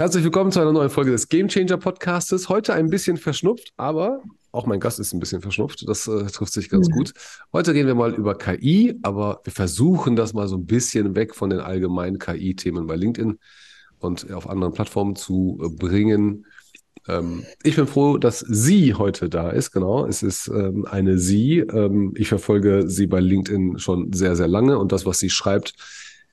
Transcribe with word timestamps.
Herzlich 0.00 0.24
willkommen 0.24 0.50
zu 0.50 0.60
einer 0.60 0.72
neuen 0.72 0.88
Folge 0.88 1.10
des 1.10 1.28
Game 1.28 1.48
Changer 1.48 1.76
Podcastes. 1.76 2.48
Heute 2.48 2.72
ein 2.72 2.88
bisschen 2.88 3.18
verschnupft, 3.18 3.74
aber 3.76 4.22
auch 4.50 4.64
mein 4.64 4.80
Gast 4.80 4.98
ist 4.98 5.12
ein 5.12 5.20
bisschen 5.20 5.42
verschnupft. 5.42 5.86
Das 5.86 6.08
äh, 6.08 6.24
trifft 6.24 6.54
sich 6.54 6.70
ganz 6.70 6.88
ja. 6.88 6.94
gut. 6.94 7.12
Heute 7.52 7.74
reden 7.74 7.86
wir 7.86 7.94
mal 7.94 8.14
über 8.14 8.34
KI, 8.34 8.98
aber 9.02 9.42
wir 9.44 9.52
versuchen 9.52 10.16
das 10.16 10.32
mal 10.32 10.48
so 10.48 10.56
ein 10.56 10.64
bisschen 10.64 11.16
weg 11.16 11.34
von 11.34 11.50
den 11.50 11.60
allgemeinen 11.60 12.18
KI-Themen 12.18 12.86
bei 12.86 12.96
LinkedIn 12.96 13.38
und 13.98 14.32
auf 14.32 14.48
anderen 14.48 14.72
Plattformen 14.72 15.16
zu 15.16 15.60
äh, 15.62 15.68
bringen. 15.68 16.46
Ähm, 17.06 17.44
ich 17.62 17.76
bin 17.76 17.86
froh, 17.86 18.16
dass 18.16 18.38
sie 18.38 18.94
heute 18.94 19.28
da 19.28 19.50
ist. 19.50 19.70
Genau, 19.70 20.06
es 20.06 20.22
ist 20.22 20.48
ähm, 20.48 20.86
eine 20.90 21.18
sie. 21.18 21.58
Ähm, 21.58 22.14
ich 22.16 22.28
verfolge 22.28 22.88
sie 22.88 23.06
bei 23.06 23.20
LinkedIn 23.20 23.78
schon 23.78 24.14
sehr, 24.14 24.34
sehr 24.34 24.48
lange 24.48 24.78
und 24.78 24.92
das, 24.92 25.04
was 25.04 25.18
sie 25.18 25.28
schreibt, 25.28 25.74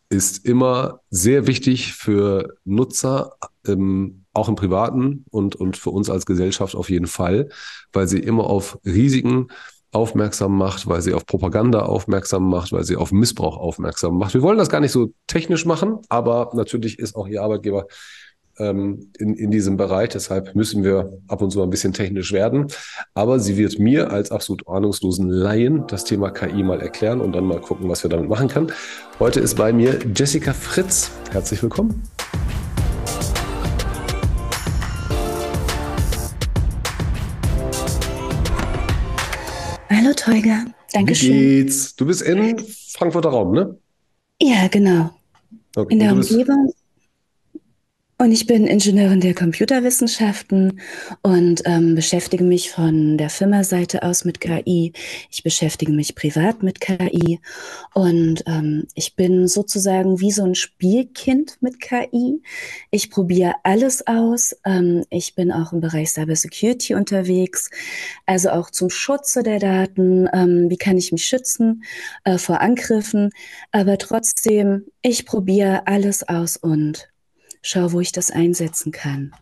ist 0.10 0.46
immer 0.46 1.02
sehr 1.10 1.48
wichtig 1.48 1.94
für 1.94 2.56
Nutzer, 2.64 3.34
ähm, 3.68 4.26
auch 4.34 4.48
im 4.48 4.56
Privaten 4.56 5.26
und, 5.32 5.56
und 5.56 5.78
für 5.78 5.89
uns 5.89 6.10
als 6.10 6.25
Gesellschaft 6.25 6.75
auf 6.75 6.89
jeden 6.89 7.07
Fall, 7.07 7.50
weil 7.92 8.07
sie 8.07 8.20
immer 8.20 8.46
auf 8.46 8.80
Risiken 8.86 9.47
aufmerksam 9.92 10.57
macht, 10.57 10.88
weil 10.88 11.02
sie 11.02 11.14
auf 11.14 11.25
Propaganda 11.25 11.82
aufmerksam 11.82 12.50
macht, 12.50 12.71
weil 12.71 12.83
sie 12.83 12.96
auf 12.96 13.11
Missbrauch 13.11 13.57
aufmerksam 13.57 14.18
macht. 14.18 14.33
Wir 14.33 14.42
wollen 14.42 14.57
das 14.57 14.70
gar 14.70 14.80
nicht 14.80 14.92
so 14.92 15.14
technisch 15.28 15.66
machen, 15.66 16.00
aber 16.10 16.52
natürlich 16.54 17.00
ist 17.00 17.16
auch 17.16 17.28
ihr 17.28 17.42
Arbeitgeber 17.42 17.88
ähm, 18.60 19.11
in, 19.18 19.36
in 19.36 19.52
diesem 19.52 19.78
Bereich. 19.78 20.10
Deshalb 20.10 20.56
müssen 20.56 20.84
wir 20.84 21.20
ab 21.28 21.42
und 21.42 21.52
zu 21.52 21.61
ein 21.61 21.70
bisschen 21.70 21.93
technisch 21.93 22.32
werden. 22.32 22.68
Aber 23.14 23.39
sie 23.39 23.57
wird 23.57 23.80
mir 23.80 24.11
als 24.11 24.32
absolut 24.32 24.68
ahnungslosen 24.68 25.30
Laien 25.30 25.86
das 25.88 26.04
Thema 26.04 26.32
KI 26.32 26.64
mal 26.64 26.82
erklären 26.82 27.21
und 27.21 27.33
dann 27.33 27.46
mal 27.46 27.61
gucken, 27.61 27.89
was 27.89 28.04
wir 28.04 28.10
damit 28.10 28.30
machen 28.30 28.47
können. 28.47 28.71
Heute 29.20 29.39
ist 29.39 29.56
bei 29.56 29.74
mir 29.74 30.00
Jessica 30.16 30.54
Fritz. 30.54 31.11
Herzlich 31.32 31.61
willkommen. 31.61 32.03
Hallo 39.89 40.13
Teuger, 40.16 40.66
Dankeschön. 40.94 41.33
Wie 41.33 41.63
geht's? 41.63 41.95
Du 41.95 42.05
bist 42.05 42.22
in 42.22 42.59
Frankfurter 42.94 43.30
Raum, 43.30 43.53
ne? 43.53 43.78
Ja, 44.41 44.67
genau. 44.67 45.09
Okay. 45.75 45.94
In 45.94 46.00
der 46.00 46.13
Umgebung 46.13 46.72
und 48.19 48.31
ich 48.31 48.47
bin 48.47 48.65
Ingenieurin 48.65 49.21
der 49.21 49.35
Computerwissenschaften 49.35 50.79
und 51.21 51.61
ähm, 51.65 51.93
beschäftige 51.93 52.43
mich 52.43 52.71
von 52.71 53.15
der 53.15 53.29
Firmaseite 53.29 54.01
aus 54.01 54.25
mit 54.25 54.41
KI. 54.41 54.91
Ich 55.29 55.43
beschäftige 55.43 55.91
mich 55.91 56.15
privat 56.15 56.63
mit 56.63 56.81
KI 56.81 57.39
und 57.93 58.43
ähm, 58.47 58.88
ich 58.95 59.15
bin 59.15 59.47
sozusagen 59.47 60.19
wie 60.19 60.31
so 60.31 60.43
ein 60.43 60.55
Spielkind 60.55 61.61
mit 61.61 61.79
KI. 61.79 62.41
Ich 62.89 63.11
probiere 63.11 63.53
alles 63.61 64.07
aus. 64.07 64.55
Ähm, 64.65 65.03
ich 65.11 65.35
bin 65.35 65.51
auch 65.51 65.71
im 65.71 65.79
Bereich 65.79 66.09
Cyber 66.09 66.35
Security 66.35 66.95
unterwegs, 66.95 67.69
also 68.25 68.49
auch 68.49 68.71
zum 68.71 68.89
Schutze 68.89 69.43
der 69.43 69.59
Daten. 69.59 70.27
Ähm, 70.33 70.71
wie 70.71 70.77
kann 70.77 70.97
ich 70.97 71.11
mich 71.11 71.25
schützen 71.25 71.83
äh, 72.23 72.39
vor 72.39 72.61
Angriffen? 72.61 73.29
Aber 73.71 73.99
trotzdem, 73.99 74.85
ich 75.03 75.27
probiere 75.27 75.85
alles 75.85 76.27
aus 76.27 76.57
und 76.57 77.09
schau, 77.67 77.91
wo 77.91 77.99
ich 77.99 78.11
das 78.11 78.31
einsetzen 78.31 78.91
kann. 78.91 79.33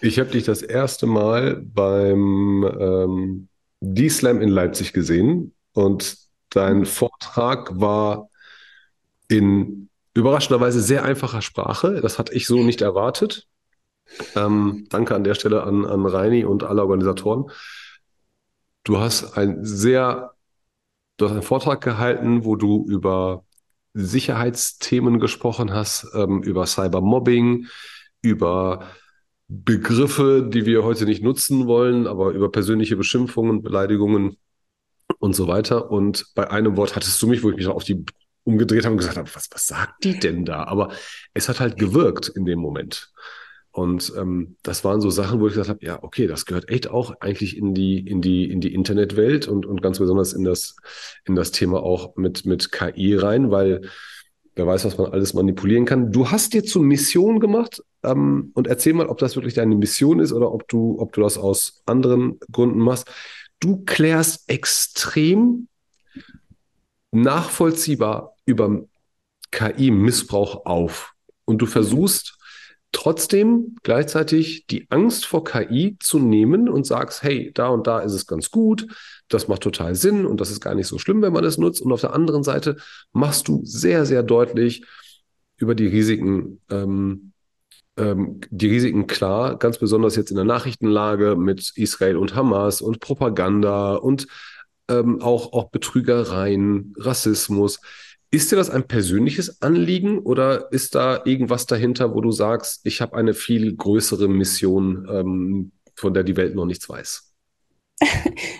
Ich 0.00 0.18
habe 0.18 0.30
dich 0.30 0.44
das 0.44 0.62
erste 0.62 1.06
Mal 1.06 1.62
beim 1.62 2.64
ähm, 2.64 3.48
D-Slam 3.80 4.40
in 4.40 4.48
Leipzig 4.48 4.92
gesehen 4.92 5.54
und 5.72 6.16
dein 6.50 6.84
Vortrag 6.84 7.78
war 7.78 8.28
in 9.28 9.88
überraschenderweise 10.14 10.80
sehr 10.80 11.04
einfacher 11.04 11.42
Sprache. 11.42 12.00
Das 12.00 12.18
hatte 12.18 12.34
ich 12.34 12.46
so 12.46 12.62
nicht 12.62 12.80
erwartet. 12.80 13.46
Ähm, 14.34 14.86
danke 14.90 15.14
an 15.14 15.22
der 15.22 15.34
Stelle 15.34 15.62
an, 15.62 15.86
an 15.86 16.04
Reini 16.04 16.44
und 16.44 16.64
alle 16.64 16.82
Organisatoren. 16.82 17.50
Du 18.82 18.98
hast 18.98 19.36
ein 19.36 19.64
sehr, 19.64 20.32
du 21.18 21.26
hast 21.26 21.32
einen 21.32 21.42
Vortrag 21.42 21.80
gehalten, 21.80 22.44
wo 22.44 22.56
du 22.56 22.84
über 22.88 23.44
Sicherheitsthemen 23.94 25.20
gesprochen 25.20 25.72
hast, 25.72 26.06
ähm, 26.14 26.42
über 26.42 26.66
Cybermobbing, 26.66 27.66
über 28.22 28.86
Begriffe, 29.48 30.48
die 30.48 30.64
wir 30.64 30.84
heute 30.84 31.06
nicht 31.06 31.22
nutzen 31.22 31.66
wollen, 31.66 32.06
aber 32.06 32.30
über 32.30 32.50
persönliche 32.52 32.96
Beschimpfungen, 32.96 33.62
Beleidigungen 33.62 34.36
und 35.18 35.34
so 35.34 35.48
weiter. 35.48 35.90
Und 35.90 36.26
bei 36.34 36.50
einem 36.50 36.76
Wort 36.76 36.94
hattest 36.94 37.20
du 37.20 37.26
mich, 37.26 37.42
wo 37.42 37.50
ich 37.50 37.56
mich 37.56 37.66
auf 37.66 37.84
die 37.84 38.04
umgedreht 38.44 38.84
habe 38.84 38.92
und 38.92 38.98
gesagt 38.98 39.16
habe, 39.16 39.28
was, 39.34 39.48
was 39.50 39.66
sagt 39.66 40.04
die 40.04 40.18
denn 40.18 40.44
da? 40.44 40.64
Aber 40.64 40.92
es 41.34 41.48
hat 41.48 41.60
halt 41.60 41.76
gewirkt 41.76 42.28
in 42.28 42.44
dem 42.44 42.58
Moment. 42.58 43.12
Und 43.72 44.12
ähm, 44.16 44.56
das 44.62 44.84
waren 44.84 45.00
so 45.00 45.10
Sachen, 45.10 45.40
wo 45.40 45.46
ich 45.46 45.52
gesagt 45.52 45.68
habe, 45.68 45.84
ja, 45.84 46.02
okay, 46.02 46.26
das 46.26 46.44
gehört 46.44 46.68
echt 46.68 46.88
auch 46.88 47.14
eigentlich 47.20 47.56
in 47.56 47.72
die, 47.72 48.00
in 48.00 48.20
die, 48.20 48.50
in 48.50 48.60
die 48.60 48.74
Internetwelt 48.74 49.46
und, 49.46 49.64
und 49.64 49.80
ganz 49.80 50.00
besonders 50.00 50.32
in 50.32 50.42
das, 50.42 50.76
in 51.24 51.36
das 51.36 51.52
Thema 51.52 51.82
auch 51.82 52.16
mit, 52.16 52.46
mit 52.46 52.72
KI 52.72 53.14
rein, 53.14 53.52
weil 53.52 53.82
wer 54.56 54.66
weiß, 54.66 54.84
was 54.84 54.98
man 54.98 55.12
alles 55.12 55.34
manipulieren 55.34 55.84
kann. 55.84 56.10
Du 56.10 56.30
hast 56.30 56.52
dir 56.52 56.64
zur 56.64 56.82
Mission 56.82 57.38
gemacht 57.38 57.82
ähm, 58.02 58.50
und 58.54 58.66
erzähl 58.66 58.92
mal, 58.92 59.06
ob 59.06 59.18
das 59.18 59.36
wirklich 59.36 59.54
deine 59.54 59.76
Mission 59.76 60.18
ist 60.18 60.32
oder 60.32 60.52
ob 60.52 60.66
du, 60.66 60.96
ob 60.98 61.12
du 61.12 61.20
das 61.20 61.38
aus 61.38 61.82
anderen 61.86 62.40
Gründen 62.50 62.80
machst. 62.80 63.08
Du 63.60 63.84
klärst 63.84 64.50
extrem 64.50 65.68
nachvollziehbar 67.12 68.34
über 68.46 68.84
KI-Missbrauch 69.52 70.66
auf 70.66 71.12
und 71.44 71.58
du 71.58 71.66
versuchst 71.66 72.39
trotzdem 72.92 73.76
gleichzeitig 73.82 74.66
die 74.66 74.86
Angst 74.90 75.24
vor 75.24 75.44
KI 75.44 75.96
zu 76.00 76.18
nehmen 76.18 76.68
und 76.68 76.86
sagst, 76.86 77.22
hey, 77.22 77.52
da 77.54 77.68
und 77.68 77.86
da 77.86 78.00
ist 78.00 78.12
es 78.12 78.26
ganz 78.26 78.50
gut, 78.50 78.86
das 79.28 79.48
macht 79.48 79.62
total 79.62 79.94
Sinn 79.94 80.26
und 80.26 80.40
das 80.40 80.50
ist 80.50 80.60
gar 80.60 80.74
nicht 80.74 80.88
so 80.88 80.98
schlimm, 80.98 81.22
wenn 81.22 81.32
man 81.32 81.44
es 81.44 81.58
nutzt. 81.58 81.82
Und 81.82 81.92
auf 81.92 82.00
der 82.00 82.14
anderen 82.14 82.42
Seite 82.42 82.76
machst 83.12 83.48
du 83.48 83.60
sehr, 83.64 84.06
sehr 84.06 84.22
deutlich 84.22 84.84
über 85.56 85.74
die 85.74 85.86
Risiken, 85.86 86.60
ähm, 86.70 87.32
ähm, 87.96 88.40
die 88.50 88.68
Risiken 88.68 89.06
klar, 89.06 89.56
ganz 89.58 89.78
besonders 89.78 90.16
jetzt 90.16 90.30
in 90.30 90.36
der 90.36 90.44
Nachrichtenlage 90.44 91.36
mit 91.36 91.72
Israel 91.76 92.16
und 92.16 92.34
Hamas 92.34 92.80
und 92.80 93.00
Propaganda 93.00 93.94
und 93.94 94.26
ähm, 94.88 95.20
auch, 95.22 95.52
auch 95.52 95.70
Betrügereien, 95.70 96.92
Rassismus. 96.96 97.80
Ist 98.32 98.52
dir 98.52 98.56
das 98.56 98.70
ein 98.70 98.86
persönliches 98.86 99.60
Anliegen 99.60 100.20
oder 100.20 100.70
ist 100.72 100.94
da 100.94 101.22
irgendwas 101.24 101.66
dahinter, 101.66 102.14
wo 102.14 102.20
du 102.20 102.30
sagst, 102.30 102.80
ich 102.84 103.00
habe 103.00 103.16
eine 103.16 103.34
viel 103.34 103.74
größere 103.74 104.28
Mission, 104.28 105.08
ähm, 105.10 105.72
von 105.96 106.14
der 106.14 106.22
die 106.22 106.36
Welt 106.36 106.54
noch 106.54 106.66
nichts 106.66 106.88
weiß? 106.88 107.32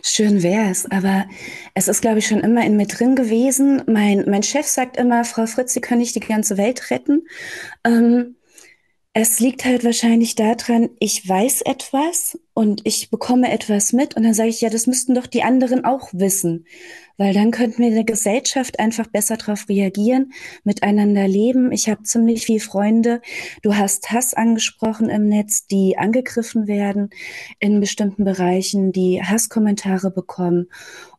Schön 0.03 0.43
wär's, 0.43 0.91
aber 0.91 1.29
es 1.75 1.89
ist, 1.89 2.01
glaube 2.01 2.19
ich, 2.19 2.27
schon 2.27 2.41
immer 2.41 2.65
in 2.65 2.77
mir 2.77 2.87
drin 2.87 3.15
gewesen. 3.15 3.83
Mein, 3.87 4.25
mein 4.29 4.43
Chef 4.43 4.67
sagt 4.67 4.97
immer, 4.97 5.25
Frau 5.25 5.47
Fritz, 5.47 5.73
Sie 5.73 5.81
können 5.81 6.01
nicht 6.01 6.17
die 6.17 6.21
ganze 6.21 6.57
Welt 6.57 6.91
retten. 6.91 7.27
Ähm, 7.85 8.37
es 9.13 9.41
liegt 9.41 9.65
halt 9.65 9.85
wahrscheinlich 9.85 10.37
daran, 10.37 10.91
ich 11.01 11.29
weiß 11.29 11.63
etwas 11.63 12.39
und 12.55 12.83
ich 12.85 13.11
bekomme 13.11 13.51
etwas 13.51 13.93
mit 13.93 14.17
und 14.17 14.23
dann 14.23 14.35
sage 14.35 14.51
ich, 14.51 14.61
ja, 14.61 14.71
das 14.71 14.87
müssten 14.87 15.15
doch 15.15 15.27
die 15.27 15.43
anderen 15.43 15.85
auch 15.85 16.11
wissen, 16.13 16.65
weil 17.21 17.35
dann 17.35 17.51
könnten 17.51 17.83
wir 17.83 17.89
in 17.89 17.97
der 17.97 18.05
Gesellschaft 18.05 18.81
einfach 18.81 19.07
besser 19.07 19.37
darauf 19.37 19.69
reagieren, 19.69 20.33
miteinander 20.65 21.29
leben. 21.29 21.71
Ich 21.71 21.91
habe 21.91 22.03
ziemlich 22.03 22.47
viele 22.47 22.61
Freunde. 22.61 23.21
Du 23.61 23.77
hast 23.77 24.11
Hass 24.11 24.33
angesprochen 24.33 25.11
im 25.11 25.29
Netz, 25.29 25.67
die 25.67 25.99
angegriffen 25.99 26.67
werden 26.67 27.11
in 27.59 27.79
bestimmten 27.79 28.25
Bereichen, 28.25 28.93
die 28.93 29.23
Hasskommentare 29.23 30.11
bekommen 30.11 30.69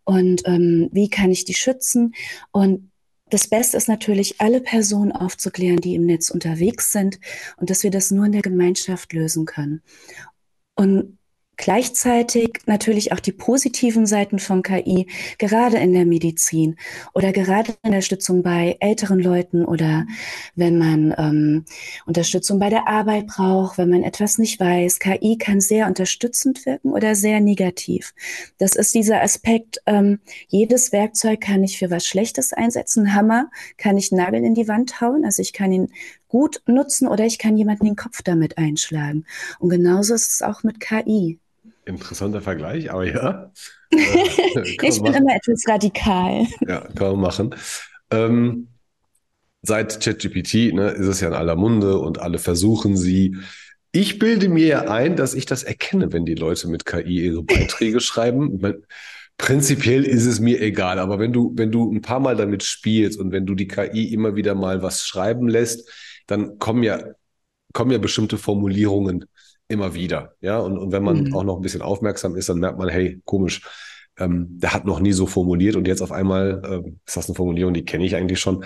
und 0.04 0.42
ähm, 0.46 0.90
wie 0.92 1.08
kann 1.08 1.30
ich 1.30 1.46
die 1.46 1.54
schützen? 1.54 2.16
Und 2.52 2.92
das 3.30 3.48
Beste 3.48 3.78
ist 3.78 3.88
natürlich, 3.88 4.42
alle 4.42 4.60
Personen 4.60 5.12
aufzuklären, 5.12 5.82
die 5.82 5.94
im 5.94 6.08
Netz 6.08 6.32
unterwegs 6.32 6.92
sind 6.92 7.20
und 7.58 7.70
dass 7.70 7.84
wir 7.84 7.92
das 7.92 8.10
nur 8.10 8.26
in 8.26 8.32
der 8.32 8.42
Gemeinschaft 8.42 9.14
lösen 9.14 9.46
können. 9.46 9.84
Und 10.74 11.20
Gleichzeitig 11.62 12.54
natürlich 12.66 13.12
auch 13.12 13.20
die 13.20 13.32
positiven 13.32 14.08
Seiten 14.08 14.40
von 14.40 14.64
KI, 14.64 15.06
gerade 15.38 15.78
in 15.78 15.94
der 15.94 16.08
Medizin 16.08 16.76
oder 17.14 17.32
gerade 17.32 17.74
in 17.84 17.92
der 17.92 17.92
Unterstützung 17.92 18.42
bei 18.42 18.78
älteren 18.80 19.20
Leuten 19.20 19.64
oder 19.64 20.08
wenn 20.56 20.80
man 20.80 21.14
ähm, 21.20 21.66
Unterstützung 22.08 22.58
bei 22.58 22.72
der 22.72 22.88
Arbeit 22.88 23.28
braucht, 23.28 23.78
wenn 23.78 23.92
man 23.92 24.02
etwas 24.02 24.40
nicht 24.40 24.60
weiß. 24.60 24.98
KI 24.98 25.38
kann 25.38 25.62
sehr 25.62 25.86
unterstützend 25.86 26.66
wirken 26.66 26.94
oder 26.94 27.14
sehr 27.14 27.40
negativ. 27.42 28.16
Das 28.58 28.76
ist 28.76 28.96
dieser 28.96 29.22
Aspekt, 29.22 29.84
ähm, 29.86 30.20
jedes 30.48 30.92
Werkzeug 30.92 31.42
kann 31.42 31.64
ich 31.64 31.78
für 31.78 31.92
was 31.92 32.08
Schlechtes 32.08 32.54
einsetzen. 32.54 33.14
Hammer 33.14 33.52
kann 33.78 33.98
ich 33.98 34.12
Nagel 34.12 34.44
in 34.44 34.56
die 34.56 34.68
Wand 34.68 35.00
hauen, 35.00 35.26
also 35.26 35.44
ich 35.44 35.54
kann 35.54 35.72
ihn 35.72 35.90
gut 36.28 36.64
nutzen 36.66 37.08
oder 37.08 37.26
ich 37.26 37.38
kann 37.38 37.56
jemanden 37.56 37.86
den 37.86 37.96
Kopf 37.96 38.24
damit 38.24 38.58
einschlagen. 38.58 39.26
Und 39.60 39.70
genauso 39.70 40.16
ist 40.16 40.34
es 40.34 40.42
auch 40.42 40.64
mit 40.64 40.80
KI. 40.80 41.41
Interessanter 41.86 42.42
Vergleich, 42.42 42.92
aber 42.92 43.06
ja. 43.06 43.52
Äh, 43.94 44.62
ich 44.66 45.02
bin 45.02 45.14
immer 45.14 45.36
etwas 45.36 45.64
radikal. 45.68 46.46
Ja, 46.66 46.80
kann 46.96 47.12
man 47.12 47.20
machen. 47.20 47.56
Ähm, 48.10 48.68
seit 49.62 50.02
ChatGPT 50.02 50.74
ne, 50.74 50.90
ist 50.92 51.08
es 51.08 51.22
ja 51.22 51.28
in 51.28 51.34
aller 51.34 51.56
Munde 51.56 52.00
und 52.00 52.20
alle 52.20 52.40
versuchen 52.40 52.98
sie 52.98 53.38
Ich 53.92 54.20
bilde 54.20 54.50
mir 54.50 54.66
ja 54.66 54.82
ein, 54.90 55.16
dass 55.16 55.34
ich 55.34 55.46
das 55.46 55.64
erkenne, 55.64 56.14
wenn 56.14 56.26
die 56.26 56.36
Leute 56.36 56.68
mit 56.70 56.86
KI 56.86 57.26
ihre 57.26 57.44
Beiträge 57.44 58.00
schreiben. 58.02 58.62
Prinzipiell 59.38 60.04
ist 60.04 60.26
es 60.26 60.40
mir 60.40 60.62
egal, 60.62 61.00
aber 61.00 61.20
wenn 61.20 61.34
du, 61.34 61.52
wenn 61.56 61.72
du 61.72 61.92
ein 61.92 62.02
paar 62.02 62.20
Mal 62.20 62.36
damit 62.36 62.64
spielst 62.64 63.20
und 63.20 63.32
wenn 63.32 63.46
du 63.46 63.56
die 63.56 63.68
KI 63.68 64.14
immer 64.14 64.36
wieder 64.36 64.56
mal 64.56 64.82
was 64.82 65.06
schreiben 65.06 65.48
lässt, 65.48 65.90
dann 66.28 66.60
kommen 66.60 66.84
ja, 66.84 67.04
kommen 67.74 67.92
ja 67.92 67.98
bestimmte 67.98 68.38
Formulierungen 68.38 69.26
immer 69.72 69.94
wieder. 69.94 70.36
Ja, 70.42 70.60
und, 70.60 70.78
und 70.78 70.92
wenn 70.92 71.04
man 71.04 71.24
mhm. 71.26 71.36
auch 71.36 71.44
noch 71.44 71.56
ein 71.56 71.62
bisschen 71.62 71.82
aufmerksam 71.82 72.36
ist, 72.36 72.50
dann 72.50 72.60
merkt 72.60 72.78
man, 72.78 72.90
hey, 72.90 73.22
komisch, 73.26 73.62
ähm, 74.18 74.48
der 74.60 74.74
hat 74.74 74.86
noch 74.86 75.00
nie 75.00 75.14
so 75.14 75.26
formuliert 75.26 75.76
und 75.76 75.88
jetzt 75.88 76.02
auf 76.02 76.12
einmal 76.12 76.62
ähm, 76.66 77.00
ist 77.06 77.18
das 77.18 77.28
eine 77.28 77.36
Formulierung, 77.36 77.74
die 77.74 77.86
kenne 77.86 78.06
ich 78.06 78.16
eigentlich 78.16 78.40
schon. 78.40 78.64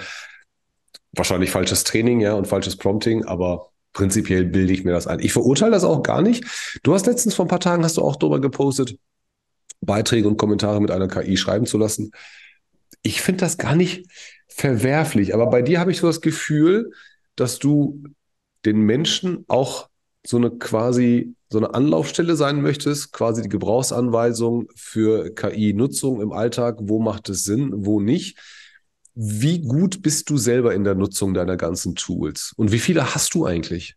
Wahrscheinlich 1.14 1.50
falsches 1.50 1.86
Training, 1.86 2.20
ja, 2.20 2.34
und 2.34 2.48
falsches 2.48 2.76
Prompting, 2.76 3.24
aber 3.24 3.70
prinzipiell 3.94 4.44
bilde 4.44 4.74
ich 4.74 4.84
mir 4.84 4.92
das 4.92 5.08
ein. 5.08 5.20
Ich 5.20 5.32
verurteile 5.32 5.72
das 5.72 5.86
auch 5.86 6.04
gar 6.04 6.22
nicht. 6.22 6.44
Du 6.84 6.94
hast 6.94 7.06
letztens 7.06 7.36
vor 7.36 7.46
ein 7.46 7.50
paar 7.50 7.62
Tagen 7.62 7.84
hast 7.84 7.98
du 7.98 8.02
auch 8.02 8.18
darüber 8.18 8.42
gepostet, 8.42 8.98
Beiträge 9.80 10.28
und 10.28 10.38
Kommentare 10.38 10.82
mit 10.82 10.92
einer 10.92 11.08
KI 11.08 11.38
schreiben 11.38 11.66
zu 11.66 11.78
lassen. 11.78 12.12
Ich 13.02 13.22
finde 13.22 13.42
das 13.42 13.58
gar 13.58 13.76
nicht 13.76 14.08
verwerflich, 14.50 15.34
aber 15.34 15.48
bei 15.48 15.62
dir 15.62 15.80
habe 15.80 15.92
ich 15.92 16.00
so 16.00 16.08
das 16.08 16.22
Gefühl, 16.22 16.92
dass 17.36 17.60
du 17.60 18.04
den 18.66 18.80
Menschen 18.82 19.46
auch 19.48 19.90
so 20.26 20.38
eine 20.38 20.52
quasi 20.52 21.36
so 21.50 21.60
eine 21.60 21.74
Anlaufstelle 21.74 22.36
sein 22.36 22.62
möchtest, 22.62 23.14
quasi 23.14 23.42
die 23.42 23.50
Gebrauchsanweisung 23.50 24.68
für 24.76 25.34
KI-Nutzung 25.34 26.20
im 26.22 26.32
Alltag, 26.32 26.78
wo 26.82 27.00
macht 27.00 27.30
es 27.30 27.44
Sinn, 27.44 27.72
wo 27.74 28.00
nicht. 28.00 28.38
Wie 29.14 29.62
gut 29.62 30.02
bist 30.02 30.30
du 30.30 30.38
selber 30.38 30.74
in 30.74 30.84
der 30.84 30.96
Nutzung 30.96 31.34
deiner 31.34 31.56
ganzen 31.56 31.96
Tools 31.96 32.54
und 32.58 32.72
wie 32.72 32.80
viele 32.80 33.16
hast 33.16 33.34
du 33.34 33.46
eigentlich? 33.46 33.96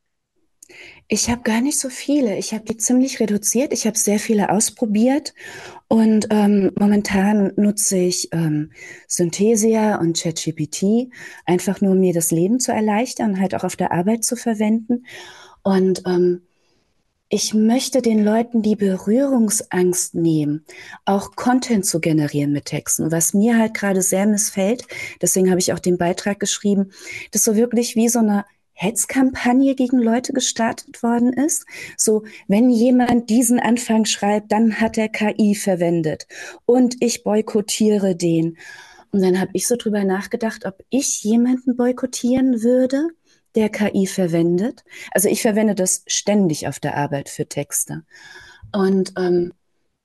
Ich 1.09 1.31
habe 1.31 1.41
gar 1.43 1.63
nicht 1.63 1.79
so 1.79 1.89
viele. 1.89 2.37
Ich 2.37 2.53
habe 2.53 2.65
die 2.65 2.77
ziemlich 2.77 3.19
reduziert. 3.19 3.73
Ich 3.73 3.87
habe 3.87 3.97
sehr 3.97 4.19
viele 4.19 4.51
ausprobiert 4.51 5.33
und 5.89 6.27
ähm, 6.31 6.71
momentan 6.79 7.53
nutze 7.57 7.97
ich 7.97 8.29
ähm, 8.33 8.73
Synthesia 9.07 9.97
und 9.97 10.21
ChatGPT 10.21 11.11
einfach 11.47 11.81
nur, 11.81 11.93
um 11.93 12.01
mir 12.01 12.13
das 12.13 12.31
Leben 12.31 12.61
zu 12.61 12.73
erleichtern, 12.73 13.41
halt 13.41 13.55
auch 13.55 13.65
auf 13.65 13.77
der 13.77 13.93
Arbeit 13.93 14.25
zu 14.25 14.37
verwenden. 14.37 15.07
Und 15.69 16.03
ähm, 16.07 16.41
ich 17.29 17.53
möchte 17.53 18.01
den 18.01 18.25
Leuten 18.25 18.63
die 18.63 18.75
Berührungsangst 18.75 20.15
nehmen, 20.15 20.65
auch 21.05 21.37
Content 21.37 21.85
zu 21.85 22.01
generieren 22.01 22.53
mit 22.53 22.65
Texten. 22.65 23.13
Was 23.13 23.35
mir 23.35 23.59
halt 23.59 23.75
gerade 23.75 24.01
sehr 24.01 24.27
missfällt, 24.27 24.87
deswegen 25.21 25.51
habe 25.51 25.61
ich 25.61 25.75
auch 25.75 25.79
den 25.79 25.99
Beitrag 25.99 26.41
geschrieben, 26.41 26.93
dass 27.33 27.45
so 27.45 27.55
wirklich 27.55 27.97
wie 27.97 28.09
so 28.09 28.21
eine 28.21 28.47
Hetzkampagne 28.73 29.75
gegen 29.75 29.99
Leute 29.99 30.33
gestartet 30.33 31.03
worden 31.03 31.35
ist. 31.35 31.67
So, 31.99 32.25
wenn 32.47 32.71
jemand 32.71 33.29
diesen 33.29 33.61
Anfang 33.61 34.07
schreibt, 34.07 34.51
dann 34.51 34.81
hat 34.81 34.97
er 34.97 35.11
KI 35.11 35.55
verwendet 35.55 36.29
und 36.65 36.97
ich 37.01 37.25
boykottiere 37.25 38.17
den. 38.17 38.57
Und 39.13 39.21
dann 39.21 39.39
habe 39.39 39.51
ich 39.53 39.67
so 39.67 39.77
drüber 39.77 40.05
nachgedacht, 40.05 40.65
ob 40.65 40.83
ich 40.89 41.23
jemanden 41.25 41.77
boykottieren 41.77 42.63
würde, 42.63 43.09
der 43.55 43.69
KI 43.69 44.07
verwendet. 44.07 44.85
Also 45.13 45.29
ich 45.29 45.43
verwende 45.43 45.75
das 45.75 46.05
ständig 46.07 46.69
auf 46.69 46.81
der 46.81 46.97
Arbeit 46.97 47.29
für 47.29 47.47
Texte. 47.47 48.05
Und 48.73 49.13
ähm, 49.17 49.53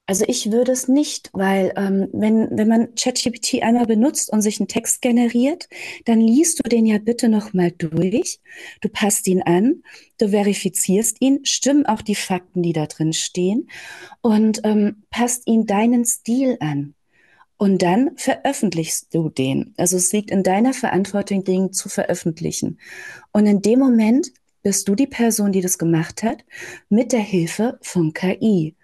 also 0.06 0.26
ich 0.28 0.52
würde 0.52 0.74
es 0.74 0.90
nicht, 0.90 1.30
weil 1.32 1.72
ähm, 1.78 2.10
wenn, 2.12 2.50
wenn 2.58 2.68
man 2.68 2.94
ChatGPT 2.96 3.64
einmal 3.64 3.86
benutzt 3.86 4.32
und 4.32 4.42
sich 4.42 4.60
einen 4.60 4.68
Text 4.68 5.02
generiert, 5.02 5.70
dann 6.04 6.20
liest 6.20 6.60
du 6.60 6.70
den 6.70 6.86
ja 6.86 6.98
bitte 6.98 7.30
nochmal 7.30 7.72
durch, 7.72 8.42
du 8.82 8.90
passt 8.90 9.28
ihn 9.28 9.42
an, 9.42 9.84
du 10.18 10.30
verifizierst 10.30 11.22
ihn, 11.22 11.46
stimmen 11.46 11.86
auch 11.86 12.02
die 12.02 12.16
Fakten, 12.16 12.64
die 12.64 12.74
da 12.74 12.86
drin 12.86 13.14
stehen 13.14 13.70
und 14.22 14.60
ähm, 14.66 15.04
passt 15.10 15.48
ihn 15.48 15.66
deinen 15.66 16.04
Stil 16.04 16.58
an. 16.60 16.96
Und 17.64 17.82
dann 17.82 18.18
veröffentlichst 18.18 19.16
du 19.16 19.30
den. 19.30 19.74
Also 19.78 19.96
es 19.96 20.12
liegt 20.12 20.32
in 20.32 20.44
deiner 20.44 20.74
Verantwortung, 20.74 21.46
den 21.46 21.72
zu 21.72 21.88
veröffentlichen. 21.88 22.78
Und 23.32 23.46
in 23.46 23.62
dem 23.62 23.80
Moment 23.80 24.34
bist 24.64 24.90
du 24.90 24.96
die 24.96 25.08
Person, 25.08 25.54
die 25.54 25.62
das 25.62 25.78
gemacht 25.78 26.24
hat, 26.24 26.44
mit 26.90 27.14
der 27.14 27.22
Hilfe 27.22 27.80
von 27.82 28.12
KI. 28.12 28.76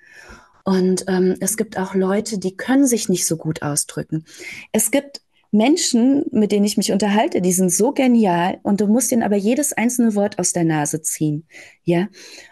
Und 0.63 1.03
ähm, 1.09 1.35
es 1.41 1.57
gibt 1.57 1.77
auch 1.77 1.93
Leute, 1.93 2.37
die 2.37 2.55
können 2.55 2.87
sich 2.87 3.09
nicht 3.09 3.25
so 3.25 3.35
gut 3.35 3.63
ausdrücken. 3.63 4.23
Es 4.71 4.91
gibt 4.91 5.23
Menschen, 5.51 6.25
mit 6.31 6.51
denen 6.51 6.65
ich 6.65 6.77
mich 6.77 6.91
unterhalte, 6.91 7.41
die 7.41 7.51
sind 7.51 7.71
so 7.71 7.91
genial 7.91 8.59
und 8.61 8.81
du 8.81 8.87
musst 8.87 9.11
ihnen 9.11 9.23
aber 9.23 9.35
jedes 9.35 9.73
einzelne 9.73 10.13
Wort 10.13 10.37
aus 10.37 10.53
der 10.53 10.63
Nase 10.63 11.01
ziehen. 11.01 11.47
Ja. 11.83 12.07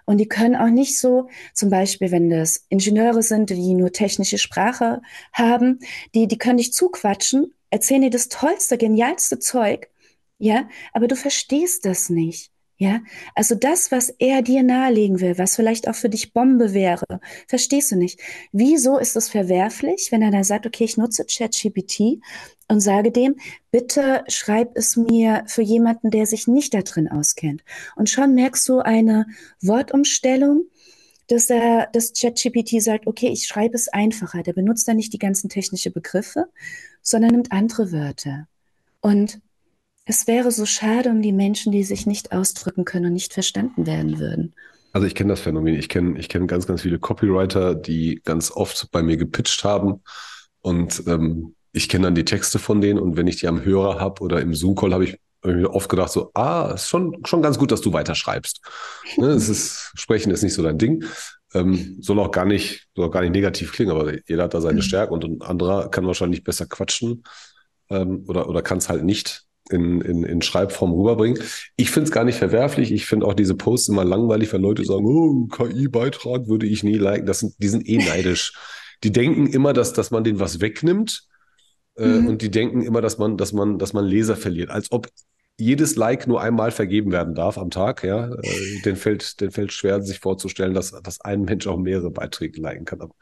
Und 0.05 0.17
die 0.17 0.27
können 0.27 0.55
auch 0.55 0.69
nicht 0.69 0.99
so, 0.99 1.27
zum 1.53 1.69
Beispiel, 1.69 2.11
wenn 2.11 2.29
das 2.29 2.65
Ingenieure 2.69 3.21
sind, 3.21 3.51
die 3.51 3.75
nur 3.75 3.91
technische 3.91 4.39
Sprache 4.39 5.01
haben, 5.31 5.79
die, 6.15 6.27
die 6.27 6.37
können 6.37 6.57
dich 6.57 6.73
zuquatschen, 6.73 7.53
erzählen 7.69 8.01
dir 8.01 8.09
das 8.09 8.29
tollste, 8.29 8.77
genialste 8.77 9.37
Zeug. 9.37 9.89
Ja. 10.39 10.67
Aber 10.93 11.07
du 11.07 11.15
verstehst 11.15 11.85
das 11.85 12.09
nicht. 12.09 12.51
Ja, 12.79 13.01
also 13.33 13.55
das, 13.55 13.91
was 13.91 14.11
er 14.19 14.43
dir 14.43 14.61
nahelegen 14.61 15.19
will, 15.19 15.39
was 15.39 15.55
vielleicht 15.55 15.87
auch 15.87 15.95
für 15.95 16.09
dich 16.09 16.31
Bombe 16.31 16.75
wäre, 16.75 17.19
verstehst 17.47 17.91
du 17.91 17.95
nicht. 17.95 18.19
Wieso 18.51 18.99
ist 18.99 19.15
es 19.15 19.29
verwerflich, 19.29 20.11
wenn 20.11 20.21
er 20.21 20.29
dann 20.29 20.43
sagt, 20.43 20.67
okay, 20.67 20.83
ich 20.83 20.95
nutze 20.95 21.25
ChatGPT 21.25 22.21
und 22.67 22.79
sage 22.79 23.11
dem, 23.11 23.37
bitte 23.71 24.23
schreib 24.27 24.77
es 24.77 24.95
mir 24.95 25.43
für 25.47 25.63
jemanden, 25.63 26.11
der 26.11 26.27
sich 26.27 26.47
nicht 26.47 26.75
da 26.75 26.83
drin 26.83 27.07
auskennt. 27.07 27.63
Und 27.95 28.11
schon 28.11 28.35
merkst 28.35 28.69
du 28.69 28.79
eine 28.79 29.25
Wortumstellung, 29.59 30.65
dass 31.29 31.49
er, 31.49 31.89
das 31.93 32.13
ChatGPT 32.13 32.79
sagt, 32.81 33.07
okay, 33.07 33.29
ich 33.29 33.47
schreibe 33.47 33.73
es 33.73 33.87
einfacher. 33.87 34.43
Der 34.43 34.53
benutzt 34.53 34.87
dann 34.87 34.97
nicht 34.97 35.13
die 35.13 35.19
ganzen 35.19 35.49
technischen 35.49 35.93
Begriffe, 35.93 36.45
sondern 37.01 37.31
nimmt 37.31 37.51
andere 37.51 37.91
Wörter. 37.91 38.47
Und 39.01 39.41
es 40.07 40.25
wäre 40.25 40.51
so 40.51 40.65
schade 40.65 41.09
um 41.09 41.21
die 41.21 41.33
Menschen, 41.33 41.71
die 41.73 41.83
sich 41.83 42.07
nicht 42.07 42.31
ausdrücken 42.31 42.85
können 42.85 43.07
und 43.07 43.13
nicht 43.13 43.33
verstanden 43.33 43.85
werden 43.85 44.19
würden. 44.19 44.53
Also 44.93 45.05
ich 45.05 45.15
kenne 45.15 45.33
das 45.33 45.41
Phänomen. 45.41 45.75
Ich 45.75 45.89
kenne 45.89 46.17
ich 46.17 46.29
kenn 46.29 46.47
ganz, 46.47 46.65
ganz 46.65 46.81
viele 46.81 46.97
Copywriter, 46.97 47.75
die 47.75 48.21
ganz 48.23 48.49
oft 48.49 48.89
bei 48.91 49.03
mir 49.03 49.17
gepitcht 49.17 49.65
haben. 49.65 50.01
Und 50.61 51.03
ähm, 51.07 51.55
ich 51.73 51.89
kenne 51.89 52.05
dann 52.05 52.15
die 52.15 52.25
Texte 52.25 52.57
von 52.57 52.79
denen. 52.79 52.99
Und 52.99 53.17
wenn 53.17 53.27
ich 53.27 53.35
die 53.35 53.47
am 53.47 53.63
Hörer 53.63 53.99
habe 53.99 54.23
oder 54.23 54.41
im 54.41 54.55
Zoom-Call, 54.55 54.93
habe 54.93 55.03
ich 55.03 55.17
mir 55.43 55.73
oft 55.73 55.89
gedacht, 55.89 56.11
so, 56.11 56.31
ah, 56.33 56.71
ist 56.73 56.87
schon, 56.87 57.25
schon 57.25 57.41
ganz 57.41 57.57
gut, 57.59 57.71
dass 57.71 57.81
du 57.81 57.91
weiterschreibst. 57.91 58.61
ne, 59.17 59.27
es 59.27 59.49
ist, 59.49 59.91
Sprechen 59.95 60.31
ist 60.31 60.41
nicht 60.41 60.53
so 60.53 60.63
dein 60.63 60.77
Ding. 60.77 61.03
Ähm, 61.53 61.97
soll 61.99 62.19
auch 62.19 62.31
gar 62.31 62.45
nicht, 62.45 62.87
soll 62.95 63.07
auch 63.07 63.11
gar 63.11 63.21
nicht 63.21 63.31
negativ 63.31 63.73
klingen, 63.73 63.91
aber 63.91 64.13
jeder 64.27 64.43
hat 64.43 64.53
da 64.53 64.61
seine 64.61 64.77
mhm. 64.77 64.83
Stärke 64.83 65.13
und 65.13 65.25
ein 65.25 65.41
anderer 65.41 65.89
kann 65.91 66.07
wahrscheinlich 66.07 66.43
besser 66.43 66.65
quatschen 66.65 67.23
ähm, 67.89 68.23
oder, 68.27 68.49
oder 68.49 68.61
kann 68.61 68.79
es 68.79 68.89
halt 68.89 69.03
nicht 69.03 69.46
in, 69.69 70.01
in, 70.01 70.23
in 70.23 70.41
Schreibform 70.41 70.91
rüberbringen. 70.93 71.41
Ich 71.75 71.91
finde 71.91 72.07
es 72.07 72.11
gar 72.11 72.23
nicht 72.23 72.37
verwerflich. 72.37 72.91
Ich 72.91 73.05
finde 73.05 73.25
auch 73.25 73.33
diese 73.33 73.55
Posts 73.55 73.89
immer 73.89 74.05
langweilig, 74.05 74.51
wenn 74.53 74.61
Leute 74.61 74.83
sagen, 74.85 75.05
oh, 75.05 75.47
KI-Beitrag 75.47 76.47
würde 76.47 76.65
ich 76.65 76.83
nie 76.83 76.97
liken. 76.97 77.25
Das 77.25 77.39
sind, 77.39 77.55
die 77.57 77.67
sind 77.67 77.87
eh 77.87 77.97
neidisch. 77.97 78.53
die 79.03 79.11
denken 79.11 79.47
immer, 79.47 79.73
dass, 79.73 79.93
dass 79.93 80.11
man 80.11 80.23
denen 80.23 80.39
was 80.39 80.61
wegnimmt. 80.61 81.27
Äh, 81.97 82.07
mhm. 82.07 82.27
Und 82.27 82.41
die 82.41 82.51
denken 82.51 82.81
immer, 82.81 83.01
dass 83.01 83.17
man, 83.17 83.37
dass 83.37 83.53
man, 83.53 83.77
dass 83.79 83.93
man 83.93 84.05
Leser 84.05 84.35
verliert. 84.35 84.69
Als 84.69 84.91
ob 84.91 85.07
jedes 85.59 85.95
Like 85.95 86.27
nur 86.27 86.41
einmal 86.41 86.71
vergeben 86.71 87.11
werden 87.11 87.33
darf 87.33 87.57
am 87.57 87.71
Tag, 87.71 88.03
ja. 88.03 88.31
Äh, 88.31 88.81
den 88.85 88.95
fällt, 88.95 89.41
den 89.41 89.51
fällt 89.51 89.73
schwer, 89.73 90.01
sich 90.01 90.19
vorzustellen, 90.19 90.73
dass, 90.73 90.91
dass 90.91 91.21
ein 91.21 91.43
Mensch 91.43 91.67
auch 91.67 91.77
mehrere 91.77 92.11
Beiträge 92.11 92.61
liken 92.61 92.85
kann. 92.85 93.01
Aber 93.01 93.15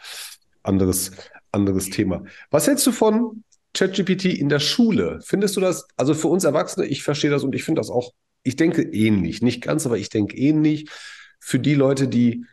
anderes, 0.63 1.11
anderes 1.51 1.89
Thema. 1.89 2.23
Was 2.51 2.67
hältst 2.67 2.85
du 2.87 2.91
von 2.91 3.43
ChatGPT 3.75 4.25
in 4.25 4.49
der 4.49 4.59
Schule, 4.59 5.19
findest 5.23 5.55
du 5.55 5.61
das, 5.61 5.87
also 5.97 6.13
für 6.13 6.29
uns 6.29 6.43
Erwachsene, 6.43 6.87
ich 6.87 7.03
verstehe 7.03 7.29
das 7.29 7.43
und 7.43 7.53
ich 7.53 7.63
finde 7.63 7.79
das 7.79 7.89
auch, 7.89 8.13
ich 8.43 8.55
denke 8.55 8.81
ähnlich, 8.81 9.41
nicht 9.41 9.61
ganz, 9.61 9.85
aber 9.85 9.97
ich 9.97 10.09
denke 10.09 10.35
ähnlich, 10.37 10.89
für 11.39 11.59
die 11.59 11.75
Leute, 11.75 12.07
die 12.07 12.45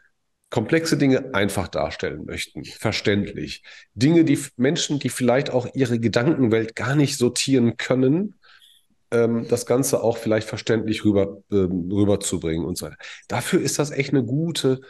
komplexe 0.51 0.99
Dinge 0.99 1.33
einfach 1.33 1.69
darstellen 1.69 2.27
möchten, 2.27 2.65
verständlich. 2.65 3.63
Dinge, 3.95 4.25
die 4.25 4.39
Menschen, 4.57 4.99
die 4.99 5.09
vielleicht 5.09 5.51
auch 5.51 5.67
ihre 5.75 5.99
Gedankenwelt 5.99 6.77
gar 6.77 6.95
nicht 6.95 7.17
sortieren 7.17 7.79
können, 7.79 8.39
ähm, 9.11 9.47
das 9.49 9.65
Ganze 9.65 10.03
auch 10.03 10.19
vielleicht 10.19 10.49
verständlich 10.49 11.05
rüber, 11.05 11.43
ähm, 11.51 11.91
rüberzubringen 11.91 12.67
und 12.67 12.77
so 12.77 12.87
weiter. 12.87 12.99
Dafür 13.29 13.63
ist 13.63 13.79
das 13.79 13.93
echt 13.93 14.11
eine 14.11 14.25
gute 14.25 14.81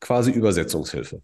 quasi 0.00 0.30
Übersetzungshilfe. 0.30 1.22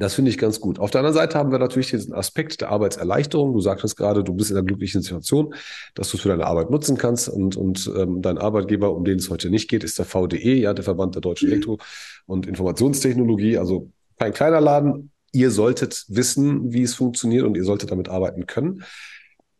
Das 0.00 0.14
finde 0.14 0.30
ich 0.30 0.38
ganz 0.38 0.60
gut. 0.60 0.78
Auf 0.78 0.90
der 0.90 1.00
anderen 1.00 1.14
Seite 1.14 1.38
haben 1.38 1.52
wir 1.52 1.58
natürlich 1.58 1.90
diesen 1.90 2.14
Aspekt 2.14 2.62
der 2.62 2.70
Arbeitserleichterung. 2.70 3.52
Du 3.52 3.60
sagtest 3.60 3.98
gerade, 3.98 4.24
du 4.24 4.32
bist 4.32 4.50
in 4.50 4.56
einer 4.56 4.64
glücklichen 4.64 5.02
Situation, 5.02 5.54
dass 5.94 6.08
du 6.10 6.16
es 6.16 6.22
für 6.22 6.30
deine 6.30 6.46
Arbeit 6.46 6.70
nutzen 6.70 6.96
kannst. 6.96 7.28
Und, 7.28 7.54
und 7.54 7.90
ähm, 7.94 8.22
dein 8.22 8.38
Arbeitgeber, 8.38 8.94
um 8.94 9.04
den 9.04 9.18
es 9.18 9.28
heute 9.28 9.50
nicht 9.50 9.68
geht, 9.68 9.84
ist 9.84 9.98
der 9.98 10.06
VDE, 10.06 10.54
ja, 10.54 10.72
der 10.72 10.84
Verband 10.84 11.16
der 11.16 11.20
deutschen 11.20 11.48
mhm. 11.48 11.52
Elektro- 11.52 11.78
und 12.24 12.46
Informationstechnologie. 12.46 13.58
Also 13.58 13.90
kein 14.18 14.32
kleiner 14.32 14.62
Laden. 14.62 15.10
Ihr 15.32 15.50
solltet 15.50 16.06
wissen, 16.08 16.72
wie 16.72 16.82
es 16.82 16.94
funktioniert 16.94 17.44
und 17.44 17.54
ihr 17.54 17.64
solltet 17.64 17.90
damit 17.90 18.08
arbeiten 18.08 18.46
können. 18.46 18.84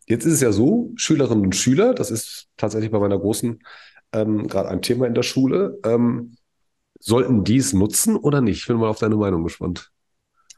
Jetzt 0.07 0.25
ist 0.25 0.33
es 0.33 0.41
ja 0.41 0.53
so, 0.53 0.91
Schülerinnen 0.97 1.45
und 1.45 1.55
Schüler, 1.55 1.93
das 1.93 2.11
ist 2.11 2.49
tatsächlich 2.57 2.91
bei 2.91 2.99
meiner 2.99 3.19
großen 3.19 3.63
ähm, 4.15 4.49
gerade 4.49 4.71
ein 4.71 4.81
Thema 4.81 5.07
in 5.07 5.13
der 5.13 5.23
Schule. 5.23 5.79
Ähm, 5.85 6.39
sollten 6.99 7.45
die 7.45 7.59
es 7.59 7.75
nutzen 7.75 8.17
oder 8.17 8.41
nicht? 8.41 8.63
Ich 8.63 8.67
bin 8.69 8.79
mal 8.79 8.89
auf 8.89 8.99
deine 8.99 9.17
Meinung 9.17 9.45
gespannt. 9.45 9.91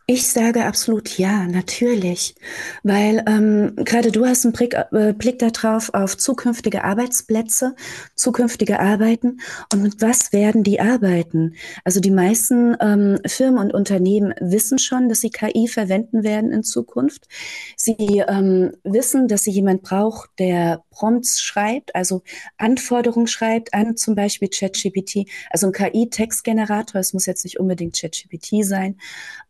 Ich 0.07 0.27
sage 0.27 0.65
absolut 0.65 1.17
ja, 1.17 1.47
natürlich, 1.47 2.35
weil 2.83 3.23
ähm, 3.29 3.75
gerade 3.77 4.11
du 4.11 4.27
hast 4.27 4.45
einen 4.45 4.53
Blick, 4.53 4.75
äh, 4.75 5.13
Blick 5.13 5.39
darauf 5.39 5.95
auf 5.95 6.17
zukünftige 6.17 6.83
Arbeitsplätze, 6.83 7.77
zukünftige 8.17 8.81
Arbeiten 8.81 9.39
und 9.73 9.83
mit 9.83 10.03
was 10.03 10.33
werden 10.33 10.65
die 10.65 10.81
arbeiten? 10.81 11.55
Also 11.85 12.01
die 12.01 12.11
meisten 12.11 12.77
ähm, 12.81 13.21
Firmen 13.27 13.61
und 13.61 13.75
Unternehmen 13.75 14.35
wissen 14.41 14.81
schon, 14.81 15.09
dass 15.09 15.21
sie 15.21 15.31
KI 15.31 15.69
verwenden 15.69 16.25
werden 16.25 16.51
in 16.51 16.65
Zukunft. 16.65 17.29
Sie 17.77 18.25
ähm, 18.27 18.73
wissen, 18.83 19.29
dass 19.29 19.45
sie 19.45 19.53
jemand 19.53 19.83
braucht, 19.83 20.31
der 20.41 20.83
Prompts 20.91 21.41
schreibt, 21.41 21.95
also 21.95 22.23
Anforderungen 22.59 23.29
schreibt 23.29 23.73
an 23.73 23.97
zum 23.97 24.17
Beispiel 24.17 24.49
ChatGPT, 24.49 25.29
also 25.51 25.69
ein 25.69 25.73
KI-Textgenerator. 25.73 27.01
Es 27.01 27.13
muss 27.13 27.27
jetzt 27.27 27.45
nicht 27.45 27.61
unbedingt 27.61 27.97
ChatGPT 27.99 28.65
sein. 28.65 28.99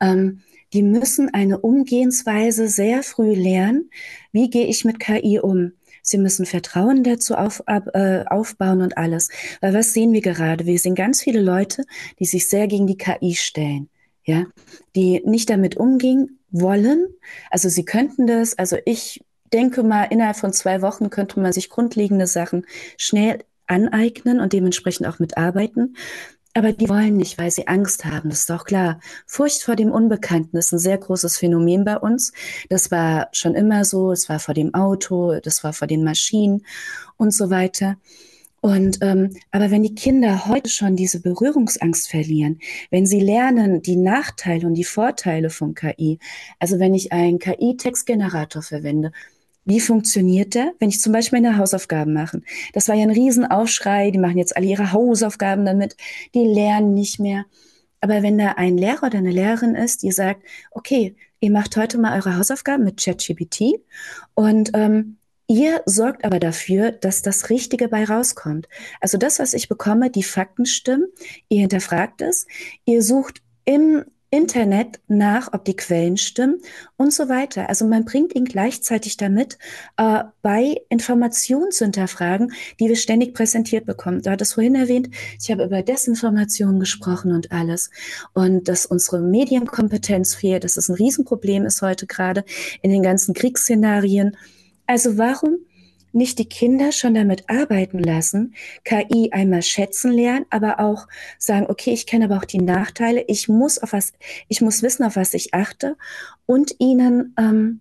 Ähm, 0.00 0.42
die 0.73 0.83
müssen 0.83 1.33
eine 1.33 1.59
Umgehensweise 1.59 2.69
sehr 2.69 3.02
früh 3.02 3.35
lernen. 3.35 3.91
Wie 4.33 4.50
gehe 4.50 4.67
ich 4.67 4.85
mit 4.85 5.00
KI 5.00 5.38
um? 5.41 5.73
Sie 6.02 6.19
müssen 6.19 6.47
Vertrauen 6.47 7.05
dazu 7.05 7.37
auf, 7.37 7.62
ab, 7.67 7.88
äh, 7.95 8.25
aufbauen 8.26 8.83
und 8.83 8.99
alles. 8.99 9.31
Weil 9.61 9.73
was 9.75 9.93
sehen 9.93 10.12
wir 10.12 10.21
gerade? 10.21 10.67
Wir 10.67 10.79
sehen 10.79 10.97
ganz 10.97 11.23
viele 11.23 11.41
Leute, 11.41 11.85
die 12.19 12.25
sich 12.25 12.49
sehr 12.49 12.67
gegen 12.67 12.87
die 12.87 12.97
KI 12.97 13.35
stellen, 13.35 13.88
ja, 14.25 14.47
die 14.97 15.23
nicht 15.25 15.49
damit 15.49 15.76
umgehen 15.76 16.41
wollen. 16.50 17.07
Also 17.50 17.69
sie 17.69 17.85
könnten 17.85 18.26
das. 18.26 18.59
Also 18.59 18.76
ich 18.85 19.25
denke 19.52 19.85
mal, 19.85 20.05
innerhalb 20.05 20.37
von 20.37 20.52
zwei 20.52 20.83
Wochen 20.83 21.09
könnte 21.11 21.38
man 21.38 21.52
sich 21.52 21.71
grundlegende 21.71 22.26
Sachen 22.26 22.67
schnell 22.97 23.45
aneignen 23.67 24.41
und 24.41 24.52
dementsprechend 24.52 25.07
auch 25.07 25.19
mitarbeiten. 25.19 25.97
Aber 26.54 26.73
die 26.73 26.88
wollen 26.88 27.16
nicht, 27.16 27.38
weil 27.38 27.50
sie 27.50 27.66
Angst 27.66 28.04
haben. 28.04 28.28
Das 28.28 28.40
ist 28.40 28.50
doch 28.50 28.64
klar. 28.64 29.00
Furcht 29.26 29.62
vor 29.62 29.75
dem 29.75 29.90
Unbekannten 29.90 30.56
ist 30.59 30.73
ein 30.73 30.78
sehr 30.78 30.99
großes 30.99 31.38
Phänomen 31.38 31.85
bei 31.85 31.97
uns. 31.97 32.32
Das 32.68 32.90
war 32.90 33.28
schon 33.32 33.54
immer 33.54 33.85
so. 33.85 34.12
Es 34.12 34.28
war 34.28 34.38
vor 34.38 34.54
dem 34.54 34.75
Auto, 34.75 35.40
das 35.40 35.64
war 35.64 35.73
vor 35.73 35.88
den 35.88 36.04
Maschinen 36.04 36.64
und 37.16 37.32
so 37.32 37.49
weiter. 37.49 37.97
Und 38.61 38.99
ähm, 39.00 39.35
aber 39.50 39.73
wenn 39.73 39.82
die 39.82 39.94
Kinder 39.94 40.47
heute 40.47 40.71
schon 40.71 40.94
diese 40.94 41.21
Berührungsangst 41.21 42.09
verlieren, 42.09 42.61
wenn 42.90 43.06
sie 43.06 43.18
lernen 43.18 43.82
die 43.82 43.97
Nachteile 43.97 44.68
und 44.68 44.75
die 44.75 44.85
Vorteile 44.85 45.50
von 45.50 45.75
KI, 45.75 46.21
also 46.61 46.78
wenn 46.78 46.94
ich 46.94 47.12
einen 47.12 47.40
KI-Textgenerator 47.40 48.62
verwende, 48.62 49.11
wie 49.64 49.81
funktioniert 49.81 50.54
der, 50.54 50.73
wenn 50.78 50.88
ich 50.88 51.00
zum 51.00 51.12
Beispiel 51.12 51.40
meine 51.40 51.57
Hausaufgaben 51.57 52.12
mache? 52.12 52.42
Das 52.73 52.88
war 52.88 52.95
ja 52.95 53.02
ein 53.02 53.11
Riesenaufschrei, 53.11 54.11
die 54.11 54.19
machen 54.19 54.38
jetzt 54.38 54.57
alle 54.57 54.66
ihre 54.66 54.92
Hausaufgaben 54.92 55.64
damit, 55.64 55.97
die 56.35 56.47
lernen 56.47 56.95
nicht 56.95 57.19
mehr. 57.21 57.45
Aber 58.00 58.23
wenn 58.23 58.38
da 58.38 58.52
ein 58.52 58.76
Lehrer 58.76 59.07
oder 59.07 59.19
eine 59.19 59.31
Lehrerin 59.31 59.76
ist, 59.76 60.02
die 60.02 60.11
sagt, 60.11 60.42
okay, 60.73 61.14
ihr 61.38 61.50
macht 61.50 61.76
heute 61.76 61.99
mal 61.99 62.16
eure 62.16 62.37
Hausaufgaben 62.37 62.85
mit 62.85 63.02
ChatGPT 63.02 63.81
und 64.35 64.71
ähm, 64.75 65.19
Ihr 65.49 65.83
sorgt 65.85 66.25
aber 66.25 66.40
dafür, 66.40 66.92
dass 66.92 67.21
das 67.21 67.50
Richtige 67.50 67.88
bei 67.88 68.04
rauskommt. 68.04 68.69
Also 69.02 69.19
das, 69.19 69.38
was 69.38 69.52
ich 69.52 69.69
bekomme, 69.69 70.09
die 70.09 70.23
Fakten 70.23 70.64
stimmen, 70.64 71.09
ihr 71.50 71.61
hinterfragt 71.61 72.23
es, 72.23 72.47
ihr 72.87 73.02
sucht 73.02 73.42
im 73.66 74.02
Internet 74.33 74.99
nach, 75.09 75.53
ob 75.53 75.67
die 75.67 75.77
Quellen 75.77 76.17
stimmen 76.17 76.62
und 76.97 77.12
so 77.12 77.29
weiter. 77.29 77.69
Also 77.69 77.87
man 77.87 78.07
bringt 78.07 78.35
ihn 78.35 78.47
gleichzeitig 78.47 79.19
damit, 79.19 79.59
äh, 79.99 80.25
bei 80.41 80.77
Informationen 80.89 81.71
zu 81.71 81.85
hinterfragen, 81.85 82.53
die 82.81 82.89
wir 82.89 82.97
ständig 82.97 83.35
präsentiert 83.35 83.85
bekommen. 83.85 84.23
Du 84.23 84.31
hattest 84.31 84.55
vorhin 84.55 84.75
erwähnt, 84.75 85.11
ich 85.39 85.51
habe 85.51 85.65
über 85.65 85.83
Desinformation 85.83 86.81
gesprochen 86.81 87.33
und 87.33 87.53
alles. 87.53 87.91
Und 88.33 88.69
dass 88.69 88.87
unsere 88.87 89.21
Medienkompetenz 89.21 90.35
fehlt, 90.35 90.65
dass 90.65 90.79
es 90.79 90.89
ein 90.89 90.97
Riesenproblem 90.97 91.67
ist 91.67 91.83
heute 91.83 92.07
gerade 92.07 92.45
in 92.81 92.91
den 92.91 93.03
ganzen 93.03 93.35
Kriegsszenarien. 93.35 94.35
Also 94.87 95.19
warum 95.19 95.59
nicht 96.12 96.38
die 96.38 96.49
Kinder 96.49 96.92
schon 96.92 97.14
damit 97.14 97.49
arbeiten 97.49 97.99
lassen, 97.99 98.54
KI 98.85 99.31
einmal 99.33 99.62
schätzen 99.62 100.12
lernen, 100.12 100.47
aber 100.50 100.81
auch 100.81 101.09
sagen, 101.38 101.66
okay, 101.69 101.92
ich 101.92 102.07
kenne 102.07 102.26
aber 102.26 102.38
auch 102.38 102.45
die 102.45 102.61
Nachteile, 102.61 103.25
ich 103.28 103.49
muss 103.49 103.78
auf 103.78 103.92
was, 103.92 104.12
ich 104.49 104.61
muss 104.61 104.83
wissen, 104.83 105.04
auf 105.04 105.16
was 105.16 105.35
ich 105.35 105.54
achte 105.54 105.97
und 106.47 106.75
ihnen 106.78 107.35
ähm, 107.38 107.81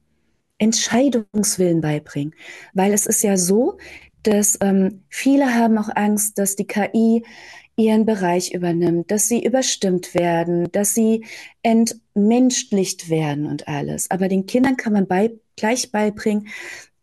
Entscheidungswillen 0.58 1.82
beibringen. 1.82 2.36
Weil 2.74 2.94
es 2.94 3.06
ist 3.06 3.24
ja 3.24 3.38
so, 3.38 3.78
dass 4.24 4.58
ähm, 4.62 5.04
viele 5.10 5.56
haben 5.56 5.78
auch 5.78 5.90
Angst, 5.96 6.38
dass 6.38 6.56
die 6.56 6.68
KI 6.68 7.24
ihren 7.76 8.06
Bereich 8.06 8.54
übernimmt, 8.54 9.10
dass 9.12 9.28
sie 9.28 9.44
überstimmt 9.44 10.14
werden, 10.14 10.72
dass 10.72 10.94
sie 10.94 11.26
entmenschlicht 11.64 13.10
werden 13.10 13.48
und 13.48 13.68
alles. 13.68 14.12
Aber 14.12 14.28
den 14.28 14.46
Kindern 14.46 14.78
kann 14.78 14.94
man 14.94 15.08
bei, 15.08 15.32
gleich 15.56 15.92
beibringen, 15.92 16.48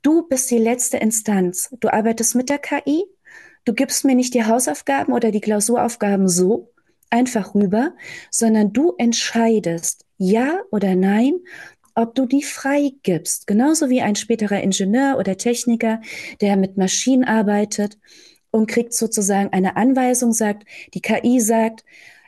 Du 0.03 0.23
bist 0.29 0.51
die 0.51 0.59
letzte 0.59 0.99
Instanz. 0.99 1.75
Du 1.81 1.93
arbeitest 1.93 2.35
mit 2.35 2.49
der 2.49 2.59
KI. 2.59 3.05
Du 3.65 3.75
gibst 3.75 4.05
mir 4.05 4.15
nicht 4.15 4.35
die 4.35 4.45
Hausaufgaben 4.45 5.13
oder 5.13 5.31
die 5.31 5.41
Klausuraufgaben 5.41 6.29
so 6.29 6.73
einfach 7.11 7.55
rüber, 7.55 7.95
sondern 8.31 8.73
du 8.73 8.95
entscheidest 8.99 10.05
ja 10.17 10.61
oder 10.71 10.95
nein, 10.95 11.35
ob 11.95 12.15
du 12.15 12.27
die 12.27 12.43
frei 12.43 12.93
gibst. 13.03 13.47
Genauso 13.47 13.91
wie 13.91 14.01
ein 14.01 14.15
späterer 14.15 14.63
Ingenieur 14.63 15.17
oder 15.19 15.37
Techniker, 15.37 16.01
der 16.41 16.57
mit 16.57 16.77
Maschinen 16.77 17.25
arbeitet 17.25 17.99
und 18.51 18.69
kriegt 18.69 18.95
sozusagen 18.95 19.53
eine 19.53 19.77
Anweisung, 19.77 20.33
sagt, 20.33 20.65
die 20.95 21.01
KI 21.01 21.41
sagt, 21.41 21.85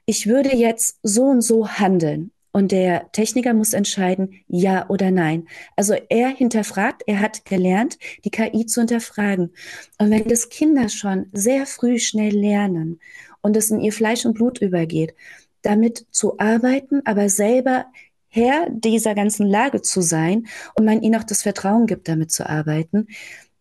ich 0.07 0.27
würde 0.27 0.57
jetzt 0.57 0.99
so 1.03 1.25
und 1.25 1.43
so 1.43 1.69
handeln. 1.69 2.33
Und 2.53 2.73
der 2.73 3.13
Techniker 3.13 3.55
muss 3.55 3.73
entscheiden, 3.73 4.43
ja 4.49 4.89
oder 4.89 5.11
nein. 5.11 5.47
Also 5.77 5.95
er 6.09 6.29
hinterfragt, 6.29 7.03
er 7.07 7.21
hat 7.21 7.45
gelernt, 7.45 7.99
die 8.25 8.31
KI 8.31 8.67
zu 8.67 8.81
hinterfragen. 8.81 9.53
Und 9.99 10.11
wenn 10.11 10.27
das 10.27 10.49
Kinder 10.49 10.89
schon 10.89 11.27
sehr 11.33 11.67
früh 11.67 11.99
schnell 11.99 12.35
lernen 12.35 13.01
und 13.41 13.57
es 13.57 13.71
in 13.71 13.81
ihr 13.81 13.93
Fleisch 13.93 14.27
und 14.27 14.35
Blut 14.35 14.61
übergeht, 14.61 15.15
damit 15.63 16.07
zu 16.11 16.39
arbeiten, 16.39 17.03
aber 17.05 17.29
selber 17.29 17.87
Herr 18.29 18.69
dieser 18.71 19.15
ganzen 19.15 19.47
Lage 19.47 19.83
zu 19.83 20.01
sein 20.01 20.47
und 20.75 20.85
man 20.85 21.03
ihnen 21.03 21.17
auch 21.17 21.25
das 21.25 21.43
Vertrauen 21.43 21.87
gibt, 21.87 22.09
damit 22.09 22.31
zu 22.31 22.49
arbeiten, 22.49 23.09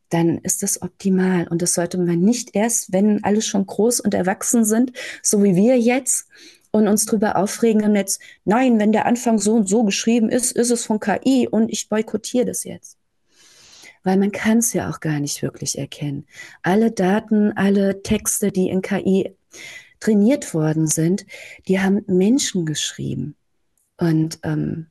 dann 0.09 0.39
ist 0.39 0.63
das 0.63 0.81
optimal. 0.81 1.47
Und 1.47 1.61
das 1.61 1.73
sollte 1.73 1.97
man 1.97 2.19
nicht 2.19 2.55
erst, 2.55 2.91
wenn 2.91 3.23
alle 3.23 3.41
schon 3.41 3.65
groß 3.65 3.99
und 3.99 4.13
erwachsen 4.13 4.65
sind, 4.65 4.93
so 5.21 5.43
wie 5.43 5.55
wir 5.55 5.79
jetzt, 5.79 6.27
und 6.71 6.87
uns 6.87 7.05
drüber 7.05 7.35
aufregen 7.35 7.81
im 7.81 7.93
Netz, 7.93 8.19
nein, 8.45 8.79
wenn 8.79 8.91
der 8.91 9.05
Anfang 9.05 9.39
so 9.39 9.55
und 9.55 9.69
so 9.69 9.83
geschrieben 9.83 10.29
ist, 10.29 10.51
ist 10.51 10.71
es 10.71 10.85
von 10.85 10.99
KI 10.99 11.47
und 11.49 11.69
ich 11.69 11.89
boykottiere 11.89 12.45
das 12.45 12.63
jetzt. 12.63 12.97
Weil 14.03 14.17
man 14.17 14.31
kann 14.31 14.59
es 14.59 14.73
ja 14.73 14.89
auch 14.89 14.99
gar 14.99 15.19
nicht 15.19 15.41
wirklich 15.41 15.77
erkennen. 15.77 16.25
Alle 16.63 16.91
Daten, 16.91 17.51
alle 17.53 18.01
Texte, 18.01 18.51
die 18.51 18.69
in 18.69 18.81
KI 18.81 19.35
trainiert 19.99 20.53
worden 20.53 20.87
sind, 20.87 21.25
die 21.67 21.79
haben 21.79 22.03
Menschen 22.07 22.65
geschrieben. 22.65 23.35
Und 23.97 24.39
ähm, 24.43 24.87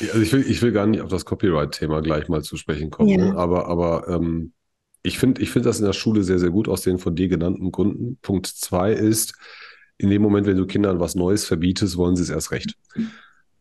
also 0.00 0.20
ich 0.20 0.32
will, 0.32 0.44
ich 0.48 0.60
will 0.62 0.72
gar 0.72 0.86
nicht 0.86 1.00
auf 1.00 1.10
das 1.10 1.24
Copyright-Thema 1.24 2.02
gleich 2.02 2.28
mal 2.28 2.42
zu 2.42 2.56
sprechen 2.56 2.90
kommen, 2.90 3.08
ja. 3.08 3.18
ne? 3.18 3.36
aber, 3.36 3.68
aber 3.68 4.08
ähm, 4.08 4.52
ich 5.02 5.18
finde 5.18 5.42
ich 5.42 5.50
find 5.50 5.66
das 5.66 5.78
in 5.78 5.86
der 5.86 5.92
Schule 5.92 6.22
sehr, 6.22 6.38
sehr 6.38 6.50
gut 6.50 6.68
aus 6.68 6.82
den 6.82 6.98
von 6.98 7.14
dir 7.14 7.28
genannten 7.28 7.72
Gründen. 7.72 8.18
Punkt 8.22 8.46
zwei 8.46 8.92
ist, 8.92 9.34
in 9.98 10.10
dem 10.10 10.22
Moment, 10.22 10.46
wenn 10.46 10.56
du 10.56 10.66
Kindern 10.66 11.00
was 11.00 11.14
Neues 11.14 11.44
verbietest, 11.44 11.96
wollen 11.96 12.16
sie 12.16 12.22
es 12.22 12.30
erst 12.30 12.50
recht. 12.50 12.76
Ähm, 12.96 13.08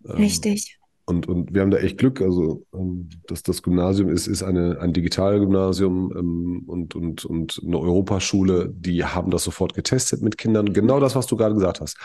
Richtig. 0.06 0.78
Ähm, 0.78 0.82
und, 1.06 1.28
und 1.28 1.54
wir 1.54 1.62
haben 1.62 1.72
da 1.72 1.78
echt 1.78 1.98
Glück. 1.98 2.22
Also, 2.22 2.66
ähm, 2.74 3.10
dass 3.28 3.44
das 3.44 3.64
Gymnasium 3.64 4.10
ist, 4.10 4.28
ist 4.28 4.44
eine, 4.44 4.80
ein 4.80 4.94
Digitalgymnasium 4.94 6.14
ähm, 6.18 6.64
und, 6.68 6.96
und, 6.96 7.26
und 7.26 7.62
eine 7.66 7.80
Europaschule, 7.80 8.72
die 8.74 9.04
haben 9.04 9.32
das 9.32 9.44
sofort 9.44 9.74
getestet 9.74 10.22
mit 10.22 10.38
Kindern. 10.38 10.74
Genau 10.74 11.00
das, 11.00 11.16
was 11.16 11.28
du 11.28 11.36
gerade 11.36 11.56
gesagt 11.56 11.82
hast. 11.82 11.98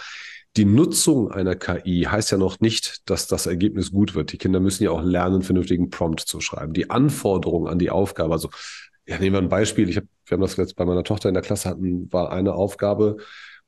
Die 0.56 0.64
Nutzung 0.64 1.30
einer 1.30 1.54
KI 1.54 2.06
heißt 2.10 2.30
ja 2.30 2.38
noch 2.38 2.60
nicht, 2.60 3.08
dass 3.10 3.26
das 3.26 3.46
Ergebnis 3.46 3.92
gut 3.92 4.14
wird. 4.14 4.32
Die 4.32 4.38
Kinder 4.38 4.58
müssen 4.58 4.84
ja 4.84 4.90
auch 4.90 5.02
lernen, 5.02 5.42
vernünftigen 5.42 5.90
Prompt 5.90 6.20
zu 6.20 6.40
schreiben. 6.40 6.72
Die 6.72 6.88
Anforderungen 6.88 7.68
an 7.68 7.78
die 7.78 7.90
Aufgabe, 7.90 8.32
also 8.32 8.48
ja, 9.06 9.18
nehmen 9.18 9.34
wir 9.34 9.42
ein 9.42 9.48
Beispiel. 9.50 9.88
Ich 9.88 9.98
hab, 9.98 10.04
wir 10.24 10.36
haben 10.36 10.42
das 10.42 10.56
jetzt 10.56 10.74
bei 10.76 10.86
meiner 10.86 11.04
Tochter 11.04 11.28
in 11.28 11.34
der 11.34 11.42
Klasse 11.42 11.68
hatten, 11.68 12.10
war 12.10 12.32
eine 12.32 12.54
Aufgabe, 12.54 13.18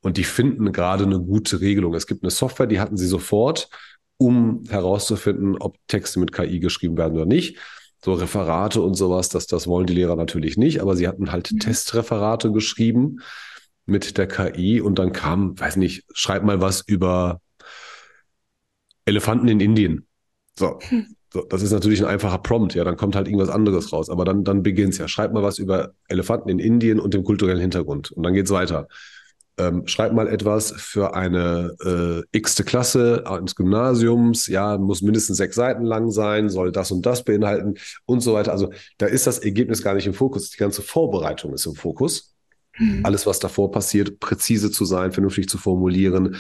und 0.03 0.17
die 0.17 0.25
finden 0.25 0.73
gerade 0.73 1.05
eine 1.05 1.21
gute 1.21 1.61
Regelung. 1.61 1.95
Es 1.95 2.07
gibt 2.07 2.23
eine 2.23 2.31
Software, 2.31 2.67
die 2.67 2.81
hatten 2.81 2.97
sie 2.97 3.07
sofort, 3.07 3.69
um 4.17 4.63
herauszufinden, 4.69 5.57
ob 5.59 5.77
Texte 5.87 6.21
mit 6.21 6.33
KI 6.33 6.61
geschrieben 6.61 6.97
werden 6.97 7.15
oder 7.15 7.27
nicht. 7.27 7.59
So 8.05 8.15
Referate 8.15 8.81
und 8.81 8.95
sowas, 8.95 9.29
das, 9.29 9.47
das 9.47 9.67
wollen 9.67 9.87
die 9.87 9.95
Lehrer 9.95 10.15
natürlich 10.15 10.57
nicht, 10.57 10.81
aber 10.81 10.95
sie 10.97 11.09
hatten 11.09 11.33
halt 11.33 11.51
mhm. 11.51 11.59
Testreferate 11.59 12.53
geschrieben 12.53 13.19
mit 13.87 14.19
der 14.19 14.29
KI 14.29 14.81
und 14.81 14.99
dann 14.99 15.13
kam, 15.13 15.59
weiß 15.59 15.77
nicht, 15.77 16.05
schreib 16.13 16.45
mal 16.45 16.61
was 16.61 16.83
über 16.87 17.41
Elefanten 19.05 19.49
in 19.49 19.61
Indien. 19.61 20.07
So. 20.57 20.79
Hm. 20.81 21.07
So, 21.31 21.43
das 21.43 21.61
ist 21.61 21.73
natürlich 21.73 22.01
ein 22.01 22.09
einfacher 22.09 22.39
Prompt, 22.39 22.75
ja, 22.75 22.85
dann 22.85 22.97
kommt 22.97 23.15
halt 23.15 23.27
irgendwas 23.27 23.51
anderes 23.51 23.93
raus. 23.93 24.09
Aber 24.09 24.25
dann, 24.25 24.45
dann 24.45 24.63
beginnt's 24.63 24.97
ja. 24.97 25.09
Schreib 25.09 25.33
mal 25.35 25.43
was 25.43 25.59
über 25.59 25.93
Elefanten 26.09 26.49
in 26.49 26.59
Indien 26.59 26.99
und 26.99 27.13
dem 27.13 27.23
kulturellen 27.23 27.61
Hintergrund. 27.61 28.11
Und 28.13 28.23
dann 28.23 28.33
geht's 28.33 28.51
weiter. 28.51 28.89
Ähm, 29.59 29.87
schreib 29.87 30.13
mal 30.13 30.29
etwas 30.29 30.73
für 30.73 31.15
eine 31.15 31.75
äh, 31.85 32.37
x-te 32.37 32.65
Klasse 32.65 33.25
eines 33.27 33.55
Gymnasiums, 33.55 34.47
ja, 34.47 34.79
muss 34.79 35.03
mindestens 35.03 35.37
sechs 35.37 35.57
Seiten 35.57 35.85
lang 35.85 36.11
sein, 36.11 36.49
soll 36.49 36.73
das 36.73 36.91
und 36.91 37.05
das 37.05 37.25
beinhalten 37.25 37.75
und 38.07 38.21
so 38.21 38.35
weiter. 38.35 38.53
Also 38.53 38.71
da 38.99 39.07
ist 39.07 39.27
das 39.27 39.39
Ergebnis 39.39 39.83
gar 39.83 39.95
nicht 39.95 40.07
im 40.07 40.15
Fokus, 40.15 40.51
die 40.51 40.59
ganze 40.59 40.83
Vorbereitung 40.83 41.53
ist 41.55 41.67
im 41.67 41.75
Fokus. 41.75 42.35
Mhm. 42.79 43.05
Alles, 43.05 43.27
was 43.27 43.39
davor 43.39 43.71
passiert, 43.71 44.21
präzise 44.21 44.71
zu 44.71 44.85
sein, 44.85 45.13
vernünftig 45.13 45.49
zu 45.49 45.59
formulieren. 45.59 46.37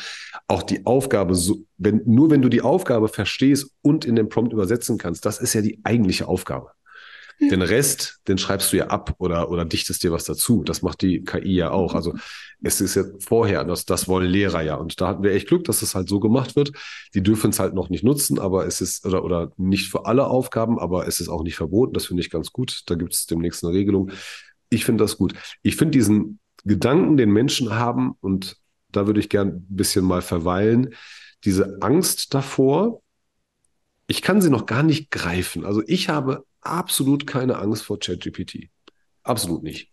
Auch 0.46 0.62
die 0.62 0.87
Aufgabe, 0.87 1.34
so, 1.34 1.64
wenn, 1.76 2.02
nur 2.06 2.30
wenn 2.30 2.42
du 2.42 2.48
die 2.48 2.62
Aufgabe 2.62 3.08
verstehst 3.08 3.70
und 3.82 4.04
in 4.04 4.16
den 4.16 4.28
Prompt 4.28 4.52
übersetzen 4.52 4.98
kannst, 4.98 5.26
das 5.26 5.40
ist 5.40 5.54
ja 5.54 5.62
die 5.62 5.80
eigentliche 5.84 6.28
Aufgabe. 6.28 6.70
Den 7.40 7.62
Rest, 7.62 8.21
den 8.26 8.37
schreibst 8.37 8.73
du 8.73 8.78
ja 8.78 8.88
ab 8.88 9.14
oder, 9.18 9.50
oder 9.50 9.64
dichtest 9.64 10.02
dir 10.02 10.11
was 10.11 10.25
dazu. 10.25 10.64
Das 10.64 10.83
macht 10.83 11.02
die 11.02 11.23
KI 11.23 11.54
ja 11.54 11.71
auch. 11.71 11.95
Also 11.95 12.14
es 12.62 12.80
ist 12.80 12.97
ja 12.97 13.04
vorher, 13.21 13.64
das, 13.64 13.85
das 13.85 14.09
wollen 14.09 14.28
Lehrer 14.28 14.62
ja. 14.62 14.75
Und 14.75 15.00
da 15.00 15.09
hatten 15.09 15.23
wir 15.23 15.33
echt 15.33 15.47
Glück, 15.47 15.64
dass 15.64 15.83
es 15.83 15.95
halt 15.95 16.09
so 16.09 16.18
gemacht 16.18 16.57
wird. 16.57 16.73
Die 17.14 17.23
dürfen 17.23 17.50
es 17.50 17.61
halt 17.61 17.75
noch 17.75 17.90
nicht 17.90 18.02
nutzen, 18.02 18.38
aber 18.40 18.66
es 18.66 18.80
ist, 18.80 19.07
oder, 19.07 19.25
oder 19.25 19.52
nicht 19.57 19.88
für 19.88 20.07
alle 20.07 20.26
Aufgaben, 20.26 20.78
aber 20.78 21.07
es 21.07 21.21
ist 21.21 21.28
auch 21.28 21.45
nicht 21.45 21.57
verboten. 21.57 21.92
Das 21.92 22.07
finde 22.07 22.23
ich 22.23 22.30
ganz 22.30 22.52
gut. 22.52 22.83
Da 22.87 22.97
gibt 22.97 23.14
es 23.14 23.26
demnächst 23.26 23.64
eine 23.64 23.73
Regelung 23.73 24.11
ich 24.71 24.85
finde 24.85 25.04
das 25.04 25.16
gut. 25.16 25.35
Ich 25.62 25.76
finde 25.76 25.92
diesen 25.92 26.40
Gedanken, 26.64 27.16
den 27.16 27.30
Menschen 27.30 27.75
haben, 27.75 28.14
und 28.21 28.57
da 28.90 29.07
würde 29.07 29.21
ich 29.21 29.28
gern 29.28 29.49
ein 29.49 29.66
bisschen 29.68 30.04
mal 30.04 30.23
verweilen, 30.23 30.95
diese 31.45 31.78
Angst 31.80 32.35
davor, 32.35 33.02
ich 34.07 34.23
kann 34.23 34.40
sie 34.40 34.50
noch 34.50 34.66
gar 34.66 34.83
nicht 34.83 35.11
greifen. 35.11 35.64
Also 35.64 35.83
ich 35.87 36.09
habe 36.09 36.45
absolut 36.68 37.26
keine 37.26 37.58
Angst 37.58 37.84
vor 37.84 37.98
ChatGPT. 37.98 38.68
Absolut 39.22 39.62
nicht. 39.62 39.90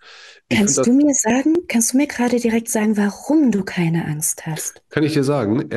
Ich 0.47 0.57
kannst 0.57 0.85
du 0.85 0.93
mir 0.93 1.13
sagen, 1.13 1.55
kannst 1.67 1.93
du 1.93 1.97
mir 1.97 2.07
gerade 2.07 2.39
direkt 2.39 2.69
sagen, 2.69 2.95
warum 2.95 3.51
du 3.51 3.63
keine 3.63 4.05
Angst 4.05 4.45
hast? 4.45 4.81
Kann 4.89 5.03
ich 5.03 5.13
dir 5.13 5.25
sagen. 5.25 5.69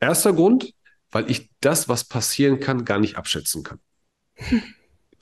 Erster 0.00 0.32
Grund, 0.32 0.74
weil 1.12 1.30
ich 1.30 1.50
das, 1.60 1.88
was 1.88 2.04
passieren 2.04 2.58
kann, 2.58 2.84
gar 2.84 2.98
nicht 2.98 3.16
abschätzen 3.16 3.62
kann. 3.62 3.78
Hm. 4.34 4.62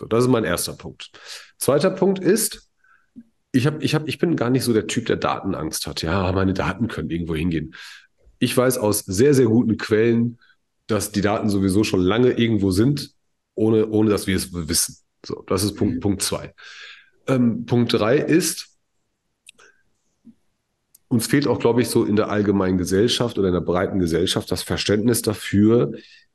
So, 0.00 0.06
das 0.06 0.24
ist 0.24 0.30
mein 0.30 0.44
erster 0.44 0.72
Punkt. 0.72 1.10
Zweiter 1.58 1.90
Punkt 1.90 2.18
ist, 2.18 2.70
ich, 3.52 3.66
hab, 3.66 3.82
ich, 3.82 3.94
hab, 3.94 4.08
ich 4.08 4.18
bin 4.18 4.36
gar 4.36 4.48
nicht 4.48 4.64
so 4.64 4.72
der 4.72 4.86
Typ, 4.86 5.06
der 5.06 5.16
Datenangst 5.16 5.86
hat. 5.86 6.02
Ja, 6.02 6.32
meine 6.32 6.54
Daten 6.54 6.88
können 6.88 7.10
irgendwo 7.10 7.34
hingehen. 7.34 7.74
Ich 8.38 8.56
weiß 8.56 8.78
aus 8.78 9.00
sehr, 9.00 9.34
sehr 9.34 9.46
guten 9.46 9.76
Quellen, 9.76 10.38
dass 10.86 11.12
die 11.12 11.20
Daten 11.20 11.50
sowieso 11.50 11.84
schon 11.84 12.00
lange 12.00 12.32
irgendwo 12.32 12.70
sind, 12.70 13.14
ohne, 13.54 13.86
ohne 13.88 14.10
dass 14.10 14.26
wir 14.26 14.36
es 14.36 14.52
wissen. 14.52 14.96
So, 15.24 15.42
das 15.46 15.62
ist 15.62 15.74
Punkt, 15.74 15.96
mhm. 15.96 16.00
Punkt 16.00 16.22
zwei. 16.22 16.54
Ähm, 17.26 17.66
Punkt 17.66 17.92
drei 17.92 18.18
ist, 18.18 18.68
uns 21.08 21.26
fehlt 21.26 21.46
auch, 21.46 21.58
glaube 21.58 21.82
ich, 21.82 21.88
so 21.88 22.04
in 22.04 22.16
der 22.16 22.30
allgemeinen 22.30 22.78
Gesellschaft 22.78 23.38
oder 23.38 23.48
in 23.48 23.54
der 23.54 23.60
breiten 23.60 23.98
Gesellschaft 23.98 24.50
das 24.50 24.62
Verständnis 24.62 25.22
dafür, 25.22 25.92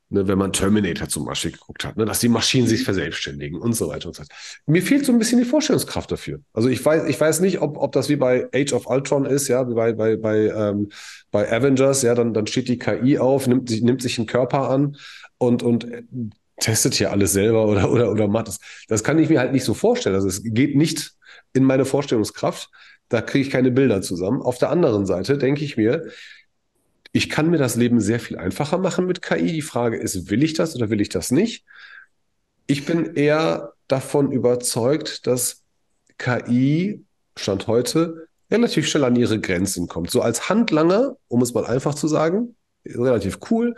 ne, 0.09 0.27
wenn 0.27 0.37
man 0.37 0.53
Terminator 0.53 1.09
zum 1.09 1.25
Beispiel 1.25 1.51
geguckt 1.51 1.83
hat, 1.83 1.97
ne, 1.97 2.05
dass 2.05 2.19
die 2.19 2.29
Maschinen 2.29 2.67
sich 2.67 2.83
verselbstständigen 2.83 3.59
und 3.59 3.73
so 3.73 3.89
weiter 3.89 4.07
und 4.07 4.15
so 4.15 4.21
weiter. 4.21 4.35
Mir 4.67 4.83
fehlt 4.83 5.05
so 5.05 5.11
ein 5.11 5.19
bisschen 5.19 5.39
die 5.39 5.45
Vorstellungskraft 5.45 6.11
dafür. 6.11 6.41
Also 6.53 6.69
ich 6.69 6.83
weiß, 6.83 7.09
ich 7.09 7.19
weiß 7.19 7.39
nicht, 7.39 7.59
ob, 7.59 7.77
ob 7.77 7.91
das 7.91 8.07
wie 8.07 8.15
bei 8.15 8.47
Age 8.53 8.73
of 8.73 8.87
Ultron 8.87 9.25
ist, 9.25 9.47
ja, 9.47 9.67
wie 9.67 9.73
bei, 9.73 9.93
bei, 9.93 10.15
bei, 10.15 10.47
ähm, 10.47 10.89
bei 11.31 11.51
Avengers, 11.51 12.03
ja, 12.03 12.13
dann, 12.13 12.33
dann 12.33 12.47
steht 12.47 12.67
die 12.67 12.77
KI 12.77 13.17
auf, 13.17 13.47
nimmt, 13.47 13.69
sich 13.69 13.81
nimmt 13.81 14.01
sich 14.01 14.17
einen 14.19 14.27
Körper 14.27 14.69
an 14.69 14.95
und, 15.39 15.63
und 15.63 15.87
testet 16.59 16.95
hier 16.95 17.11
alles 17.11 17.33
selber 17.33 17.65
oder, 17.65 17.91
oder, 17.91 18.11
oder 18.11 18.27
macht 18.27 18.47
das. 18.47 18.59
Das 18.87 19.03
kann 19.03 19.19
ich 19.19 19.29
mir 19.29 19.39
halt 19.39 19.51
nicht 19.51 19.63
so 19.63 19.73
vorstellen. 19.73 20.15
Also 20.15 20.27
es 20.27 20.41
geht 20.43 20.75
nicht 20.75 21.13
in 21.53 21.63
meine 21.63 21.85
Vorstellungskraft. 21.85 22.69
Da 23.09 23.21
kriege 23.21 23.45
ich 23.45 23.51
keine 23.51 23.71
Bilder 23.71 24.01
zusammen. 24.01 24.41
Auf 24.41 24.57
der 24.57 24.69
anderen 24.69 25.05
Seite 25.05 25.37
denke 25.37 25.63
ich 25.63 25.77
mir, 25.77 26.07
ich 27.11 27.29
kann 27.29 27.49
mir 27.49 27.57
das 27.57 27.75
Leben 27.75 27.99
sehr 27.99 28.19
viel 28.19 28.37
einfacher 28.37 28.77
machen 28.77 29.05
mit 29.05 29.21
KI. 29.21 29.51
Die 29.51 29.61
Frage 29.61 29.97
ist, 29.97 30.29
will 30.29 30.43
ich 30.43 30.53
das 30.53 30.75
oder 30.75 30.89
will 30.89 31.01
ich 31.01 31.09
das 31.09 31.31
nicht? 31.31 31.65
Ich 32.67 32.85
bin 32.85 33.15
eher 33.15 33.73
davon 33.87 34.31
überzeugt, 34.31 35.25
dass 35.25 35.63
KI, 36.17 37.03
Stand 37.37 37.67
heute, 37.67 38.27
relativ 38.51 38.87
schnell 38.87 39.05
an 39.05 39.15
ihre 39.15 39.39
Grenzen 39.39 39.87
kommt. 39.87 40.09
So 40.09 40.21
als 40.21 40.49
Handlanger, 40.49 41.15
um 41.27 41.41
es 41.41 41.53
mal 41.53 41.65
einfach 41.65 41.95
zu 41.95 42.07
sagen, 42.07 42.55
relativ 42.85 43.39
cool. 43.51 43.75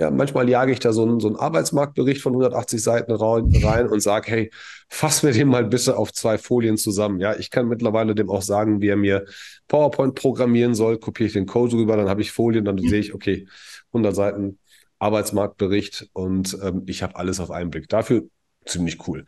Ja, 0.00 0.10
manchmal 0.10 0.48
jage 0.48 0.72
ich 0.72 0.78
da 0.78 0.94
so 0.94 1.02
einen, 1.02 1.20
so 1.20 1.28
einen 1.28 1.36
Arbeitsmarktbericht 1.36 2.22
von 2.22 2.32
180 2.32 2.82
Seiten 2.82 3.12
rein 3.12 3.86
und 3.86 4.00
sage, 4.00 4.30
hey, 4.30 4.50
fass 4.88 5.22
mir 5.22 5.32
den 5.32 5.48
mal 5.48 5.66
bitte 5.66 5.98
auf 5.98 6.10
zwei 6.10 6.38
Folien 6.38 6.78
zusammen. 6.78 7.20
Ja, 7.20 7.36
ich 7.36 7.50
kann 7.50 7.68
mittlerweile 7.68 8.14
dem 8.14 8.30
auch 8.30 8.40
sagen, 8.40 8.80
wie 8.80 8.88
er 8.88 8.96
mir 8.96 9.26
PowerPoint 9.68 10.14
programmieren 10.14 10.74
soll, 10.74 10.96
kopiere 10.96 11.26
ich 11.26 11.34
den 11.34 11.44
Code 11.44 11.76
rüber, 11.76 11.98
dann 11.98 12.08
habe 12.08 12.22
ich 12.22 12.32
Folien, 12.32 12.64
dann 12.64 12.78
sehe 12.78 12.98
ich, 12.98 13.12
okay, 13.12 13.46
100 13.88 14.16
Seiten 14.16 14.58
Arbeitsmarktbericht 15.00 16.08
und 16.14 16.56
ähm, 16.62 16.84
ich 16.86 17.02
habe 17.02 17.16
alles 17.16 17.38
auf 17.38 17.50
einen 17.50 17.68
Blick. 17.68 17.86
Dafür 17.90 18.22
ziemlich 18.64 19.06
cool. 19.06 19.26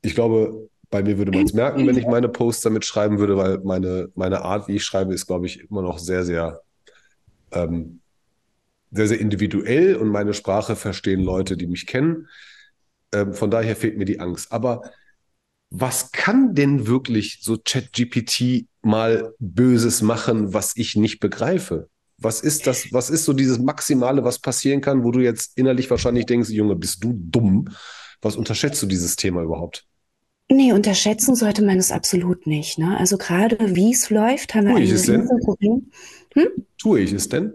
Ich 0.00 0.14
glaube, 0.14 0.68
bei 0.90 1.02
mir 1.02 1.18
würde 1.18 1.32
man 1.32 1.44
es 1.44 1.54
merken, 1.54 1.88
wenn 1.88 1.98
ich 1.98 2.06
meine 2.06 2.28
Posts 2.28 2.62
damit 2.62 2.84
schreiben 2.84 3.18
würde, 3.18 3.36
weil 3.36 3.58
meine, 3.64 4.10
meine 4.14 4.42
Art, 4.42 4.68
wie 4.68 4.76
ich 4.76 4.84
schreibe, 4.84 5.12
ist, 5.12 5.26
glaube 5.26 5.46
ich, 5.46 5.68
immer 5.68 5.82
noch 5.82 5.98
sehr, 5.98 6.22
sehr 6.22 6.60
ähm, 7.50 7.98
sehr, 8.94 9.08
sehr 9.08 9.20
individuell 9.20 9.96
und 9.96 10.08
meine 10.08 10.34
Sprache 10.34 10.76
verstehen 10.76 11.20
Leute, 11.20 11.56
die 11.56 11.66
mich 11.66 11.86
kennen. 11.86 12.28
Ähm, 13.12 13.34
von 13.34 13.50
daher 13.50 13.76
fehlt 13.76 13.98
mir 13.98 14.04
die 14.04 14.20
Angst. 14.20 14.52
Aber 14.52 14.82
was 15.70 16.12
kann 16.12 16.54
denn 16.54 16.86
wirklich 16.86 17.40
so 17.42 17.58
ChatGPT 17.58 18.66
mal 18.82 19.34
Böses 19.40 20.02
machen, 20.02 20.54
was 20.54 20.76
ich 20.76 20.94
nicht 20.94 21.18
begreife? 21.18 21.88
Was 22.18 22.40
ist 22.40 22.68
das, 22.68 22.92
was 22.92 23.10
ist 23.10 23.24
so 23.24 23.32
dieses 23.32 23.58
Maximale, 23.58 24.22
was 24.22 24.38
passieren 24.38 24.80
kann, 24.80 25.02
wo 25.02 25.10
du 25.10 25.18
jetzt 25.20 25.58
innerlich 25.58 25.90
wahrscheinlich 25.90 26.26
denkst, 26.26 26.50
Junge, 26.50 26.76
bist 26.76 27.02
du 27.02 27.12
dumm? 27.12 27.70
Was 28.22 28.36
unterschätzt 28.36 28.80
du 28.82 28.86
dieses 28.86 29.16
Thema 29.16 29.42
überhaupt? 29.42 29.84
Nee, 30.48 30.72
unterschätzen 30.72 31.34
sollte 31.34 31.64
man 31.64 31.78
es 31.78 31.90
absolut 31.90 32.46
nicht. 32.46 32.78
Ne? 32.78 32.96
Also 32.96 33.16
gerade 33.16 33.58
wie 33.74 33.92
es 33.92 34.10
läuft, 34.10 34.54
haben 34.54 34.68
wir 34.68 34.74
Tue 34.74 34.82
ich 34.84 35.10
ein 35.10 35.40
Problem. 35.44 35.90
Hm? 36.34 36.48
Tue 36.78 37.00
ich 37.00 37.12
es 37.12 37.28
denn? 37.28 37.54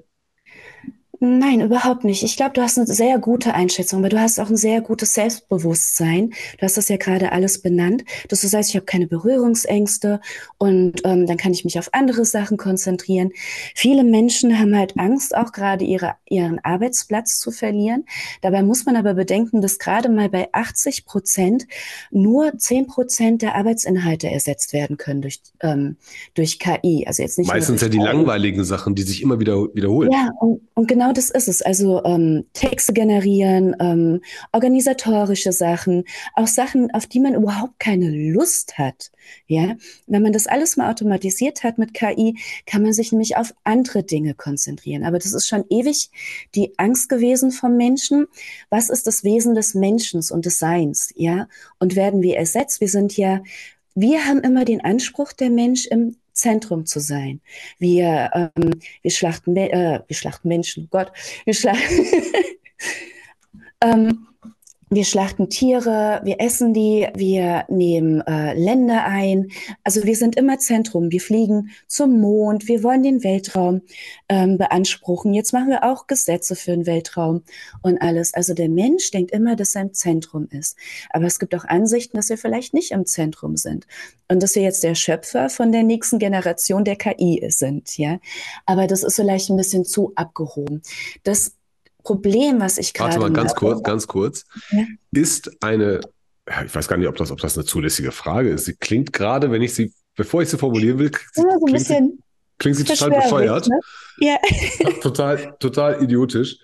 Nein, 1.21 1.60
überhaupt 1.60 2.05
nicht. 2.05 2.23
Ich 2.23 2.38
glaube, 2.38 2.53
du 2.53 2.62
hast 2.62 2.77
eine 2.77 2.88
sehr 2.88 3.19
gute 3.19 3.53
Einschätzung, 3.53 4.01
weil 4.01 4.10
du 4.10 4.21
hast 4.21 4.39
auch 4.39 4.49
ein 4.49 4.55
sehr 4.55 4.79
gutes 4.79 5.13
Selbstbewusstsein. 5.15 6.29
Du 6.58 6.62
hast 6.62 6.77
das 6.77 6.88
ja 6.88 6.95
gerade 6.95 7.34
alles 7.34 7.62
benannt, 7.62 8.05
dass 8.29 8.39
du 8.39 8.47
sagst, 8.47 8.69
ich 8.69 8.77
habe 8.77 8.86
keine 8.86 9.05
Berührungsängste 9.05 10.21
und 10.58 11.01
ähm, 11.03 11.25
dann 11.27 11.36
kann 11.36 11.51
ich 11.51 11.65
mich 11.65 11.77
auf 11.77 11.89
andere 11.91 12.23
Sachen 12.23 12.55
konzentrieren. 12.55 13.32
Viele 13.75 14.05
Menschen 14.05 14.58
haben 14.58 14.73
halt 14.77 14.97
Angst, 14.97 15.36
auch 15.36 15.51
gerade 15.51 15.84
ihre, 15.84 16.13
ihren 16.29 16.60
Arbeitsplatz 16.60 17.38
zu 17.39 17.51
verlieren. 17.51 18.05
Dabei 18.41 18.63
muss 18.63 18.86
man 18.86 18.95
aber 18.95 19.13
bedenken, 19.13 19.62
dass 19.62 19.77
gerade 19.77 20.08
mal 20.08 20.29
bei 20.29 20.47
80 20.53 21.05
Prozent 21.05 21.67
nur 22.12 22.58
10 22.58 22.88
Prozent 22.88 23.41
der 23.41 23.55
Arbeitsinhalte 23.55 24.29
ersetzt 24.29 24.71
werden 24.71 24.95
können 24.95 25.21
durch, 25.21 25.41
ähm, 25.60 25.97
durch 26.34 26.60
KI. 26.60 27.03
Also 27.05 27.23
jetzt 27.23 27.38
nicht 27.38 27.49
Meistens 27.49 27.82
ja 27.82 27.89
die 27.89 27.97
langweiligen 27.97 28.63
Sachen, 28.63 28.95
die 28.95 29.01
sich 29.01 29.21
immer 29.21 29.41
wieder 29.41 29.67
wiederholen. 29.73 30.12
Ja, 30.13 30.29
und, 30.39 30.62
und 30.75 30.88
genau 30.88 31.09
genau 31.10 31.13
das 31.13 31.30
ist 31.30 31.48
es. 31.48 31.62
Also 31.62 32.04
ähm, 32.04 32.45
Texte 32.54 32.93
generieren, 32.93 33.76
ähm, 33.80 34.22
organisatorische 34.52 35.52
Sachen, 35.52 36.04
auch 36.36 36.48
Sachen, 36.48 36.91
auf 36.93 37.08
die 37.08 37.19
man 37.19 37.34
überhaupt 37.34 37.80
keine 37.80 38.10
Lust 38.10 38.78
hat. 38.78 39.12
Ja, 39.48 39.76
wenn 40.08 40.24
man 40.24 40.34
das 40.34 40.48
alles 40.48 40.78
mal 40.78 40.89
automatisiert 40.89 41.63
hat 41.63 41.78
mit 41.78 41.93
KI, 41.93 42.38
kann 42.65 42.82
man 42.82 42.93
sich 42.93 43.12
nämlich 43.12 43.38
auf 43.38 43.54
andere 43.63 44.04
Dinge 44.04 44.34
konzentrieren. 44.34 45.04
Aber 45.04 45.19
das 45.19 45.34
ist 45.34 45.48
schon 45.48 45.65
ewig 45.69 46.10
die 46.56 46.74
Angst 46.78 47.10
gewesen 47.10 47.52
vom 47.52 47.76
Menschen. 47.78 48.28
Was 48.69 48.89
ist 48.89 49.08
das 49.08 49.24
Wesen 49.24 49.56
des 49.56 49.74
Menschen 49.74 50.22
und 50.32 50.45
des 50.45 50.60
Seins? 50.60 51.12
Ja, 51.15 51.48
und 51.80 51.95
werden 51.95 52.22
wir 52.22 52.38
ersetzt? 52.38 52.82
Wir 52.82 52.89
sind 52.89 53.17
ja 53.17 53.41
wir 53.95 54.26
haben 54.26 54.39
immer 54.39 54.63
den 54.63 54.82
Anspruch, 54.82 55.34
der 55.34 55.50
Mensch 55.50 55.86
im 55.88 56.15
Zentrum 56.39 56.86
zu 56.86 56.99
sein. 56.99 57.41
Wir, 57.78 58.30
ähm, 58.34 58.71
wir, 59.02 59.12
schlachten, 59.12 59.56
äh, 59.56 60.02
wir 60.08 60.15
schlachten 60.15 60.47
Menschen, 60.47 60.88
Gott, 60.91 61.12
wir 61.45 61.54
schlachten. 61.54 62.06
ähm, 63.82 64.28
wir 64.89 65.06
schlachten 65.06 65.49
Tiere, 65.49 66.21
wir 66.23 66.41
essen 66.41 66.73
die, 66.73 67.08
wir 67.13 67.65
nehmen 67.69 68.21
äh, 68.21 68.54
Länder 68.54 69.06
ein. 69.06 69.52
Also 69.84 70.04
wir 70.04 70.15
sind 70.15 70.36
immer 70.36 70.58
Zentrum. 70.58 71.12
Wir 71.12 71.21
fliegen 71.21 71.69
zum 71.88 72.19
Mond, 72.19 72.67
wir 72.67 72.84
wollen 72.84 73.04
den 73.04 73.23
Weltraum 73.23 73.82
ähm, 74.30 74.58
beanspruchen. 74.58 75.34
Jetzt 75.34 75.54
machen 75.54 75.69
wir 75.69 75.84
auch 75.84 76.08
Gesetze 76.08 76.56
für 76.56 76.71
den 76.71 76.88
Weltraum 76.88 77.43
und 77.84 78.02
alles. 78.02 78.34
Also 78.34 78.56
der 78.56 78.69
Mensch 78.69 79.12
denkt 79.12 79.32
immer, 79.32 79.56
dass 79.56 79.75
er 79.75 79.84
im 79.84 79.93
Zentrum 79.93 80.47
ist. 80.49 80.75
Aber 81.12 81.25
es 81.25 81.38
gibt 81.38 81.54
auch 81.54 81.65
Ansichten, 81.65 82.17
dass 82.17 82.30
wir 82.30 82.38
vielleicht 82.38 82.73
nicht 82.73 82.91
im 82.91 83.06
Zentrum 83.06 83.58
sind 83.58 83.86
und 84.28 84.41
dass 84.41 84.56
wir 84.56 84.63
jetzt 84.63 84.84
der 84.84 84.95
Schöpfer 84.95 85.49
von 85.49 85.71
der 85.71 85.84
nächsten 85.84 86.17
Generation 86.17 86.84
der 86.84 86.95
KI 86.95 87.45
sind. 87.49 87.97
Ja, 87.97 88.19
aber 88.65 88.88
das 88.88 89.04
ist 89.04 89.15
vielleicht 89.15 89.49
ein 89.49 89.58
bisschen 89.58 89.86
zu 89.86 90.13
abgehoben. 90.15 90.82
Das 91.23 91.54
Problem, 92.03 92.59
was 92.59 92.77
ich 92.77 92.93
gerade. 92.93 93.15
Warte 93.15 93.19
mal 93.19 93.33
ganz 93.33 93.55
kurz, 93.55 93.83
ganz 93.83 94.07
kurz. 94.07 94.45
Ja? 94.71 94.85
Ist 95.12 95.63
eine, 95.63 96.01
ich 96.65 96.73
weiß 96.73 96.88
gar 96.88 96.97
nicht, 96.97 97.07
ob 97.07 97.15
das, 97.15 97.31
ob 97.31 97.39
das 97.39 97.57
eine 97.57 97.65
zulässige 97.65 98.12
Frage 98.12 98.49
ist. 98.49 98.65
Sie 98.65 98.75
klingt 98.75 99.13
gerade, 99.13 99.51
wenn 99.51 99.62
ich 99.62 99.73
sie, 99.73 99.93
bevor 100.15 100.41
ich 100.41 100.49
sie 100.49 100.57
formulieren 100.57 100.99
will, 100.99 101.12
ja, 101.35 101.43
so 101.43 101.65
ein 101.65 101.73
bisschen. 101.73 102.23
Klingt 102.57 102.77
sie 102.77 102.83
total 102.83 103.12
bescheuert. 103.12 103.67
Ne? 103.67 103.79
Ja. 104.19 104.38
total, 105.01 105.55
total 105.59 106.03
idiotisch. 106.03 106.57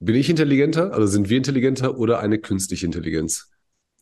Bin 0.00 0.14
ich 0.14 0.30
intelligenter? 0.30 0.92
Also 0.92 1.06
sind 1.06 1.28
wir 1.28 1.36
intelligenter 1.36 1.98
oder 1.98 2.20
eine 2.20 2.38
künstliche 2.38 2.86
Intelligenz? 2.86 3.50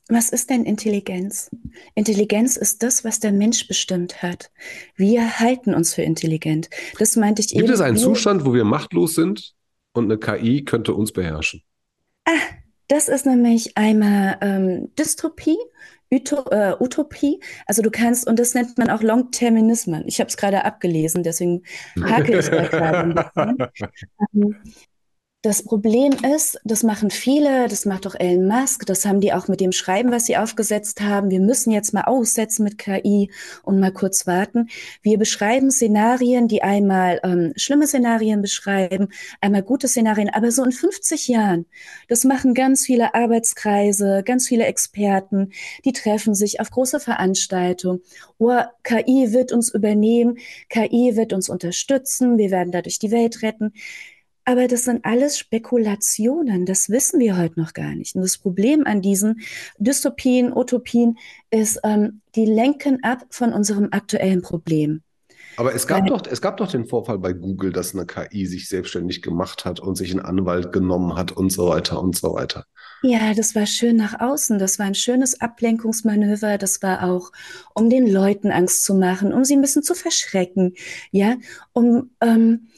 Was 0.08 0.30
ist 0.30 0.50
denn 0.50 0.64
Intelligenz? 0.64 1.50
Intelligenz 1.94 2.56
ist 2.56 2.82
das, 2.82 3.04
was 3.04 3.18
der 3.18 3.32
Mensch 3.32 3.66
bestimmt 3.66 4.22
hat. 4.22 4.52
Wir 4.94 5.40
halten 5.40 5.74
uns 5.74 5.94
für 5.94 6.02
intelligent. 6.02 6.70
Das 6.98 7.16
meinte 7.16 7.40
ich 7.40 7.48
Gibt 7.48 7.58
eben. 7.58 7.66
Gibt 7.66 7.74
es 7.74 7.80
einen 7.80 7.96
Zustand, 7.96 8.44
wo 8.44 8.54
wir 8.54 8.64
machtlos 8.64 9.16
sind 9.16 9.54
und 9.92 10.04
eine 10.04 10.18
KI 10.18 10.64
könnte 10.64 10.94
uns 10.94 11.12
beherrschen? 11.12 11.62
Ah, 12.24 12.30
das 12.88 13.08
ist 13.08 13.26
nämlich 13.26 13.76
einmal 13.76 14.38
ähm, 14.42 14.94
Dystopie, 14.96 15.58
Uto, 16.12 16.44
äh, 16.50 16.76
Utopie. 16.78 17.40
Also 17.66 17.82
du 17.82 17.90
kannst, 17.90 18.28
und 18.28 18.38
das 18.38 18.54
nennt 18.54 18.78
man 18.78 18.90
auch 18.90 19.02
Long-Terminismen. 19.02 20.04
Ich 20.06 20.20
habe 20.20 20.28
es 20.28 20.36
gerade 20.36 20.64
abgelesen, 20.64 21.24
deswegen 21.24 21.64
hake 22.00 22.38
ich 22.38 22.48
da 22.48 22.66
gerade 22.68 22.98
ein 22.98 23.14
bisschen. 23.14 23.68
Ähm, 24.34 24.56
das 25.46 25.62
Problem 25.62 26.12
ist, 26.34 26.60
das 26.64 26.82
machen 26.82 27.08
viele, 27.08 27.68
das 27.68 27.84
macht 27.84 28.04
auch 28.08 28.16
Elon 28.16 28.48
Musk, 28.48 28.84
das 28.84 29.04
haben 29.04 29.20
die 29.20 29.32
auch 29.32 29.46
mit 29.46 29.60
dem 29.60 29.70
Schreiben, 29.70 30.10
was 30.10 30.26
sie 30.26 30.36
aufgesetzt 30.36 31.00
haben. 31.00 31.30
Wir 31.30 31.38
müssen 31.38 31.70
jetzt 31.70 31.94
mal 31.94 32.02
aussetzen 32.02 32.64
mit 32.64 32.78
KI 32.78 33.30
und 33.62 33.78
mal 33.78 33.92
kurz 33.92 34.26
warten. 34.26 34.68
Wir 35.02 35.18
beschreiben 35.18 35.70
Szenarien, 35.70 36.48
die 36.48 36.64
einmal 36.64 37.20
ähm, 37.22 37.52
schlimme 37.54 37.86
Szenarien 37.86 38.42
beschreiben, 38.42 39.06
einmal 39.40 39.62
gute 39.62 39.86
Szenarien, 39.86 40.30
aber 40.30 40.50
so 40.50 40.64
in 40.64 40.72
50 40.72 41.28
Jahren. 41.28 41.66
Das 42.08 42.24
machen 42.24 42.52
ganz 42.52 42.84
viele 42.84 43.14
Arbeitskreise, 43.14 44.24
ganz 44.24 44.48
viele 44.48 44.64
Experten, 44.64 45.52
die 45.84 45.92
treffen 45.92 46.34
sich 46.34 46.58
auf 46.58 46.70
große 46.72 46.98
Veranstaltungen. 46.98 48.00
Oh, 48.38 48.62
KI 48.82 49.32
wird 49.32 49.52
uns 49.52 49.72
übernehmen, 49.72 50.38
KI 50.70 51.14
wird 51.14 51.32
uns 51.32 51.48
unterstützen, 51.48 52.36
wir 52.36 52.50
werden 52.50 52.72
dadurch 52.72 52.98
die 52.98 53.12
Welt 53.12 53.42
retten. 53.42 53.72
Aber 54.46 54.68
das 54.68 54.84
sind 54.84 55.04
alles 55.04 55.38
Spekulationen. 55.38 56.66
Das 56.66 56.88
wissen 56.88 57.18
wir 57.18 57.36
heute 57.36 57.60
noch 57.60 57.72
gar 57.72 57.94
nicht. 57.96 58.14
Und 58.14 58.22
das 58.22 58.38
Problem 58.38 58.86
an 58.86 59.02
diesen 59.02 59.40
Dystopien, 59.78 60.56
Utopien 60.56 61.18
ist, 61.50 61.80
ähm, 61.82 62.20
die 62.36 62.46
lenken 62.46 63.02
ab 63.02 63.26
von 63.28 63.52
unserem 63.52 63.88
aktuellen 63.90 64.42
Problem. 64.42 65.02
Aber 65.56 65.74
es 65.74 65.86
gab, 65.86 66.02
Weil, 66.02 66.10
doch, 66.10 66.22
es 66.30 66.40
gab 66.40 66.58
doch 66.58 66.70
den 66.70 66.86
Vorfall 66.86 67.18
bei 67.18 67.32
Google, 67.32 67.72
dass 67.72 67.94
eine 67.94 68.06
KI 68.06 68.46
sich 68.46 68.68
selbstständig 68.68 69.20
gemacht 69.22 69.64
hat 69.64 69.80
und 69.80 69.96
sich 69.96 70.12
einen 70.12 70.20
Anwalt 70.20 70.72
genommen 70.72 71.16
hat 71.16 71.32
und 71.32 71.50
so 71.50 71.68
weiter 71.68 72.00
und 72.00 72.14
so 72.16 72.34
weiter. 72.34 72.66
Ja, 73.02 73.34
das 73.34 73.54
war 73.54 73.66
schön 73.66 73.96
nach 73.96 74.20
außen. 74.20 74.58
Das 74.58 74.78
war 74.78 74.86
ein 74.86 74.94
schönes 74.94 75.40
Ablenkungsmanöver. 75.40 76.58
Das 76.58 76.82
war 76.82 77.02
auch, 77.04 77.32
um 77.74 77.90
den 77.90 78.06
Leuten 78.06 78.52
Angst 78.52 78.84
zu 78.84 78.94
machen, 78.94 79.32
um 79.32 79.44
sie 79.44 79.56
ein 79.56 79.60
bisschen 79.60 79.82
zu 79.82 79.94
verschrecken. 79.94 80.74
Ja, 81.10 81.36
um 81.72 82.10
ähm, 82.20 82.68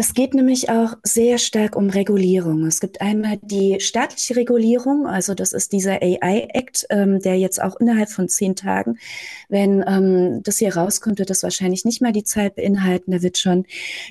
es 0.00 0.14
geht 0.14 0.32
nämlich 0.32 0.70
auch 0.70 0.94
sehr 1.02 1.36
stark 1.36 1.76
um 1.76 1.90
Regulierung. 1.90 2.64
Es 2.64 2.80
gibt 2.80 3.02
einmal 3.02 3.38
die 3.42 3.80
staatliche 3.80 4.34
Regulierung, 4.34 5.06
also 5.06 5.34
das 5.34 5.52
ist 5.52 5.72
dieser 5.72 6.02
AI-Act, 6.02 6.86
ähm, 6.88 7.20
der 7.20 7.38
jetzt 7.38 7.60
auch 7.62 7.78
innerhalb 7.78 8.08
von 8.08 8.26
zehn 8.26 8.56
Tagen, 8.56 8.98
wenn 9.50 9.84
ähm, 9.86 10.42
das 10.42 10.56
hier 10.56 10.74
rauskommt, 10.74 11.18
wird 11.18 11.28
das 11.28 11.42
wahrscheinlich 11.42 11.84
nicht 11.84 12.00
mal 12.00 12.12
die 12.12 12.24
Zeit 12.24 12.54
beinhalten. 12.54 13.10
Da 13.10 13.20
wird 13.20 13.36
schon 13.36 13.66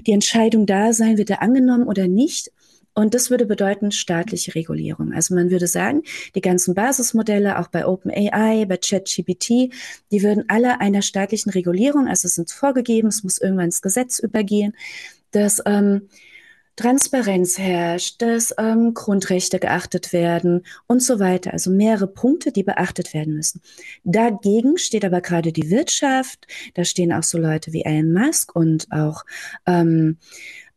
die 0.06 0.12
Entscheidung 0.12 0.68
da 0.68 0.94
sein, 0.94 1.18
wird 1.18 1.32
er 1.32 1.42
angenommen 1.42 1.88
oder 1.88 2.08
nicht. 2.08 2.52
Und 2.94 3.16
das 3.16 3.32
würde 3.32 3.48
bedeuten 3.48 3.92
staatliche 3.92 4.54
Regulierung. 4.54 5.14
Also 5.14 5.34
man 5.34 5.50
würde 5.50 5.68
sagen, 5.68 6.04
die 6.36 6.42
ganzen 6.42 6.76
Basismodelle, 6.76 7.58
auch 7.58 7.70
bei 7.70 7.88
OpenAI, 7.88 8.66
bei 8.66 8.78
ChatGPT, 8.78 9.74
die 10.12 10.22
würden 10.22 10.44
alle 10.50 10.82
einer 10.82 11.02
staatlichen 11.02 11.50
Regulierung, 11.50 12.08
also 12.08 12.28
es 12.28 12.36
sind 12.36 12.52
vorgegeben, 12.52 13.08
es 13.08 13.24
muss 13.24 13.40
irgendwann 13.40 13.66
ins 13.66 13.82
Gesetz 13.82 14.20
übergehen 14.20 14.74
dass 15.32 15.62
ähm, 15.66 16.10
Transparenz 16.80 17.58
herrscht, 17.58 18.22
dass 18.22 18.56
ähm, 18.58 18.94
Grundrechte 18.94 19.60
geachtet 19.60 20.14
werden 20.14 20.62
und 20.88 21.04
so 21.04 21.20
weiter. 21.20 21.52
Also 21.52 21.72
mehrere 21.72 22.08
Punkte, 22.08 22.54
die 22.54 22.64
beachtet 22.64 23.14
werden 23.14 23.34
müssen. 23.34 23.62
Dagegen 24.06 24.78
steht 24.78 25.04
aber 25.04 25.20
gerade 25.20 25.52
die 25.52 25.70
Wirtschaft. 25.70 26.48
Da 26.76 26.86
stehen 26.86 27.12
auch 27.12 27.24
so 27.24 27.38
Leute 27.38 27.74
wie 27.74 27.84
Elon 27.84 28.14
Musk 28.14 28.56
und 28.56 28.88
auch 28.92 29.26
ähm, 29.66 30.20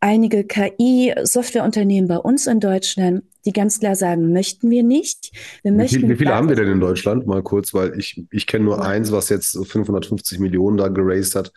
einige 0.01 0.43
KI-Softwareunternehmen 0.43 2.09
bei 2.09 2.17
uns 2.17 2.47
in 2.47 2.59
Deutschland, 2.59 3.23
die 3.45 3.53
ganz 3.53 3.79
klar 3.79 3.95
sagen, 3.95 4.33
möchten 4.33 4.69
wir 4.69 4.83
nicht. 4.83 5.31
Wir 5.61 5.71
wie, 5.71 5.77
möchten 5.77 5.99
viel, 6.01 6.09
wie 6.09 6.15
viele 6.17 6.35
haben 6.35 6.49
wir 6.49 6.57
denn 6.57 6.67
in 6.67 6.81
Deutschland? 6.81 7.27
Mal 7.27 7.43
kurz, 7.43 7.73
weil 7.73 7.97
ich, 7.97 8.21
ich 8.29 8.45
kenne 8.45 8.65
nur 8.65 8.83
eins, 8.83 9.13
was 9.13 9.29
jetzt 9.29 9.53
550 9.53 10.39
Millionen 10.39 10.75
da 10.75 10.89
geraced 10.89 11.35
hat 11.35 11.53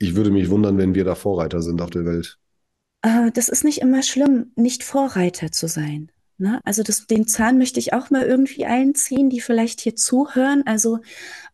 ich 0.00 0.16
würde 0.16 0.30
mich 0.30 0.50
wundern, 0.50 0.78
wenn 0.78 0.94
wir 0.94 1.04
da 1.04 1.14
Vorreiter 1.14 1.62
sind 1.62 1.80
auf 1.80 1.90
der 1.90 2.06
Welt. 2.06 2.38
Äh, 3.02 3.30
das 3.32 3.48
ist 3.48 3.64
nicht 3.64 3.80
immer 3.80 4.02
schlimm, 4.02 4.52
nicht 4.56 4.82
Vorreiter 4.82 5.52
zu 5.52 5.68
sein. 5.68 6.10
Ne? 6.38 6.60
Also 6.64 6.82
das, 6.82 7.06
den 7.06 7.26
Zahn 7.26 7.58
möchte 7.58 7.78
ich 7.78 7.92
auch 7.92 8.08
mal 8.10 8.22
irgendwie 8.22 8.64
einziehen, 8.64 9.28
die 9.28 9.42
vielleicht 9.42 9.80
hier 9.80 9.94
zuhören. 9.94 10.62
Also 10.64 11.00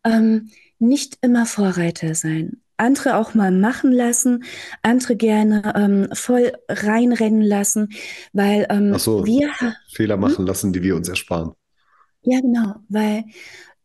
ähm, 0.04 0.50
nicht 0.78 1.18
immer 1.22 1.44
Vorreiter 1.44 2.14
sein. 2.14 2.62
Andere 2.76 3.16
auch 3.16 3.34
mal 3.34 3.50
machen 3.50 3.90
lassen, 3.90 4.44
andere 4.82 5.16
gerne 5.16 5.72
ähm, 5.74 6.08
voll 6.12 6.52
reinrennen 6.68 7.40
lassen, 7.40 7.88
weil 8.32 8.66
ähm, 8.68 8.96
so, 8.98 9.24
wir 9.24 9.50
Fehler 9.90 10.14
hm? 10.14 10.20
machen 10.20 10.38
hm? 10.38 10.46
lassen, 10.46 10.72
die 10.72 10.82
wir 10.82 10.94
uns 10.94 11.08
ersparen. 11.08 11.52
Ja, 12.22 12.40
genau, 12.40 12.74
weil 12.88 13.24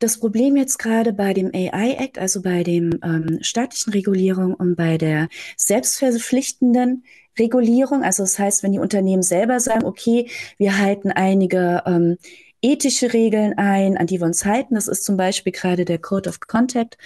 das 0.02 0.20
Problem 0.20 0.56
jetzt 0.56 0.80
gerade 0.80 1.14
bei 1.14 1.34
dem 1.34 1.52
AI 1.54 1.96
Act, 2.00 2.18
also 2.18 2.42
bei 2.42 2.64
dem 2.64 3.00
ähm, 3.04 3.40
staatlichen 3.42 3.94
Regulierung 3.94 4.54
und 4.56 4.76
bei 4.76 4.98
der 4.98 5.30
selbstverpflichtenden 5.56 7.04
Regulierung, 7.38 8.04
also 8.04 8.24
das 8.24 8.38
heißt, 8.38 8.64
wenn 8.64 8.72
die 8.72 8.80
Unternehmen 8.80 9.24
selber 9.24 9.60
sagen, 9.60 9.86
okay, 9.86 10.30
wir 10.58 10.80
halten 10.80 11.12
einige 11.12 11.84
ähm, 11.86 12.18
ethische 12.62 13.14
Regeln 13.14 13.58
ein, 13.58 13.98
an 13.98 14.08
die 14.08 14.20
wir 14.20 14.26
uns 14.26 14.46
halten. 14.46 14.76
Das 14.76 14.88
ist 14.88 15.04
zum 15.04 15.18
Beispiel 15.18 15.54
gerade 15.54 15.86
der 15.86 16.00
Code 16.00 16.30
of 16.30 16.40
Contact. 16.42 16.98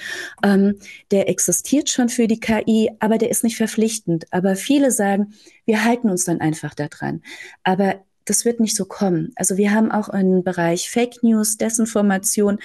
Ähm, 0.44 0.80
der 1.12 1.30
existiert 1.30 1.90
schon 1.90 2.10
für 2.10 2.28
die 2.28 2.40
KI, 2.40 2.92
aber 3.00 3.18
der 3.18 3.30
ist 3.30 3.44
nicht 3.44 3.58
verpflichtend. 3.58 4.26
Aber 4.32 4.56
viele 4.56 4.92
sagen, 4.92 5.34
wir 5.66 5.84
halten 5.84 6.10
uns 6.10 6.26
dann 6.26 6.42
einfach 6.42 6.74
daran. 6.74 7.22
Aber 7.64 8.04
das 8.26 8.46
wird 8.46 8.60
nicht 8.60 8.76
so 8.76 8.86
kommen. 8.86 9.32
Also 9.36 9.58
wir 9.58 9.72
haben 9.72 9.92
auch 9.92 10.10
im 10.10 10.44
Bereich 10.44 10.90
Fake 10.90 11.24
News, 11.24 11.58
Desinformation, 11.58 12.60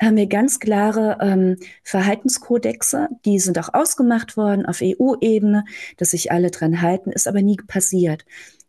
haben 0.00 0.16
wir 0.16 0.26
ganz 0.26 0.60
klare 0.60 1.18
ähm, 1.20 1.56
Verhaltenskodexe, 1.82 3.08
die 3.24 3.40
sind 3.40 3.58
auch 3.58 3.74
ausgemacht 3.74 4.36
worden 4.36 4.64
auf 4.64 4.80
EU-Ebene, 4.80 5.64
dass 5.96 6.10
sich 6.10 6.30
alle 6.30 6.50
dran 6.50 6.82
halten, 6.82 7.10
ist 7.10 7.26
aber 7.26 7.42
nie 7.42 7.56
passiert. 7.56 8.24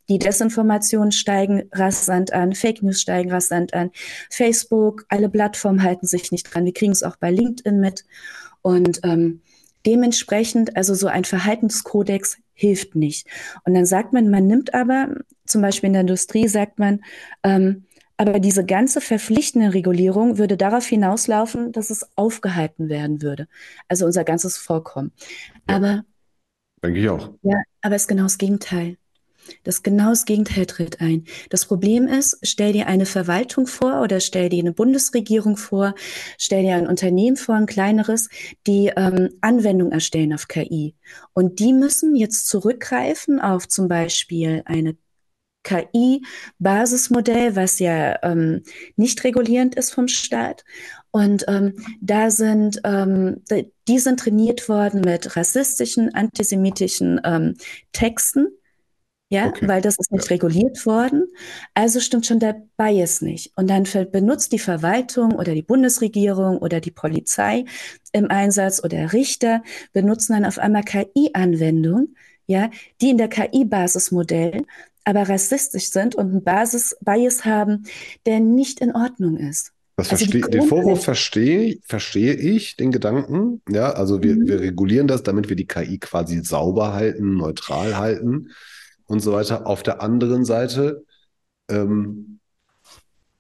Die 0.09 0.17
Desinformationen 0.17 1.11
steigen 1.11 1.69
rasant 1.71 2.33
an, 2.33 2.55
Fake 2.55 2.81
News 2.81 2.99
steigen 2.99 3.31
rasant 3.31 3.75
an, 3.75 3.91
Facebook, 4.31 5.05
alle 5.07 5.29
Plattformen 5.29 5.83
halten 5.83 6.07
sich 6.07 6.31
nicht 6.31 6.51
dran. 6.51 6.65
Wir 6.65 6.73
kriegen 6.73 6.93
es 6.93 7.03
auch 7.03 7.15
bei 7.15 7.29
LinkedIn 7.29 7.79
mit. 7.79 8.05
Und 8.63 9.01
ähm, 9.03 9.41
dementsprechend, 9.85 10.75
also 10.75 10.95
so 10.95 11.07
ein 11.07 11.25
Verhaltenskodex 11.25 12.37
hilft 12.59 12.95
nicht. 12.95 13.27
Und 13.63 13.73
dann 13.73 13.85
sagt 13.85 14.13
man, 14.13 14.29
man 14.29 14.45
nimmt 14.45 14.73
aber, 14.73 15.15
zum 15.45 15.61
Beispiel 15.61 15.87
in 15.87 15.93
der 15.93 16.01
Industrie 16.01 16.47
sagt 16.47 16.77
man, 16.77 17.01
ähm, 17.43 17.85
aber 18.17 18.39
diese 18.39 18.65
ganze 18.65 18.99
verpflichtende 18.99 19.73
Regulierung 19.73 20.37
würde 20.37 20.57
darauf 20.57 20.85
hinauslaufen, 20.85 21.71
dass 21.71 21.89
es 21.89 22.05
aufgehalten 22.17 22.89
werden 22.89 23.21
würde. 23.21 23.47
Also 23.87 24.05
unser 24.05 24.25
ganzes 24.25 24.57
Vorkommen. 24.57 25.13
Ja, 25.69 25.77
aber. 25.77 26.03
Denke 26.83 26.99
ich 26.99 27.09
auch. 27.09 27.33
Ja, 27.43 27.61
aber 27.81 27.95
es 27.95 28.03
ist 28.03 28.07
genau 28.09 28.23
das 28.23 28.37
Gegenteil. 28.37 28.97
Das 29.63 29.83
genau 29.83 30.09
das 30.09 30.25
Gegenteil 30.25 30.65
tritt 30.65 31.01
ein. 31.01 31.25
Das 31.49 31.65
Problem 31.65 32.07
ist, 32.07 32.39
stell 32.43 32.73
dir 32.73 32.87
eine 32.87 33.05
Verwaltung 33.05 33.67
vor 33.67 34.01
oder 34.01 34.19
stell 34.19 34.49
dir 34.49 34.59
eine 34.59 34.73
Bundesregierung 34.73 35.57
vor, 35.57 35.95
stell 36.37 36.63
dir 36.63 36.75
ein 36.75 36.87
Unternehmen 36.87 37.37
vor, 37.37 37.55
ein 37.55 37.65
kleineres, 37.65 38.29
die 38.67 38.91
ähm, 38.95 39.29
Anwendung 39.41 39.91
erstellen 39.91 40.33
auf 40.33 40.47
KI. 40.47 40.95
Und 41.33 41.59
die 41.59 41.73
müssen 41.73 42.15
jetzt 42.15 42.47
zurückgreifen 42.47 43.39
auf 43.39 43.67
zum 43.67 43.87
Beispiel 43.87 44.63
eine 44.65 44.95
KI-Basismodell, 45.63 47.55
was 47.55 47.79
ja 47.79 48.17
ähm, 48.23 48.63
nicht 48.95 49.23
regulierend 49.23 49.75
ist 49.75 49.91
vom 49.91 50.07
Staat. 50.07 50.63
Und 51.11 51.45
ähm, 51.47 51.75
da 52.01 52.29
sind, 52.29 52.81
ähm, 52.83 53.43
die 53.87 53.99
sind 53.99 54.19
trainiert 54.19 54.69
worden 54.69 55.01
mit 55.01 55.35
rassistischen, 55.35 56.13
antisemitischen 56.13 57.19
ähm, 57.23 57.55
Texten 57.91 58.47
ja, 59.29 59.47
okay. 59.47 59.67
weil 59.67 59.81
das 59.81 59.97
ist 59.97 60.11
nicht 60.11 60.25
ja. 60.25 60.29
reguliert 60.29 60.85
worden. 60.85 61.27
Also 61.75 61.99
stimmt 61.99 62.25
schon 62.25 62.39
der 62.39 62.63
Bias 62.77 63.21
nicht. 63.21 63.51
Und 63.55 63.69
dann 63.69 63.87
benutzt 64.11 64.51
die 64.51 64.59
Verwaltung 64.59 65.33
oder 65.33 65.53
die 65.53 65.61
Bundesregierung 65.61 66.57
oder 66.57 66.81
die 66.81 66.91
Polizei 66.91 67.65
im 68.11 68.29
Einsatz 68.31 68.83
oder 68.83 69.13
Richter 69.13 69.63
benutzen 69.93 70.33
dann 70.33 70.45
auf 70.45 70.57
einmal 70.57 70.83
KI-Anwendungen, 70.83 72.15
ja, 72.47 72.71
die 73.01 73.11
in 73.11 73.17
der 73.17 73.29
KI-Basismodell 73.29 74.65
aber 75.05 75.29
rassistisch 75.29 75.89
sind 75.89 76.15
und 76.15 76.29
einen 76.29 76.43
Basis-Bias 76.43 77.45
haben, 77.45 77.85
der 78.25 78.39
nicht 78.39 78.79
in 78.79 78.95
Ordnung 78.95 79.37
ist. 79.37 79.71
Das 79.95 80.11
also 80.11 80.25
verstehe, 80.25 80.49
den 80.49 80.67
Vorwurf 80.67 81.03
verstehe, 81.03 81.77
verstehe 81.83 82.33
ich, 82.33 82.77
den 82.77 82.91
Gedanken. 82.91 83.61
Ja, 83.69 83.91
also 83.91 84.23
wir, 84.23 84.35
mhm. 84.35 84.47
wir 84.47 84.59
regulieren 84.59 85.07
das, 85.07 85.23
damit 85.23 85.49
wir 85.49 85.55
die 85.55 85.67
KI 85.67 85.99
quasi 85.99 86.43
sauber 86.43 86.93
halten, 86.93 87.37
neutral 87.37 87.97
halten 87.97 88.49
und 89.09 89.19
so 89.19 89.33
weiter. 89.33 89.65
Auf 89.67 89.83
der 89.83 90.01
anderen 90.01 90.45
Seite, 90.45 91.03
ähm, 91.67 92.39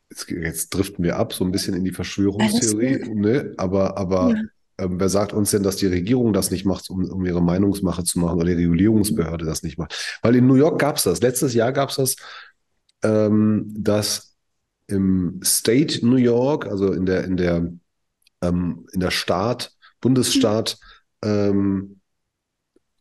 jetzt, 0.09 0.29
jetzt 0.29 0.69
driften 0.71 1.03
wir 1.03 1.17
ab, 1.17 1.31
so 1.31 1.45
ein 1.45 1.51
bisschen 1.51 1.75
in 1.75 1.85
die 1.85 1.91
Verschwörungstheorie, 1.91 3.13
ne? 3.13 3.53
aber, 3.57 3.97
aber 3.97 4.33
ja. 4.33 4.41
ähm, 4.85 4.99
wer 4.99 5.09
sagt 5.09 5.31
uns 5.31 5.51
denn, 5.51 5.63
dass 5.63 5.77
die 5.77 5.87
Regierung 5.87 6.33
das 6.33 6.49
nicht 6.49 6.65
macht, 6.65 6.89
um, 6.89 7.05
um 7.05 7.25
ihre 7.25 7.41
Meinungsmache 7.41 8.03
zu 8.03 8.19
machen 8.19 8.37
oder 8.37 8.45
die 8.45 8.65
Regulierungsbehörde 8.65 9.45
das 9.45 9.61
nicht 9.61 9.77
macht? 9.77 10.19
Weil 10.23 10.35
in 10.35 10.47
New 10.47 10.55
York 10.55 10.79
gab 10.79 10.97
es 10.97 11.03
das, 11.03 11.21
letztes 11.21 11.53
Jahr 11.53 11.71
gab 11.71 11.89
es 11.89 11.97
das, 11.97 12.15
ähm, 13.03 13.71
dass 13.77 14.35
im 14.87 15.39
State 15.43 16.03
New 16.05 16.15
York, 16.15 16.65
also 16.65 16.91
in 16.91 17.05
der, 17.05 17.25
in 17.25 17.37
der, 17.37 17.71
ähm, 18.41 18.87
in 18.91 18.99
der 18.99 19.11
Staat, 19.11 19.71
Bundesstaat, 20.01 20.79
ähm, 21.23 21.98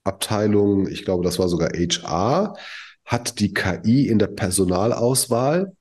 Abteilung, 0.04 0.88
ich 0.88 1.04
glaube, 1.04 1.24
das 1.24 1.38
war 1.38 1.48
sogar 1.48 1.70
HR, 1.70 2.54
hat 3.04 3.40
die 3.40 3.52
KI 3.54 4.08
in 4.08 4.18
der 4.18 4.28
Personalauswahl 4.28 5.72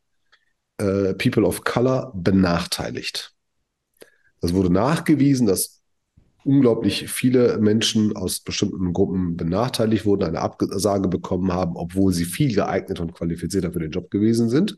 äh, 0.77 1.13
People 1.15 1.45
of 1.45 1.63
Color 1.63 2.11
benachteiligt. 2.15 3.33
Das 4.41 4.53
wurde 4.53 4.71
nachgewiesen, 4.71 5.47
dass 5.47 5.77
unglaublich 6.47 7.09
viele 7.09 7.57
Menschen 7.57 8.15
aus 8.15 8.39
bestimmten 8.39 8.93
Gruppen 8.93 9.35
benachteiligt 9.35 10.05
wurden, 10.05 10.23
eine 10.23 10.39
Absage 10.39 11.09
bekommen 11.09 11.51
haben, 11.51 11.75
obwohl 11.75 12.13
sie 12.13 12.23
viel 12.23 12.55
geeigneter 12.55 13.03
und 13.03 13.13
qualifizierter 13.13 13.73
für 13.73 13.79
den 13.79 13.91
Job 13.91 14.09
gewesen 14.09 14.49
sind. 14.49 14.77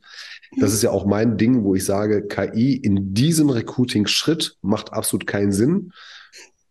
Das 0.59 0.73
ist 0.73 0.81
ja 0.81 0.89
auch 0.89 1.05
mein 1.05 1.37
Ding, 1.37 1.63
wo 1.63 1.75
ich 1.75 1.85
sage, 1.85 2.25
KI 2.25 2.75
in 2.75 3.13
diesem 3.13 3.51
Recruiting-Schritt 3.51 4.57
macht 4.63 4.93
absolut 4.93 5.27
keinen 5.27 5.51
Sinn. 5.51 5.91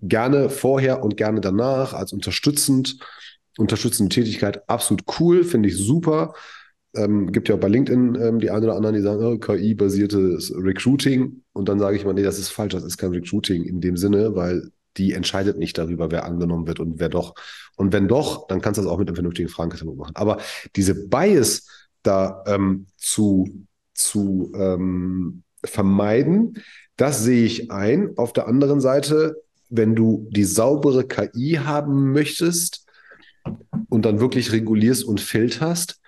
Gerne 0.01 0.51
vorher 0.51 1.03
und 1.03 1.17
gerne 1.17 1.41
danach 1.41 1.93
als 1.93 2.13
unterstützend, 2.13 2.99
unterstützende 3.59 4.15
Tätigkeit 4.15 4.69
absolut 4.69 5.05
cool, 5.19 5.45
finde 5.45 5.69
ich 5.69 5.77
super. 5.77 6.35
Ähm, 6.95 7.33
gibt 7.33 7.49
ja 7.49 7.57
auch 7.57 7.61
bei 7.61 7.69
LinkedIn 7.69 8.15
ähm, 8.15 8.39
die 8.41 8.51
einen 8.51 8.65
oder 8.65 8.77
anderen, 8.77 8.95
die 8.95 9.03
sagen, 9.03 9.25
oh, 9.25 9.39
KI-basiertes 9.39 10.55
Recruiting. 10.57 11.43
Und 11.53 11.69
dann 11.69 11.79
sage 11.79 11.97
ich 11.97 12.05
mal, 12.05 12.15
nee, 12.15 12.23
das 12.23 12.39
ist 12.39 12.49
falsch, 12.49 12.73
das 12.73 12.85
ist 12.85 12.97
kein 12.97 13.11
Recruiting 13.11 13.65
in 13.65 13.81
dem 13.81 13.97
Sinne, 13.97 14.35
weil 14.35 14.71
die 14.97 15.13
entscheidet 15.13 15.59
nicht 15.59 15.79
darüber, 15.79 16.11
wer 16.11 16.25
angenommen 16.25 16.67
wird 16.67 16.81
und 16.81 16.99
wer 16.99 17.09
doch. 17.09 17.35
Und 17.77 17.93
wenn 17.93 18.09
doch, 18.09 18.47
dann 18.49 18.61
kannst 18.61 18.79
du 18.79 18.83
das 18.83 18.91
auch 18.91 18.99
mit 18.99 19.09
einem 19.09 19.17
vernünftigen 19.17 19.49
Fragenkatalog 19.49 19.97
machen. 19.97 20.17
Aber 20.17 20.39
diese 20.77 21.09
Bias 21.09 21.67
da 22.03 22.43
ähm, 22.47 22.87
zu, 22.97 23.67
zu 23.95 24.53
ähm, 24.55 25.43
vermeiden, 25.65 26.63
das 26.97 27.23
sehe 27.23 27.45
ich 27.45 27.71
ein. 27.71 28.17
Auf 28.17 28.33
der 28.33 28.49
anderen 28.49 28.81
Seite, 28.81 29.37
wenn 29.69 29.95
du 29.95 30.29
die 30.31 30.45
saubere 30.45 31.07
KI 31.07 31.61
haben 31.63 32.13
möchtest 32.13 32.87
und 33.89 34.05
dann 34.05 34.21
wirklich 34.21 34.53
regulierst 34.53 35.05
und 35.05 35.21
filterst, 35.21 36.01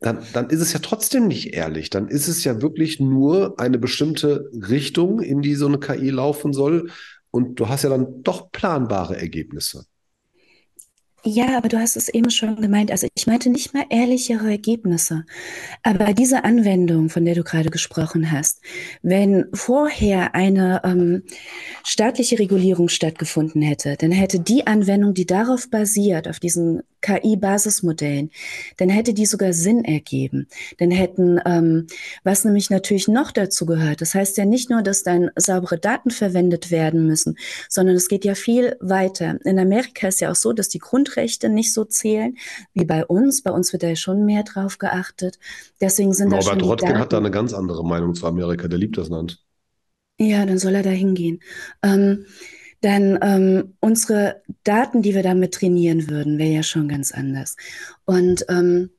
dann, 0.00 0.24
dann 0.32 0.50
ist 0.50 0.60
es 0.60 0.72
ja 0.72 0.78
trotzdem 0.78 1.26
nicht 1.26 1.54
ehrlich. 1.54 1.90
Dann 1.90 2.08
ist 2.08 2.28
es 2.28 2.44
ja 2.44 2.62
wirklich 2.62 3.00
nur 3.00 3.58
eine 3.58 3.78
bestimmte 3.78 4.48
Richtung, 4.52 5.20
in 5.20 5.42
die 5.42 5.54
so 5.54 5.66
eine 5.66 5.80
KI 5.80 6.10
laufen 6.10 6.52
soll. 6.52 6.90
Und 7.30 7.58
du 7.60 7.68
hast 7.68 7.82
ja 7.82 7.90
dann 7.90 8.22
doch 8.22 8.50
planbare 8.52 9.16
Ergebnisse. 9.16 9.86
Ja, 11.24 11.58
aber 11.58 11.68
du 11.68 11.78
hast 11.78 11.96
es 11.96 12.08
eben 12.08 12.30
schon 12.30 12.62
gemeint. 12.62 12.92
Also 12.92 13.08
ich 13.14 13.26
meinte 13.26 13.50
nicht 13.50 13.74
mal 13.74 13.84
ehrlichere 13.90 14.48
Ergebnisse. 14.48 15.24
Aber 15.82 16.14
diese 16.14 16.44
Anwendung, 16.44 17.10
von 17.10 17.24
der 17.24 17.34
du 17.34 17.42
gerade 17.42 17.70
gesprochen 17.70 18.30
hast, 18.30 18.62
wenn 19.02 19.46
vorher 19.52 20.36
eine 20.36 20.80
ähm, 20.84 21.24
staatliche 21.88 22.38
Regulierung 22.38 22.88
stattgefunden 22.88 23.62
hätte, 23.62 23.96
dann 23.96 24.12
hätte 24.12 24.40
die 24.40 24.66
Anwendung, 24.66 25.14
die 25.14 25.24
darauf 25.24 25.70
basiert, 25.70 26.28
auf 26.28 26.38
diesen 26.38 26.82
KI-Basismodellen, 27.00 28.30
dann 28.76 28.90
hätte 28.90 29.14
die 29.14 29.24
sogar 29.24 29.54
Sinn 29.54 29.84
ergeben. 29.84 30.48
Dann 30.78 30.90
hätten, 30.90 31.40
ähm, 31.46 31.86
was 32.24 32.44
nämlich 32.44 32.68
natürlich 32.68 33.08
noch 33.08 33.32
dazu 33.32 33.64
gehört, 33.64 34.02
das 34.02 34.14
heißt 34.14 34.36
ja 34.36 34.44
nicht 34.44 34.68
nur, 34.68 34.82
dass 34.82 35.02
dann 35.02 35.30
saubere 35.36 35.78
Daten 35.78 36.10
verwendet 36.10 36.70
werden 36.70 37.06
müssen, 37.06 37.38
sondern 37.70 37.96
es 37.96 38.08
geht 38.08 38.26
ja 38.26 38.34
viel 38.34 38.76
weiter. 38.80 39.38
In 39.44 39.58
Amerika 39.58 40.08
ist 40.08 40.20
ja 40.20 40.30
auch 40.30 40.36
so, 40.36 40.52
dass 40.52 40.68
die 40.68 40.80
Grundrechte 40.80 41.48
nicht 41.48 41.72
so 41.72 41.84
zählen 41.84 42.36
wie 42.74 42.84
bei 42.84 43.06
uns. 43.06 43.42
Bei 43.42 43.50
uns 43.50 43.72
wird 43.72 43.82
da 43.82 43.88
ja 43.88 43.96
schon 43.96 44.26
mehr 44.26 44.42
drauf 44.42 44.76
geachtet. 44.76 45.38
Deswegen 45.80 46.12
sind 46.12 46.32
Robert 46.32 46.46
da 46.46 46.50
schon 46.50 46.60
Rotkin 46.60 46.98
hat 46.98 47.14
da 47.14 47.16
eine 47.16 47.30
ganz 47.30 47.54
andere 47.54 47.82
Meinung 47.82 48.14
zu 48.14 48.26
Amerika. 48.26 48.68
Der 48.68 48.78
liebt 48.78 48.98
das 48.98 49.08
Land. 49.08 49.42
Ja, 50.18 50.44
dann 50.44 50.58
soll 50.58 50.74
er 50.74 50.82
da 50.82 50.90
hingehen. 50.90 51.40
Ähm, 51.82 52.26
dann 52.80 53.18
ähm, 53.22 53.74
unsere 53.80 54.42
Daten, 54.62 55.02
die 55.02 55.14
wir 55.14 55.22
damit 55.22 55.54
trainieren 55.54 56.08
würden, 56.08 56.38
wäre 56.38 56.50
ja 56.50 56.62
schon 56.62 56.88
ganz 56.88 57.12
anders. 57.12 57.56
Und 58.04 58.44
ähm, 58.48 58.90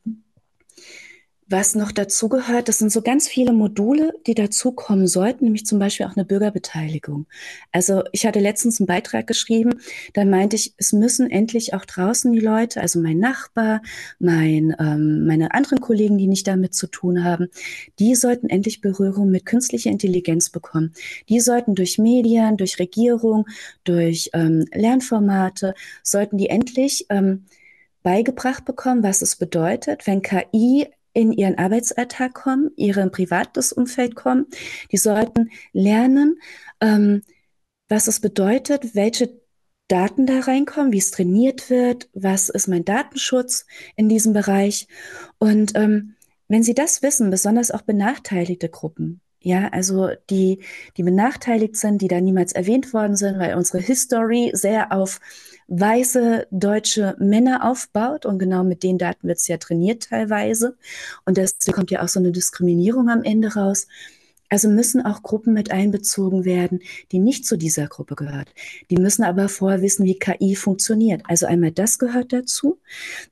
was 1.50 1.74
noch 1.74 1.92
dazu 1.92 2.30
gehört, 2.30 2.68
das 2.68 2.78
sind 2.78 2.92
so 2.92 3.02
ganz 3.02 3.28
viele 3.28 3.54
Module, 3.54 4.14
die 4.28 4.36
dazukommen 4.36 5.08
sollten, 5.08 5.46
nämlich 5.46 5.66
zum 5.66 5.80
Beispiel 5.80 6.06
auch 6.06 6.16
eine 6.16 6.26
Bürgerbeteiligung. 6.26 7.26
Also 7.72 8.04
ich 8.12 8.28
hatte 8.28 8.40
letztens 8.40 8.80
einen 8.80 8.86
Beitrag 8.86 9.26
geschrieben, 9.26 9.80
da 10.14 10.26
meinte 10.26 10.56
ich, 10.56 10.76
es 10.78 10.94
müssen 10.94 11.30
endlich 11.30 11.74
auch 11.74 11.86
draußen 11.86 12.32
die 12.32 12.40
Leute, 12.40 12.82
also 12.82 13.00
mein 13.00 13.18
Nachbar, 13.18 13.82
mein, 14.20 14.76
ähm, 14.80 15.26
meine 15.26 15.54
anderen 15.56 15.82
Kollegen, 15.82 16.20
die 16.20 16.28
nicht 16.28 16.48
damit 16.48 16.76
zu 16.76 16.86
tun 16.86 17.24
haben, 17.24 17.48
die 17.98 18.14
sollten 18.14 18.48
endlich 18.48 18.82
Berührung 18.82 19.32
mit 19.32 19.48
künstlicher 19.48 19.90
Intelligenz 19.90 20.52
bekommen. 20.52 20.94
Die 21.30 21.40
sollten 21.40 21.74
durch 21.74 21.98
Medien, 21.98 22.58
durch 22.58 22.78
Regierung, 22.78 23.48
durch 23.84 24.30
ähm, 24.34 24.66
Lernformate, 24.72 25.74
sollten 26.04 26.38
die 26.38 26.50
endlich 26.50 27.08
ähm, 27.10 27.46
beigebracht 28.04 28.66
bekommen, 28.66 29.04
was 29.04 29.24
es 29.24 29.36
bedeutet, 29.36 30.06
wenn 30.06 30.22
KI 30.22 30.88
in 31.14 31.32
ihren 31.32 31.58
Arbeitsalltag 31.58 32.34
kommen, 32.34 32.72
ihrem 32.76 33.12
privates 33.12 33.72
Umfeld 33.74 34.16
kommen. 34.16 34.48
Die 34.92 34.98
sollten 34.98 35.52
lernen, 35.74 36.40
ähm, 36.82 37.22
was 37.88 38.08
es 38.08 38.20
bedeutet, 38.20 38.96
welche 38.96 39.40
Daten 39.88 40.28
da 40.28 40.40
reinkommen, 40.42 40.94
wie 40.94 41.00
es 41.00 41.12
trainiert 41.12 41.70
wird, 41.70 42.10
was 42.14 42.50
ist 42.50 42.68
mein 42.68 42.86
Datenschutz 42.86 43.66
in 43.96 44.08
diesem 44.08 44.34
Bereich. 44.34 44.88
Und 45.40 45.72
ähm, 45.76 46.16
wenn 46.48 46.64
sie 46.64 46.76
das 46.76 47.02
wissen, 47.02 47.30
besonders 47.32 47.72
auch 47.72 47.82
benachteiligte 47.82 48.70
Gruppen, 48.70 49.22
ja, 49.42 49.70
also 49.70 50.10
die, 50.30 50.60
die 50.98 51.04
benachteiligt 51.04 51.78
sind, 51.78 52.02
die 52.02 52.08
da 52.08 52.20
niemals 52.20 52.52
erwähnt 52.52 52.94
worden 52.94 53.16
sind, 53.16 53.40
weil 53.40 53.56
unsere 53.56 53.80
History 53.80 54.52
sehr 54.54 54.92
auf 54.92 55.20
weiße 55.68 56.48
deutsche 56.52 57.16
Männer 57.20 57.70
aufbaut 57.70 58.26
und 58.26 58.40
genau 58.40 58.64
mit 58.64 58.84
den 58.84 58.98
Daten 58.98 59.28
wird 59.28 59.38
es 59.38 59.48
ja 59.48 59.58
trainiert 59.58 60.10
teilweise 60.10 60.76
und 61.26 61.38
deswegen 61.38 61.76
kommt 61.76 61.92
ja 61.92 62.04
auch 62.04 62.08
so 62.08 62.20
eine 62.20 62.32
Diskriminierung 62.32 63.10
am 63.10 63.24
Ende 63.24 63.54
raus. 63.54 63.88
Also 64.50 64.68
müssen 64.68 65.06
auch 65.06 65.22
Gruppen 65.22 65.54
mit 65.54 65.72
einbezogen 65.72 66.44
werden, 66.44 66.80
die 67.12 67.20
nicht 67.20 67.46
zu 67.46 67.56
dieser 67.56 67.88
Gruppe 67.88 68.16
gehört. 68.16 68.50
Die 68.90 68.98
müssen 68.98 69.24
aber 69.24 69.48
vorher 69.48 69.82
wissen, 69.82 70.06
wie 70.06 70.18
KI 70.18 70.56
funktioniert. 70.56 71.22
Also 71.28 71.46
einmal 71.46 71.72
das 71.72 72.00
gehört 72.00 72.34
dazu. 72.34 72.80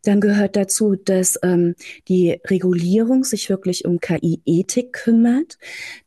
Dann 0.03 0.21
gehört 0.21 0.56
dazu, 0.56 0.95
dass 0.95 1.39
ähm, 1.41 1.75
die 2.08 2.39
Regulierung 2.45 3.23
sich 3.23 3.49
wirklich 3.49 3.86
um 3.86 3.99
KI-Ethik 3.99 4.93
kümmert. 4.93 5.58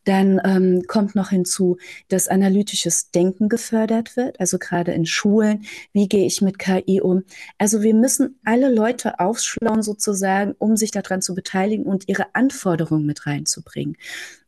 Dann 0.05 0.41
ähm, 0.45 0.83
kommt 0.87 1.15
noch 1.15 1.31
hinzu, 1.31 1.77
dass 2.09 2.29
analytisches 2.29 3.11
Denken 3.11 3.49
gefördert 3.49 4.17
wird. 4.17 4.39
Also 4.39 4.59
gerade 4.59 4.93
in 4.93 5.07
Schulen, 5.07 5.65
wie 5.93 6.09
gehe 6.09 6.27
ich 6.27 6.41
mit 6.41 6.59
KI 6.59 7.01
um? 7.01 7.25
Also 7.59 7.83
wir 7.83 7.95
müssen 7.95 8.39
alle 8.45 8.73
Leute 8.73 9.19
aufschlauen 9.19 9.83
sozusagen, 9.83 10.55
um 10.59 10.77
sich 10.77 10.93
daran 10.93 11.21
zu 11.21 11.35
beteiligen 11.35 11.85
und 11.85 12.09
ihre 12.09 12.35
Anforderungen 12.35 13.07
mit 13.07 13.27
reinzubringen. 13.27 13.97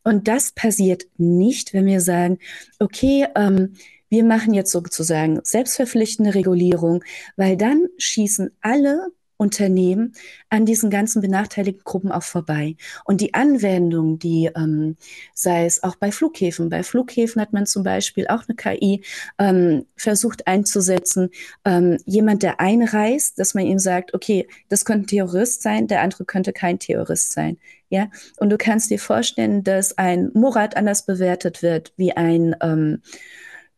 Und 0.03 0.27
das 0.27 0.51
passiert 0.51 1.05
nicht, 1.17 1.73
wenn 1.73 1.85
wir 1.85 2.01
sagen, 2.01 2.39
okay, 2.79 3.27
ähm, 3.35 3.73
wir 4.09 4.23
machen 4.23 4.53
jetzt 4.53 4.71
sozusagen 4.71 5.39
selbstverpflichtende 5.43 6.35
Regulierung, 6.35 7.03
weil 7.35 7.57
dann 7.57 7.87
schießen 7.97 8.51
alle 8.61 9.07
Unternehmen 9.37 10.13
an 10.49 10.65
diesen 10.65 10.89
ganzen 10.89 11.21
benachteiligten 11.21 11.83
Gruppen 11.83 12.11
auch 12.11 12.23
vorbei. 12.23 12.75
Und 13.05 13.21
die 13.21 13.33
Anwendung, 13.33 14.19
die 14.19 14.49
ähm, 14.55 14.95
sei 15.33 15.65
es 15.65 15.83
auch 15.83 15.95
bei 15.95 16.11
Flughäfen, 16.11 16.69
bei 16.69 16.83
Flughäfen 16.83 17.41
hat 17.41 17.53
man 17.53 17.65
zum 17.65 17.83
Beispiel 17.83 18.27
auch 18.27 18.43
eine 18.47 18.55
KI 18.55 19.03
ähm, 19.39 19.85
versucht 19.95 20.47
einzusetzen. 20.47 21.29
Ähm, 21.65 21.97
jemand, 22.05 22.43
der 22.43 22.59
einreist, 22.59 23.39
dass 23.39 23.53
man 23.53 23.65
ihm 23.65 23.79
sagt, 23.79 24.13
okay, 24.13 24.47
das 24.69 24.85
könnte 24.85 25.03
ein 25.03 25.07
Terrorist 25.07 25.61
sein, 25.61 25.87
der 25.87 26.01
andere 26.01 26.25
könnte 26.25 26.53
kein 26.53 26.79
Terrorist 26.79 27.33
sein. 27.33 27.57
Ja, 27.89 28.09
und 28.37 28.49
du 28.49 28.57
kannst 28.57 28.89
dir 28.89 28.99
vorstellen, 28.99 29.63
dass 29.63 29.97
ein 29.97 30.31
Murat 30.33 30.75
anders 30.77 31.05
bewertet 31.05 31.61
wird 31.61 31.93
wie 31.95 32.13
ein 32.13 32.55
ähm, 32.61 33.01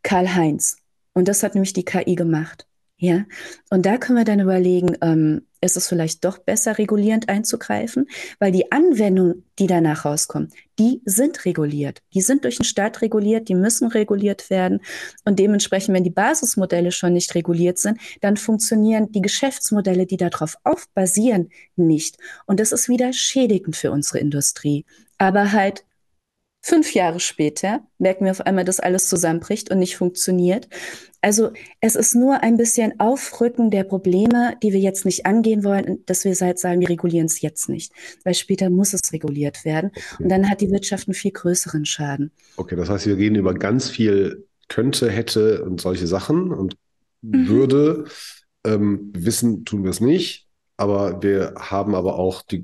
Karl-Heinz. 0.04 0.78
Und 1.14 1.28
das 1.28 1.44
hat 1.44 1.56
nämlich 1.56 1.74
die 1.74 1.86
KI 1.86 2.16
gemacht. 2.16 2.68
Ja, 2.98 3.26
und 3.70 3.86
da 3.86 3.98
können 3.98 4.18
wir 4.18 4.24
dann 4.24 4.40
überlegen, 4.40 4.96
ähm, 5.02 5.42
ist 5.60 5.76
es 5.76 5.88
vielleicht 5.88 6.24
doch 6.24 6.38
besser, 6.38 6.78
regulierend 6.78 7.28
einzugreifen, 7.28 8.08
weil 8.40 8.54
die 8.54 8.72
Anwendungen, 8.72 9.44
die 9.60 9.68
danach 9.68 10.06
rauskommen, 10.06 10.50
die 10.80 11.02
sind 11.04 11.44
reguliert. 11.44 12.02
Die 12.14 12.22
sind 12.22 12.46
durch 12.46 12.58
den 12.58 12.64
Staat 12.64 13.02
reguliert, 13.02 13.50
die 13.50 13.56
müssen 13.56 13.88
reguliert 13.88 14.50
werden. 14.50 14.80
Und 15.26 15.40
dementsprechend, 15.40 15.94
wenn 15.94 16.06
die 16.06 16.10
Basismodelle 16.10 16.94
schon 16.94 17.14
nicht 17.14 17.36
reguliert 17.36 17.80
sind, 17.80 18.00
dann 18.22 18.38
funktionieren 18.38 19.12
die 19.12 19.22
Geschäftsmodelle, 19.22 20.06
die 20.06 20.18
darauf 20.18 20.56
aufbasieren, 20.64 21.50
nicht. 21.76 22.18
Und 22.46 22.62
das 22.62 22.72
ist 22.72 22.88
wieder 22.88 23.12
schädigend 23.12 23.76
für 23.76 23.92
unsere 23.92 24.20
Industrie. 24.20 24.86
Aber 25.18 25.52
halt 25.52 25.84
Fünf 26.68 26.96
Jahre 26.96 27.20
später 27.20 27.82
merken 28.00 28.26
wir 28.26 28.32
auf 28.32 28.42
einmal, 28.42 28.66
dass 28.66 28.80
alles 28.80 29.08
zusammenbricht 29.08 29.70
und 29.70 29.78
nicht 29.78 29.98
funktioniert. 29.98 30.68
Also 31.22 31.52
es 31.80 31.96
ist 31.96 32.16
nur 32.16 32.42
ein 32.42 32.58
bisschen 32.58 33.00
Aufrücken 33.00 33.70
der 33.70 33.84
Probleme, 33.84 34.58
die 34.64 34.74
wir 34.74 34.80
jetzt 34.80 35.06
nicht 35.06 35.28
angehen 35.28 35.64
wollen, 35.64 36.04
dass 36.08 36.26
wir 36.26 36.34
seit 36.34 36.58
sagen, 36.58 36.80
wir 36.80 36.90
regulieren 36.90 37.28
es 37.28 37.40
jetzt 37.40 37.70
nicht, 37.70 37.92
weil 38.24 38.34
später 38.34 38.72
muss 38.72 38.96
es 38.96 39.14
reguliert 39.14 39.64
werden. 39.64 39.92
Okay. 39.94 40.24
Und 40.24 40.30
dann 40.30 40.50
hat 40.50 40.60
die 40.60 40.72
Wirtschaft 40.72 41.08
einen 41.08 41.14
viel 41.14 41.34
größeren 41.34 41.86
Schaden. 41.86 42.32
Okay, 42.58 42.76
das 42.76 42.90
heißt, 42.90 43.06
wir 43.06 43.18
reden 43.18 43.36
über 43.36 43.54
ganz 43.54 43.88
viel 43.88 44.48
könnte, 44.68 45.12
hätte 45.12 45.64
und 45.64 45.80
solche 45.80 46.08
Sachen 46.08 46.52
und 46.52 46.78
mhm. 47.22 47.48
würde. 47.48 48.06
Ähm, 48.64 49.14
wissen 49.16 49.66
tun 49.66 49.84
wir 49.84 49.92
es 49.92 50.02
nicht, 50.02 50.48
aber 50.78 51.22
wir 51.22 51.54
haben 51.60 51.94
aber 51.94 52.18
auch 52.18 52.42
die 52.42 52.64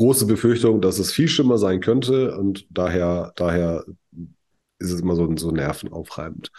große 0.00 0.24
Befürchtung, 0.24 0.80
dass 0.80 0.98
es 0.98 1.12
viel 1.12 1.28
schlimmer 1.28 1.58
sein 1.58 1.80
könnte 1.80 2.34
und 2.38 2.66
daher, 2.70 3.34
daher 3.36 3.84
ist 4.78 4.92
es 4.92 5.02
immer 5.02 5.14
so, 5.14 5.30
so 5.36 5.50
nervenaufreibend. 5.50 6.50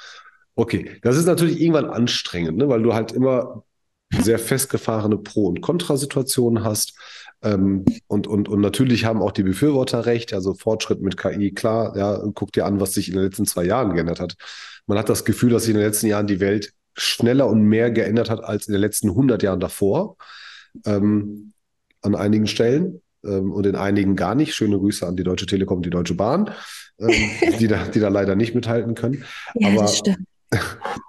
Okay, 0.54 0.99
das 1.01 1.17
ist 1.17 1.25
natürlich 1.25 1.60
irgendwann 1.60 1.89
anstrengend, 1.89 2.60
ne? 2.60 2.69
weil 2.69 2.84
du 2.84 2.93
halt 2.93 3.12
immer 3.13 3.63
sehr 4.12 4.38
festgefahrene 4.38 5.17
Pro- 5.17 5.47
und 5.47 5.62
Kontrasituationen 5.62 6.63
hast. 6.63 6.93
Ähm, 7.41 7.84
und, 8.06 8.27
und, 8.27 8.47
und 8.47 8.62
natürlich 8.62 9.06
haben 9.06 9.23
auch 9.23 9.32
die 9.32 9.41
Befürworter 9.41 10.06
recht. 10.06 10.36
Also 10.36 10.54
Fortschritt 10.54 11.01
mit 11.01 11.17
KI, 11.17 11.51
klar, 11.51 11.97
ja, 11.97 12.21
guck 12.36 12.51
dir 12.51 12.67
an, 12.67 12.80
was 12.80 12.93
sich 12.93 13.08
in 13.08 13.15
den 13.15 13.23
letzten 13.23 13.47
zwei 13.47 13.63
Jahren 13.63 13.95
geändert 13.95 14.19
hat. 14.19 14.36
Man 14.86 14.99
hat 14.99 15.10
das 15.10 15.25
Gefühl, 15.25 15.49
dass 15.49 15.63
sich 15.63 15.71
in 15.71 15.77
den 15.77 15.88
letzten 15.88 16.06
Jahren 16.06 16.27
die 16.27 16.41
Welt 16.41 16.73
schneller 16.95 17.47
und 17.47 17.63
mehr 17.63 17.89
geändert 17.89 18.30
hat 18.30 18.43
als 18.43 18.67
in 18.67 18.73
den 18.73 18.82
letzten 18.82 19.10
100 19.10 19.41
Jahren 19.41 19.60
davor. 19.60 20.17
Ähm, 20.86 21.54
an 22.04 22.13
einigen 22.13 22.45
Stellen 22.45 23.01
ähm, 23.23 23.51
und 23.51 23.65
in 23.65 23.75
einigen 23.75 24.15
gar 24.15 24.36
nicht. 24.36 24.53
Schöne 24.53 24.77
Grüße 24.77 25.05
an 25.05 25.15
die 25.15 25.23
Deutsche 25.23 25.45
Telekom 25.45 25.77
und 25.77 25.86
die 25.86 25.89
Deutsche 25.89 26.15
Bahn, 26.15 26.51
ähm, 26.99 27.10
die, 27.60 27.67
da, 27.67 27.88
die 27.88 27.99
da 27.99 28.10
leider 28.10 28.36
nicht 28.36 28.55
mithalten 28.55 28.95
können. 28.95 29.23
Ja, 29.55 29.69
aber, 29.69 29.81
das 29.81 29.97
stimmt. 29.97 30.25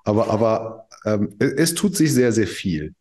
aber, 0.04 0.30
aber 0.30 0.88
ähm, 1.04 1.34
es 1.38 1.74
tut 1.74 1.96
sich 1.96 2.12
sehr, 2.12 2.32
sehr 2.32 2.46
viel. 2.46 2.94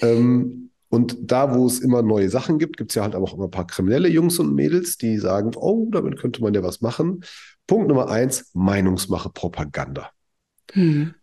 Ähm, 0.00 0.70
und 0.88 1.16
da, 1.20 1.54
wo 1.54 1.66
es 1.66 1.80
immer 1.80 2.02
neue 2.02 2.28
Sachen 2.28 2.58
gibt, 2.58 2.76
gibt 2.76 2.92
es 2.92 2.94
ja 2.94 3.02
halt 3.02 3.16
auch 3.16 3.34
immer 3.34 3.44
ein 3.44 3.50
paar 3.50 3.66
kriminelle 3.66 4.08
Jungs 4.08 4.38
und 4.38 4.54
Mädels, 4.54 4.96
die 4.96 5.18
sagen, 5.18 5.52
oh, 5.56 5.88
damit 5.90 6.18
könnte 6.18 6.40
man 6.40 6.54
ja 6.54 6.62
was 6.62 6.80
machen. 6.82 7.24
Punkt 7.66 7.88
Nummer 7.88 8.08
eins, 8.08 8.50
Meinungsmache, 8.52 9.30
Propaganda. 9.30 10.10
Hm 10.72 11.14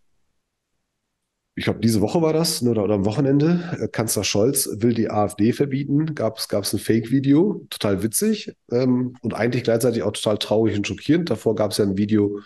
ich 1.54 1.64
glaube, 1.64 1.80
diese 1.80 2.00
Woche 2.00 2.22
war 2.22 2.32
das, 2.32 2.62
oder, 2.62 2.82
oder 2.82 2.94
am 2.94 3.04
Wochenende, 3.04 3.78
äh, 3.78 3.88
Kanzler 3.88 4.24
Scholz 4.24 4.68
will 4.72 4.94
die 4.94 5.10
AfD 5.10 5.52
verbieten. 5.52 6.14
Gab 6.14 6.38
es 6.38 6.72
ein 6.72 6.78
Fake-Video, 6.78 7.66
total 7.68 8.02
witzig 8.02 8.54
ähm, 8.70 9.16
und 9.20 9.34
eigentlich 9.34 9.64
gleichzeitig 9.64 10.02
auch 10.02 10.12
total 10.12 10.38
traurig 10.38 10.76
und 10.76 10.86
schockierend. 10.86 11.28
Davor 11.28 11.54
gab 11.54 11.72
es 11.72 11.78
ja 11.78 11.84
ein 11.84 11.98
Video 11.98 12.40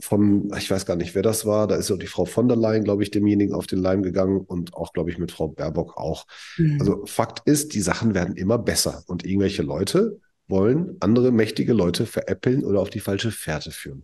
von, 0.00 0.50
ich 0.58 0.68
weiß 0.68 0.84
gar 0.84 0.96
nicht, 0.96 1.14
wer 1.14 1.22
das 1.22 1.46
war, 1.46 1.68
da 1.68 1.76
ist 1.76 1.88
ja 1.88 1.96
die 1.96 2.08
Frau 2.08 2.24
von 2.24 2.48
der 2.48 2.56
Leyen, 2.56 2.82
glaube 2.82 3.04
ich, 3.04 3.12
demjenigen 3.12 3.54
auf 3.54 3.68
den 3.68 3.78
Leim 3.78 4.02
gegangen 4.02 4.40
und 4.40 4.74
auch, 4.74 4.92
glaube 4.92 5.10
ich, 5.10 5.18
mit 5.18 5.30
Frau 5.30 5.46
Baerbock 5.46 5.96
auch. 5.96 6.26
Mhm. 6.58 6.78
Also 6.80 7.06
Fakt 7.06 7.48
ist, 7.48 7.74
die 7.74 7.80
Sachen 7.80 8.12
werden 8.12 8.34
immer 8.34 8.58
besser 8.58 9.04
und 9.06 9.24
irgendwelche 9.24 9.62
Leute 9.62 10.18
wollen 10.48 10.96
andere 10.98 11.30
mächtige 11.30 11.72
Leute 11.72 12.06
veräppeln 12.06 12.64
oder 12.64 12.80
auf 12.80 12.90
die 12.90 12.98
falsche 12.98 13.30
Fährte 13.30 13.70
führen. 13.70 14.02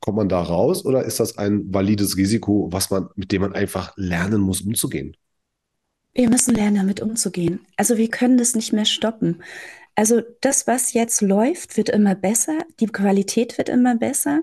Kommt 0.00 0.16
man 0.16 0.28
da 0.28 0.40
raus 0.40 0.84
oder 0.84 1.04
ist 1.04 1.20
das 1.20 1.38
ein 1.38 1.72
valides 1.72 2.16
Risiko, 2.16 2.68
was 2.70 2.90
man, 2.90 3.08
mit 3.16 3.32
dem 3.32 3.42
man 3.42 3.52
einfach 3.52 3.92
lernen 3.96 4.40
muss, 4.40 4.60
umzugehen? 4.60 5.16
Wir 6.14 6.28
müssen 6.28 6.54
lernen, 6.54 6.76
damit 6.76 7.00
umzugehen. 7.00 7.60
Also 7.76 7.96
wir 7.96 8.08
können 8.08 8.38
das 8.38 8.54
nicht 8.54 8.72
mehr 8.72 8.84
stoppen. 8.84 9.42
Also 9.98 10.22
das, 10.42 10.68
was 10.68 10.92
jetzt 10.92 11.22
läuft, 11.22 11.76
wird 11.76 11.88
immer 11.88 12.14
besser, 12.14 12.60
die 12.78 12.86
Qualität 12.86 13.58
wird 13.58 13.68
immer 13.68 13.96
besser. 13.96 14.42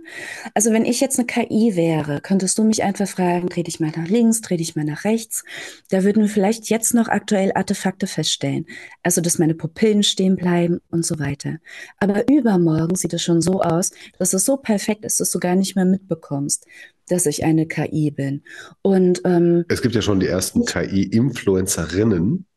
Also 0.54 0.74
wenn 0.74 0.84
ich 0.84 1.00
jetzt 1.00 1.18
eine 1.18 1.26
KI 1.26 1.78
wäre, 1.78 2.20
könntest 2.20 2.58
du 2.58 2.66
mich 2.66 2.84
einfach 2.84 3.08
fragen, 3.08 3.48
dreh 3.48 3.64
dich 3.64 3.80
mal 3.80 3.94
nach 3.96 4.10
links, 4.10 4.42
dreh 4.42 4.58
dich 4.58 4.76
mal 4.76 4.84
nach 4.84 5.06
rechts. 5.06 5.46
Da 5.92 6.04
würden 6.04 6.24
wir 6.24 6.30
vielleicht 6.30 6.70
jetzt 6.70 6.94
noch 6.94 7.08
aktuell 7.08 7.54
Artefakte 7.56 8.06
feststellen. 8.06 8.66
Also 9.02 9.22
dass 9.22 9.40
meine 9.40 9.56
Pupillen 9.56 10.04
stehen 10.04 10.36
bleiben 10.36 10.82
und 10.92 11.06
so 11.06 11.20
weiter. 11.20 11.60
Aber 12.00 12.28
übermorgen 12.30 12.98
sieht 12.98 13.14
es 13.14 13.24
schon 13.24 13.42
so 13.42 13.62
aus, 13.62 13.92
dass 14.20 14.34
es 14.34 14.44
so 14.44 14.58
perfekt 14.58 15.06
ist, 15.06 15.22
dass 15.22 15.32
du 15.32 15.40
gar 15.40 15.56
nicht 15.56 15.78
mehr 15.78 15.86
mitbekommst 15.86 16.66
dass 17.08 17.28
ich 17.28 17.44
eine 17.44 17.68
KI 17.68 18.10
bin. 18.10 18.42
Und 18.82 19.22
ähm, 19.26 19.64
es 19.68 19.84
gibt 19.84 19.94
ja 19.94 20.02
schon 20.02 20.20
die 20.20 20.26
ersten 20.26 20.66
KI-Influencerinnen, 20.66 22.48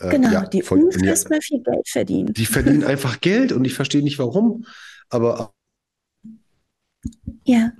äh, 0.00 0.10
genau, 0.10 0.32
ja, 0.32 0.46
die 0.46 0.62
voll, 0.62 0.82
unfassbar 0.82 1.36
ja, 1.36 1.40
viel 1.42 1.62
Geld 1.62 1.88
verdienen. 1.88 2.32
Die 2.32 2.46
verdienen 2.46 2.84
einfach 2.84 3.20
Geld 3.20 3.52
und 3.52 3.64
ich 3.64 3.74
verstehe 3.74 4.02
nicht 4.02 4.18
warum. 4.18 4.64
Aber 5.10 5.52
ja. 7.44 7.72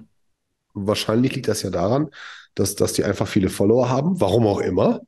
wahrscheinlich 0.74 1.34
liegt 1.34 1.48
das 1.48 1.62
ja 1.62 1.70
daran, 1.70 2.10
dass, 2.54 2.76
dass 2.76 2.92
die 2.92 3.04
einfach 3.04 3.26
viele 3.26 3.48
Follower 3.48 3.88
haben, 3.88 4.20
warum 4.20 4.46
auch 4.46 4.60
immer. 4.60 5.00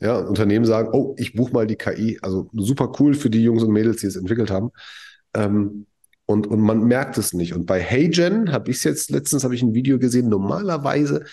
Ja, 0.00 0.18
Unternehmen 0.18 0.64
sagen, 0.64 0.90
oh, 0.92 1.14
ich 1.18 1.34
buche 1.34 1.52
mal 1.52 1.66
die 1.66 1.76
KI. 1.76 2.18
Also 2.20 2.50
super 2.52 2.92
cool 2.98 3.14
für 3.14 3.30
die 3.30 3.42
Jungs 3.42 3.62
und 3.62 3.72
Mädels, 3.72 4.00
die 4.00 4.08
es 4.08 4.16
entwickelt 4.16 4.50
haben. 4.50 4.70
Ähm, 5.34 5.86
und, 6.26 6.48
und 6.48 6.60
man 6.60 6.82
merkt 6.84 7.16
es 7.16 7.32
nicht. 7.32 7.54
Und 7.54 7.66
bei 7.66 7.80
HeyGen 7.80 8.50
habe 8.52 8.70
ich 8.70 8.78
es 8.78 8.84
jetzt, 8.84 9.10
letztens 9.10 9.44
habe 9.44 9.54
ich 9.54 9.62
ein 9.62 9.74
Video 9.74 9.98
gesehen, 10.00 10.28
normalerweise 10.28 11.24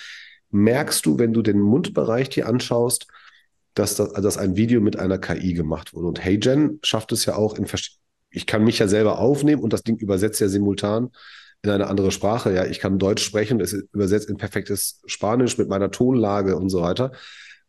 merkst 0.51 1.05
du, 1.07 1.17
wenn 1.17 1.33
du 1.33 1.41
den 1.41 1.59
Mundbereich 1.59 2.29
dir 2.29 2.47
anschaust, 2.47 3.07
dass, 3.73 3.95
das, 3.95 4.13
dass 4.13 4.37
ein 4.37 4.55
Video 4.55 4.81
mit 4.81 4.97
einer 4.97 5.17
KI 5.17 5.53
gemacht 5.53 5.93
wurde. 5.93 6.07
Und 6.07 6.23
HeyGen 6.23 6.79
schafft 6.83 7.11
es 7.11 7.25
ja 7.25 7.35
auch 7.35 7.57
in 7.57 7.67
ich 8.35 8.47
kann 8.47 8.63
mich 8.63 8.79
ja 8.79 8.87
selber 8.87 9.19
aufnehmen 9.19 9.61
und 9.61 9.73
das 9.73 9.83
Ding 9.83 9.97
übersetzt 9.97 10.41
ja 10.41 10.47
simultan 10.47 11.11
in 11.61 11.69
eine 11.69 11.87
andere 11.87 12.11
Sprache. 12.11 12.53
Ja, 12.53 12.65
ich 12.65 12.79
kann 12.79 12.99
Deutsch 12.99 13.23
sprechen, 13.23 13.61
es 13.61 13.73
übersetzt 13.73 14.29
in 14.29 14.37
perfektes 14.37 15.01
Spanisch 15.05 15.57
mit 15.57 15.69
meiner 15.69 15.91
Tonlage 15.91 16.55
und 16.57 16.69
so 16.69 16.81
weiter. 16.81 17.11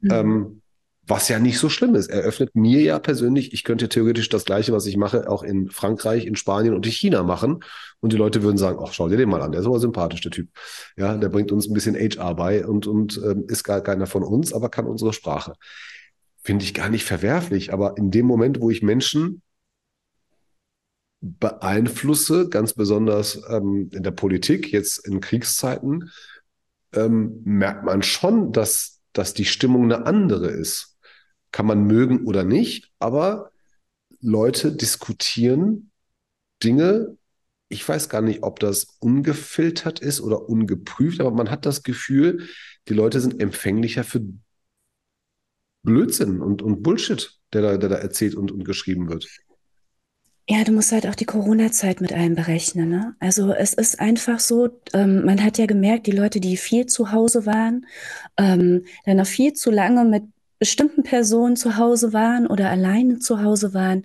Mhm. 0.01 0.11
Ähm, 0.11 0.61
was 1.07 1.29
ja 1.29 1.39
nicht 1.39 1.59
so 1.59 1.69
schlimm 1.69 1.95
ist. 1.95 2.09
Er 2.09 2.23
öffnet 2.23 2.55
mir 2.55 2.81
ja 2.81 2.99
persönlich, 2.99 3.53
ich 3.53 3.63
könnte 3.63 3.91
theoretisch 3.91 4.31
das 4.31 4.47
Gleiche, 4.47 4.73
was 4.73 4.87
ich 4.87 4.97
mache, 4.97 5.29
auch 5.29 5.43
in 5.43 5.69
Frankreich, 5.69 6.25
in 6.25 6.35
Spanien 6.35 6.73
und 6.73 6.87
in 6.87 6.93
China 6.93 7.23
machen. 7.23 7.63
Und 8.01 8.15
die 8.15 8.17
Leute 8.17 8.43
würden 8.43 8.57
sagen, 8.57 8.79
ach, 8.83 8.95
schau 8.95 9.11
dir 9.11 9.19
den 9.19 9.29
mal 9.29 9.43
an, 9.43 9.53
der 9.53 9.61
ist 9.61 9.67
aber 9.67 9.81
sympathisch, 9.81 10.23
der 10.23 10.31
Typ. 10.31 10.49
Ja, 10.97 11.15
der 11.19 11.29
bringt 11.29 11.53
uns 11.53 11.69
ein 11.69 11.75
bisschen 11.75 11.95
HR 11.95 12.35
bei 12.35 12.67
und, 12.67 12.87
und 12.87 13.21
ähm, 13.23 13.45
ist 13.49 13.65
gar 13.65 13.83
keiner 13.83 14.07
von 14.07 14.23
uns, 14.23 14.55
aber 14.55 14.71
kann 14.71 14.87
unsere 14.87 15.13
Sprache 15.13 15.53
finde 16.45 16.65
ich 16.65 16.75
gar 16.75 16.91
nicht 16.91 17.05
verwerflich. 17.05 17.73
Aber 17.73 17.97
in 17.97 18.11
dem 18.11 18.27
Moment, 18.27 18.61
wo 18.61 18.71
ich 18.71 18.83
Menschen 18.83 19.43
beeinflusse, 21.21 22.51
ganz 22.51 22.75
besonders 22.75 23.43
ähm, 23.49 23.91
in 23.93 24.03
der 24.03 24.11
Politik, 24.11 24.71
jetzt 24.71 24.99
in 25.09 25.21
Kriegszeiten, 25.21 26.11
ähm, 26.93 27.41
merkt 27.45 27.85
man 27.85 28.03
schon, 28.03 28.53
dass, 28.53 29.01
dass 29.15 29.33
die 29.33 29.47
Stimmung 29.47 29.85
eine 29.85 30.07
andere 30.07 30.49
ist. 30.49 30.99
Kann 31.51 31.67
man 31.67 31.85
mögen 31.85 32.27
oder 32.27 32.45
nicht, 32.45 32.93
aber 32.99 33.51
Leute 34.21 34.73
diskutieren 34.73 35.91
Dinge. 36.63 37.17
Ich 37.69 37.89
weiß 37.89 38.09
gar 38.11 38.21
nicht, 38.21 38.43
ob 38.43 38.61
das 38.61 38.99
ungefiltert 39.01 40.01
ist 40.01 40.21
oder 40.21 40.49
ungeprüft, 40.49 41.21
aber 41.21 41.31
man 41.31 41.51
hat 41.51 41.65
das 41.65 41.83
Gefühl, 41.83 42.49
die 42.89 42.95
Leute 42.95 43.21
sind 43.21 43.41
empfänglicher 43.41 44.05
für 44.05 44.21
Blödsinn 45.85 46.41
und, 46.41 46.63
und 46.63 46.83
Bullshit, 46.83 47.39
der 47.53 47.63
da, 47.63 47.77
der 47.77 47.89
da 47.89 47.97
erzählt 47.97 48.35
und, 48.35 48.51
und 48.51 48.65
geschrieben 48.65 49.09
wird. 49.09 49.27
Ja, 50.47 50.63
du 50.63 50.73
musst 50.73 50.93
halt 50.93 51.07
auch 51.07 51.15
die 51.15 51.25
Corona-Zeit 51.25 52.03
mit 52.03 52.13
einberechnen. 52.13 52.91
Ne? 52.91 53.17
Also 53.19 53.53
es 53.53 53.73
ist 53.73 53.99
einfach 53.99 54.41
so, 54.41 54.69
ähm, 54.93 55.25
man 55.25 55.43
hat 55.43 55.57
ja 55.57 55.65
gemerkt, 55.65 56.07
die 56.07 56.13
Leute, 56.13 56.39
die 56.39 56.59
viel 56.59 56.85
zu 56.85 57.13
Hause 57.13 57.47
waren, 57.47 57.87
ähm, 58.37 58.85
dann 59.07 59.17
noch 59.17 59.27
viel 59.27 59.55
zu 59.55 59.71
lange 59.71 60.05
mit 60.05 60.25
bestimmten 60.65 61.03
Personen 61.03 61.57
zu 61.57 61.77
Hause 61.77 62.15
waren 62.15 62.47
oder 62.47 62.71
alleine 62.71 63.19
zu 63.19 63.43
Hause 63.43 63.75
waren, 63.75 64.05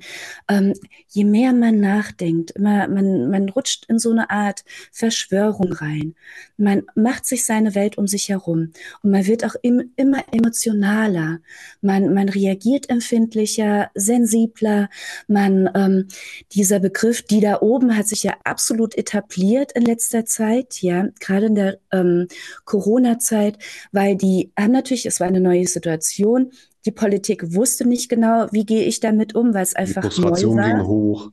ähm, 0.49 0.74
je 1.07 1.24
mehr 1.24 1.53
man 1.53 1.80
nachdenkt, 1.80 2.51
immer, 2.51 2.89
man, 2.89 3.30
man 3.30 3.47
rutscht 3.47 3.86
in 3.88 3.97
so 3.97 4.12
eine 4.12 4.30
Art 4.30 4.66
Verschwörung 4.91 5.72
rein. 5.72 6.16
Man 6.57 6.84
macht 6.95 7.26
sich 7.26 7.45
seine 7.45 7.76
Welt 7.76 7.97
um 7.97 8.07
sich 8.07 8.28
herum 8.28 8.74
und 9.03 9.12
man 9.12 9.26
wird 9.26 9.45
auch 9.45 9.55
im, 9.62 9.93
immer 9.95 10.22
emotionaler. 10.34 11.39
Man, 11.80 12.14
man 12.14 12.28
reagiert 12.28 12.89
empfindlicher, 12.89 13.89
sensibler. 13.95 14.89
Man, 15.30 15.70
ähm, 15.76 16.07
dieser 16.51 16.82
Begriff, 16.82 17.22
die 17.22 17.39
da 17.39 17.62
oben, 17.62 17.95
hat 17.95 18.10
sich 18.10 18.24
ja 18.24 18.34
absolut 18.43 18.97
etabliert 18.97 19.72
in 19.72 19.84
letzter 19.84 20.26
Zeit, 20.26 20.82
ja, 20.82 21.07
gerade 21.22 21.45
in 21.45 21.55
der 21.55 21.80
ähm, 21.93 22.28
Corona-Zeit, 22.66 23.57
weil 23.93 24.18
die 24.18 24.51
haben 24.60 24.74
natürlich, 24.74 25.05
es 25.05 25.22
war 25.22 25.28
eine 25.28 25.39
neue 25.39 25.68
Situation. 25.68 26.49
Die 26.86 26.91
Politik 26.91 27.53
wusste 27.53 27.88
nicht 27.88 28.09
genau, 28.09 28.47
wie 28.51 28.65
gehe 28.65 28.84
ich 28.84 28.99
damit 28.99 29.36
um, 29.36 29.53
weil 29.53 29.63
es 29.63 29.75
einfach 29.75 30.01
Die 30.01 30.07
Frustration 30.07 30.55
neu 30.55 30.61
war. 30.61 30.69
ging 30.75 30.88
hoch. 30.88 31.32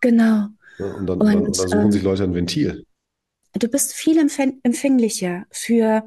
Genau. 0.00 0.48
Ja, 0.78 0.94
und, 0.94 1.06
dann, 1.06 1.20
und, 1.20 1.26
dann, 1.26 1.44
dann 1.44 1.54
suchen 1.54 1.80
ähm, 1.80 1.92
sich 1.92 2.02
Leute 2.02 2.24
ein 2.24 2.34
Ventil. 2.34 2.84
Du 3.54 3.68
bist 3.68 3.92
viel 3.92 4.18
empfänglicher 4.18 5.46
für, 5.50 6.06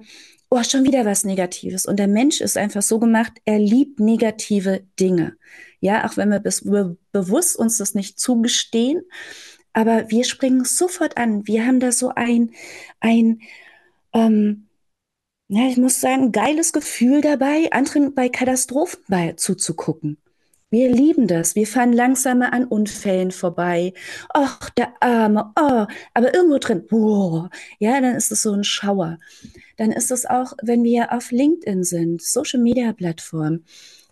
oh, 0.50 0.64
schon 0.64 0.86
wieder 0.86 1.06
was 1.06 1.24
Negatives. 1.24 1.86
Und 1.86 1.98
der 1.98 2.08
Mensch 2.08 2.40
ist 2.42 2.58
einfach 2.58 2.82
so 2.82 3.00
gemacht, 3.00 3.34
er 3.46 3.60
liebt 3.60 4.00
negative 4.00 4.84
Dinge. 5.00 5.36
Ja, 5.80 6.08
auch 6.08 6.18
wenn 6.18 6.30
wir 6.30 6.40
bis, 6.40 6.62
be 6.64 6.98
bewusst 7.12 7.58
uns 7.58 7.78
das 7.78 7.96
nicht 7.96 8.20
zugestehen, 8.20 9.02
aber 9.74 10.10
wir 10.10 10.24
springen 10.24 10.66
sofort 10.66 11.18
an. 11.18 11.48
Wir 11.48 11.66
haben 11.66 11.80
da 11.80 11.92
so 11.92 12.12
ein, 12.16 12.52
ein, 13.00 13.42
ähm, 14.14 14.68
ja, 15.54 15.68
ich 15.68 15.76
muss 15.76 16.00
sagen, 16.00 16.32
geiles 16.32 16.72
Gefühl 16.72 17.20
dabei, 17.20 17.70
anderen 17.72 18.16
bei 18.16 18.30
Katastrophen 18.30 19.02
bei, 19.10 19.34
zuzugucken. 19.34 20.18
Wir 20.70 20.90
lieben 20.90 21.28
das. 21.28 21.56
Wir 21.56 21.68
fahren 21.68 21.92
langsamer 21.92 22.54
an 22.54 22.64
Unfällen 22.64 23.32
vorbei. 23.32 23.94
Ach, 24.34 24.70
der 24.70 24.94
Arme, 25.02 25.52
oh, 25.60 25.86
aber 26.14 26.34
irgendwo 26.34 26.58
drin, 26.58 26.88
boah, 26.88 27.50
ja, 27.80 28.00
dann 28.00 28.16
ist 28.16 28.32
es 28.32 28.44
so 28.44 28.54
ein 28.54 28.64
Schauer. 28.64 29.20
Dann 29.76 29.92
ist 29.92 30.10
es 30.10 30.26
auch, 30.26 30.54
wenn 30.62 30.86
wir 30.86 31.12
auf 31.12 31.32
LinkedIn 31.32 31.84
sind, 31.84 32.22
Social 32.22 32.62
Media 32.62 32.94
Plattform, 32.94 33.66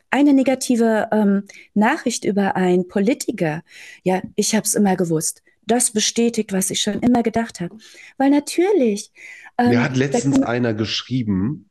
eine 0.10 0.34
negative 0.34 1.08
ähm, 1.14 1.44
Nachricht 1.74 2.26
über 2.26 2.58
einen 2.58 2.90
Politiker. 2.90 3.64
Ja, 4.04 4.22
ich 4.36 4.56
habe 4.56 4.66
es 4.66 4.74
immer 4.74 4.98
gewusst. 4.98 5.42
Das 5.66 5.92
bestätigt, 5.92 6.52
was 6.52 6.70
ich 6.70 6.82
schon 6.82 7.00
immer 7.00 7.24
gedacht 7.24 7.62
habe. 7.62 7.78
Weil 8.18 8.32
natürlich 8.32 9.14
ähm, 9.60 9.70
Mir 9.70 9.84
hat 9.84 9.98
letztens 9.98 10.42
einer 10.42 10.74
geschrieben, 10.74 11.70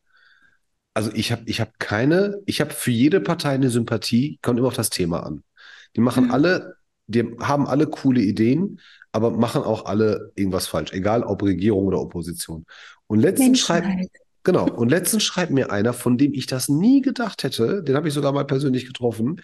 also 0.95 1.11
ich 1.15 1.33
habe 1.33 1.43
ich 1.47 1.61
hab 1.61 1.79
keine, 1.79 2.41
ich 2.47 2.61
habe 2.61 2.71
für 2.71 2.91
jede 2.91 3.21
Partei 3.21 3.51
eine 3.51 3.71
Sympathie, 3.71 4.39
kommt 4.43 4.59
immer 4.59 4.69
auf 4.69 4.75
das 4.75 4.91
Thema 4.91 5.25
an. 5.25 5.43
Die 5.97 6.01
machen 6.01 6.27
mhm. 6.27 6.31
alle, 6.33 6.77
die 7.07 7.25
haben 7.41 7.67
alle 7.67 7.87
coole 7.87 8.21
Ideen, 8.21 8.81
aber 9.13 9.31
machen 9.31 9.63
auch 9.63 9.87
alle 9.87 10.33
irgendwas 10.35 10.67
falsch, 10.67 10.93
egal 10.93 11.23
ob 11.23 11.43
Regierung 11.43 11.87
oder 11.87 12.01
Opposition. 12.01 12.67
Und 13.07 13.21
letztens 13.21 13.59
schreibt, 13.61 13.89
genau, 14.43 14.69
und 14.69 14.91
letztens 14.91 15.23
schreibt 15.23 15.51
mir 15.51 15.71
einer, 15.71 15.93
von 15.93 16.19
dem 16.19 16.35
ich 16.35 16.47
das 16.47 16.69
nie 16.69 17.01
gedacht 17.01 17.43
hätte, 17.43 17.83
den 17.83 17.97
habe 17.97 18.09
ich 18.09 18.15
sogar 18.15 18.33
mal 18.33 18.45
persönlich 18.45 18.87
getroffen, 18.87 19.41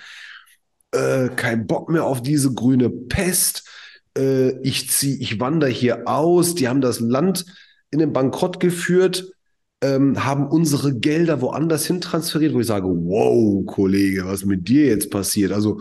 äh, 0.93 1.29
kein 1.31 1.67
Bock 1.67 1.89
mehr 1.89 2.05
auf 2.05 2.23
diese 2.23 2.53
grüne 2.53 2.91
Pest, 2.91 3.69
äh, 4.17 4.59
ich 4.61 4.91
zieh, 4.91 5.21
ich 5.21 5.41
wandere 5.41 5.71
hier 5.71 6.07
aus, 6.07 6.55
die 6.55 6.69
haben 6.69 6.81
das 6.81 7.01
Land 7.01 7.47
in 7.95 8.01
den 8.01 8.13
Bankrott 8.13 8.61
geführt, 8.61 9.33
ähm, 9.81 10.25
haben 10.25 10.49
unsere 10.49 10.95
Gelder 10.95 11.41
woanders 11.41 11.87
hin 11.87 12.01
transferiert, 12.01 12.53
wo 12.55 12.61
ich 12.61 12.67
sage, 12.67 12.87
wow, 12.89 13.65
Kollege, 13.67 14.27
was 14.27 14.45
mit 14.45 14.69
dir 14.69 14.87
jetzt 14.87 15.11
passiert? 15.11 15.53
Also 15.53 15.81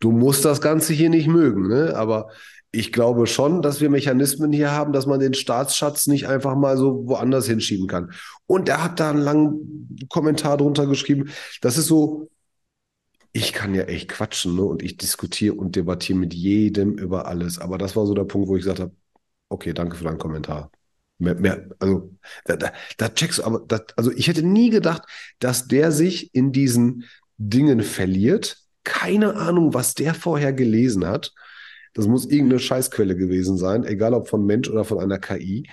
du 0.00 0.10
musst 0.10 0.44
das 0.44 0.60
Ganze 0.60 0.92
hier 0.92 1.08
nicht 1.08 1.28
mögen, 1.28 1.68
ne? 1.68 1.94
aber 1.96 2.28
ich 2.72 2.92
glaube 2.92 3.26
schon, 3.26 3.62
dass 3.62 3.80
wir 3.80 3.90
Mechanismen 3.90 4.52
hier 4.52 4.72
haben, 4.72 4.92
dass 4.92 5.06
man 5.06 5.20
den 5.20 5.34
Staatsschatz 5.34 6.06
nicht 6.06 6.26
einfach 6.26 6.56
mal 6.56 6.76
so 6.78 7.06
woanders 7.06 7.46
hinschieben 7.46 7.86
kann. 7.86 8.12
Und 8.46 8.68
er 8.68 8.82
hat 8.82 8.98
da 8.98 9.10
einen 9.10 9.20
langen 9.20 10.06
Kommentar 10.08 10.56
drunter 10.56 10.86
geschrieben. 10.86 11.30
Das 11.60 11.76
ist 11.76 11.86
so, 11.86 12.30
ich 13.32 13.52
kann 13.52 13.74
ja 13.74 13.82
echt 13.84 14.08
quatschen 14.08 14.56
ne? 14.56 14.62
und 14.62 14.82
ich 14.82 14.96
diskutiere 14.96 15.54
und 15.54 15.76
debattiere 15.76 16.18
mit 16.18 16.34
jedem 16.34 16.96
über 16.96 17.26
alles. 17.26 17.58
Aber 17.58 17.76
das 17.78 17.94
war 17.94 18.06
so 18.06 18.14
der 18.14 18.24
Punkt, 18.24 18.48
wo 18.48 18.56
ich 18.56 18.62
gesagt 18.62 18.80
habe, 18.80 18.92
okay, 19.50 19.74
danke 19.74 19.96
für 19.96 20.04
deinen 20.04 20.18
Kommentar. 20.18 20.70
Mehr, 21.18 21.34
mehr, 21.36 21.68
also 21.78 22.10
da, 22.44 22.56
da, 22.56 22.72
da 22.96 23.08
checkst 23.08 23.38
du, 23.38 23.44
aber 23.44 23.60
das, 23.68 23.82
also 23.96 24.10
ich 24.10 24.26
hätte 24.26 24.42
nie 24.42 24.70
gedacht, 24.70 25.02
dass 25.38 25.68
der 25.68 25.92
sich 25.92 26.34
in 26.34 26.52
diesen 26.52 27.04
Dingen 27.38 27.82
verliert. 27.82 28.58
Keine 28.84 29.36
Ahnung, 29.36 29.74
was 29.74 29.94
der 29.94 30.14
vorher 30.14 30.52
gelesen 30.52 31.06
hat. 31.06 31.32
Das 31.94 32.06
muss 32.06 32.26
irgendeine 32.26 32.58
Scheißquelle 32.58 33.16
gewesen 33.16 33.56
sein, 33.56 33.84
egal 33.84 34.14
ob 34.14 34.28
von 34.28 34.44
Mensch 34.46 34.68
oder 34.68 34.84
von 34.84 34.98
einer 34.98 35.18
KI. 35.18 35.68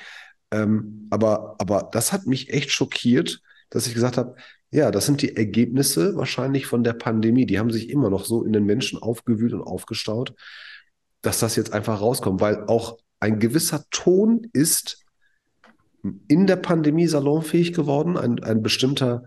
Ähm, 0.51 1.07
aber, 1.09 1.55
aber 1.59 1.89
das 1.91 2.11
hat 2.11 2.25
mich 2.25 2.51
echt 2.53 2.71
schockiert, 2.71 3.41
dass 3.69 3.87
ich 3.87 3.93
gesagt 3.93 4.17
habe, 4.17 4.35
ja, 4.71 4.91
das 4.91 5.05
sind 5.05 5.21
die 5.21 5.35
Ergebnisse 5.35 6.15
wahrscheinlich 6.15 6.65
von 6.67 6.83
der 6.83 6.93
Pandemie. 6.93 7.45
Die 7.45 7.57
haben 7.57 7.71
sich 7.71 7.89
immer 7.89 8.09
noch 8.09 8.25
so 8.25 8.43
in 8.43 8.53
den 8.53 8.65
Menschen 8.65 9.01
aufgewühlt 9.01 9.53
und 9.53 9.63
aufgestaut, 9.63 10.35
dass 11.21 11.39
das 11.39 11.55
jetzt 11.55 11.73
einfach 11.73 12.01
rauskommt, 12.01 12.41
weil 12.41 12.65
auch 12.65 12.97
ein 13.19 13.39
gewisser 13.39 13.85
Ton 13.89 14.47
ist 14.53 14.98
in 16.27 16.47
der 16.47 16.55
Pandemie 16.55 17.07
salonfähig 17.07 17.73
geworden, 17.73 18.17
ein, 18.17 18.43
ein 18.43 18.61
bestimmter 18.61 19.23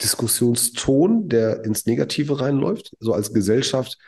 Diskussionston, 0.00 1.28
der 1.28 1.64
ins 1.64 1.86
Negative 1.86 2.40
reinläuft. 2.40 2.96
So 3.00 3.12
als 3.12 3.32
Gesellschaft 3.32 3.98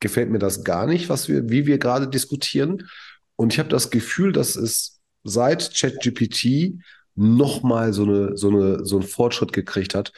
gefällt 0.00 0.30
mir 0.30 0.38
das 0.38 0.64
gar 0.64 0.86
nicht, 0.86 1.08
was 1.08 1.28
wir, 1.28 1.48
wie 1.48 1.66
wir 1.66 1.78
gerade 1.78 2.08
diskutieren. 2.08 2.88
Und 3.36 3.52
ich 3.52 3.58
habe 3.58 3.68
das 3.68 3.90
Gefühl, 3.90 4.32
dass 4.32 4.56
es 4.56 5.00
seit 5.24 5.74
ChatGPT 5.74 6.80
nochmal 7.14 7.92
so, 7.92 8.04
eine, 8.04 8.36
so, 8.36 8.48
eine, 8.48 8.84
so 8.84 8.96
einen 8.98 9.06
Fortschritt 9.06 9.52
gekriegt 9.52 9.94
hat. 9.94 10.12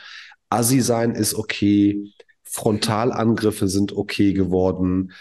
Assi 0.48 0.80
sein 0.80 1.14
ist 1.14 1.34
okay, 1.34 2.12
Frontalangriffe 2.44 3.68
sind 3.68 3.92
okay 3.96 4.32
geworden 4.32 5.12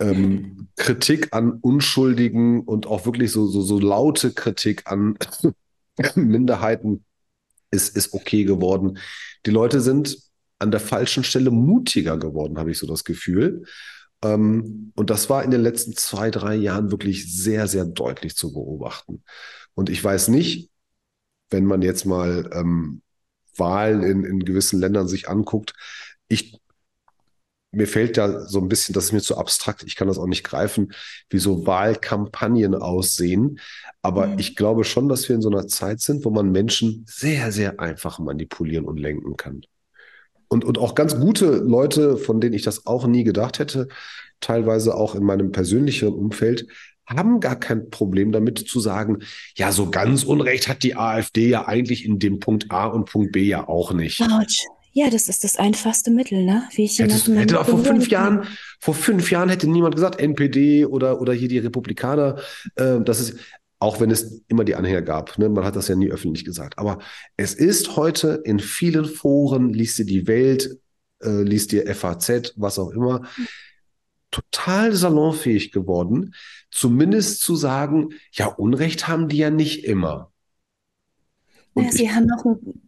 ähm, 0.00 0.68
Kritik 0.76 1.28
an 1.32 1.52
Unschuldigen 1.60 2.60
und 2.62 2.86
auch 2.86 3.06
wirklich 3.06 3.30
so, 3.30 3.46
so, 3.46 3.60
so 3.62 3.78
laute 3.78 4.32
Kritik 4.32 4.82
an 4.86 5.16
Minderheiten 6.14 7.04
ist, 7.70 7.96
ist 7.96 8.14
okay 8.14 8.44
geworden. 8.44 8.98
Die 9.46 9.50
Leute 9.50 9.80
sind 9.80 10.18
an 10.58 10.70
der 10.70 10.80
falschen 10.80 11.24
Stelle 11.24 11.50
mutiger 11.50 12.18
geworden, 12.18 12.58
habe 12.58 12.70
ich 12.70 12.78
so 12.78 12.86
das 12.86 13.04
Gefühl. 13.04 13.64
Ähm, 14.22 14.92
und 14.96 15.10
das 15.10 15.30
war 15.30 15.44
in 15.44 15.50
den 15.50 15.62
letzten 15.62 15.96
zwei, 15.96 16.30
drei 16.30 16.54
Jahren 16.54 16.90
wirklich 16.90 17.34
sehr, 17.34 17.66
sehr 17.68 17.84
deutlich 17.84 18.36
zu 18.36 18.52
beobachten. 18.52 19.22
Und 19.74 19.88
ich 19.88 20.02
weiß 20.02 20.28
nicht, 20.28 20.70
wenn 21.50 21.64
man 21.64 21.82
jetzt 21.82 22.04
mal 22.04 22.50
ähm, 22.52 23.02
Wahlen 23.56 24.02
in, 24.02 24.24
in 24.24 24.40
gewissen 24.40 24.80
Ländern 24.80 25.08
sich 25.08 25.28
anguckt, 25.28 25.74
ich 26.28 26.60
mir 27.72 27.86
fällt 27.86 28.16
da 28.16 28.46
so 28.46 28.60
ein 28.60 28.68
bisschen, 28.68 28.92
das 28.94 29.06
ist 29.06 29.12
mir 29.12 29.20
zu 29.20 29.36
abstrakt, 29.36 29.84
ich 29.84 29.96
kann 29.96 30.08
das 30.08 30.18
auch 30.18 30.26
nicht 30.26 30.44
greifen, 30.44 30.92
wie 31.28 31.38
so 31.38 31.66
Wahlkampagnen 31.66 32.74
aussehen. 32.74 33.60
Aber 34.02 34.28
mhm. 34.28 34.38
ich 34.38 34.56
glaube 34.56 34.84
schon, 34.84 35.08
dass 35.08 35.28
wir 35.28 35.36
in 35.36 35.42
so 35.42 35.50
einer 35.50 35.68
Zeit 35.68 36.00
sind, 36.00 36.24
wo 36.24 36.30
man 36.30 36.50
Menschen 36.50 37.04
sehr, 37.08 37.52
sehr 37.52 37.78
einfach 37.78 38.18
manipulieren 38.18 38.86
und 38.86 38.98
lenken 38.98 39.36
kann. 39.36 39.62
Und, 40.48 40.64
und 40.64 40.78
auch 40.78 40.96
ganz 40.96 41.16
gute 41.16 41.58
Leute, 41.58 42.16
von 42.16 42.40
denen 42.40 42.54
ich 42.54 42.62
das 42.62 42.86
auch 42.86 43.06
nie 43.06 43.22
gedacht 43.22 43.60
hätte, 43.60 43.86
teilweise 44.40 44.96
auch 44.96 45.14
in 45.14 45.22
meinem 45.22 45.52
persönlichen 45.52 46.08
Umfeld, 46.08 46.66
haben 47.06 47.40
gar 47.40 47.56
kein 47.56 47.90
Problem 47.90 48.32
damit 48.32 48.58
zu 48.58 48.80
sagen, 48.80 49.18
ja, 49.56 49.72
so 49.72 49.90
ganz 49.90 50.24
Unrecht 50.24 50.68
hat 50.68 50.82
die 50.82 50.96
AfD 50.96 51.48
ja 51.48 51.66
eigentlich 51.68 52.04
in 52.04 52.18
dem 52.18 52.40
Punkt 52.40 52.70
A 52.70 52.86
und 52.86 53.04
Punkt 53.06 53.32
B 53.32 53.42
ja 53.42 53.68
auch 53.68 53.92
nicht. 53.92 54.20
Ouch. 54.22 54.66
Ja, 54.92 55.08
das 55.08 55.28
ist 55.28 55.44
das 55.44 55.56
einfachste 55.56 56.10
Mittel, 56.10 56.44
ne? 56.44 56.64
Wie 56.72 56.84
ich 56.84 56.98
Hättest, 56.98 57.28
hätte 57.28 57.60
auch 57.60 57.66
vor 57.66 57.84
fünf 57.84 58.08
Jahren, 58.08 58.44
vor 58.80 58.94
fünf 58.94 59.30
Jahren 59.30 59.48
hätte 59.48 59.68
niemand 59.68 59.94
gesagt, 59.94 60.20
NPD 60.20 60.84
oder, 60.84 61.20
oder 61.20 61.32
hier 61.32 61.48
die 61.48 61.58
Republikaner, 61.58 62.40
äh, 62.74 63.00
das 63.00 63.20
ist, 63.20 63.38
auch 63.78 64.00
wenn 64.00 64.10
es 64.10 64.42
immer 64.48 64.64
die 64.64 64.74
Anhänger 64.74 65.02
gab, 65.02 65.38
ne? 65.38 65.48
man 65.48 65.64
hat 65.64 65.76
das 65.76 65.88
ja 65.88 65.94
nie 65.94 66.10
öffentlich 66.10 66.44
gesagt. 66.44 66.78
Aber 66.78 66.98
es 67.36 67.54
ist 67.54 67.96
heute 67.96 68.42
in 68.44 68.58
vielen 68.58 69.04
Foren, 69.04 69.72
liest 69.72 69.98
dir 69.98 70.06
die 70.06 70.26
Welt, 70.26 70.78
äh, 71.22 71.42
liest 71.42 71.70
dir 71.72 71.86
FAZ, 71.94 72.54
was 72.56 72.78
auch 72.78 72.90
immer, 72.90 73.22
total 74.32 74.92
salonfähig 74.92 75.72
geworden, 75.72 76.34
zumindest 76.70 77.40
zu 77.40 77.56
sagen, 77.56 78.10
ja, 78.32 78.46
Unrecht 78.46 79.08
haben 79.08 79.28
die 79.28 79.38
ja 79.38 79.50
nicht 79.50 79.84
immer. 79.84 80.32
Und 81.74 81.84
ja, 81.84 81.92
sie 81.92 82.04
ich, 82.04 82.10
haben 82.10 82.26
noch 82.26 82.44
ein, 82.44 82.82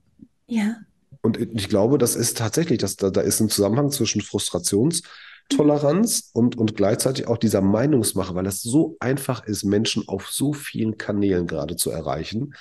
ja. 0.46 0.76
Und 1.22 1.38
ich 1.38 1.68
glaube, 1.68 1.98
das 1.98 2.16
ist 2.16 2.36
tatsächlich, 2.36 2.78
dass 2.78 2.96
da, 2.96 3.10
da 3.10 3.20
ist 3.20 3.40
ein 3.40 3.48
Zusammenhang 3.48 3.90
zwischen 3.90 4.20
Frustrationstoleranz 4.20 6.30
und, 6.32 6.58
und 6.58 6.76
gleichzeitig 6.76 7.28
auch 7.28 7.38
dieser 7.38 7.60
Meinungsmache, 7.60 8.34
weil 8.34 8.44
das 8.44 8.60
so 8.60 8.96
einfach 8.98 9.46
ist, 9.46 9.64
Menschen 9.64 10.08
auf 10.08 10.28
so 10.28 10.52
vielen 10.52 10.98
Kanälen 10.98 11.46
gerade 11.46 11.76
zu 11.76 11.90
erreichen. 11.90 12.54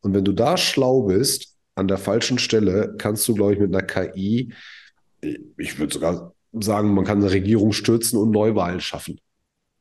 Und 0.00 0.14
wenn 0.14 0.24
du 0.24 0.32
da 0.32 0.56
schlau 0.56 1.02
bist, 1.02 1.54
an 1.74 1.88
der 1.88 1.98
falschen 1.98 2.38
Stelle 2.38 2.94
kannst 2.96 3.28
du, 3.28 3.34
glaube 3.34 3.52
ich, 3.52 3.60
mit 3.60 3.74
einer 3.74 3.86
KI, 3.86 4.54
ich 5.20 5.78
würde 5.78 5.92
sogar 5.92 6.32
sagen, 6.52 6.94
man 6.94 7.04
kann 7.04 7.20
eine 7.20 7.30
Regierung 7.30 7.72
stürzen 7.72 8.18
und 8.18 8.30
Neuwahlen 8.30 8.80
schaffen. 8.80 9.20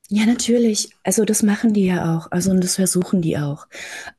Ja, 0.09 0.25
natürlich. 0.25 0.89
Also 1.03 1.25
das 1.25 1.41
machen 1.41 1.73
die 1.73 1.85
ja 1.85 2.15
auch. 2.15 2.31
Also 2.31 2.51
und 2.51 2.63
das 2.63 2.75
versuchen 2.75 3.21
die 3.21 3.37
auch. 3.37 3.67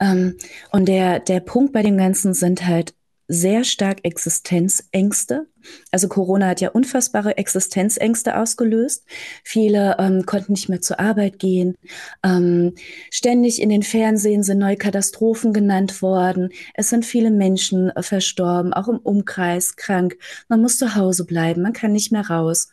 Ähm, 0.00 0.36
und 0.72 0.86
der, 0.86 1.20
der 1.20 1.40
Punkt 1.40 1.72
bei 1.72 1.82
dem 1.82 1.96
Ganzen 1.96 2.34
sind 2.34 2.66
halt 2.66 2.94
sehr 3.28 3.64
stark 3.64 4.04
Existenzängste. 4.04 5.46
Also 5.90 6.08
Corona 6.08 6.48
hat 6.48 6.60
ja 6.60 6.70
unfassbare 6.70 7.36
Existenzängste 7.36 8.38
ausgelöst. 8.38 9.04
Viele 9.42 9.96
ähm, 9.98 10.24
konnten 10.26 10.52
nicht 10.52 10.68
mehr 10.68 10.80
zur 10.80 11.00
Arbeit 11.00 11.38
gehen. 11.38 11.76
Ähm, 12.22 12.74
ständig 13.10 13.60
in 13.60 13.68
den 13.68 13.82
Fernsehen 13.82 14.42
sind 14.42 14.58
neue 14.58 14.76
Katastrophen 14.76 15.52
genannt 15.52 16.02
worden. 16.02 16.50
Es 16.74 16.90
sind 16.90 17.04
viele 17.04 17.30
Menschen 17.30 17.90
äh, 17.90 18.02
verstorben, 18.02 18.72
auch 18.72 18.88
im 18.88 18.98
Umkreis 18.98 19.76
krank. 19.76 20.18
Man 20.48 20.62
muss 20.62 20.78
zu 20.78 20.94
Hause 20.94 21.24
bleiben, 21.24 21.62
man 21.62 21.72
kann 21.72 21.92
nicht 21.92 22.12
mehr 22.12 22.28
raus. 22.28 22.68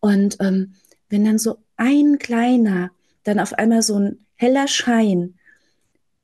Und 0.00 0.36
ähm, 0.40 0.74
wenn 1.08 1.24
dann 1.24 1.38
so 1.38 1.56
ein 1.76 2.18
kleiner, 2.18 2.90
dann 3.24 3.40
auf 3.40 3.52
einmal 3.54 3.82
so 3.82 3.98
ein 3.98 4.18
heller 4.36 4.68
Schein, 4.68 5.34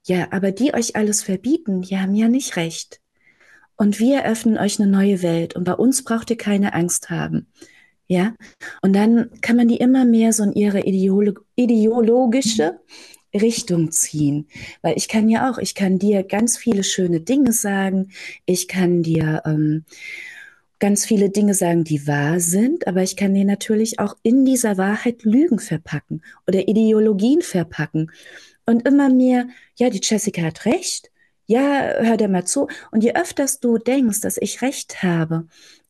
ja, 0.06 0.28
aber 0.30 0.52
die 0.52 0.74
euch 0.74 0.96
alles 0.96 1.22
verbieten, 1.22 1.80
die 1.82 1.98
haben 1.98 2.14
ja 2.14 2.28
nicht 2.28 2.56
recht. 2.56 3.00
Und 3.76 3.98
wir 3.98 4.20
eröffnen 4.20 4.58
euch 4.58 4.80
eine 4.80 4.90
neue 4.90 5.22
Welt 5.22 5.56
und 5.56 5.64
bei 5.64 5.74
uns 5.74 6.04
braucht 6.04 6.30
ihr 6.30 6.36
keine 6.36 6.74
Angst 6.74 7.10
haben. 7.10 7.48
Ja, 8.06 8.34
und 8.82 8.94
dann 8.94 9.30
kann 9.40 9.56
man 9.56 9.66
die 9.66 9.78
immer 9.78 10.04
mehr 10.04 10.32
so 10.32 10.42
in 10.44 10.52
ihre 10.52 10.80
Ideolo 10.80 11.32
ideologische 11.56 12.78
Richtung 13.34 13.90
ziehen. 13.90 14.46
Weil 14.82 14.96
ich 14.96 15.08
kann 15.08 15.28
ja 15.28 15.50
auch, 15.50 15.58
ich 15.58 15.74
kann 15.74 15.98
dir 15.98 16.22
ganz 16.22 16.56
viele 16.56 16.84
schöne 16.84 17.20
Dinge 17.20 17.52
sagen, 17.52 18.10
ich 18.46 18.68
kann 18.68 19.02
dir 19.02 19.42
ähm, 19.46 19.84
ganz 20.78 21.06
viele 21.06 21.30
Dinge 21.30 21.54
sagen, 21.54 21.84
die 21.84 22.06
wahr 22.06 22.40
sind, 22.40 22.86
aber 22.86 23.02
ich 23.02 23.16
kann 23.16 23.34
dir 23.34 23.44
natürlich 23.44 23.98
auch 23.98 24.16
in 24.22 24.44
dieser 24.44 24.76
Wahrheit 24.76 25.24
Lügen 25.24 25.58
verpacken 25.58 26.22
oder 26.46 26.68
Ideologien 26.68 27.42
verpacken. 27.42 28.10
Und 28.66 28.86
immer 28.86 29.08
mehr, 29.08 29.48
ja, 29.76 29.90
die 29.90 30.00
Jessica 30.02 30.42
hat 30.42 30.66
recht. 30.66 31.10
Ja, 31.46 31.94
hör 31.98 32.16
dir 32.16 32.28
mal 32.28 32.46
zu. 32.46 32.68
Und 32.90 33.04
je 33.04 33.14
öfters 33.14 33.60
du 33.60 33.78
denkst, 33.78 34.20
dass 34.20 34.36
ich 34.38 34.62
recht 34.62 35.02
habe, 35.02 35.46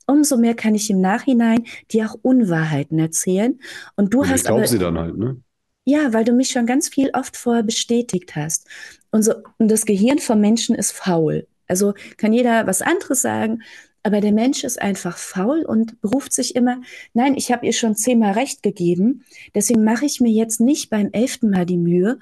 umso 0.07 0.37
mehr 0.37 0.55
kann 0.55 0.75
ich 0.75 0.91
im 0.91 1.01
Nachhinein 1.01 1.65
dir 1.91 2.11
auch 2.11 2.17
Unwahrheiten 2.23 2.99
erzählen. 2.99 3.59
Und 3.97 4.15
du 4.15 4.21
und 4.21 4.31
hast 4.31 4.41
ich 4.41 4.47
glaube 4.47 4.67
sie 4.67 4.79
dann 4.79 4.99
halt, 4.99 5.17
ne? 5.17 5.41
Ja, 5.87 6.13
weil 6.15 6.25
du 6.25 6.33
mich 6.33 6.49
schon 6.49 6.67
ganz 6.67 6.89
viel 6.89 7.11
oft 7.13 7.37
vorher 7.37 7.63
bestätigt 7.63 8.35
hast. 8.37 8.67
Und, 9.11 9.23
so, 9.23 9.35
und 9.59 9.71
das 9.71 9.85
Gehirn 9.85 10.19
vom 10.19 10.41
Menschen 10.41 10.75
ist 10.75 10.93
faul. 10.93 11.47
Also 11.69 11.95
kann 12.17 12.33
jeder 12.33 12.67
was 12.67 12.81
anderes 12.81 13.23
sagen, 13.23 13.63
aber 14.03 14.21
der 14.21 14.33
Mensch 14.33 14.65
ist 14.65 14.81
einfach 14.81 15.17
faul 15.17 15.65
und 15.65 16.01
beruft 16.01 16.33
sich 16.33 16.57
immer, 16.57 16.81
nein, 17.15 17.35
ich 17.37 17.51
habe 17.51 17.65
ihr 17.65 17.73
schon 17.73 17.97
zehnmal 17.97 18.33
recht 18.33 18.63
gegeben, 18.63 19.25
deswegen 19.55 19.83
mache 19.83 20.05
ich 20.05 20.21
mir 20.21 20.31
jetzt 20.31 20.61
nicht 20.61 20.91
beim 20.91 21.09
elften 21.13 21.51
Mal 21.51 21.65
die 21.65 21.79
Mühe 21.79 22.19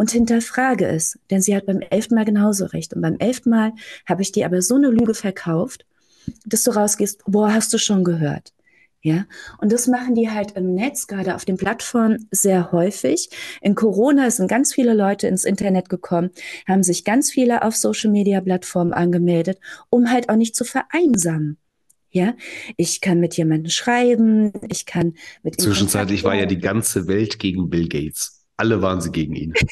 und 0.00 0.12
hinterfrage 0.12 0.86
es, 0.86 1.18
denn 1.30 1.42
sie 1.42 1.54
hat 1.54 1.66
beim 1.66 1.80
elften 1.80 2.14
Mal 2.14 2.24
genauso 2.24 2.64
recht. 2.64 2.94
Und 2.94 3.02
beim 3.02 3.18
elften 3.18 3.50
Mal 3.50 3.74
habe 4.08 4.22
ich 4.22 4.32
dir 4.32 4.46
aber 4.46 4.62
so 4.62 4.76
eine 4.76 4.88
Lüge 4.88 5.12
verkauft, 5.12 5.84
dass 6.46 6.62
du 6.62 6.70
rausgehst, 6.70 7.22
boah, 7.26 7.52
hast 7.52 7.70
du 7.74 7.76
schon 7.76 8.02
gehört. 8.02 8.54
Ja, 9.02 9.26
und 9.58 9.72
das 9.72 9.88
machen 9.88 10.14
die 10.14 10.30
halt 10.30 10.52
im 10.52 10.74
Netz, 10.74 11.06
gerade 11.06 11.34
auf 11.34 11.44
den 11.44 11.58
Plattformen, 11.58 12.28
sehr 12.30 12.72
häufig. 12.72 13.28
In 13.60 13.74
Corona 13.74 14.30
sind 14.30 14.48
ganz 14.48 14.72
viele 14.72 14.94
Leute 14.94 15.26
ins 15.26 15.44
Internet 15.44 15.90
gekommen, 15.90 16.30
haben 16.66 16.82
sich 16.82 17.04
ganz 17.04 17.30
viele 17.30 17.62
auf 17.62 17.76
Social 17.76 18.10
Media 18.10 18.40
Plattformen 18.40 18.94
angemeldet, 18.94 19.58
um 19.90 20.10
halt 20.10 20.30
auch 20.30 20.36
nicht 20.36 20.56
zu 20.56 20.64
vereinsamen. 20.64 21.58
Ja, 22.10 22.34
ich 22.78 23.02
kann 23.02 23.20
mit 23.20 23.36
jemandem 23.36 23.68
schreiben, 23.70 24.52
ich 24.70 24.86
kann 24.86 25.12
mit 25.42 25.60
Zwischenzeitlich 25.60 26.24
war 26.24 26.34
ja 26.34 26.46
die 26.46 26.58
ganze 26.58 27.06
Welt 27.06 27.38
gegen 27.38 27.68
Bill 27.68 27.86
Gates. 27.86 28.39
Alle 28.60 28.82
waren 28.82 29.00
sie 29.00 29.10
gegen 29.10 29.34
ihn. 29.34 29.54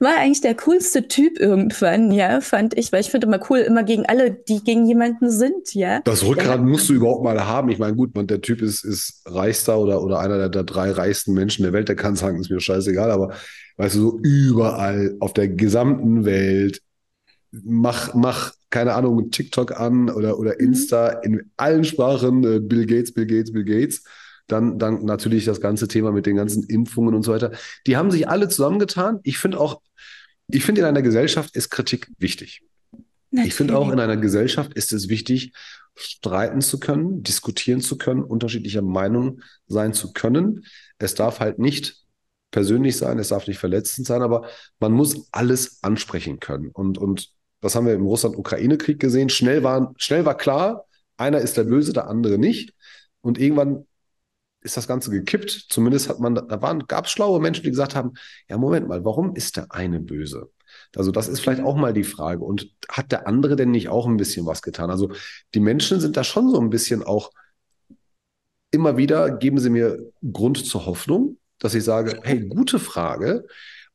War 0.00 0.16
eigentlich 0.16 0.40
der 0.40 0.56
coolste 0.56 1.06
Typ 1.06 1.38
irgendwann, 1.38 2.10
ja, 2.10 2.40
fand 2.40 2.76
ich, 2.76 2.90
weil 2.90 3.02
ich 3.02 3.10
finde 3.10 3.28
immer 3.28 3.38
cool, 3.48 3.58
immer 3.58 3.84
gegen 3.84 4.04
alle, 4.06 4.32
die 4.32 4.58
gegen 4.64 4.84
jemanden 4.84 5.30
sind, 5.30 5.72
ja. 5.74 6.00
Das 6.00 6.24
Rückgrat 6.24 6.58
ja. 6.58 6.64
musst 6.64 6.88
du 6.88 6.94
überhaupt 6.94 7.22
mal 7.22 7.46
haben. 7.46 7.68
Ich 7.68 7.78
meine, 7.78 7.94
gut, 7.94 8.16
man, 8.16 8.26
der 8.26 8.40
Typ 8.40 8.62
ist, 8.62 8.84
ist 8.84 9.22
reichster 9.26 9.78
oder, 9.78 10.02
oder 10.02 10.18
einer 10.18 10.38
der, 10.38 10.48
der 10.48 10.64
drei 10.64 10.90
reichsten 10.90 11.34
Menschen 11.34 11.62
der 11.62 11.72
Welt, 11.72 11.88
der 11.88 11.94
kann 11.94 12.16
sagen, 12.16 12.40
ist 12.40 12.50
mir 12.50 12.58
scheißegal, 12.60 13.12
aber 13.12 13.32
weißt 13.76 13.94
du, 13.94 14.00
so 14.00 14.18
überall 14.24 15.16
auf 15.20 15.34
der 15.34 15.46
gesamten 15.48 16.24
Welt, 16.24 16.80
mach, 17.52 18.12
mach, 18.14 18.54
keine 18.70 18.94
Ahnung, 18.94 19.30
TikTok 19.30 19.78
an 19.80 20.10
oder, 20.10 20.36
oder 20.40 20.54
mhm. 20.58 20.66
Insta 20.66 21.20
mhm. 21.24 21.34
in 21.34 21.50
allen 21.56 21.84
Sprachen, 21.84 22.42
äh, 22.42 22.58
Bill 22.58 22.86
Gates, 22.86 23.14
Bill 23.14 23.26
Gates, 23.26 23.52
Bill 23.52 23.64
Gates. 23.64 24.02
Dann, 24.46 24.78
dann 24.78 25.04
natürlich 25.04 25.44
das 25.46 25.60
ganze 25.60 25.88
Thema 25.88 26.12
mit 26.12 26.26
den 26.26 26.36
ganzen 26.36 26.64
Impfungen 26.64 27.14
und 27.14 27.22
so 27.22 27.32
weiter. 27.32 27.52
Die 27.86 27.96
haben 27.96 28.10
sich 28.10 28.28
alle 28.28 28.48
zusammengetan. 28.48 29.20
Ich 29.22 29.38
finde 29.38 29.58
auch, 29.58 29.80
ich 30.48 30.64
finde 30.64 30.82
in 30.82 30.86
einer 30.86 31.02
Gesellschaft 31.02 31.56
ist 31.56 31.70
Kritik 31.70 32.10
wichtig. 32.18 32.62
Natürlich. 33.30 33.48
Ich 33.48 33.54
finde 33.54 33.76
auch 33.76 33.90
in 33.90 33.98
einer 33.98 34.16
Gesellschaft 34.16 34.74
ist 34.74 34.92
es 34.92 35.08
wichtig, 35.08 35.52
streiten 35.96 36.60
zu 36.60 36.78
können, 36.78 37.22
diskutieren 37.22 37.80
zu 37.80 37.96
können, 37.98 38.22
unterschiedlicher 38.22 38.82
Meinung 38.82 39.40
sein 39.66 39.92
zu 39.92 40.12
können. 40.12 40.64
Es 40.98 41.14
darf 41.14 41.40
halt 41.40 41.58
nicht 41.58 42.04
persönlich 42.50 42.96
sein, 42.96 43.18
es 43.18 43.28
darf 43.28 43.48
nicht 43.48 43.58
verletzend 43.58 44.06
sein, 44.06 44.22
aber 44.22 44.46
man 44.78 44.92
muss 44.92 45.26
alles 45.32 45.78
ansprechen 45.82 46.38
können. 46.38 46.68
Und, 46.68 46.98
und 46.98 47.30
das 47.60 47.74
haben 47.74 47.86
wir 47.86 47.94
im 47.94 48.06
Russland-Ukraine-Krieg 48.06 49.00
gesehen. 49.00 49.28
Schnell 49.28 49.62
war, 49.62 49.94
schnell 49.96 50.24
war 50.24 50.36
klar, 50.36 50.84
einer 51.16 51.38
ist 51.38 51.56
der 51.56 51.64
Böse, 51.64 51.92
der 51.92 52.06
andere 52.08 52.38
nicht. 52.38 52.74
Und 53.20 53.38
irgendwann 53.38 53.86
ist 54.64 54.76
das 54.76 54.88
Ganze 54.88 55.10
gekippt. 55.10 55.66
Zumindest 55.68 56.08
hat 56.08 56.18
man, 56.18 56.34
da 56.34 56.62
waren, 56.62 56.86
gab 56.88 57.04
es 57.04 57.12
schlaue 57.12 57.40
Menschen, 57.40 57.62
die 57.62 57.70
gesagt 57.70 57.94
haben, 57.94 58.14
ja, 58.48 58.58
Moment 58.58 58.88
mal, 58.88 59.04
warum 59.04 59.36
ist 59.36 59.56
der 59.56 59.66
eine 59.70 60.00
böse? 60.00 60.50
Also 60.96 61.12
das 61.12 61.28
ist 61.28 61.40
vielleicht 61.40 61.62
auch 61.62 61.76
mal 61.76 61.92
die 61.92 62.04
Frage. 62.04 62.42
Und 62.42 62.70
hat 62.88 63.12
der 63.12 63.28
andere 63.28 63.56
denn 63.56 63.70
nicht 63.70 63.88
auch 63.88 64.06
ein 64.06 64.16
bisschen 64.16 64.46
was 64.46 64.62
getan? 64.62 64.90
Also 64.90 65.12
die 65.54 65.60
Menschen 65.60 66.00
sind 66.00 66.16
da 66.16 66.24
schon 66.24 66.50
so 66.50 66.60
ein 66.60 66.70
bisschen 66.70 67.02
auch 67.02 67.30
immer 68.70 68.96
wieder, 68.96 69.30
geben 69.30 69.58
sie 69.58 69.70
mir 69.70 69.98
Grund 70.32 70.66
zur 70.66 70.86
Hoffnung, 70.86 71.38
dass 71.58 71.74
ich 71.74 71.84
sage, 71.84 72.20
hey, 72.22 72.40
gute 72.40 72.78
Frage. 72.78 73.46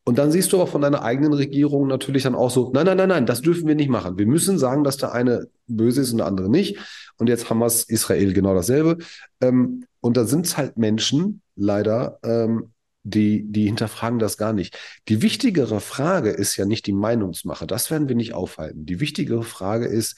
Und 0.05 0.17
dann 0.17 0.31
siehst 0.31 0.53
du 0.53 0.57
aber 0.57 0.67
von 0.67 0.81
deiner 0.81 1.03
eigenen 1.03 1.33
Regierung 1.33 1.87
natürlich 1.87 2.23
dann 2.23 2.33
auch 2.35 2.49
so, 2.49 2.71
nein, 2.73 2.85
nein, 2.85 2.97
nein, 2.97 3.09
nein, 3.09 3.25
das 3.25 3.41
dürfen 3.41 3.67
wir 3.67 3.75
nicht 3.75 3.89
machen. 3.89 4.17
Wir 4.17 4.25
müssen 4.25 4.57
sagen, 4.57 4.83
dass 4.83 4.97
der 4.97 5.11
eine 5.11 5.47
böse 5.67 6.01
ist 6.01 6.11
und 6.11 6.19
der 6.19 6.27
andere 6.27 6.49
nicht. 6.49 6.77
Und 7.17 7.27
jetzt 7.27 7.49
Hamas, 7.49 7.83
Israel 7.83 8.33
genau 8.33 8.55
dasselbe. 8.55 8.97
Ähm, 9.41 9.85
und 10.01 10.17
da 10.17 10.25
sind 10.25 10.45
es 10.45 10.57
halt 10.57 10.77
Menschen, 10.77 11.41
leider, 11.55 12.19
ähm, 12.23 12.73
die, 13.03 13.43
die 13.51 13.65
hinterfragen 13.65 14.19
das 14.19 14.37
gar 14.37 14.53
nicht. 14.53 14.77
Die 15.07 15.21
wichtigere 15.21 15.79
Frage 15.79 16.29
ist 16.29 16.57
ja 16.57 16.65
nicht 16.65 16.85
die 16.85 16.93
Meinungsmache. 16.93 17.65
Das 17.65 17.89
werden 17.91 18.07
wir 18.07 18.15
nicht 18.15 18.33
aufhalten. 18.33 18.85
Die 18.85 18.99
wichtigere 18.99 19.43
Frage 19.43 19.85
ist, 19.87 20.17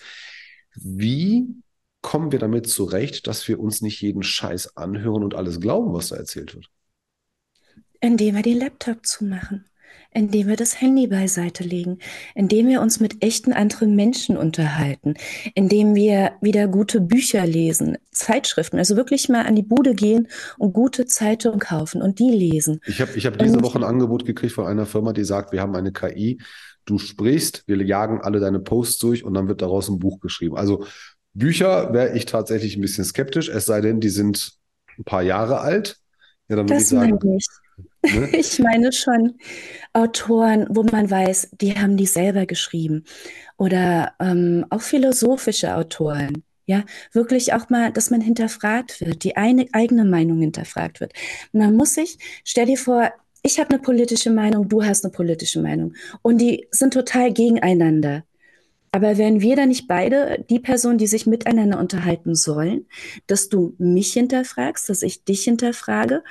wie 0.75 1.47
kommen 2.01 2.31
wir 2.31 2.39
damit 2.39 2.67
zurecht, 2.67 3.27
dass 3.27 3.47
wir 3.47 3.59
uns 3.59 3.81
nicht 3.81 4.01
jeden 4.01 4.23
Scheiß 4.23 4.77
anhören 4.77 5.23
und 5.23 5.35
alles 5.35 5.61
glauben, 5.61 5.93
was 5.93 6.09
da 6.09 6.15
erzählt 6.15 6.55
wird? 6.55 6.69
Indem 7.99 8.35
wir 8.35 8.41
den 8.41 8.57
Laptop 8.57 9.05
zumachen 9.05 9.65
indem 10.13 10.47
wir 10.47 10.57
das 10.57 10.79
Handy 10.81 11.07
beiseite 11.07 11.63
legen, 11.63 11.99
indem 12.35 12.67
wir 12.67 12.81
uns 12.81 12.99
mit 12.99 13.23
echten 13.23 13.53
anderen 13.53 13.95
Menschen 13.95 14.37
unterhalten, 14.37 15.15
indem 15.55 15.95
wir 15.95 16.33
wieder 16.41 16.67
gute 16.67 16.99
Bücher 16.99 17.45
lesen, 17.45 17.97
Zeitschriften, 18.11 18.77
also 18.77 18.97
wirklich 18.97 19.29
mal 19.29 19.45
an 19.45 19.55
die 19.55 19.63
Bude 19.63 19.95
gehen 19.95 20.27
und 20.57 20.73
gute 20.73 21.05
Zeitungen 21.05 21.59
kaufen 21.59 22.01
und 22.01 22.19
die 22.19 22.31
lesen. 22.31 22.81
Ich 22.85 23.01
habe 23.01 23.11
ich 23.15 23.25
hab 23.25 23.37
diese 23.37 23.57
und, 23.57 23.63
Woche 23.63 23.79
ein 23.79 23.83
Angebot 23.83 24.25
gekriegt 24.25 24.53
von 24.53 24.67
einer 24.67 24.85
Firma, 24.85 25.13
die 25.13 25.23
sagt, 25.23 25.53
wir 25.53 25.61
haben 25.61 25.75
eine 25.75 25.93
KI, 25.93 26.41
du 26.85 26.97
sprichst, 26.97 27.63
wir 27.67 27.81
jagen 27.81 28.21
alle 28.21 28.39
deine 28.39 28.59
Posts 28.59 28.97
durch 28.99 29.23
und 29.23 29.33
dann 29.33 29.47
wird 29.47 29.61
daraus 29.61 29.87
ein 29.87 29.99
Buch 29.99 30.19
geschrieben. 30.19 30.57
Also 30.57 30.85
Bücher 31.33 31.93
wäre 31.93 32.15
ich 32.15 32.25
tatsächlich 32.25 32.75
ein 32.75 32.81
bisschen 32.81 33.05
skeptisch, 33.05 33.47
es 33.47 33.65
sei 33.65 33.79
denn, 33.79 34.01
die 34.01 34.09
sind 34.09 34.53
ein 34.97 35.05
paar 35.05 35.21
Jahre 35.21 35.61
alt. 35.61 35.97
Ja, 36.49 36.57
dann 36.57 36.67
würde 36.67 36.81
ich 36.81 36.87
sagen, 36.87 37.17
ich. 37.37 37.47
Ne? 38.03 38.29
Ich 38.33 38.59
meine 38.59 38.91
schon 38.91 39.35
Autoren, 39.93 40.67
wo 40.69 40.83
man 40.83 41.09
weiß, 41.09 41.49
die 41.59 41.75
haben 41.75 41.97
die 41.97 42.05
selber 42.05 42.45
geschrieben. 42.45 43.05
Oder 43.57 44.13
ähm, 44.19 44.65
auch 44.69 44.81
philosophische 44.81 45.75
Autoren. 45.75 46.43
Ja, 46.65 46.85
wirklich 47.11 47.53
auch 47.53 47.69
mal, 47.69 47.91
dass 47.91 48.11
man 48.11 48.21
hinterfragt 48.21 49.01
wird, 49.01 49.23
die 49.23 49.35
eine, 49.35 49.65
eigene 49.73 50.05
Meinung 50.05 50.39
hinterfragt 50.39 51.01
wird. 51.01 51.13
Man 51.51 51.75
muss 51.75 51.95
sich, 51.95 52.17
stell 52.45 52.67
dir 52.67 52.77
vor, 52.77 53.11
ich 53.43 53.59
habe 53.59 53.71
eine 53.71 53.79
politische 53.79 54.29
Meinung, 54.29 54.69
du 54.69 54.83
hast 54.83 55.03
eine 55.03 55.11
politische 55.11 55.61
Meinung. 55.61 55.95
Und 56.21 56.39
die 56.39 56.67
sind 56.71 56.93
total 56.93 57.33
gegeneinander. 57.33 58.23
Aber 58.93 59.17
wären 59.17 59.39
wir 59.41 59.55
da 59.55 59.65
nicht 59.65 59.87
beide 59.87 60.45
die 60.49 60.59
Personen, 60.59 60.97
die 60.97 61.07
sich 61.07 61.25
miteinander 61.25 61.79
unterhalten 61.79 62.35
sollen, 62.35 62.87
dass 63.25 63.47
du 63.47 63.73
mich 63.77 64.11
hinterfragst, 64.13 64.89
dass 64.89 65.01
ich 65.01 65.23
dich 65.23 65.43
hinterfrage 65.45 66.23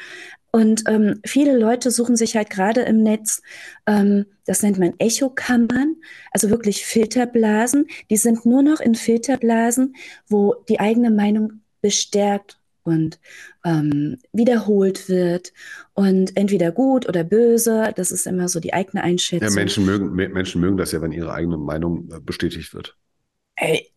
Und 0.53 0.83
ähm, 0.89 1.21
viele 1.25 1.57
Leute 1.57 1.91
suchen 1.91 2.17
sich 2.17 2.37
halt 2.37 2.51
gerade 2.51 2.83
im 2.83 3.03
Netz, 3.03 3.43
ähm, 3.87 4.27
das 4.47 4.63
nennt 4.63 4.79
man 4.79 4.95
Echokammern, 4.99 5.97
also 6.33 6.51
wirklich 6.51 6.85
Filterblasen. 6.85 7.87
Die 8.11 8.17
sind 8.17 8.45
nur 8.45 8.63
noch 8.63 8.81
in 8.81 8.95
Filterblasen, 8.95 9.95
wo 10.29 10.55
die 10.69 10.81
eigene 10.81 11.11
Meinung 11.11 11.61
bestärkt 11.81 12.59
und 12.83 13.21
ähm, 13.65 14.19
wiederholt 14.33 15.09
wird 15.09 15.53
und 15.95 16.37
entweder 16.37 16.73
gut 16.73 17.09
oder 17.09 17.25
böse, 17.25 17.93
das 17.95 18.11
ist 18.11 18.27
immer 18.27 18.49
so 18.49 18.59
die 18.59 18.73
eigene 18.73 19.03
Einschätzung. 19.03 19.49
Ja, 19.49 19.55
Menschen 19.55 19.85
mögen, 19.85 20.13
Menschen 20.15 20.61
mögen 20.61 20.77
das 20.77 20.93
ja, 20.93 21.01
wenn 21.03 21.13
ihre 21.13 21.33
eigene 21.33 21.59
Meinung 21.59 22.09
äh, 22.11 22.21
bestätigt 22.21 22.75
wird 22.75 22.97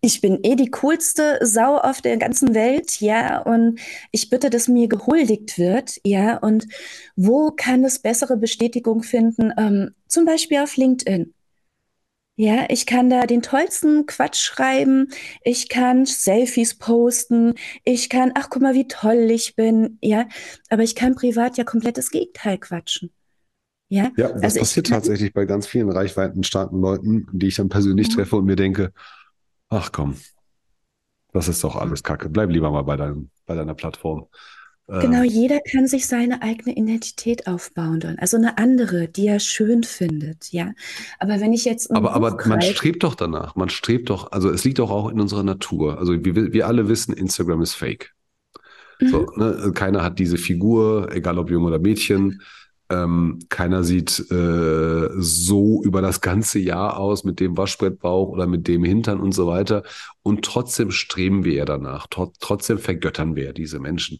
ich 0.02 0.22
bin 0.22 0.40
eh 0.44 0.56
die 0.56 0.72
coolste 0.72 1.40
Sau 1.42 1.78
auf 1.78 2.02
der 2.02 2.18
ganzen 2.18 2.54
Welt, 2.54 3.00
ja, 3.00 3.42
und 3.42 3.80
ich 4.12 4.30
bitte, 4.30 4.50
dass 4.50 4.68
mir 4.68 4.88
gehuldigt 4.88 5.58
wird, 5.58 6.00
ja, 6.04 6.38
und 6.38 6.68
wo 7.16 7.52
kann 7.52 7.84
es 7.84 8.00
bessere 8.00 8.38
Bestätigung 8.38 9.04
finden? 9.04 9.54
Ähm, 9.58 9.92
zum 10.08 10.26
Beispiel 10.26 10.60
auf 10.60 10.76
LinkedIn. 10.76 11.34
Ja, 12.36 12.66
ich 12.70 12.88
kann 12.88 13.12
da 13.12 13.28
den 13.28 13.44
tollsten 13.44 14.08
Quatsch 14.08 14.42
schreiben, 14.42 15.10
ich 15.44 15.70
kann 15.70 16.06
Selfies 16.06 16.76
posten, 16.76 17.54
ich 17.84 18.10
kann, 18.10 18.32
ach 18.34 18.50
guck 18.50 18.64
mal, 18.64 18.74
wie 18.74 18.88
toll 18.88 19.30
ich 19.30 19.56
bin, 19.56 20.00
ja, 20.02 20.28
aber 20.70 20.82
ich 20.82 20.96
kann 20.96 21.14
privat 21.14 21.58
ja 21.58 21.64
komplettes 21.64 22.10
Gegenteil 22.10 22.58
quatschen. 22.58 23.12
Ja, 23.88 24.12
ja 24.18 24.30
das 24.30 24.44
also 24.44 24.60
passiert 24.60 24.88
tatsächlich 24.88 25.32
bei 25.32 25.46
ganz 25.46 25.68
vielen 25.68 25.92
reichweitenstarken 25.92 26.82
Leuten, 26.82 27.28
die 27.32 27.48
ich 27.48 27.56
dann 27.56 27.70
persönlich 27.70 28.10
mhm. 28.10 28.14
treffe 28.14 28.38
und 28.38 28.46
mir 28.46 28.56
denke, 28.56 28.92
ach 29.74 29.92
komm, 29.92 30.16
das 31.32 31.48
ist 31.48 31.64
doch 31.64 31.76
alles 31.76 32.04
Kacke. 32.04 32.30
Bleib 32.30 32.50
lieber 32.50 32.72
mal 32.72 32.84
bei, 32.84 32.96
dein, 32.96 33.30
bei 33.46 33.56
deiner 33.56 33.74
Plattform. 33.74 34.28
Genau, 34.88 35.24
ähm, 35.24 35.30
jeder 35.30 35.60
kann 35.62 35.88
sich 35.88 36.08
seine 36.08 36.42
eigene 36.42 36.76
Identität 36.76 37.48
aufbauen, 37.48 38.02
dann. 38.02 38.20
also 38.20 38.36
eine 38.36 38.58
andere, 38.58 39.08
die 39.08 39.28
er 39.28 39.40
schön 39.40 39.84
findet, 39.84 40.52
ja. 40.52 40.74
Aber 41.20 41.40
wenn 41.40 41.54
ich 41.54 41.64
jetzt 41.64 41.90
aber 41.90 42.14
aber 42.14 42.38
man 42.46 42.62
strebt 42.62 43.04
doch 43.04 43.16
danach, 43.16 43.56
man 43.56 43.70
strebt 43.70 44.10
doch, 44.10 44.34
also 44.34 44.50
es 44.50 44.66
liegt 44.66 44.80
doch 44.80 44.92
auch 44.92 45.10
in 45.10 45.22
unserer 45.22 45.44
Natur. 45.44 46.00
Also 46.00 46.14
wir, 46.26 46.52
wir 46.52 46.68
alle 46.68 46.90
wissen, 46.90 47.14
Instagram 47.14 47.62
ist 47.62 47.76
Fake. 47.76 48.14
Mhm. 49.00 49.08
So, 49.08 49.26
ne? 49.38 49.72
Keiner 49.74 50.04
hat 50.04 50.20
diese 50.20 50.38
Figur, 50.38 51.10
egal 51.14 51.40
ob 51.40 51.50
jung 51.50 51.64
oder 51.64 51.80
Mädchen. 51.80 52.42
Ähm, 52.94 53.40
keiner 53.50 53.84
sieht 53.84 54.20
äh, 54.32 55.10
so 55.16 55.82
über 55.84 56.02
das 56.02 56.22
ganze 56.22 56.60
Jahr 56.60 56.98
aus 56.98 57.24
mit 57.24 57.40
dem 57.40 57.58
Waschbrettbauch 57.58 58.30
oder 58.30 58.46
mit 58.46 58.68
dem 58.68 58.84
Hintern 58.84 59.20
und 59.20 59.32
so 59.32 59.48
weiter. 59.48 59.84
Und 60.22 60.46
trotzdem 60.46 60.92
streben 60.92 61.44
wir 61.44 61.54
ja 61.54 61.66
danach. 61.66 62.08
Tr 62.08 62.32
trotzdem 62.40 62.78
vergöttern 62.78 63.36
wir 63.36 63.46
ja 63.46 63.54
diese 63.54 63.80
Menschen. 63.80 64.20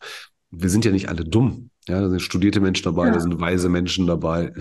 Wir 0.52 0.70
sind 0.70 0.86
ja 0.86 0.92
nicht 0.92 1.10
alle 1.10 1.24
dumm. 1.24 1.70
Ja, 1.88 2.00
da 2.00 2.10
sind 2.10 2.22
studierte 2.22 2.62
Menschen 2.62 2.86
dabei, 2.86 3.08
ja. 3.08 3.14
da 3.14 3.20
sind 3.20 3.42
weise 3.42 3.68
Menschen 3.68 4.08
dabei. 4.08 4.54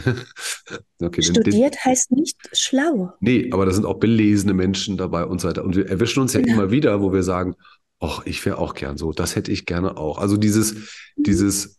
okay, 1.01 1.23
Studiert 1.23 1.75
den, 1.75 1.85
heißt 1.85 2.11
nicht 2.11 2.37
schlau. 2.53 3.13
Nee, 3.21 3.51
aber 3.53 3.65
da 3.65 3.73
sind 3.73 3.87
auch 3.87 4.01
belesene 4.01 4.55
Menschen 4.55 4.97
dabei 4.97 5.25
und 5.25 5.41
so 5.41 5.49
weiter. 5.49 5.65
Und 5.65 5.77
wir 5.77 5.89
erwischen 5.89 6.21
uns 6.21 6.33
ja 6.33 6.41
genau. 6.41 6.55
immer 6.55 6.71
wieder, 6.73 7.01
wo 7.01 7.13
wir 7.13 7.23
sagen, 7.23 7.55
ach, 8.01 8.27
ich 8.27 8.45
wäre 8.45 8.59
auch 8.59 8.75
gern 8.75 8.97
so, 8.97 9.13
das 9.13 9.37
hätte 9.37 9.53
ich 9.53 9.67
gerne 9.67 9.97
auch. 9.97 10.19
Also 10.19 10.37
dieses, 10.37 10.89
dieses 11.17 11.79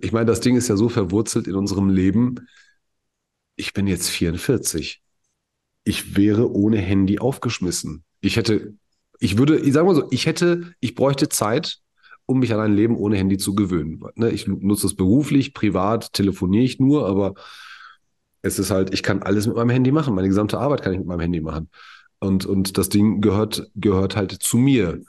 ich 0.00 0.12
meine, 0.12 0.26
das 0.26 0.40
Ding 0.40 0.56
ist 0.56 0.68
ja 0.68 0.76
so 0.76 0.88
verwurzelt 0.88 1.46
in 1.46 1.54
unserem 1.54 1.88
Leben. 1.88 2.46
Ich 3.56 3.72
bin 3.72 3.86
jetzt 3.86 4.08
44. 4.08 5.02
Ich 5.84 6.16
wäre 6.16 6.50
ohne 6.52 6.78
Handy 6.78 7.18
aufgeschmissen. 7.18 8.04
Ich 8.20 8.36
hätte, 8.36 8.74
ich 9.18 9.38
würde, 9.38 9.58
ich 9.58 9.72
sage 9.72 9.86
mal 9.86 9.94
so, 9.94 10.08
ich 10.10 10.26
hätte, 10.26 10.72
ich 10.80 10.94
bräuchte 10.94 11.28
Zeit, 11.28 11.78
um 12.26 12.38
mich 12.38 12.54
an 12.54 12.60
ein 12.60 12.74
Leben 12.74 12.96
ohne 12.96 13.16
Handy 13.16 13.36
zu 13.36 13.54
gewöhnen. 13.54 14.00
Ne, 14.14 14.30
ich 14.30 14.46
nutze 14.46 14.86
es 14.86 14.94
beruflich, 14.94 15.54
privat 15.54 16.12
telefoniere 16.12 16.64
ich 16.64 16.78
nur, 16.78 17.06
aber 17.06 17.34
es 18.42 18.58
ist 18.58 18.70
halt, 18.70 18.92
ich 18.94 19.02
kann 19.02 19.22
alles 19.22 19.46
mit 19.46 19.56
meinem 19.56 19.70
Handy 19.70 19.92
machen. 19.92 20.14
Meine 20.14 20.28
gesamte 20.28 20.58
Arbeit 20.58 20.82
kann 20.82 20.92
ich 20.92 20.98
mit 20.98 21.08
meinem 21.08 21.20
Handy 21.20 21.40
machen. 21.40 21.68
Und, 22.20 22.46
und 22.46 22.78
das 22.78 22.88
Ding 22.88 23.20
gehört, 23.20 23.68
gehört 23.74 24.14
halt 24.16 24.32
zu 24.32 24.56
mir. 24.56 25.00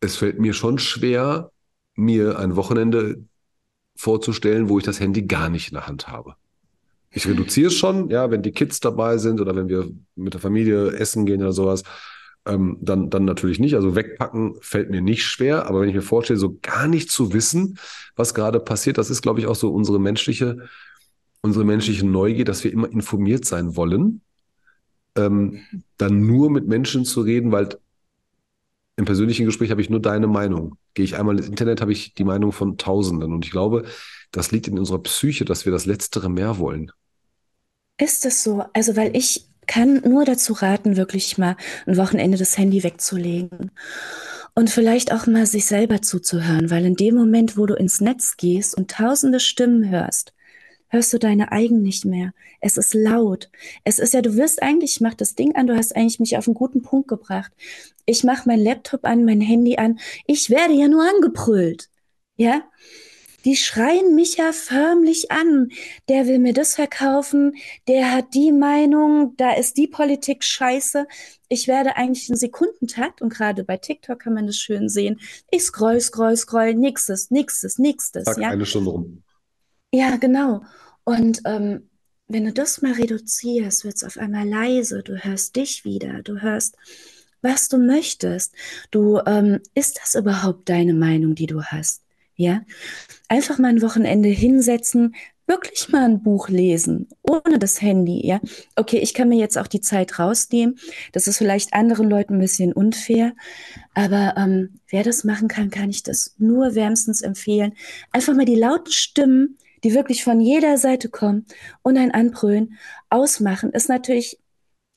Es 0.00 0.16
fällt 0.16 0.38
mir 0.38 0.52
schon 0.52 0.78
schwer, 0.78 1.50
mir 1.96 2.38
ein 2.38 2.54
Wochenende 2.54 3.24
vorzustellen, 3.96 4.68
wo 4.68 4.78
ich 4.78 4.84
das 4.84 5.00
Handy 5.00 5.22
gar 5.22 5.48
nicht 5.48 5.68
in 5.68 5.74
der 5.74 5.86
Hand 5.86 6.08
habe. 6.08 6.34
Ich 7.10 7.26
reduziere 7.26 7.68
es 7.68 7.74
schon, 7.74 8.10
ja, 8.10 8.30
wenn 8.30 8.42
die 8.42 8.52
Kids 8.52 8.80
dabei 8.80 9.16
sind 9.16 9.40
oder 9.40 9.56
wenn 9.56 9.68
wir 9.68 9.88
mit 10.16 10.34
der 10.34 10.40
Familie 10.40 10.92
essen 10.92 11.24
gehen 11.24 11.40
oder 11.40 11.52
sowas, 11.52 11.82
ähm, 12.44 12.78
dann, 12.80 13.10
dann 13.10 13.24
natürlich 13.24 13.58
nicht. 13.58 13.74
Also 13.74 13.96
wegpacken 13.96 14.56
fällt 14.60 14.90
mir 14.90 15.00
nicht 15.00 15.24
schwer, 15.24 15.66
aber 15.66 15.80
wenn 15.80 15.88
ich 15.88 15.94
mir 15.94 16.02
vorstelle, 16.02 16.38
so 16.38 16.58
gar 16.62 16.86
nicht 16.88 17.10
zu 17.10 17.32
wissen, 17.32 17.78
was 18.14 18.34
gerade 18.34 18.60
passiert, 18.60 18.98
das 18.98 19.10
ist, 19.10 19.22
glaube 19.22 19.40
ich, 19.40 19.46
auch 19.46 19.56
so 19.56 19.72
unsere 19.72 19.98
menschliche, 19.98 20.68
unsere 21.40 21.64
menschliche 21.64 22.06
Neugier, 22.06 22.44
dass 22.44 22.64
wir 22.64 22.72
immer 22.72 22.90
informiert 22.90 23.44
sein 23.44 23.76
wollen, 23.76 24.20
ähm, 25.16 25.60
dann 25.96 26.26
nur 26.26 26.50
mit 26.50 26.68
Menschen 26.68 27.04
zu 27.04 27.22
reden, 27.22 27.50
weil 27.50 27.68
im 28.96 29.04
persönlichen 29.04 29.44
Gespräch 29.44 29.70
habe 29.70 29.82
ich 29.82 29.90
nur 29.90 30.00
deine 30.00 30.26
Meinung. 30.26 30.78
Gehe 30.94 31.04
ich 31.04 31.16
einmal 31.16 31.36
ins 31.36 31.48
Internet, 31.48 31.82
habe 31.82 31.92
ich 31.92 32.14
die 32.14 32.24
Meinung 32.24 32.52
von 32.52 32.78
Tausenden. 32.78 33.32
Und 33.32 33.44
ich 33.44 33.50
glaube, 33.50 33.84
das 34.32 34.52
liegt 34.52 34.68
in 34.68 34.78
unserer 34.78 35.02
Psyche, 35.02 35.44
dass 35.44 35.66
wir 35.66 35.72
das 35.72 35.84
Letztere 35.86 36.30
mehr 36.30 36.58
wollen. 36.58 36.90
Ist 37.98 38.24
es 38.24 38.42
so? 38.42 38.64
Also, 38.72 38.96
weil 38.96 39.14
ich 39.16 39.46
kann 39.66 40.00
nur 40.08 40.24
dazu 40.24 40.54
raten, 40.54 40.96
wirklich 40.96 41.38
mal 41.38 41.56
ein 41.86 41.96
Wochenende 41.96 42.38
das 42.38 42.56
Handy 42.56 42.82
wegzulegen. 42.82 43.70
Und 44.54 44.70
vielleicht 44.70 45.12
auch 45.12 45.26
mal 45.26 45.44
sich 45.44 45.66
selber 45.66 46.00
zuzuhören, 46.00 46.70
weil 46.70 46.86
in 46.86 46.94
dem 46.94 47.14
Moment, 47.14 47.58
wo 47.58 47.66
du 47.66 47.74
ins 47.74 48.00
Netz 48.00 48.36
gehst 48.38 48.74
und 48.74 48.90
tausende 48.90 49.40
Stimmen 49.40 49.90
hörst, 49.90 50.32
hörst 50.88 51.12
du 51.12 51.18
deine 51.18 51.52
eigen 51.52 51.82
nicht 51.82 52.04
mehr. 52.04 52.32
Es 52.60 52.76
ist 52.76 52.94
laut. 52.94 53.50
Es 53.84 53.98
ist 53.98 54.14
ja, 54.14 54.22
du 54.22 54.36
wirst 54.36 54.62
eigentlich, 54.62 54.96
ich 54.96 55.00
mach 55.00 55.14
das 55.14 55.34
Ding 55.34 55.54
an, 55.54 55.66
du 55.66 55.76
hast 55.76 55.94
eigentlich 55.94 56.20
mich 56.20 56.36
auf 56.36 56.46
einen 56.46 56.54
guten 56.54 56.82
Punkt 56.82 57.08
gebracht. 57.08 57.52
Ich 58.04 58.24
mach 58.24 58.46
mein 58.46 58.60
Laptop 58.60 59.04
an, 59.04 59.24
mein 59.24 59.40
Handy 59.40 59.76
an. 59.76 59.98
Ich 60.26 60.50
werde 60.50 60.74
ja 60.74 60.88
nur 60.88 61.02
angebrüllt. 61.02 61.90
Ja? 62.36 62.62
Die 63.44 63.54
schreien 63.54 64.16
mich 64.16 64.38
ja 64.38 64.50
förmlich 64.52 65.30
an. 65.30 65.70
Der 66.08 66.26
will 66.26 66.40
mir 66.40 66.52
das 66.52 66.74
verkaufen, 66.74 67.54
der 67.86 68.12
hat 68.12 68.34
die 68.34 68.50
Meinung, 68.50 69.34
da 69.36 69.52
ist 69.52 69.76
die 69.76 69.86
Politik 69.86 70.42
scheiße. 70.42 71.06
Ich 71.48 71.68
werde 71.68 71.96
eigentlich 71.96 72.28
in 72.28 72.34
Sekundentakt, 72.34 73.22
und 73.22 73.32
gerade 73.32 73.62
bei 73.62 73.76
TikTok 73.76 74.18
kann 74.18 74.34
man 74.34 74.48
das 74.48 74.56
schön 74.56 74.88
sehen, 74.88 75.20
ich 75.48 75.62
scroll, 75.62 76.00
scroll, 76.00 76.36
scroll, 76.36 76.74
nixes, 76.74 77.30
nixes, 77.30 77.78
nixes. 77.78 78.24
Tag 78.24 78.38
ja? 78.38 78.48
eine 78.48 78.66
Stunde 78.66 78.90
rum. 78.90 79.22
Ja, 79.96 80.16
genau. 80.16 80.62
Und 81.04 81.40
ähm, 81.46 81.88
wenn 82.28 82.44
du 82.44 82.52
das 82.52 82.82
mal 82.82 82.92
reduzierst, 82.92 83.82
wird 83.82 83.94
es 83.96 84.04
auf 84.04 84.18
einmal 84.18 84.46
leise. 84.46 85.02
Du 85.02 85.16
hörst 85.16 85.56
dich 85.56 85.86
wieder. 85.86 86.22
Du 86.22 86.42
hörst, 86.42 86.76
was 87.40 87.70
du 87.70 87.78
möchtest. 87.78 88.54
Du, 88.90 89.20
ähm, 89.24 89.60
ist 89.74 89.98
das 89.98 90.14
überhaupt 90.14 90.68
deine 90.68 90.92
Meinung, 90.92 91.34
die 91.34 91.46
du 91.46 91.62
hast? 91.62 92.02
Ja? 92.34 92.60
Einfach 93.28 93.56
mal 93.56 93.68
ein 93.68 93.80
Wochenende 93.80 94.28
hinsetzen, 94.28 95.14
wirklich 95.46 95.88
mal 95.88 96.04
ein 96.04 96.22
Buch 96.22 96.50
lesen, 96.50 97.08
ohne 97.22 97.58
das 97.58 97.80
Handy, 97.80 98.26
ja. 98.26 98.40
Okay, 98.74 98.98
ich 98.98 99.14
kann 99.14 99.30
mir 99.30 99.38
jetzt 99.38 99.56
auch 99.56 99.68
die 99.68 99.80
Zeit 99.80 100.18
rausnehmen. 100.18 100.78
Das 101.12 101.26
ist 101.26 101.38
vielleicht 101.38 101.72
anderen 101.72 102.10
Leuten 102.10 102.34
ein 102.34 102.40
bisschen 102.40 102.74
unfair. 102.74 103.32
Aber 103.94 104.34
ähm, 104.36 104.78
wer 104.90 105.04
das 105.04 105.24
machen 105.24 105.48
kann, 105.48 105.70
kann 105.70 105.88
ich 105.88 106.02
das 106.02 106.34
nur 106.36 106.74
wärmstens 106.74 107.22
empfehlen. 107.22 107.72
Einfach 108.12 108.34
mal 108.34 108.44
die 108.44 108.56
lauten 108.56 108.92
Stimmen 108.92 109.56
die 109.84 109.94
wirklich 109.94 110.24
von 110.24 110.40
jeder 110.40 110.78
Seite 110.78 111.08
kommen 111.08 111.46
und 111.82 111.96
ein 111.96 112.12
Anbrüllen 112.12 112.78
ausmachen, 113.10 113.70
ist 113.70 113.88
natürlich 113.88 114.38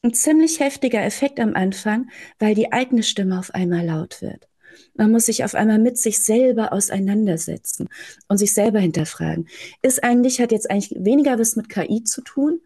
ein 0.01 0.13
ziemlich 0.13 0.59
heftiger 0.59 1.03
Effekt 1.03 1.39
am 1.39 1.55
Anfang, 1.55 2.09
weil 2.39 2.55
die 2.55 2.71
eigene 2.71 3.03
Stimme 3.03 3.37
auf 3.37 3.53
einmal 3.53 3.85
laut 3.85 4.21
wird. 4.21 4.47
Man 4.95 5.11
muss 5.11 5.25
sich 5.25 5.43
auf 5.43 5.55
einmal 5.55 5.79
mit 5.79 5.97
sich 5.97 6.23
selber 6.23 6.73
auseinandersetzen 6.73 7.89
und 8.27 8.37
sich 8.37 8.53
selber 8.53 8.79
hinterfragen. 8.79 9.47
Ist 9.81 10.03
eigentlich, 10.03 10.39
hat 10.39 10.51
jetzt 10.51 10.69
eigentlich 10.69 10.93
weniger 11.03 11.39
was 11.39 11.55
mit 11.55 11.69
KI 11.69 12.03
zu 12.03 12.21
tun, 12.21 12.61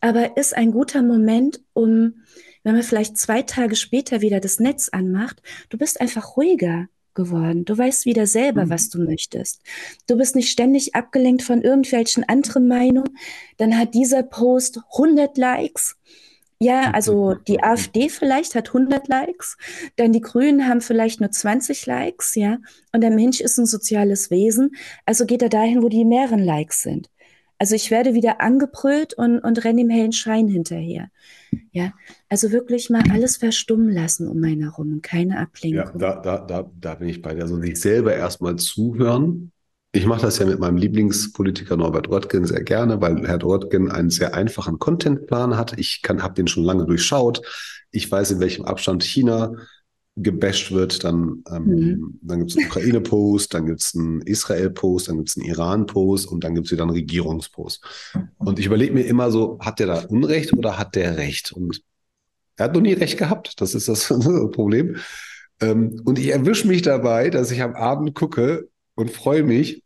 aber 0.00 0.36
ist 0.36 0.56
ein 0.56 0.72
guter 0.72 1.02
Moment, 1.02 1.60
um, 1.72 2.22
wenn 2.62 2.74
man 2.74 2.82
vielleicht 2.82 3.18
zwei 3.18 3.42
Tage 3.42 3.76
später 3.76 4.20
wieder 4.20 4.40
das 4.40 4.58
Netz 4.58 4.88
anmacht, 4.90 5.42
du 5.68 5.78
bist 5.78 6.00
einfach 6.00 6.36
ruhiger 6.36 6.88
geworden. 7.14 7.64
Du 7.64 7.76
weißt 7.76 8.06
wieder 8.06 8.26
selber, 8.26 8.66
mhm. 8.66 8.70
was 8.70 8.88
du 8.90 8.98
möchtest. 8.98 9.60
Du 10.06 10.16
bist 10.16 10.36
nicht 10.36 10.50
ständig 10.50 10.94
abgelenkt 10.94 11.42
von 11.42 11.62
irgendwelchen 11.62 12.24
anderen 12.24 12.68
Meinungen. 12.68 13.16
Dann 13.56 13.78
hat 13.78 13.94
dieser 13.94 14.22
Post 14.22 14.80
100 14.92 15.36
Likes. 15.38 15.96
Ja, 16.60 16.92
also 16.92 17.34
die 17.34 17.62
AfD 17.62 18.08
vielleicht 18.08 18.54
hat 18.54 18.68
100 18.68 19.08
Likes, 19.08 19.56
dann 19.96 20.12
die 20.12 20.20
Grünen 20.20 20.68
haben 20.68 20.80
vielleicht 20.80 21.20
nur 21.20 21.30
20 21.30 21.84
Likes, 21.84 22.36
ja. 22.36 22.58
Und 22.92 23.02
der 23.02 23.10
Mensch 23.10 23.40
ist 23.40 23.58
ein 23.58 23.66
soziales 23.66 24.30
Wesen, 24.30 24.74
also 25.04 25.26
geht 25.26 25.42
er 25.42 25.48
dahin, 25.48 25.82
wo 25.82 25.88
die 25.88 26.04
mehreren 26.04 26.38
Likes 26.38 26.80
sind. 26.80 27.10
Also 27.64 27.76
ich 27.76 27.90
werde 27.90 28.12
wieder 28.12 28.42
angebrüllt 28.42 29.14
und, 29.14 29.38
und 29.38 29.64
renne 29.64 29.80
im 29.80 29.88
hellen 29.88 30.12
Schein 30.12 30.48
hinterher. 30.48 31.08
Ja, 31.72 31.94
also 32.28 32.52
wirklich 32.52 32.90
mal 32.90 33.02
alles 33.10 33.38
verstummen 33.38 33.90
lassen 33.90 34.28
um 34.28 34.44
einen 34.44 34.60
herum, 34.60 35.00
keine 35.00 35.38
Ablenkung. 35.38 35.98
Ja, 35.98 36.14
da, 36.14 36.20
da, 36.20 36.38
da, 36.44 36.70
da 36.78 36.94
bin 36.96 37.08
ich 37.08 37.22
bei 37.22 37.34
dir. 37.34 37.40
Also 37.40 37.58
sich 37.58 37.80
selber 37.80 38.14
erstmal 38.14 38.56
zuhören, 38.56 39.50
ich 39.92 40.04
mache 40.04 40.20
das 40.20 40.38
ja 40.38 40.44
mit 40.44 40.58
meinem 40.58 40.76
Lieblingspolitiker 40.76 41.78
Norbert 41.78 42.10
Röttgen 42.10 42.44
sehr 42.44 42.62
gerne, 42.62 43.00
weil 43.00 43.26
Herr 43.26 43.42
Röttgen 43.42 43.90
einen 43.90 44.10
sehr 44.10 44.34
einfachen 44.34 44.78
Contentplan 44.78 45.56
hat. 45.56 45.78
Ich 45.78 46.02
habe 46.06 46.34
den 46.34 46.48
schon 46.48 46.64
lange 46.64 46.84
durchschaut. 46.84 47.40
Ich 47.92 48.12
weiß, 48.12 48.32
in 48.32 48.40
welchem 48.40 48.66
Abstand 48.66 49.02
China 49.04 49.54
gebasht 50.16 50.70
wird. 50.72 51.04
Dann, 51.04 51.42
ähm, 51.50 51.64
mhm. 51.64 52.18
dann 52.22 52.38
gibt 52.40 52.50
es 52.50 52.56
einen 52.56 52.66
Ukraine-Post, 52.66 53.54
dann 53.54 53.66
gibt 53.66 53.80
es 53.80 53.94
einen 53.94 54.20
Israel-Post, 54.22 55.08
dann 55.08 55.16
gibt 55.16 55.30
es 55.30 55.36
einen 55.36 55.46
Iran-Post 55.46 56.28
und 56.28 56.44
dann 56.44 56.54
gibt 56.54 56.66
es 56.66 56.72
wieder 56.72 56.82
einen 56.82 56.92
Regierungspost. 56.92 57.84
Und 58.38 58.58
ich 58.58 58.66
überlege 58.66 58.94
mir 58.94 59.06
immer 59.06 59.30
so, 59.30 59.58
hat 59.60 59.78
der 59.78 59.86
da 59.88 60.00
Unrecht 60.06 60.52
oder 60.52 60.78
hat 60.78 60.94
der 60.94 61.16
Recht? 61.16 61.52
Und 61.52 61.82
er 62.56 62.66
hat 62.66 62.74
noch 62.74 62.80
nie 62.80 62.92
Recht 62.92 63.18
gehabt. 63.18 63.60
Das 63.60 63.74
ist 63.74 63.88
das 63.88 64.08
Problem. 64.52 64.96
Ähm, 65.60 66.00
und 66.04 66.18
ich 66.18 66.28
erwische 66.28 66.68
mich 66.68 66.82
dabei, 66.82 67.30
dass 67.30 67.50
ich 67.50 67.62
am 67.62 67.74
Abend 67.74 68.14
gucke 68.14 68.68
und 68.94 69.10
freue 69.10 69.42
mich, 69.42 69.82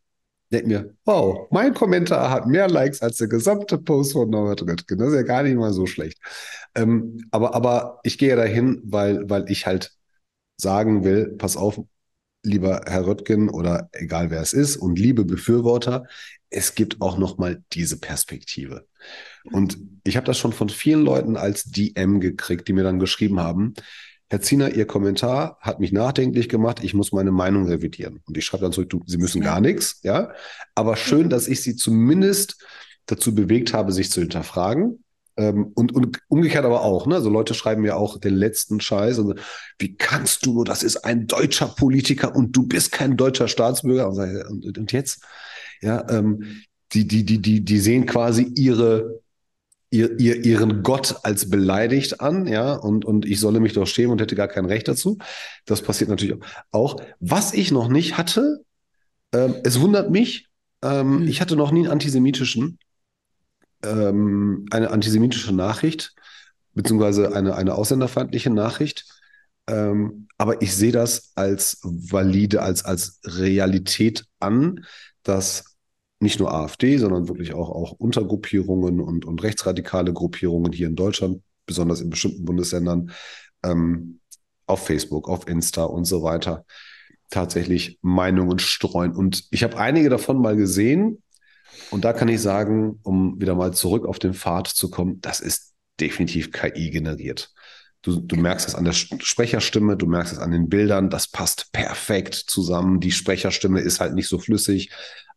denke 0.50 0.68
mir, 0.68 0.94
wow, 1.04 1.46
mein 1.50 1.74
Kommentar 1.74 2.30
hat 2.30 2.46
mehr 2.46 2.68
Likes 2.68 3.02
als 3.02 3.18
der 3.18 3.28
gesamte 3.28 3.78
Post 3.78 4.12
von 4.12 4.30
Norbert 4.30 4.62
Röttgen. 4.62 4.98
Das 4.98 5.08
ist 5.08 5.14
ja 5.14 5.22
gar 5.22 5.42
nicht 5.42 5.56
mal 5.56 5.72
so 5.72 5.86
schlecht. 5.86 6.18
Ähm, 6.74 7.26
aber, 7.30 7.54
aber 7.54 8.00
ich 8.02 8.18
gehe 8.18 8.34
dahin, 8.34 8.80
weil, 8.84 9.28
weil 9.28 9.50
ich 9.50 9.66
halt 9.66 9.97
sagen 10.58 11.04
will, 11.04 11.34
pass 11.38 11.56
auf, 11.56 11.80
lieber 12.42 12.82
Herr 12.86 13.06
Röttgen 13.06 13.48
oder 13.48 13.88
egal 13.92 14.30
wer 14.30 14.40
es 14.40 14.52
ist 14.52 14.76
und 14.76 14.98
liebe 14.98 15.24
Befürworter, 15.24 16.04
es 16.50 16.74
gibt 16.74 17.00
auch 17.00 17.18
noch 17.18 17.38
mal 17.38 17.62
diese 17.72 17.98
Perspektive. 17.98 18.86
Und 19.44 19.78
ich 20.04 20.16
habe 20.16 20.26
das 20.26 20.38
schon 20.38 20.52
von 20.52 20.68
vielen 20.68 21.02
Leuten 21.02 21.36
als 21.36 21.64
DM 21.64 22.20
gekriegt, 22.20 22.68
die 22.68 22.72
mir 22.72 22.84
dann 22.84 22.98
geschrieben 22.98 23.40
haben, 23.40 23.74
Herr 24.30 24.42
Ziener, 24.42 24.74
Ihr 24.74 24.86
Kommentar 24.86 25.56
hat 25.60 25.80
mich 25.80 25.90
nachdenklich 25.90 26.50
gemacht. 26.50 26.84
Ich 26.84 26.92
muss 26.92 27.12
meine 27.12 27.30
Meinung 27.30 27.66
revidieren. 27.66 28.20
Und 28.26 28.36
ich 28.36 28.44
schreibe 28.44 28.64
dann 28.64 28.72
zurück, 28.72 28.90
du, 28.90 29.02
Sie 29.06 29.16
müssen 29.16 29.40
gar 29.40 29.60
nichts, 29.62 30.00
ja. 30.02 30.32
Aber 30.74 30.96
schön, 30.96 31.30
dass 31.30 31.48
ich 31.48 31.62
Sie 31.62 31.76
zumindest 31.76 32.62
dazu 33.06 33.34
bewegt 33.34 33.72
habe, 33.72 33.90
sich 33.90 34.10
zu 34.10 34.20
hinterfragen. 34.20 35.02
Ähm, 35.38 35.70
und, 35.74 35.94
und 35.94 36.18
umgekehrt 36.28 36.64
aber 36.64 36.82
auch, 36.82 37.06
ne? 37.06 37.14
Also 37.14 37.30
Leute 37.30 37.54
schreiben 37.54 37.82
mir 37.82 37.96
auch 37.96 38.18
den 38.18 38.34
letzten 38.34 38.80
Scheiß 38.80 39.18
und 39.20 39.40
wie 39.78 39.96
kannst 39.96 40.44
du 40.44 40.52
nur, 40.52 40.64
das 40.64 40.82
ist 40.82 41.04
ein 41.04 41.28
deutscher 41.28 41.68
Politiker 41.68 42.34
und 42.34 42.56
du 42.56 42.66
bist 42.66 42.90
kein 42.92 43.16
deutscher 43.16 43.48
Staatsbürger. 43.48 44.08
Und, 44.08 44.64
und, 44.66 44.78
und 44.78 44.92
jetzt? 44.92 45.22
Ja, 45.80 46.04
ähm, 46.10 46.62
die, 46.92 47.06
die, 47.06 47.24
die, 47.24 47.38
die, 47.38 47.64
die 47.64 47.78
sehen 47.78 48.04
quasi 48.04 48.52
ihre 48.56 49.20
ihr, 49.90 50.18
ihr, 50.18 50.44
ihren 50.44 50.82
Gott 50.82 51.16
als 51.22 51.48
beleidigt 51.48 52.20
an, 52.20 52.46
ja, 52.46 52.74
und, 52.74 53.04
und 53.04 53.24
ich 53.24 53.40
solle 53.40 53.60
mich 53.60 53.72
doch 53.72 53.86
schämen 53.86 54.12
und 54.12 54.20
hätte 54.20 54.36
gar 54.36 54.48
kein 54.48 54.66
Recht 54.66 54.88
dazu. 54.88 55.18
Das 55.64 55.82
passiert 55.82 56.10
natürlich 56.10 56.36
auch. 56.70 56.96
Was 57.20 57.54
ich 57.54 57.70
noch 57.72 57.88
nicht 57.88 58.18
hatte, 58.18 58.64
ähm, 59.32 59.54
es 59.64 59.80
wundert 59.80 60.10
mich, 60.10 60.48
ähm, 60.82 61.20
mhm. 61.20 61.28
ich 61.28 61.40
hatte 61.40 61.56
noch 61.56 61.70
nie 61.70 61.80
einen 61.80 61.92
antisemitischen, 61.92 62.78
ähm, 63.82 64.66
eine 64.70 64.90
antisemitische 64.90 65.54
Nachricht, 65.54 66.14
beziehungsweise 66.74 67.34
eine, 67.34 67.54
eine 67.54 67.74
ausländerfeindliche 67.74 68.50
Nachricht. 68.50 69.06
Ähm, 69.66 70.28
aber 70.38 70.62
ich 70.62 70.74
sehe 70.74 70.92
das 70.92 71.32
als 71.34 71.78
valide, 71.82 72.62
als, 72.62 72.84
als 72.84 73.20
Realität 73.24 74.24
an, 74.40 74.84
dass 75.22 75.76
nicht 76.20 76.40
nur 76.40 76.52
AfD, 76.52 76.98
sondern 76.98 77.28
wirklich 77.28 77.54
auch, 77.54 77.70
auch 77.70 77.92
Untergruppierungen 77.92 79.00
und, 79.00 79.24
und 79.24 79.42
rechtsradikale 79.42 80.12
Gruppierungen 80.12 80.72
hier 80.72 80.88
in 80.88 80.96
Deutschland, 80.96 81.42
besonders 81.66 82.00
in 82.00 82.10
bestimmten 82.10 82.44
Bundesländern, 82.44 83.12
ähm, 83.62 84.20
auf 84.66 84.86
Facebook, 84.86 85.28
auf 85.28 85.48
Insta 85.48 85.84
und 85.84 86.04
so 86.04 86.22
weiter, 86.22 86.64
tatsächlich 87.30 87.98
Meinungen 88.02 88.58
streuen. 88.58 89.12
Und 89.12 89.46
ich 89.50 89.62
habe 89.62 89.78
einige 89.78 90.08
davon 90.08 90.40
mal 90.40 90.56
gesehen. 90.56 91.22
Und 91.90 92.04
da 92.04 92.12
kann 92.12 92.28
ich 92.28 92.40
sagen, 92.40 92.98
um 93.02 93.40
wieder 93.40 93.54
mal 93.54 93.72
zurück 93.72 94.06
auf 94.06 94.18
den 94.18 94.34
Pfad 94.34 94.68
zu 94.68 94.90
kommen, 94.90 95.20
das 95.20 95.40
ist 95.40 95.74
definitiv 96.00 96.52
KI 96.52 96.90
generiert. 96.90 97.52
Du, 98.02 98.20
du 98.20 98.36
merkst 98.36 98.68
es 98.68 98.74
an 98.74 98.84
der 98.84 98.92
Sprecherstimme, 98.92 99.96
du 99.96 100.06
merkst 100.06 100.34
es 100.34 100.38
an 100.38 100.52
den 100.52 100.68
Bildern, 100.68 101.10
das 101.10 101.28
passt 101.28 101.72
perfekt 101.72 102.34
zusammen. 102.34 103.00
Die 103.00 103.10
Sprecherstimme 103.10 103.80
ist 103.80 104.00
halt 104.00 104.14
nicht 104.14 104.28
so 104.28 104.38
flüssig, 104.38 104.90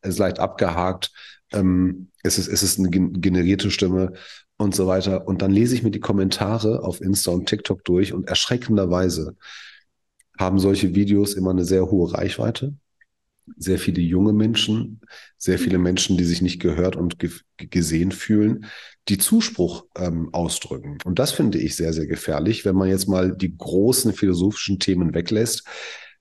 ist 0.03 0.19
leicht 0.19 0.39
abgehakt, 0.39 1.11
ähm, 1.51 2.09
es, 2.23 2.37
ist, 2.37 2.47
es 2.47 2.63
ist 2.63 2.79
eine 2.79 2.89
generierte 2.89 3.71
Stimme 3.71 4.13
und 4.57 4.75
so 4.75 4.87
weiter. 4.87 5.27
Und 5.27 5.41
dann 5.41 5.51
lese 5.51 5.75
ich 5.75 5.83
mir 5.83 5.91
die 5.91 5.99
Kommentare 5.99 6.83
auf 6.83 7.01
Insta 7.01 7.31
und 7.31 7.47
TikTok 7.47 7.83
durch 7.83 8.13
und 8.13 8.27
erschreckenderweise 8.27 9.35
haben 10.39 10.59
solche 10.59 10.95
Videos 10.95 11.33
immer 11.33 11.51
eine 11.51 11.65
sehr 11.65 11.89
hohe 11.89 12.13
Reichweite. 12.13 12.75
Sehr 13.57 13.79
viele 13.79 14.01
junge 14.01 14.33
Menschen, 14.33 15.01
sehr 15.37 15.59
viele 15.59 15.77
Menschen, 15.77 16.17
die 16.17 16.23
sich 16.23 16.41
nicht 16.41 16.59
gehört 16.59 16.95
und 16.95 17.19
ge 17.19 17.31
gesehen 17.57 18.11
fühlen, 18.11 18.65
die 19.07 19.17
Zuspruch 19.17 19.85
ähm, 19.95 20.29
ausdrücken. 20.33 20.97
Und 21.03 21.19
das 21.19 21.31
finde 21.31 21.57
ich 21.59 21.75
sehr, 21.75 21.93
sehr 21.93 22.07
gefährlich, 22.07 22.65
wenn 22.65 22.75
man 22.75 22.89
jetzt 22.89 23.07
mal 23.07 23.35
die 23.35 23.55
großen 23.55 24.13
philosophischen 24.13 24.79
Themen 24.79 25.13
weglässt. 25.13 25.63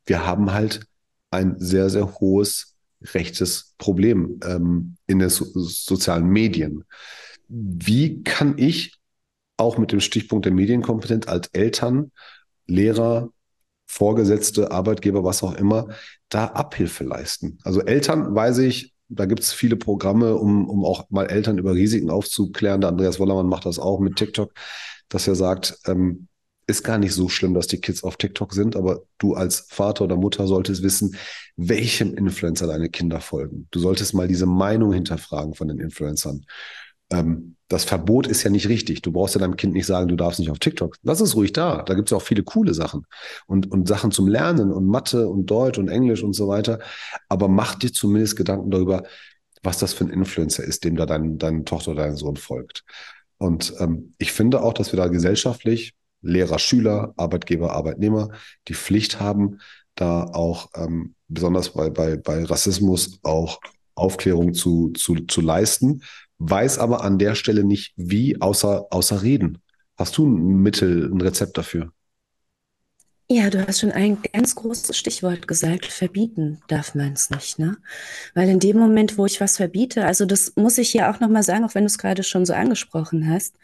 Wir 0.07 0.27
haben 0.27 0.53
halt 0.53 0.87
ein 1.31 1.57
sehr, 1.59 1.89
sehr 1.91 2.21
hohes 2.21 2.77
rechtes 3.03 3.75
Problem 3.79 4.41
ähm, 4.45 4.97
in 5.07 5.19
den 5.19 5.31
so 5.31 5.47
sozialen 5.55 6.27
Medien. 6.27 6.85
Wie 7.49 8.23
kann 8.23 8.59
ich 8.59 8.99
auch 9.57 9.79
mit 9.79 9.93
dem 9.93 10.01
Stichpunkt 10.01 10.47
der 10.47 10.53
Medienkompetenz 10.53 11.27
als 11.29 11.49
Eltern, 11.49 12.13
Lehrer, 12.67 13.31
Vorgesetzte, 13.93 14.71
Arbeitgeber, 14.71 15.25
was 15.25 15.43
auch 15.43 15.55
immer, 15.55 15.89
da 16.29 16.45
Abhilfe 16.47 17.03
leisten? 17.03 17.59
Also 17.65 17.81
Eltern, 17.81 18.33
weiß 18.37 18.59
ich, 18.59 18.95
da 19.09 19.27
gibt 19.27 19.41
es 19.41 19.53
viele 19.53 19.75
Programme, 19.75 20.37
um, 20.37 20.69
um 20.69 20.85
auch 20.85 21.11
mal 21.11 21.27
Eltern 21.27 21.59
über 21.59 21.75
Risiken 21.75 22.09
aufzuklären. 22.09 22.81
Der 22.81 22.91
Andreas 22.91 23.19
Wollermann 23.19 23.49
macht 23.49 23.67
das 23.67 23.81
auch 23.81 23.99
mit 23.99 24.15
TikTok, 24.15 24.53
dass 25.09 25.27
er 25.27 25.35
sagt, 25.35 25.77
ähm, 25.87 26.29
ist 26.69 26.85
gar 26.85 26.99
nicht 26.99 27.15
so 27.15 27.29
schlimm, 27.29 27.53
dass 27.53 27.67
die 27.67 27.81
Kids 27.81 28.05
auf 28.05 28.17
TikTok 28.17 28.55
sind, 28.55 28.77
aber 28.77 29.03
du 29.19 29.35
als 29.35 29.67
Vater 29.69 30.05
oder 30.05 30.15
Mutter 30.15 30.47
solltest 30.47 30.85
wissen, 30.85 31.17
welchem 31.57 32.15
Influencer 32.15 32.69
deine 32.69 32.91
Kinder 32.91 33.21
folgen. 33.21 33.67
Du 33.73 33.81
solltest 33.81 34.15
mal 34.15 34.29
diese 34.29 34.47
Meinung 34.47 34.93
hinterfragen 34.93 35.55
von 35.55 35.67
den 35.67 35.81
Influencern. 35.81 36.47
Ähm, 37.11 37.57
das 37.69 37.85
Verbot 37.85 38.27
ist 38.27 38.43
ja 38.43 38.51
nicht 38.51 38.69
richtig. 38.69 39.01
Du 39.01 39.13
brauchst 39.13 39.37
ja 39.37 39.41
deinem 39.41 39.57
Kind 39.57 39.75
nicht 39.75 39.87
sagen, 39.87 40.09
du 40.09 40.17
darfst 40.17 40.41
nicht 40.41 40.51
auf 40.51 40.59
TikTok. 40.59 40.97
Lass 41.05 41.21
es 41.21 41.37
ruhig 41.37 41.53
da. 41.53 41.83
Da 41.83 41.95
gibt 41.95 42.09
es 42.09 42.11
ja 42.11 42.17
auch 42.17 42.23
viele 42.23 42.43
coole 42.43 42.75
Sachen 42.75 43.07
und, 43.47 43.71
und 43.71 43.87
Sachen 43.87 44.11
zum 44.11 44.27
Lernen 44.27 44.73
und 44.73 44.87
Mathe 44.87 45.29
und 45.29 45.47
Deutsch 45.47 45.79
und 45.79 45.89
Englisch 45.89 46.25
und 46.25 46.33
so 46.33 46.49
weiter. 46.49 46.81
Aber 47.29 47.47
mach 47.47 47.77
dir 47.77 47.93
zumindest 47.93 48.37
Gedanken 48.37 48.73
darüber, 48.73 49.05
was 49.63 49.79
das 49.79 49.93
für 49.93 50.05
ein 50.05 50.11
Influencer 50.11 50.65
ist, 50.65 50.83
dem 50.83 50.97
da 50.97 51.07
dein, 51.07 51.39
deine 51.39 51.65
Tochter 51.65 51.93
oder 51.93 52.05
dein 52.05 52.17
Sohn 52.17 52.37
folgt. 52.37 52.85
Und 53.39 53.73
ähm, 53.79 54.15
ich 54.19 54.33
finde 54.33 54.63
auch, 54.63 54.75
dass 54.75 54.93
wir 54.93 54.97
da 54.97 55.07
gesellschaftlich 55.07 55.95
Lehrer, 56.23 56.59
Schüler, 56.59 57.15
Arbeitgeber, 57.17 57.73
Arbeitnehmer 57.73 58.31
die 58.67 58.75
Pflicht 58.75 59.21
haben, 59.21 59.59
da 59.95 60.25
auch 60.25 60.71
ähm, 60.75 61.15
besonders 61.29 61.71
bei, 61.71 61.89
bei, 61.89 62.17
bei 62.17 62.45
Rassismus 62.45 63.21
auch 63.23 63.61
Aufklärung 63.95 64.55
zu, 64.55 64.91
zu, 64.91 65.15
zu 65.27 65.41
leisten, 65.41 66.03
weiß 66.41 66.79
aber 66.79 67.05
an 67.05 67.19
der 67.19 67.35
Stelle 67.35 67.65
nicht 67.65 67.93
wie, 67.97 68.41
außer, 68.41 68.87
außer 68.91 69.23
reden. 69.23 69.59
Hast 69.97 70.17
du 70.19 70.27
ein 70.27 70.63
Mittel, 70.63 71.11
ein 71.13 71.21
Rezept 71.21 71.57
dafür? 71.59 71.93
Ja, 73.33 73.49
du 73.49 73.65
hast 73.65 73.79
schon 73.79 73.93
ein 73.93 74.19
ganz 74.33 74.57
großes 74.57 74.97
Stichwort 74.97 75.47
gesagt. 75.47 75.87
Verbieten 75.87 76.61
darf 76.67 76.97
man 76.97 77.13
es 77.13 77.31
nicht, 77.31 77.61
ne? 77.61 77.77
Weil 78.35 78.49
in 78.49 78.59
dem 78.59 78.77
Moment, 78.77 79.19
wo 79.19 79.27
ich 79.27 79.41
was 79.41 79.59
verbiete, 79.59 80.05
also 80.05 80.25
das 80.25 80.55
muss 80.57 80.79
ich 80.79 80.91
hier 80.91 81.09
auch 81.09 81.21
nochmal 81.21 81.45
sagen, 81.45 81.65
auch 81.65 81.77
wenn 81.77 81.85
du 81.85 81.87
es 81.87 81.99
gerade 81.99 82.25
schon 82.25 82.45
so 82.45 82.55
angesprochen 82.55 83.29
hast, 83.31 83.55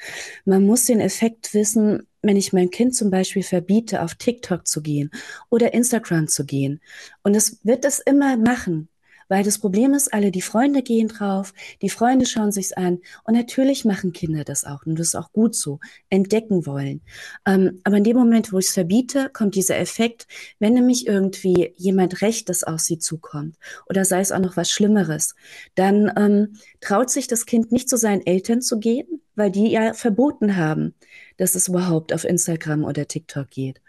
man 0.44 0.64
muss 0.64 0.84
den 0.84 1.00
Effekt 1.00 1.52
wissen, 1.52 2.06
wenn 2.22 2.36
ich 2.36 2.52
mein 2.52 2.70
Kind 2.70 2.94
zum 2.94 3.10
Beispiel 3.10 3.42
verbiete, 3.42 4.02
auf 4.02 4.14
TikTok 4.14 4.68
zu 4.68 4.82
gehen 4.82 5.10
oder 5.50 5.74
Instagram 5.74 6.28
zu 6.28 6.44
gehen. 6.44 6.80
Und 7.24 7.34
es 7.34 7.58
wird 7.64 7.84
es 7.84 7.98
immer 7.98 8.36
machen. 8.36 8.88
Weil 9.28 9.42
das 9.44 9.58
Problem 9.58 9.94
ist, 9.94 10.12
alle 10.12 10.30
die 10.30 10.42
Freunde 10.42 10.82
gehen 10.82 11.08
drauf, 11.08 11.52
die 11.82 11.88
Freunde 11.88 12.26
schauen 12.26 12.52
sich's 12.52 12.72
an 12.72 12.98
und 13.24 13.34
natürlich 13.34 13.84
machen 13.84 14.12
Kinder 14.12 14.44
das 14.44 14.64
auch 14.64 14.86
und 14.86 14.98
das 14.98 15.08
ist 15.08 15.14
auch 15.14 15.32
gut 15.32 15.54
so, 15.54 15.80
entdecken 16.10 16.66
wollen. 16.66 17.00
Ähm, 17.46 17.80
aber 17.84 17.96
in 17.98 18.04
dem 18.04 18.16
Moment, 18.16 18.52
wo 18.52 18.58
ich 18.58 18.66
es 18.66 18.72
verbiete, 18.74 19.30
kommt 19.32 19.54
dieser 19.54 19.78
Effekt, 19.78 20.26
wenn 20.58 20.74
nämlich 20.74 21.06
irgendwie 21.06 21.72
jemand 21.76 22.22
Rechtes 22.22 22.64
auf 22.64 22.80
sie 22.80 22.98
zukommt 22.98 23.56
oder 23.88 24.04
sei 24.04 24.20
es 24.20 24.32
auch 24.32 24.38
noch 24.38 24.56
was 24.56 24.70
Schlimmeres, 24.70 25.34
dann 25.74 26.12
ähm, 26.16 26.56
traut 26.80 27.10
sich 27.10 27.26
das 27.26 27.46
Kind 27.46 27.72
nicht 27.72 27.88
zu 27.88 27.96
seinen 27.96 28.24
Eltern 28.26 28.60
zu 28.62 28.78
gehen, 28.78 29.22
weil 29.34 29.50
die 29.50 29.70
ja 29.70 29.92
verboten 29.92 30.56
haben, 30.56 30.94
dass 31.36 31.54
es 31.54 31.68
überhaupt 31.68 32.12
auf 32.12 32.24
Instagram 32.24 32.84
oder 32.84 33.06
TikTok 33.06 33.50
geht. 33.50 33.80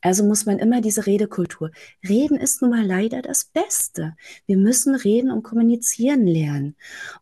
Also 0.00 0.24
muss 0.24 0.46
man 0.46 0.58
immer 0.58 0.80
diese 0.80 1.06
Redekultur. 1.06 1.70
Reden 2.08 2.36
ist 2.36 2.62
nun 2.62 2.70
mal 2.70 2.84
leider 2.84 3.22
das 3.22 3.44
Beste. 3.44 4.14
Wir 4.46 4.56
müssen 4.56 4.94
reden 4.94 5.30
und 5.30 5.42
kommunizieren 5.42 6.26
lernen. 6.26 6.76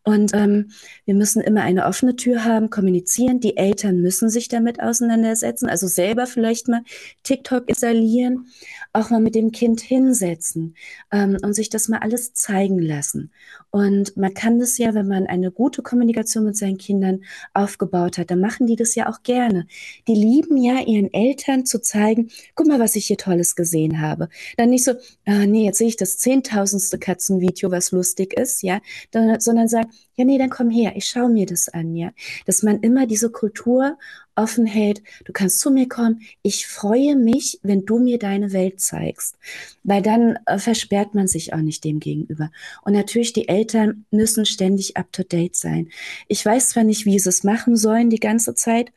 Und 0.04 0.32
ähm, 0.34 0.70
wir 1.04 1.14
müssen 1.14 1.40
immer 1.40 1.62
eine 1.62 1.86
offene 1.86 2.16
Tür 2.16 2.44
haben, 2.44 2.70
kommunizieren. 2.70 3.40
Die 3.40 3.56
Eltern 3.56 4.00
müssen 4.00 4.28
sich 4.28 4.48
damit 4.48 4.80
auseinandersetzen, 4.80 5.68
also 5.68 5.86
selber 5.86 6.26
vielleicht 6.26 6.68
mal 6.68 6.82
TikTok 7.22 7.68
installieren, 7.68 8.48
auch 8.92 9.10
mal 9.10 9.20
mit 9.20 9.34
dem 9.34 9.50
Kind 9.50 9.80
hinsetzen 9.80 10.76
ähm, 11.10 11.38
und 11.42 11.54
sich 11.54 11.70
das 11.70 11.88
mal 11.88 11.98
alles 11.98 12.34
zeigen 12.34 12.80
lassen. 12.80 13.32
Und 13.70 14.16
man 14.16 14.34
kann 14.34 14.58
das 14.58 14.78
ja, 14.78 14.94
wenn 14.94 15.08
man 15.08 15.26
eine 15.26 15.50
gute 15.50 15.82
Kommunikation 15.82 16.44
mit 16.44 16.56
seinen 16.56 16.78
Kindern 16.78 17.24
aufgebaut 17.54 18.18
hat, 18.18 18.30
dann 18.30 18.40
machen 18.40 18.66
die 18.66 18.76
das 18.76 18.94
ja 18.94 19.08
auch 19.08 19.22
gerne. 19.22 19.66
Die 20.06 20.14
lieben 20.14 20.56
ja 20.56 20.80
ihren 20.80 21.12
Eltern 21.12 21.66
zu 21.66 21.80
zeigen, 21.80 22.30
guck 22.54 22.66
mal, 22.66 22.80
was 22.80 22.96
ich 22.96 23.06
hier 23.06 23.16
Tolles 23.16 23.56
gesehen 23.56 24.00
habe. 24.00 24.28
Dann 24.56 24.70
nicht 24.70 24.84
so, 24.84 24.92
ah, 25.26 25.46
nee, 25.46 25.64
jetzt 25.64 25.78
sehe 25.78 25.88
ich 25.88 25.96
das 25.96 26.18
zehntausendste 26.18 26.98
Katzenvideo, 26.98 27.70
was 27.70 27.92
lustig 27.92 28.34
ist, 28.34 28.62
ja, 28.62 28.80
dann, 29.10 29.40
sondern 29.40 29.68
sagen, 29.68 29.90
ja, 30.14 30.24
nee, 30.24 30.38
dann 30.38 30.50
komm 30.50 30.70
her, 30.70 30.94
ich 30.96 31.06
schaue 31.06 31.30
mir 31.30 31.46
das 31.46 31.68
an, 31.68 31.94
ja. 31.94 32.10
Dass 32.44 32.62
man 32.62 32.80
immer 32.80 33.06
diese 33.06 33.30
Kultur 33.30 33.96
offen 34.38 34.66
hält, 34.66 35.02
du 35.24 35.32
kannst 35.32 35.60
zu 35.60 35.70
mir 35.70 35.88
kommen, 35.88 36.22
ich 36.42 36.66
freue 36.66 37.16
mich, 37.16 37.58
wenn 37.62 37.84
du 37.84 37.98
mir 37.98 38.18
deine 38.18 38.52
Welt 38.52 38.80
zeigst. 38.80 39.36
Weil 39.82 40.00
dann 40.00 40.38
äh, 40.46 40.58
versperrt 40.58 41.14
man 41.14 41.26
sich 41.26 41.52
auch 41.52 41.58
nicht 41.58 41.84
dem 41.84 42.00
gegenüber. 42.00 42.50
Und 42.82 42.92
natürlich, 42.92 43.32
die 43.32 43.48
Eltern 43.48 44.06
müssen 44.10 44.46
ständig 44.46 44.96
up-to-date 44.96 45.56
sein. 45.56 45.90
Ich 46.28 46.44
weiß 46.44 46.70
zwar 46.70 46.84
nicht, 46.84 47.04
wie 47.04 47.18
sie 47.18 47.28
es 47.28 47.44
machen 47.44 47.76
sollen 47.76 48.10
die 48.10 48.20
ganze 48.20 48.54
Zeit, 48.54 48.92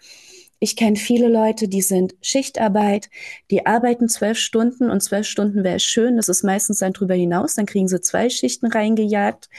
ich 0.64 0.76
kenne 0.76 0.95
viele 0.95 1.28
Leute, 1.28 1.68
die 1.68 1.82
sind 1.82 2.14
Schichtarbeit, 2.22 3.09
die 3.49 3.66
arbeiten 3.66 4.07
zwölf 4.07 4.38
Stunden 4.38 4.91
und 4.91 5.01
zwölf 5.01 5.26
Stunden 5.26 5.64
wäre 5.64 5.80
schön. 5.80 6.18
Das 6.18 6.30
ist 6.30 6.43
meistens 6.43 6.78
dann 6.80 6.93
drüber 6.93 7.16
hinaus. 7.16 7.55
Dann 7.55 7.66
kriegen 7.66 7.88
sie 7.88 7.99
zwei 7.99 8.30
Schichten 8.30 8.68
reingejagt. 8.68 9.49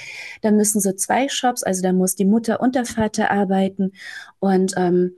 Dann 0.42 0.57
müssen 0.57 0.80
sie 0.80 0.94
zwei 0.94 1.28
Shops, 1.28 1.64
also 1.64 1.82
da 1.82 1.92
muss 1.92 2.14
die 2.14 2.24
Mutter 2.24 2.61
und 2.61 2.76
der 2.76 2.84
Vater 2.84 3.32
arbeiten. 3.32 3.94
Und 4.38 4.74
ähm, 4.76 5.16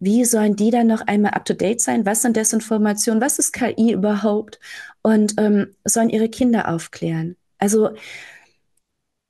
wie 0.00 0.24
sollen 0.24 0.56
die 0.56 0.72
dann 0.72 0.88
noch 0.88 1.06
einmal 1.06 1.30
up-to-date 1.30 1.80
sein? 1.80 2.04
Was 2.04 2.22
sind 2.22 2.36
Desinformationen? 2.36 3.22
Was 3.22 3.38
ist 3.38 3.52
KI 3.52 3.92
überhaupt? 3.92 4.58
Und 5.02 5.34
ähm, 5.38 5.76
sollen 5.84 6.10
ihre 6.10 6.28
Kinder 6.28 6.68
aufklären? 6.68 7.36
Also 7.58 7.90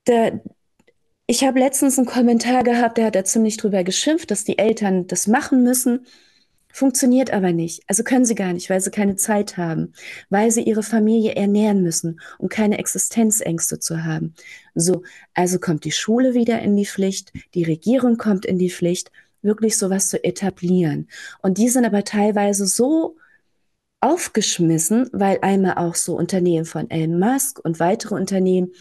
der, 0.07 0.41
ich 1.31 1.45
habe 1.45 1.61
letztens 1.61 1.97
einen 1.97 2.09
Kommentar 2.09 2.65
gehabt, 2.65 2.99
der 2.99 3.07
hat 3.07 3.15
da 3.15 3.23
ziemlich 3.23 3.57
drüber 3.57 3.85
geschimpft, 3.85 4.33
dass 4.33 4.43
die 4.43 4.59
Eltern 4.59 5.07
das 5.07 5.29
machen 5.29 5.63
müssen. 5.63 6.05
Funktioniert 6.73 7.33
aber 7.33 7.53
nicht. 7.53 7.85
Also 7.87 8.03
können 8.03 8.25
sie 8.25 8.35
gar 8.35 8.53
nicht, 8.53 8.69
weil 8.69 8.81
sie 8.81 8.91
keine 8.91 9.15
Zeit 9.15 9.57
haben, 9.57 9.93
weil 10.29 10.51
sie 10.51 10.63
ihre 10.63 10.83
Familie 10.83 11.37
ernähren 11.37 11.83
müssen, 11.85 12.21
um 12.39 12.49
keine 12.49 12.79
Existenzängste 12.79 13.79
zu 13.79 14.03
haben. 14.03 14.35
So, 14.75 15.05
also 15.33 15.61
kommt 15.61 15.85
die 15.85 15.93
Schule 15.93 16.35
wieder 16.35 16.61
in 16.63 16.75
die 16.75 16.85
Pflicht, 16.85 17.33
die 17.55 17.63
Regierung 17.63 18.17
kommt 18.17 18.45
in 18.45 18.59
die 18.59 18.71
Pflicht, 18.71 19.13
wirklich 19.41 19.79
sowas 19.79 20.09
zu 20.09 20.25
etablieren. 20.25 21.09
Und 21.43 21.59
die 21.59 21.69
sind 21.69 21.85
aber 21.85 22.03
teilweise 22.03 22.67
so 22.67 23.17
aufgeschmissen, 24.01 25.11
weil 25.13 25.39
einmal 25.43 25.75
auch 25.75 25.95
so 25.95 26.17
Unternehmen 26.17 26.65
von 26.65 26.91
Elon 26.91 27.19
Musk 27.19 27.61
und 27.63 27.81
weitere 27.81 28.15
Unternehmen 28.15 28.73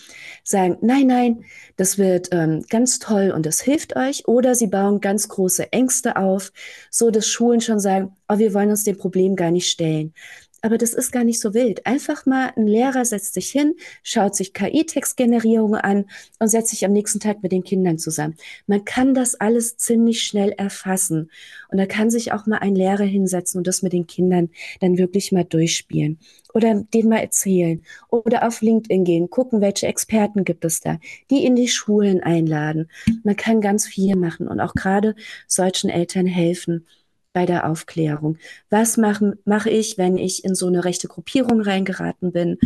sagen, 0.43 0.77
nein, 0.81 1.07
nein, 1.07 1.43
das 1.75 1.97
wird 1.97 2.29
ähm, 2.31 2.63
ganz 2.69 2.99
toll 2.99 3.31
und 3.35 3.45
das 3.45 3.59
hilft 3.59 3.95
euch. 3.95 4.27
Oder 4.27 4.55
sie 4.55 4.67
bauen 4.67 5.01
ganz 5.01 5.27
große 5.27 5.73
Ängste 5.73 6.15
auf, 6.15 6.53
so 6.89 7.11
dass 7.11 7.27
Schulen 7.27 7.59
schon 7.59 7.79
sagen, 7.79 8.15
oh, 8.29 8.37
wir 8.37 8.53
wollen 8.53 8.69
uns 8.69 8.85
dem 8.85 8.97
Problem 8.97 9.35
gar 9.35 9.51
nicht 9.51 9.67
stellen. 9.67 10.13
Aber 10.61 10.77
das 10.77 10.93
ist 10.93 11.11
gar 11.11 11.23
nicht 11.23 11.39
so 11.39 11.53
wild. 11.53 11.85
Einfach 11.85 12.25
mal 12.25 12.51
ein 12.55 12.67
Lehrer 12.67 13.05
setzt 13.05 13.33
sich 13.33 13.49
hin, 13.49 13.75
schaut 14.03 14.35
sich 14.35 14.53
KI-Textgenerierung 14.53 15.75
an 15.75 16.05
und 16.39 16.47
setzt 16.47 16.71
sich 16.71 16.85
am 16.85 16.91
nächsten 16.91 17.19
Tag 17.19 17.41
mit 17.41 17.51
den 17.51 17.63
Kindern 17.63 17.97
zusammen. 17.97 18.35
Man 18.67 18.83
kann 18.85 19.13
das 19.13 19.35
alles 19.35 19.77
ziemlich 19.77 20.21
schnell 20.21 20.51
erfassen. 20.51 21.31
Und 21.69 21.77
da 21.77 21.85
kann 21.85 22.09
sich 22.09 22.33
auch 22.33 22.45
mal 22.45 22.57
ein 22.57 22.75
Lehrer 22.75 23.03
hinsetzen 23.03 23.59
und 23.59 23.67
das 23.67 23.81
mit 23.81 23.93
den 23.93 24.07
Kindern 24.07 24.49
dann 24.81 24.97
wirklich 24.97 25.31
mal 25.31 25.45
durchspielen. 25.45 26.19
Oder 26.53 26.83
denen 26.93 27.09
mal 27.09 27.19
erzählen. 27.19 27.83
Oder 28.09 28.47
auf 28.47 28.61
LinkedIn 28.61 29.03
gehen, 29.03 29.29
gucken, 29.29 29.61
welche 29.61 29.87
Experten 29.87 30.43
gibt 30.43 30.65
es 30.65 30.81
da, 30.81 30.99
die 31.29 31.45
in 31.45 31.55
die 31.55 31.67
Schulen 31.67 32.21
einladen. 32.21 32.89
Man 33.23 33.35
kann 33.35 33.61
ganz 33.61 33.85
viel 33.85 34.15
machen 34.15 34.47
und 34.47 34.59
auch 34.59 34.73
gerade 34.73 35.15
solchen 35.47 35.89
Eltern 35.89 36.25
helfen 36.25 36.85
bei 37.33 37.45
der 37.45 37.69
Aufklärung. 37.69 38.37
Was 38.69 38.97
mache 38.97 39.37
mach 39.45 39.65
ich, 39.65 39.97
wenn 39.97 40.17
ich 40.17 40.43
in 40.43 40.55
so 40.55 40.67
eine 40.67 40.83
rechte 40.85 41.07
Gruppierung 41.07 41.61
reingeraten 41.61 42.31
bin? 42.31 42.57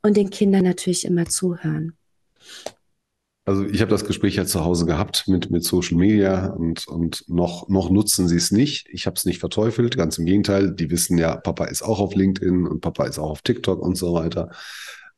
Und 0.00 0.16
den 0.16 0.30
Kindern 0.30 0.62
natürlich 0.62 1.04
immer 1.04 1.26
zuhören. 1.26 1.94
Also 3.44 3.64
ich 3.64 3.80
habe 3.80 3.90
das 3.90 4.04
Gespräch 4.04 4.36
ja 4.36 4.44
zu 4.44 4.64
Hause 4.64 4.86
gehabt 4.86 5.26
mit, 5.26 5.50
mit 5.50 5.64
Social 5.64 5.96
Media 5.96 6.48
und, 6.48 6.86
und 6.86 7.24
noch, 7.28 7.68
noch 7.68 7.90
nutzen 7.90 8.28
sie 8.28 8.36
es 8.36 8.52
nicht. 8.52 8.88
Ich 8.90 9.06
habe 9.06 9.16
es 9.16 9.24
nicht 9.24 9.40
verteufelt, 9.40 9.96
ganz 9.96 10.18
im 10.18 10.26
Gegenteil. 10.26 10.72
Die 10.72 10.90
wissen 10.90 11.18
ja, 11.18 11.34
Papa 11.34 11.64
ist 11.64 11.82
auch 11.82 11.98
auf 11.98 12.14
LinkedIn 12.14 12.66
und 12.66 12.80
Papa 12.80 13.06
ist 13.06 13.18
auch 13.18 13.30
auf 13.30 13.42
TikTok 13.42 13.80
und 13.80 13.96
so 13.96 14.12
weiter. 14.12 14.50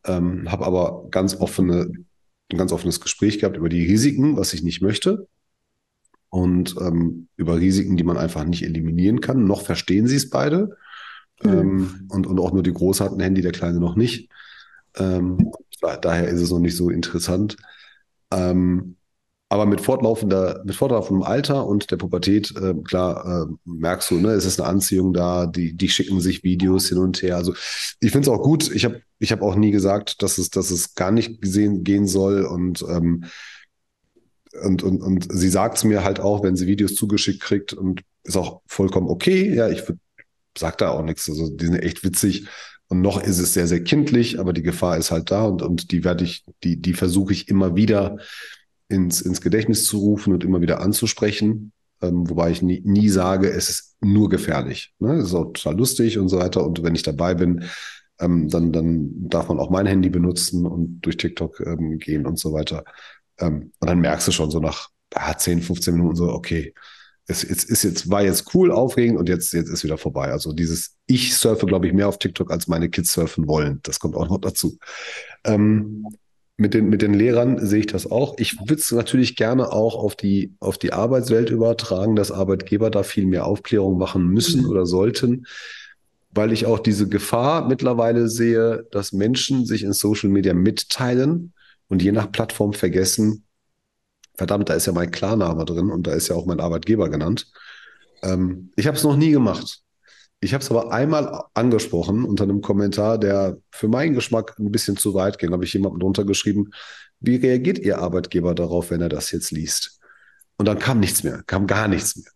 Ähm, 0.05 0.51
habe 0.51 0.65
aber 0.65 1.09
ganz 1.11 1.37
offene, 1.37 1.93
ein 2.53 2.59
ganz 2.59 2.73
offenes 2.73 3.01
Gespräch 3.01 3.41
gehabt 3.41 3.57
über 3.57 3.69
die 3.69 3.85
Risiken, 3.85 4.37
was 4.37 4.55
ich 4.55 4.63
nicht 4.63 4.81
möchte 4.81 5.27
und 6.31 6.77
ähm, 6.81 7.29
über 7.37 7.59
Risiken, 7.59 7.97
die 7.97 8.05
man 8.05 8.17
einfach 8.17 8.45
nicht 8.45 8.63
eliminieren 8.63 9.21
kann. 9.21 9.45
Noch 9.45 9.63
verstehen 9.63 10.07
sie 10.07 10.17
es 10.17 10.31
beide. 10.31 10.77
Mhm. 11.43 11.51
Ähm, 11.51 12.09
und, 12.11 12.27
und 12.27 12.39
auch 12.39 12.53
nur 12.53 12.63
die 12.63 12.73
Große 12.73 13.05
hat 13.05 13.13
ein 13.13 13.21
Handy, 13.21 13.43
der 13.43 13.53
Kleine 13.53 13.81
noch 13.81 13.97
nicht. 13.97 14.31
Ähm, 14.97 15.53
daher 16.03 16.29
ist 16.29 16.41
es 16.41 16.51
noch 16.51 16.61
nicht 16.61 16.77
so 16.77 16.91
interessant. 16.91 17.57
Ähm, 18.33 18.97
aber 19.53 19.67
mit 19.67 19.81
fortlaufender, 19.81 20.63
mit 20.65 20.77
fortlaufendem 20.77 21.25
Alter 21.25 21.67
und 21.67 21.91
der 21.91 21.97
Pubertät, 21.97 22.55
äh, 22.57 22.73
klar, 22.85 23.49
äh, 23.49 23.53
merkst 23.65 24.13
du, 24.13 24.21
ne, 24.21 24.31
es 24.31 24.45
ist 24.45 24.61
eine 24.61 24.69
Anziehung 24.69 25.13
da, 25.13 25.47
die, 25.47 25.77
die 25.77 25.89
schicken 25.89 26.21
sich 26.21 26.45
Videos 26.45 26.89
hin 26.89 26.99
und 26.99 27.21
her. 27.21 27.37
Also 27.37 27.55
ich 27.99 28.13
finde 28.13 28.31
es 28.31 28.33
auch 28.33 28.43
gut. 28.43 28.71
Ich 28.73 28.85
habe 28.85 29.03
ich 29.19 29.33
hab 29.33 29.43
auch 29.43 29.57
nie 29.57 29.73
gesagt, 29.73 30.23
dass 30.23 30.39
es, 30.39 30.51
dass 30.51 30.71
es 30.71 30.95
gar 30.95 31.11
nicht 31.11 31.43
gesehen 31.43 31.83
gehen 31.83 32.07
soll. 32.07 32.45
Und 32.45 32.85
ähm, 32.89 33.25
und, 34.63 34.83
und, 34.83 35.01
und 35.01 35.29
sie 35.31 35.49
sagt 35.49 35.79
es 35.79 35.85
mir 35.85 36.05
halt 36.05 36.21
auch, 36.21 36.43
wenn 36.43 36.57
sie 36.57 36.67
Videos 36.67 36.95
zugeschickt 36.95 37.41
kriegt 37.41 37.73
und 37.73 38.03
ist 38.25 38.37
auch 38.37 38.63
vollkommen 38.67 39.09
okay. 39.09 39.55
Ja, 39.55 39.69
ich 39.69 39.83
sag 40.57 40.79
da 40.79 40.91
auch 40.91 41.03
nichts. 41.05 41.29
Also 41.29 41.49
die 41.49 41.67
sind 41.67 41.77
echt 41.77 42.05
witzig. 42.05 42.47
Und 42.89 43.01
noch 43.01 43.23
ist 43.23 43.39
es 43.39 43.55
sehr, 43.55 43.69
sehr 43.69 43.85
kindlich, 43.85 44.41
aber 44.41 44.53
die 44.53 44.63
Gefahr 44.63 44.99
ist 44.99 45.13
halt 45.13 45.31
da 45.31 45.45
und, 45.45 45.63
und 45.63 45.93
die 45.93 46.03
werde 46.03 46.25
ich, 46.25 46.45
die, 46.65 46.77
die 46.77 46.95
versuche 46.95 47.33
ich 47.33 47.49
immer 47.49 47.77
wieder 47.77 48.19
ins, 48.89 49.21
ins 49.21 49.41
Gedächtnis 49.41 49.85
zu 49.85 49.99
rufen 49.99 50.33
und 50.33 50.43
immer 50.43 50.61
wieder 50.61 50.81
anzusprechen. 50.81 51.73
Ähm, 52.03 52.29
wobei 52.29 52.51
ich 52.51 52.63
nie, 52.63 52.83
nie 52.85 53.09
sage, 53.09 53.49
es 53.49 53.71
ist 53.71 53.97
nur 54.01 54.29
gefährlich. 54.29 54.93
Ne? 54.99 55.15
Es 55.15 55.27
ist 55.27 55.35
auch 55.35 55.53
total 55.53 55.77
lustig 55.77 56.19
und 56.19 56.29
so 56.29 56.39
weiter. 56.39 56.67
Und 56.67 56.83
wenn 56.83 56.97
ich 56.97 57.05
dabei 57.05 57.35
bin, 57.35 57.65
ähm, 58.19 58.49
dann, 58.49 58.73
dann 58.73 59.29
darf 59.29 59.49
man 59.49 59.61
auch 59.61 59.71
mein 59.71 59.87
Handy 59.87 60.11
benutzen 60.11 60.67
und 60.67 61.01
durch 61.03 61.17
TikTok 61.17 61.61
ähm, 61.61 61.99
gehen 61.99 62.27
und 62.27 62.41
so 62.41 62.53
weiter. 62.53 62.85
Ähm, 63.41 63.73
und 63.79 63.89
dann 63.89 64.01
merkst 64.01 64.29
du 64.29 64.33
schon 64.33 64.51
so 64.51 64.61
nach 64.61 64.89
ah, 65.15 65.37
10, 65.37 65.63
15 65.63 65.95
Minuten 65.95 66.17
so, 66.17 66.29
okay, 66.29 66.75
es, 67.27 67.45
es 67.45 67.65
ist 67.65 67.85
jetzt, 67.85 68.11
war 68.11 68.23
jetzt 68.23 68.55
cool, 68.55 68.73
aufregend 68.73 69.19
und 69.19 69.29
jetzt, 69.29 69.53
jetzt 69.53 69.71
ist 69.71 69.85
wieder 69.85 69.99
vorbei. 69.99 70.33
Also 70.33 70.53
dieses, 70.53 70.97
ich 71.07 71.37
surfe, 71.37 71.67
glaube 71.67 71.87
ich, 71.87 71.93
mehr 71.93 72.09
auf 72.09 72.19
TikTok, 72.19 72.51
als 72.51 72.67
meine 72.67 72.91
Kids 72.91 73.13
surfen 73.13 73.47
wollen. 73.47 73.81
Das 73.85 74.01
kommt 74.01 74.17
auch 74.17 74.29
noch 74.29 74.39
dazu. 74.39 74.79
Ähm, 75.45 76.07
mit 76.57 76.75
den, 76.75 76.89
mit 76.91 77.01
den 77.01 77.15
Lehrern 77.15 77.65
sehe 77.65 77.81
ich 77.81 77.87
das 77.87 78.11
auch. 78.11 78.35
Ich 78.39 78.59
würde 78.61 78.75
es 78.75 78.93
natürlich 78.93 79.37
gerne 79.37 79.73
auch 79.73 79.95
auf 79.95 80.15
die, 80.15 80.55
auf 80.61 80.77
die 80.77 80.93
Arbeitswelt 80.93 81.51
übertragen, 81.51 82.17
dass 82.17 82.33
Arbeitgeber 82.33 82.91
da 82.91 83.03
viel 83.03 83.27
mehr 83.27 83.47
Aufklärung 83.47 83.97
machen 83.97 84.29
müssen 84.29 84.63
mhm. 84.63 84.69
oder 84.69 84.85
sollten, 84.85 85.47
weil 86.33 86.53
ich 86.53 86.67
auch 86.67 86.79
diese 86.79 87.09
Gefahr 87.09 87.67
mittlerweile 87.67 88.29
sehe, 88.29 88.87
dass 88.91 89.13
Menschen 89.13 89.65
sich 89.65 89.85
in 89.85 89.93
Social 89.93 90.29
Media 90.29 90.53
mitteilen 90.53 91.55
und 91.91 92.03
je 92.03 92.13
nach 92.13 92.33
Plattform 92.33 92.73
vergessen, 92.73 93.45
verdammt, 94.37 94.71
da 94.71 94.75
ist 94.75 94.87
ja 94.87 94.93
mein 94.93 95.11
Klarname 95.11 95.65
drin 95.67 95.91
und 95.91 96.07
da 96.07 96.13
ist 96.13 96.29
ja 96.29 96.37
auch 96.37 96.47
mein 96.47 96.61
Arbeitgeber 96.61 97.11
genannt. 97.11 97.53
Ähm, 98.23 98.71
ich 98.77 98.87
habe 98.87 98.97
es 98.97 99.03
noch 99.03 99.17
nie 99.17 99.33
gemacht. 99.33 99.83
Ich 100.41 100.55
habe 100.55 100.63
es 100.63 100.71
aber 100.71 100.93
einmal 100.93 101.45
angesprochen 101.53 102.25
unter 102.25 102.45
einem 102.45 102.63
Kommentar, 102.63 103.19
der 103.19 103.59
für 103.71 103.89
meinen 103.89 104.15
Geschmack 104.15 104.55
ein 104.59 104.71
bisschen 104.71 104.97
zu 104.97 105.13
weit 105.13 105.39
ging. 105.39 105.53
Habe 105.53 105.65
ich 105.65 105.75
jemandem 105.75 106.01
drunter 106.01 106.25
geschrieben, 106.25 106.71
wie 107.19 107.37
reagiert 107.37 107.79
Ihr 107.79 107.99
Arbeitgeber 107.99 108.55
darauf, 108.55 108.91
wenn 108.91 109.03
er 109.03 109.11
das 109.11 109.31
jetzt 109.33 109.51
liest? 109.51 110.01
Und 110.57 110.67
dann 110.67 110.79
kam 110.79 111.01
nichts 111.01 111.25
mehr, 111.25 111.43
kam 111.47 111.67
gar 111.67 111.89
nichts 111.89 112.17
mehr. 112.17 112.31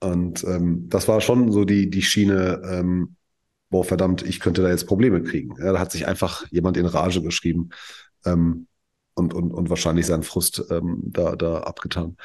Und 0.00 0.44
ähm, 0.44 0.88
das 0.88 1.08
war 1.08 1.20
schon 1.20 1.52
so 1.52 1.64
die, 1.64 1.88
die 1.88 2.02
Schiene, 2.02 2.60
ähm, 2.68 3.16
boah, 3.70 3.84
verdammt, 3.84 4.22
ich 4.22 4.40
könnte 4.40 4.62
da 4.62 4.68
jetzt 4.68 4.86
Probleme 4.86 5.22
kriegen. 5.22 5.54
Ja, 5.58 5.72
da 5.72 5.78
hat 5.78 5.92
sich 5.92 6.06
einfach 6.06 6.44
jemand 6.50 6.76
in 6.76 6.86
Rage 6.86 7.22
geschrieben 7.22 7.70
ähm, 8.24 8.66
und, 9.14 9.34
und, 9.34 9.52
und 9.52 9.70
wahrscheinlich 9.70 10.06
seinen 10.06 10.22
Frust 10.22 10.64
ähm, 10.70 11.02
da, 11.04 11.36
da 11.36 11.58
abgetan. 11.58 12.16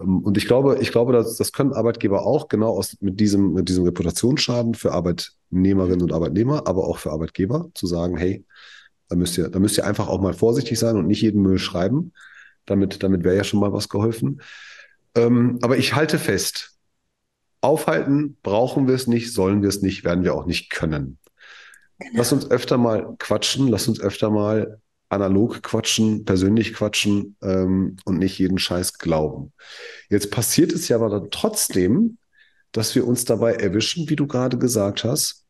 Ähm, 0.00 0.18
und 0.20 0.36
ich 0.36 0.46
glaube, 0.46 0.78
ich 0.80 0.92
glaube, 0.92 1.12
das, 1.12 1.36
das 1.36 1.52
können 1.52 1.72
Arbeitgeber 1.72 2.26
auch 2.26 2.48
genau 2.48 2.76
aus, 2.76 2.96
mit 3.00 3.20
diesem, 3.20 3.52
mit 3.52 3.68
diesem 3.68 3.84
Reputationsschaden 3.84 4.74
für 4.74 4.92
Arbeit, 4.92 5.32
Arbeitnehmerinnen 5.50 6.02
und 6.02 6.12
Arbeitnehmer, 6.12 6.66
aber 6.66 6.84
auch 6.84 6.98
für 6.98 7.12
Arbeitgeber, 7.12 7.70
zu 7.74 7.86
sagen, 7.86 8.16
hey, 8.16 8.44
da 9.08 9.16
müsst 9.16 9.38
ihr, 9.38 9.48
da 9.48 9.58
müsst 9.58 9.78
ihr 9.78 9.86
einfach 9.86 10.08
auch 10.08 10.20
mal 10.20 10.34
vorsichtig 10.34 10.78
sein 10.78 10.96
und 10.96 11.06
nicht 11.06 11.22
jeden 11.22 11.42
Müll 11.42 11.58
schreiben. 11.58 12.12
Damit, 12.64 13.02
damit 13.02 13.22
wäre 13.22 13.36
ja 13.36 13.44
schon 13.44 13.60
mal 13.60 13.72
was 13.72 13.88
geholfen. 13.88 14.40
Ähm, 15.14 15.58
aber 15.62 15.78
ich 15.78 15.94
halte 15.94 16.18
fest, 16.18 16.76
aufhalten 17.60 18.36
brauchen 18.42 18.88
wir 18.88 18.94
es 18.94 19.06
nicht, 19.06 19.32
sollen 19.32 19.62
wir 19.62 19.68
es 19.68 19.82
nicht, 19.82 20.04
werden 20.04 20.24
wir 20.24 20.34
auch 20.34 20.46
nicht 20.46 20.70
können. 20.70 21.18
Genau. 21.98 22.10
Lass 22.14 22.32
uns 22.32 22.50
öfter 22.50 22.76
mal 22.76 23.14
quatschen, 23.18 23.68
lass 23.68 23.86
uns 23.86 24.00
öfter 24.00 24.30
mal 24.30 24.80
analog 25.08 25.62
quatschen, 25.62 26.24
persönlich 26.24 26.74
quatschen 26.74 27.36
ähm, 27.42 27.96
und 28.04 28.18
nicht 28.18 28.38
jeden 28.38 28.58
Scheiß 28.58 28.98
glauben. 28.98 29.52
Jetzt 30.08 30.30
passiert 30.30 30.72
es 30.72 30.88
ja 30.88 30.96
aber 30.96 31.10
dann 31.10 31.30
trotzdem, 31.30 32.18
dass 32.72 32.94
wir 32.94 33.06
uns 33.06 33.24
dabei 33.24 33.54
erwischen, 33.54 34.08
wie 34.08 34.16
du 34.16 34.26
gerade 34.26 34.58
gesagt 34.58 35.04
hast, 35.04 35.46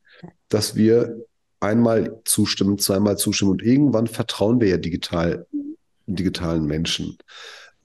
dass 0.48 0.76
wir 0.76 1.16
einmal 1.61 2.20
zustimmen, 2.24 2.78
zweimal 2.78 3.16
zustimmen 3.16 3.52
und 3.52 3.62
irgendwann 3.62 4.07
vertrauen 4.07 4.61
wir 4.61 4.68
ja 4.68 4.76
digital, 4.76 5.46
digitalen 6.07 6.66
Menschen. 6.66 7.16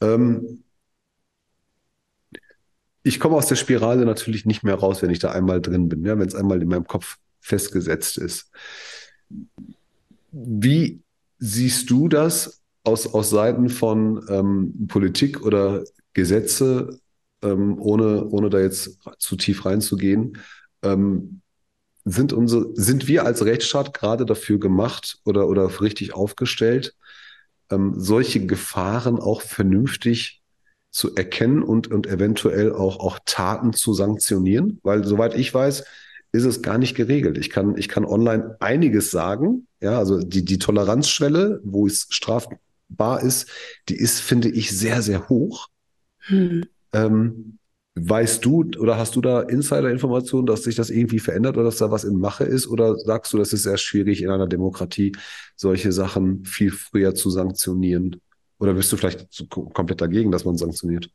Ähm, 0.01 0.63
ich 3.03 3.19
komme 3.19 3.35
aus 3.35 3.47
der 3.47 3.55
Spirale 3.55 4.05
natürlich 4.05 4.45
nicht 4.45 4.63
mehr 4.63 4.75
raus, 4.75 5.01
wenn 5.01 5.09
ich 5.09 5.19
da 5.19 5.31
einmal 5.31 5.61
drin 5.61 5.89
bin, 5.89 6.05
ja, 6.05 6.19
wenn 6.19 6.27
es 6.27 6.35
einmal 6.35 6.61
in 6.61 6.67
meinem 6.67 6.85
Kopf 6.85 7.17
festgesetzt 7.39 8.17
ist. 8.17 8.51
Wie 10.31 11.01
siehst 11.41 11.89
du 11.89 12.07
das 12.07 12.61
aus, 12.83 13.13
aus 13.13 13.29
Seiten 13.29 13.67
von 13.67 14.23
ähm, 14.29 14.87
Politik 14.87 15.41
oder 15.43 15.83
Gesetze, 16.13 16.99
ähm, 17.41 17.77
ohne, 17.79 18.25
ohne 18.27 18.49
da 18.49 18.59
jetzt 18.59 18.99
zu 19.17 19.35
tief 19.35 19.65
reinzugehen? 19.65 20.37
Ähm, 20.83 21.41
sind, 22.05 22.31
unsere, 22.31 22.69
sind 22.75 23.07
wir 23.07 23.25
als 23.25 23.43
Rechtsstaat 23.43 23.93
gerade 23.93 24.25
dafür 24.25 24.59
gemacht 24.59 25.17
oder, 25.25 25.47
oder 25.47 25.81
richtig 25.81 26.13
aufgestellt, 26.13 26.95
ähm, 27.71 27.95
solche 27.97 28.45
Gefahren 28.45 29.19
auch 29.19 29.41
vernünftig 29.41 30.41
zu 30.91 31.15
erkennen 31.15 31.63
und, 31.63 31.87
und 31.87 32.05
eventuell 32.05 32.71
auch, 32.71 32.99
auch 32.99 33.19
Taten 33.25 33.73
zu 33.73 33.93
sanktionieren? 33.93 34.79
Weil 34.83 35.05
soweit 35.05 35.35
ich 35.35 35.51
weiß, 35.53 35.85
ist 36.31 36.45
es 36.45 36.61
gar 36.61 36.77
nicht 36.77 36.95
geregelt. 36.95 37.37
Ich 37.37 37.49
kann, 37.49 37.77
ich 37.77 37.89
kann 37.89 38.05
online 38.05 38.55
einiges 38.59 39.11
sagen. 39.11 39.67
Ja, 39.81 39.97
also 39.97 40.19
die, 40.19 40.45
die 40.45 40.59
Toleranzschwelle, 40.59 41.61
wo 41.63 41.87
es 41.87 42.07
strafbar 42.09 43.21
ist, 43.21 43.49
die 43.89 43.95
ist, 43.95 44.21
finde 44.21 44.49
ich, 44.49 44.71
sehr, 44.71 45.01
sehr 45.01 45.27
hoch. 45.29 45.67
Hm. 46.19 46.65
Ähm, 46.93 47.57
weißt 47.95 48.45
du 48.45 48.71
oder 48.79 48.97
hast 48.97 49.15
du 49.15 49.21
da 49.21 49.41
Insider-Informationen, 49.41 50.45
dass 50.45 50.63
sich 50.63 50.75
das 50.75 50.89
irgendwie 50.89 51.19
verändert 51.19 51.57
oder 51.57 51.65
dass 51.65 51.77
da 51.77 51.91
was 51.91 52.05
in 52.05 52.17
Mache 52.17 52.45
ist? 52.45 52.67
Oder 52.67 52.95
sagst 52.97 53.33
du, 53.33 53.37
das 53.37 53.51
ist 53.51 53.63
sehr 53.63 53.77
schwierig 53.77 54.21
in 54.21 54.29
einer 54.29 54.47
Demokratie, 54.47 55.13
solche 55.55 55.91
Sachen 55.91 56.45
viel 56.45 56.71
früher 56.71 57.13
zu 57.13 57.29
sanktionieren? 57.29 58.21
Oder 58.59 58.75
bist 58.75 58.91
du 58.91 58.97
vielleicht 58.97 59.27
komplett 59.49 60.01
dagegen, 60.01 60.31
dass 60.31 60.45
man 60.45 60.55
sanktioniert? 60.55 61.09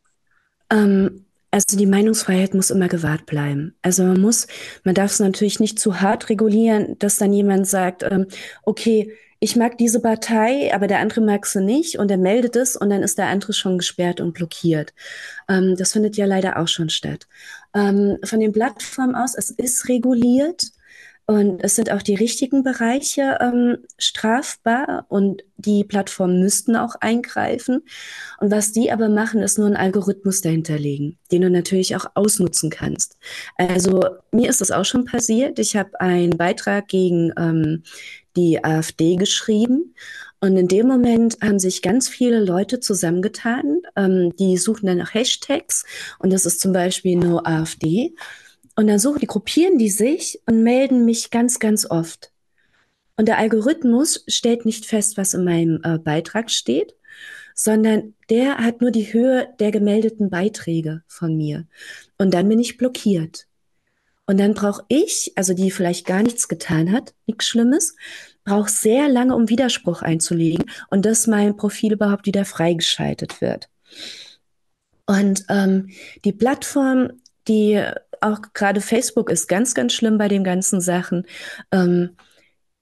Ähm, 0.69 1.26
also 1.57 1.79
die 1.79 1.87
Meinungsfreiheit 1.87 2.53
muss 2.53 2.69
immer 2.69 2.87
gewahrt 2.87 3.25
bleiben. 3.25 3.75
Also 3.81 4.05
man 4.05 4.21
muss, 4.21 4.47
man 4.85 4.95
darf 4.95 5.13
es 5.13 5.21
natürlich 5.21 5.59
nicht 5.59 5.79
zu 5.79 6.03
hart 6.03 6.29
regulieren, 6.29 6.99
dass 6.99 7.17
dann 7.17 7.33
jemand 7.33 7.67
sagt, 7.67 8.03
ähm, 8.03 8.27
okay, 8.65 9.11
ich 9.41 9.57
mag 9.57 9.79
diese 9.79 10.01
Partei, 10.01 10.75
aber 10.75 10.87
der 10.87 10.99
andere 10.99 11.23
mag 11.23 11.47
sie 11.47 11.63
nicht 11.63 11.99
und 11.99 12.11
er 12.11 12.19
meldet 12.19 12.57
es 12.57 12.77
und 12.77 12.91
dann 12.91 13.03
ist 13.03 13.17
der 13.17 13.29
andere 13.29 13.55
schon 13.55 13.79
gesperrt 13.79 14.21
und 14.21 14.35
blockiert. 14.35 14.93
Ähm, 15.49 15.77
das 15.79 15.93
findet 15.93 16.19
ja 16.19 16.27
leider 16.27 16.59
auch 16.59 16.69
schon 16.69 16.91
statt. 16.91 17.27
Ähm, 17.75 18.19
von 18.23 18.41
den 18.41 18.53
Plattformen 18.53 19.15
aus, 19.15 19.35
es 19.35 19.49
ist 19.49 19.89
reguliert. 19.89 20.63
Und 21.29 21.65
es 21.65 21.75
sind 21.75 21.91
auch 21.91 22.03
die 22.03 22.15
richtigen 22.15 22.63
Bereiche 22.63 23.39
ähm, 23.41 23.79
strafbar 23.99 25.07
und 25.09 25.43
die 25.57 25.83
Plattformen 25.83 26.39
müssten 26.39 26.77
auch 26.77 26.95
eingreifen. 27.01 27.83
Und 28.39 28.53
was 28.53 28.71
die 28.71 28.93
aber 28.93 29.09
machen, 29.09 29.43
ist 29.43 29.59
nur 29.59 29.67
einen 29.67 29.77
Algorithmus 29.77 30.41
dahinterlegen, 30.41 31.19
den 31.33 31.43
du 31.43 31.51
natürlich 31.51 31.97
auch 31.97 32.07
ausnutzen 32.15 32.71
kannst. 32.71 33.19
Also 33.57 34.05
mir 34.31 34.49
ist 34.49 34.61
das 34.61 34.71
auch 34.71 34.85
schon 34.85 35.05
passiert. 35.05 35.59
Ich 35.59 35.75
habe 35.75 36.01
einen 36.01 36.37
Beitrag 36.37 36.87
gegen 36.87 37.33
ähm, 37.37 37.83
die 38.37 38.63
AfD 38.63 39.17
geschrieben. 39.17 39.95
Und 40.39 40.57
in 40.57 40.69
dem 40.69 40.87
Moment 40.87 41.39
haben 41.43 41.59
sich 41.59 41.83
ganz 41.83 42.09
viele 42.09 42.39
Leute 42.39 42.79
zusammengetan, 42.79 43.81
ähm, 43.97 44.37
die 44.37 44.59
suchen 44.59 44.87
dann 44.87 44.99
nach 44.99 45.15
Hashtags. 45.15 45.85
Und 46.19 46.33
das 46.33 46.45
ist 46.45 46.61
zum 46.61 46.73
Beispiel 46.73 47.17
No 47.17 47.41
AfD. 47.43 48.15
Und 48.77 48.87
dann 48.87 48.99
suchen 48.99 49.21
die, 49.21 49.27
gruppieren 49.27 49.79
die 49.79 49.91
sich 49.91 50.41
und 50.47 50.63
melden 50.63 51.05
mich 51.05 51.31
ganz, 51.31 51.59
ganz 51.59 51.91
oft. 51.91 52.31
Und 53.17 53.27
der 53.27 53.39
Algorithmus 53.39 54.23
stellt 54.29 54.67
nicht 54.67 54.85
fest, 54.85 55.17
was 55.17 55.33
in 55.35 55.45
meinem 55.45 55.81
äh, 55.83 55.99
Beitrag 55.99 56.51
steht, 56.51 56.95
sondern 57.55 58.15
der 58.29 58.59
hat 58.59 58.83
nur 58.83 58.91
die 58.91 59.13
Höhe 59.13 59.49
der 59.59 59.71
gemeldeten 59.71 60.29
Beiträge 60.29 61.03
von 61.07 61.35
mir. 61.35 61.67
Und 62.19 62.35
dann 62.35 62.49
bin 62.49 62.61
ich 62.61 62.77
blockiert. 62.77 63.47
Und 64.27 64.39
dann 64.39 64.55
brauche 64.55 64.85
ich, 64.89 65.33
also 65.37 65.55
die 65.55 65.71
vielleicht 65.71 66.05
gar 66.05 66.23
nichts 66.23 66.49
getan 66.49 66.93
hat, 66.93 67.15
nichts 67.27 67.47
Schlimmes, 67.47 67.97
brauche 68.45 68.69
sehr 68.69 69.09
lange, 69.09 69.35
um 69.35 69.49
Widerspruch 69.49 70.03
einzulegen 70.03 70.71
und 70.91 71.07
dass 71.07 71.27
mein 71.27 71.57
Profil 71.57 71.93
überhaupt 71.93 72.27
wieder 72.27 72.45
freigeschaltet 72.45 73.41
wird. 73.41 73.71
Und 75.07 75.45
ähm, 75.49 75.91
die 76.25 76.33
Plattform, 76.33 77.13
die 77.49 77.83
auch 78.21 78.41
gerade 78.55 78.81
Facebook 78.81 79.31
ist 79.31 79.49
ganz, 79.49 79.75
ganz 79.75 79.93
schlimm 79.93 80.19
bei 80.19 80.29
den 80.29 80.45
ganzen 80.45 80.81
Sachen. 80.81 81.27
Ähm, 81.73 82.17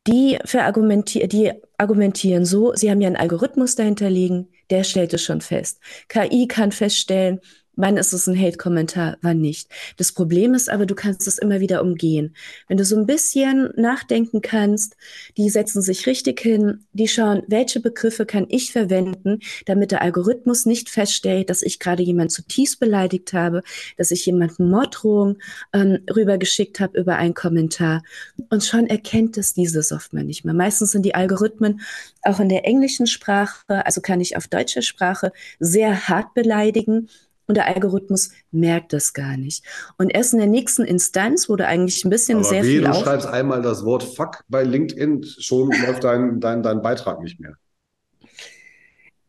die, 0.07 0.39
verargumentieren, 0.45 1.29
die 1.29 1.53
argumentieren 1.79 2.45
so, 2.45 2.75
sie 2.75 2.91
haben 2.91 3.01
ja 3.01 3.07
einen 3.07 3.17
Algorithmus 3.17 3.75
dahinter 3.75 4.11
liegen, 4.11 4.49
der 4.71 4.85
stellt 4.85 5.15
es 5.15 5.23
schon 5.23 5.41
fest. 5.41 5.81
KI 6.09 6.47
kann 6.47 6.73
feststellen, 6.73 7.41
wann 7.77 7.97
ist 7.97 8.13
es 8.13 8.27
ein 8.27 8.39
Hate-Kommentar, 8.39 9.19
wann 9.23 9.41
nicht. 9.41 9.69
Das 9.97 10.13
Problem 10.13 10.55
ist 10.55 10.71
aber, 10.71 10.87
du 10.87 10.95
kannst 10.95 11.27
es 11.27 11.39
immer 11.39 11.61
wieder 11.61 11.83
umgehen. 11.83 12.35
Wenn 12.69 12.77
du 12.77 12.85
so 12.85 12.97
ein 12.97 13.07
bisschen 13.07 13.71
nachdenken 13.77 14.41
kannst, 14.43 14.97
die 15.37 15.51
setzen 15.51 15.83
sich 15.83 16.07
richtig 16.07 16.41
hin, 16.41 16.85
die 16.93 17.09
schauen, 17.09 17.43
welche 17.49 17.81
Begriffe 17.81 18.27
kann 18.27 18.47
ich 18.49 18.73
verwenden, 18.73 19.41
damit 19.67 19.91
der 19.91 20.03
Algorithmus 20.03 20.67
nicht 20.67 20.89
feststellt, 20.89 21.51
dass 21.51 21.63
ich 21.63 21.79
gerade 21.79 22.03
jemand 22.03 22.33
zutiefst 22.33 22.81
beleidigt 22.81 23.33
habe, 23.33 23.63
dass 23.97 24.11
ich 24.11 24.27
jemanden 24.27 24.71
Morddrohung 24.71 25.39
ähm, 25.73 25.99
rübergeschickt 26.15 26.81
habe 26.81 26.99
über 26.99 27.17
einen 27.17 27.35
Kommentar. 27.35 28.03
Und 28.51 28.65
schon 28.65 28.87
erkennt 28.87 29.37
es 29.39 29.55
diese 29.55 29.83
Software 29.83 30.25
nicht 30.25 30.45
mehr. 30.45 30.55
Meistens 30.55 30.93
sind 30.93 31.05
die 31.05 31.15
Algorithmen 31.15 31.81
auch 32.23 32.41
in 32.41 32.49
der 32.49 32.65
englischen 32.67 33.07
Sprache, 33.07 33.85
also 33.85 34.01
kann 34.01 34.21
ich 34.21 34.37
auf 34.37 34.49
deutsche 34.49 34.83
Sprache 34.83 35.33
sehr 35.59 36.09
hart 36.09 36.35
beleidigen 36.35 37.09
und 37.47 37.57
der 37.57 37.67
Algorithmus 37.67 38.31
merkt 38.51 38.93
das 38.93 39.13
gar 39.13 39.37
nicht. 39.37 39.65
Und 39.99 40.11
erst 40.11 40.33
in 40.33 40.39
der 40.39 40.49
nächsten 40.49 40.83
Instanz, 40.83 41.49
wo 41.49 41.57
du 41.57 41.67
eigentlich 41.67 42.05
ein 42.05 42.11
bisschen 42.11 42.39
Aber 42.39 42.45
sehr 42.45 42.63
weh, 42.63 42.79
viel. 42.79 42.83
Du 42.83 42.95
schreibst 42.95 43.27
einmal 43.27 43.63
das 43.63 43.85
Wort 43.85 44.03
Fuck 44.03 44.45
bei 44.49 44.63
LinkedIn, 44.63 45.25
schon 45.25 45.71
läuft 45.71 46.05
dein, 46.05 46.41
dein, 46.41 46.63
dein 46.63 46.83
Beitrag 46.83 47.21
nicht 47.21 47.41
mehr. 47.41 47.57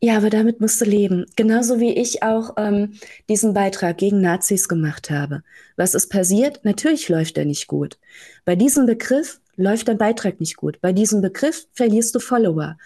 Ja, 0.01 0.17
aber 0.17 0.29
damit 0.29 0.61
musst 0.61 0.79
du 0.81 0.85
leben. 0.85 1.25
Genauso 1.35 1.79
wie 1.79 1.93
ich 1.93 2.21
auch 2.21 2.53
ähm, 2.57 2.93
diesen 3.27 3.53
Beitrag 3.53 3.97
gegen 3.97 4.21
Nazis 4.21 4.67
gemacht 4.67 5.09
habe. 5.09 5.41
Was 5.77 5.95
ist 5.95 6.09
passiert? 6.09 6.63
Natürlich 6.63 7.09
läuft 7.09 7.37
er 7.37 7.45
nicht 7.45 7.67
gut. 7.67 7.97
Bei 8.43 8.55
diesem 8.55 8.85
Begriff 8.85 9.39
läuft 9.55 9.87
dein 9.87 9.97
Beitrag 9.97 10.39
nicht 10.39 10.57
gut. 10.57 10.79
Bei 10.81 10.93
diesem 10.93 11.21
Begriff 11.21 11.67
verlierst 11.73 12.13
du 12.13 12.19
Follower. 12.19 12.77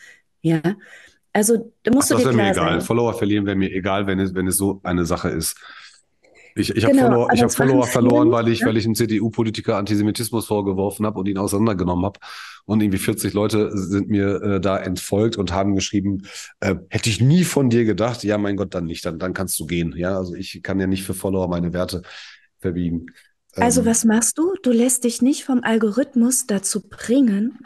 Ja, 0.42 0.62
also 1.40 1.72
da 1.84 1.92
musst 1.94 2.12
Ach, 2.12 2.18
du 2.18 2.24
dir 2.24 2.32
klar 2.32 2.46
mir 2.46 2.52
egal. 2.52 2.72
Sein. 2.72 2.82
Follower 2.82 3.14
verlieren 3.14 3.46
wäre 3.46 3.56
mir 3.56 3.72
egal, 3.72 4.08
wenn 4.08 4.20
es, 4.20 4.36
wenn 4.36 4.46
es 4.46 4.58
so 4.58 4.82
eine 4.84 5.06
Sache 5.06 5.30
ist. 5.30 5.56
Ich, 6.54 6.76
ich 6.76 6.86
genau, 6.86 7.04
habe 7.04 7.12
Follower, 7.12 7.34
ich 7.34 7.42
hab 7.42 7.52
Follower 7.54 7.88
verloren, 7.88 8.32
weil 8.32 8.50
ich, 8.50 8.60
ja? 8.60 8.68
weil 8.68 8.76
ich 8.76 8.84
einem 8.84 8.96
CDU-Politiker 8.96 9.78
Antisemitismus 9.78 10.48
vorgeworfen 10.48 11.06
habe 11.06 11.18
und 11.18 11.30
ihn 11.30 11.38
auseinandergenommen 11.38 12.04
habe. 12.04 12.20
Und 12.66 12.82
irgendwie 12.82 12.98
40 12.98 13.34
Leute 13.34 13.72
sind 13.72 14.10
mir 14.10 14.42
äh, 14.42 14.60
da 14.60 14.78
entfolgt 14.78 15.38
und 15.38 15.54
haben 15.54 15.76
geschrieben, 15.76 16.24
äh, 16.60 16.76
hätte 16.90 17.10
ich 17.10 17.22
nie 17.22 17.46
von 17.46 17.70
dir 17.70 17.86
gedacht. 17.86 18.26
Ja, 18.26 18.38
mein 18.38 18.58
Gott, 18.58 18.76
dann 18.76 18.84
nicht, 18.84 19.06
dann, 19.06 19.18
dann 19.18 19.34
kannst 19.34 19.58
du 19.62 19.66
gehen. 19.66 19.94
Ja, 19.96 20.18
also 20.18 20.36
ich 20.36 20.62
kann 20.62 20.78
ja 20.82 20.88
nicht 20.88 21.04
für 21.04 21.14
Follower 21.14 21.48
meine 21.48 21.72
Werte 21.72 22.02
verbiegen. 22.58 23.06
Also 23.56 23.82
ähm, 23.82 23.88
was 23.88 24.04
machst 24.04 24.38
du? 24.38 24.56
Du 24.62 24.72
lässt 24.72 25.06
dich 25.06 25.22
nicht 25.22 25.46
vom 25.46 25.64
Algorithmus 25.64 26.48
dazu 26.48 26.82
bringen, 26.82 27.60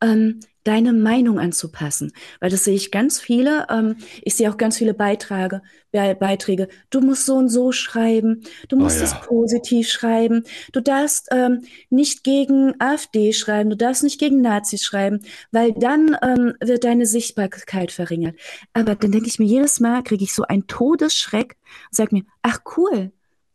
ähm, 0.00 0.40
deine 0.70 0.92
Meinung 0.92 1.40
anzupassen. 1.40 2.12
Weil 2.38 2.50
das 2.50 2.62
sehe 2.62 2.76
ich 2.76 2.92
ganz 2.92 3.18
viele, 3.18 3.66
ähm, 3.70 3.96
ich 4.22 4.36
sehe 4.36 4.48
auch 4.48 4.56
ganz 4.56 4.78
viele 4.78 4.94
Beiträge, 4.94 5.62
Be 5.90 6.16
Beiträge. 6.18 6.68
Du 6.90 7.00
musst 7.00 7.26
so 7.26 7.34
und 7.34 7.48
so 7.48 7.72
schreiben, 7.72 8.44
du 8.68 8.76
oh 8.76 8.78
musst 8.78 8.98
oh 8.98 9.04
ja. 9.04 9.06
es 9.06 9.26
positiv 9.26 9.88
schreiben, 9.88 10.44
du 10.72 10.80
darfst 10.80 11.26
ähm, 11.32 11.64
nicht 11.90 12.22
gegen 12.22 12.80
AfD 12.80 13.32
schreiben, 13.32 13.68
du 13.70 13.76
darfst 13.76 14.04
nicht 14.04 14.20
gegen 14.20 14.42
Nazis 14.42 14.84
schreiben, 14.84 15.22
weil 15.50 15.72
dann 15.72 16.16
ähm, 16.22 16.54
wird 16.60 16.84
deine 16.84 17.06
Sichtbarkeit 17.06 17.90
verringert. 17.90 18.36
Aber 18.72 18.94
dann 18.94 19.10
denke 19.10 19.26
ich 19.26 19.40
mir 19.40 19.46
jedes 19.46 19.80
Mal, 19.80 20.04
kriege 20.04 20.22
ich 20.22 20.32
so 20.32 20.44
einen 20.44 20.68
Todesschreck 20.68 21.56
und 21.90 21.96
sage 21.96 22.14
mir, 22.14 22.22
ach 22.42 22.60
cool, 22.76 23.10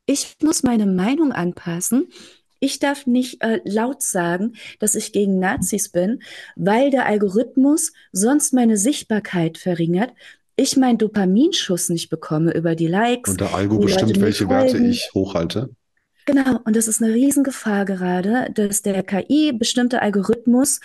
ich 0.06 0.36
muss 0.44 0.64
meine 0.64 0.86
Meinung 0.86 1.32
anpassen 1.32 2.10
Ich 2.66 2.80
darf 2.80 3.06
nicht 3.06 3.44
äh, 3.44 3.62
laut 3.64 4.02
sagen, 4.02 4.54
dass 4.80 4.96
ich 4.96 5.12
gegen 5.12 5.38
Nazis 5.38 5.90
bin, 5.90 6.24
weil 6.56 6.90
der 6.90 7.06
Algorithmus 7.06 7.94
sonst 8.12 8.54
meine 8.54 8.76
Sichtbarkeit 8.76 9.60
verringert, 9.60 10.14
ich 10.56 10.76
meinen 10.76 10.98
Dopaminschuss 10.98 11.90
nicht 11.90 12.10
bekomme 12.10 12.56
über 12.56 12.74
die 12.74 12.88
Likes. 12.88 13.30
Und 13.30 13.42
der 13.42 13.54
Algo 13.54 13.78
bestimmt, 13.78 14.20
welche 14.20 14.50
Werte 14.50 14.80
ich 14.80 15.12
hochhalte. 15.14 15.70
Genau, 16.26 16.60
und 16.66 16.76
das 16.76 16.88
ist 16.88 17.04
eine 17.04 17.14
Riesengefahr 17.14 17.86
gerade, 17.86 18.52
dass 18.56 18.82
der 18.82 19.04
KI 19.04 19.52
bestimmte 19.54 20.02
Algorithmus 20.02 20.80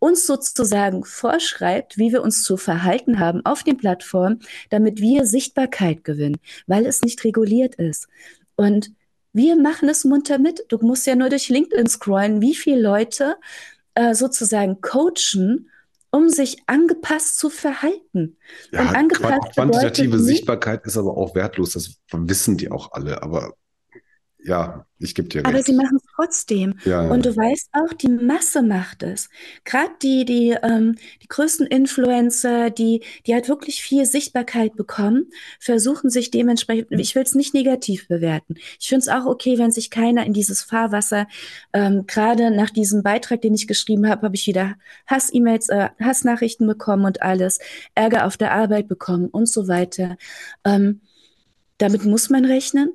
uns 0.00 0.26
sozusagen 0.26 1.04
vorschreibt, 1.04 1.96
wie 1.96 2.10
wir 2.10 2.22
uns 2.22 2.42
zu 2.42 2.56
verhalten 2.56 3.20
haben 3.20 3.46
auf 3.46 3.62
den 3.62 3.76
Plattformen, 3.76 4.40
damit 4.68 5.00
wir 5.00 5.26
Sichtbarkeit 5.26 6.02
gewinnen, 6.02 6.38
weil 6.66 6.86
es 6.86 7.02
nicht 7.02 7.22
reguliert 7.22 7.76
ist. 7.76 8.08
Und 8.56 8.90
wir 9.32 9.56
machen 9.56 9.88
es 9.88 10.04
munter 10.04 10.38
mit. 10.38 10.64
Du 10.68 10.78
musst 10.78 11.06
ja 11.06 11.14
nur 11.14 11.28
durch 11.28 11.48
LinkedIn 11.48 11.86
scrollen, 11.86 12.40
wie 12.40 12.54
viele 12.54 12.80
Leute 12.80 13.36
äh, 13.94 14.14
sozusagen 14.14 14.80
coachen, 14.80 15.70
um 16.10 16.28
sich 16.28 16.58
angepasst 16.66 17.38
zu 17.38 17.50
verhalten. 17.50 18.36
Ja, 18.72 18.82
und 18.82 18.88
angepasst 18.88 19.54
quantitative 19.54 20.18
Sichtbarkeit 20.18 20.84
ist 20.84 20.96
aber 20.96 21.16
auch 21.16 21.34
wertlos. 21.34 21.74
Das 21.74 21.96
wissen 22.12 22.56
die 22.56 22.70
auch 22.70 22.92
alle. 22.92 23.22
Aber 23.22 23.54
ja, 24.42 24.86
ich 24.98 25.14
gebe 25.14 25.28
dir 25.28 25.38
recht. 25.38 25.46
Aber 25.46 25.62
sie 25.62 25.72
machen 25.72 25.96
es 25.96 26.04
trotzdem. 26.14 26.74
Ja. 26.84 27.08
Und 27.08 27.24
du 27.24 27.36
weißt 27.36 27.70
auch, 27.72 27.92
die 27.92 28.08
Masse 28.08 28.62
macht 28.62 29.02
es. 29.02 29.28
Gerade 29.64 29.92
die, 30.02 30.24
die, 30.24 30.56
ähm, 30.62 30.96
die 31.22 31.28
größten 31.28 31.66
Influencer, 31.66 32.70
die, 32.70 33.02
die 33.26 33.34
halt 33.34 33.48
wirklich 33.48 33.82
viel 33.82 34.04
Sichtbarkeit 34.04 34.76
bekommen, 34.76 35.30
versuchen 35.58 36.10
sich 36.10 36.30
dementsprechend, 36.30 36.88
ich 36.92 37.14
will 37.14 37.22
es 37.22 37.34
nicht 37.34 37.54
negativ 37.54 38.08
bewerten. 38.08 38.56
Ich 38.78 38.88
finde 38.88 39.00
es 39.00 39.08
auch 39.08 39.26
okay, 39.26 39.58
wenn 39.58 39.72
sich 39.72 39.90
keiner 39.90 40.24
in 40.24 40.32
dieses 40.32 40.62
Fahrwasser, 40.62 41.26
ähm, 41.72 42.06
gerade 42.06 42.50
nach 42.50 42.70
diesem 42.70 43.02
Beitrag, 43.02 43.42
den 43.42 43.54
ich 43.54 43.66
geschrieben 43.66 44.08
habe, 44.08 44.22
habe 44.22 44.36
ich 44.36 44.46
wieder 44.46 44.76
Hass-E-Mails, 45.06 45.68
äh, 45.68 45.88
Hassnachrichten 46.00 46.66
bekommen 46.66 47.04
und 47.04 47.22
alles, 47.22 47.58
Ärger 47.94 48.26
auf 48.26 48.36
der 48.36 48.52
Arbeit 48.52 48.88
bekommen 48.88 49.28
und 49.28 49.48
so 49.48 49.68
weiter. 49.68 50.16
Ähm, 50.64 51.00
damit 51.78 52.04
muss 52.04 52.28
man 52.28 52.44
rechnen. 52.44 52.92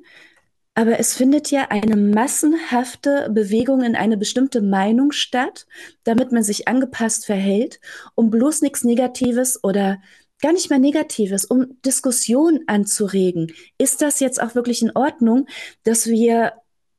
Aber 0.76 1.00
es 1.00 1.14
findet 1.14 1.50
ja 1.50 1.68
eine 1.70 1.96
massenhafte 1.96 3.30
Bewegung 3.32 3.82
in 3.82 3.96
eine 3.96 4.18
bestimmte 4.18 4.60
Meinung 4.60 5.10
statt, 5.10 5.66
damit 6.04 6.32
man 6.32 6.42
sich 6.42 6.68
angepasst 6.68 7.24
verhält, 7.24 7.80
um 8.14 8.28
bloß 8.28 8.60
nichts 8.60 8.84
Negatives 8.84 9.64
oder 9.64 10.02
gar 10.42 10.52
nicht 10.52 10.68
mehr 10.68 10.78
Negatives, 10.78 11.46
um 11.46 11.80
Diskussion 11.80 12.60
anzuregen. 12.66 13.54
Ist 13.78 14.02
das 14.02 14.20
jetzt 14.20 14.40
auch 14.40 14.54
wirklich 14.54 14.82
in 14.82 14.94
Ordnung, 14.94 15.46
dass 15.82 16.08
wir 16.08 16.52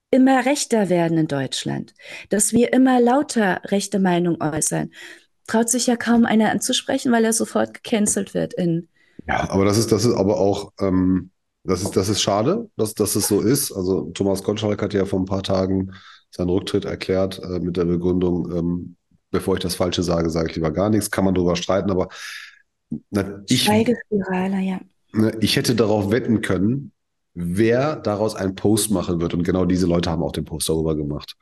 immer 0.10 0.48
rechter 0.48 0.90
werden 0.90 1.20
in 1.20 1.28
Deutschland, 1.28 1.94
dass 2.30 2.54
wir 2.54 2.74
immer 2.74 3.00
lauter 3.00 3.62
rechte 3.66 4.00
Meinung 4.00 4.42
äußern? 4.42 4.90
Traut 5.46 5.70
sich 5.70 5.86
ja 5.86 5.98
kaum 5.98 6.26
einer 6.26 6.50
anzusprechen, 6.50 7.12
weil 7.12 7.26
er 7.26 7.34
sofort 7.34 7.76
gecancelt 7.76 8.34
wird 8.34 8.56
in. 8.56 8.90
Ja, 9.28 9.48
aber 9.52 9.66
das 9.66 9.78
ist, 9.78 9.92
das 9.92 10.04
ist 10.04 10.16
aber 10.16 10.40
auch, 10.40 10.74
ähm, 10.82 11.30
das 11.68 11.82
ist, 11.82 11.98
das 11.98 12.08
ist 12.08 12.22
schade, 12.22 12.70
dass, 12.78 12.94
dass 12.94 13.16
es 13.16 13.28
so 13.28 13.42
ist. 13.42 13.74
Also 13.74 14.10
Thomas 14.14 14.42
Gottschalk 14.42 14.82
hat 14.82 14.94
ja 14.94 15.06
vor 15.06 15.20
ein 15.20 15.26
paar 15.26 15.44
Tagen 15.44 15.92
seinen 16.32 16.50
Rücktritt 16.50 16.86
erklärt 16.86 17.42
äh, 17.44 17.60
mit 17.60 17.76
der 17.76 17.84
Begründung, 17.84 18.50
ähm, 18.56 18.96
bevor 19.32 19.56
ich 19.56 19.60
das 19.60 19.76
Falsche 19.76 20.02
sage, 20.02 20.30
sage 20.30 20.50
ich 20.50 20.56
lieber 20.56 20.72
gar 20.72 20.90
nichts. 20.90 21.12
Kann 21.12 21.26
man 21.26 21.36
darüber 21.36 21.58
streiten, 21.58 21.92
aber 21.92 22.08
na, 23.10 23.44
ich, 23.50 23.64
Schweigespirale, 23.64 24.62
ja. 24.62 24.80
Ne, 25.12 25.34
ich 25.42 25.58
hätte 25.58 25.76
darauf 25.76 26.10
wetten 26.10 26.40
können, 26.40 26.94
wer 27.34 27.98
daraus 27.98 28.36
einen 28.36 28.56
Post 28.56 28.90
machen 28.92 29.20
wird. 29.20 29.34
Und 29.34 29.44
genau 29.44 29.66
diese 29.66 29.88
Leute 29.88 30.10
haben 30.10 30.24
auch 30.24 30.32
den 30.32 30.46
Post 30.46 30.70
darüber 30.70 30.96
gemacht. 30.96 31.36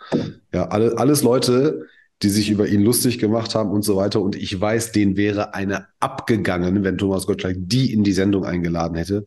Ja, 0.51 0.69
alle, 0.69 0.97
alles 0.97 1.21
Leute, 1.21 1.85
die 2.23 2.29
sich 2.29 2.49
über 2.49 2.67
ihn 2.67 2.81
lustig 2.81 3.19
gemacht 3.19 3.53
haben 3.53 3.69
und 3.69 3.83
so 3.83 3.95
weiter. 3.95 4.21
Und 4.21 4.35
ich 4.35 4.59
weiß, 4.59 4.91
denen 4.91 5.17
wäre 5.17 5.53
eine 5.53 5.85
abgegangen, 5.99 6.83
wenn 6.83 6.97
Thomas 6.97 7.27
Gottschalk 7.27 7.57
die 7.59 7.93
in 7.93 8.03
die 8.03 8.13
Sendung 8.13 8.43
eingeladen 8.43 8.95
hätte 8.95 9.25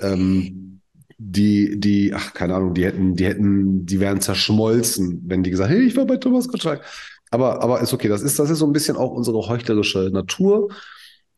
ähm, 0.00 0.80
die, 1.18 1.78
die, 1.78 2.14
ach, 2.14 2.32
keine 2.32 2.54
Ahnung, 2.54 2.74
die 2.74 2.84
hätten, 2.84 3.14
die 3.14 3.26
hätten, 3.26 3.84
die 3.84 4.00
wären 4.00 4.20
zerschmolzen, 4.20 5.22
wenn 5.26 5.42
die 5.42 5.50
gesagt, 5.50 5.70
hey, 5.70 5.82
ich 5.82 5.96
war 5.96 6.06
bei 6.06 6.16
Thomas 6.16 6.48
Gottschalk. 6.48 6.82
Aber, 7.30 7.62
aber 7.62 7.80
ist 7.80 7.92
okay, 7.92 8.08
das 8.08 8.22
ist, 8.22 8.38
das 8.38 8.50
ist 8.50 8.58
so 8.58 8.66
ein 8.66 8.72
bisschen 8.72 8.96
auch 8.96 9.10
unsere 9.12 9.46
heuchlerische 9.46 10.10
Natur 10.12 10.68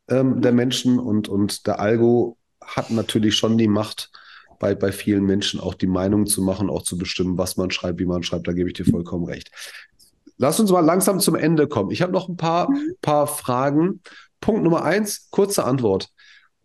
ähm, 0.08 0.40
der 0.40 0.52
Menschen 0.52 0.98
und, 0.98 1.28
und 1.28 1.66
der 1.66 1.80
Algo 1.80 2.38
hat 2.64 2.90
natürlich 2.90 3.36
schon 3.36 3.58
die 3.58 3.68
Macht, 3.68 4.10
bei, 4.62 4.76
bei 4.76 4.92
vielen 4.92 5.24
Menschen 5.24 5.58
auch 5.58 5.74
die 5.74 5.88
Meinung 5.88 6.26
zu 6.26 6.40
machen, 6.40 6.70
auch 6.70 6.82
zu 6.82 6.96
bestimmen, 6.96 7.36
was 7.36 7.56
man 7.56 7.72
schreibt, 7.72 7.98
wie 7.98 8.06
man 8.06 8.22
schreibt. 8.22 8.46
Da 8.46 8.52
gebe 8.52 8.68
ich 8.68 8.74
dir 8.74 8.84
vollkommen 8.84 9.24
recht. 9.24 9.50
Lass 10.38 10.60
uns 10.60 10.70
mal 10.70 10.84
langsam 10.84 11.18
zum 11.18 11.34
Ende 11.34 11.66
kommen. 11.66 11.90
Ich 11.90 12.00
habe 12.00 12.12
noch 12.12 12.28
ein 12.28 12.36
paar, 12.36 12.70
mhm. 12.70 12.94
paar 13.02 13.26
Fragen. 13.26 14.02
Punkt 14.40 14.62
Nummer 14.62 14.84
eins, 14.84 15.28
kurze 15.30 15.64
Antwort. 15.64 16.10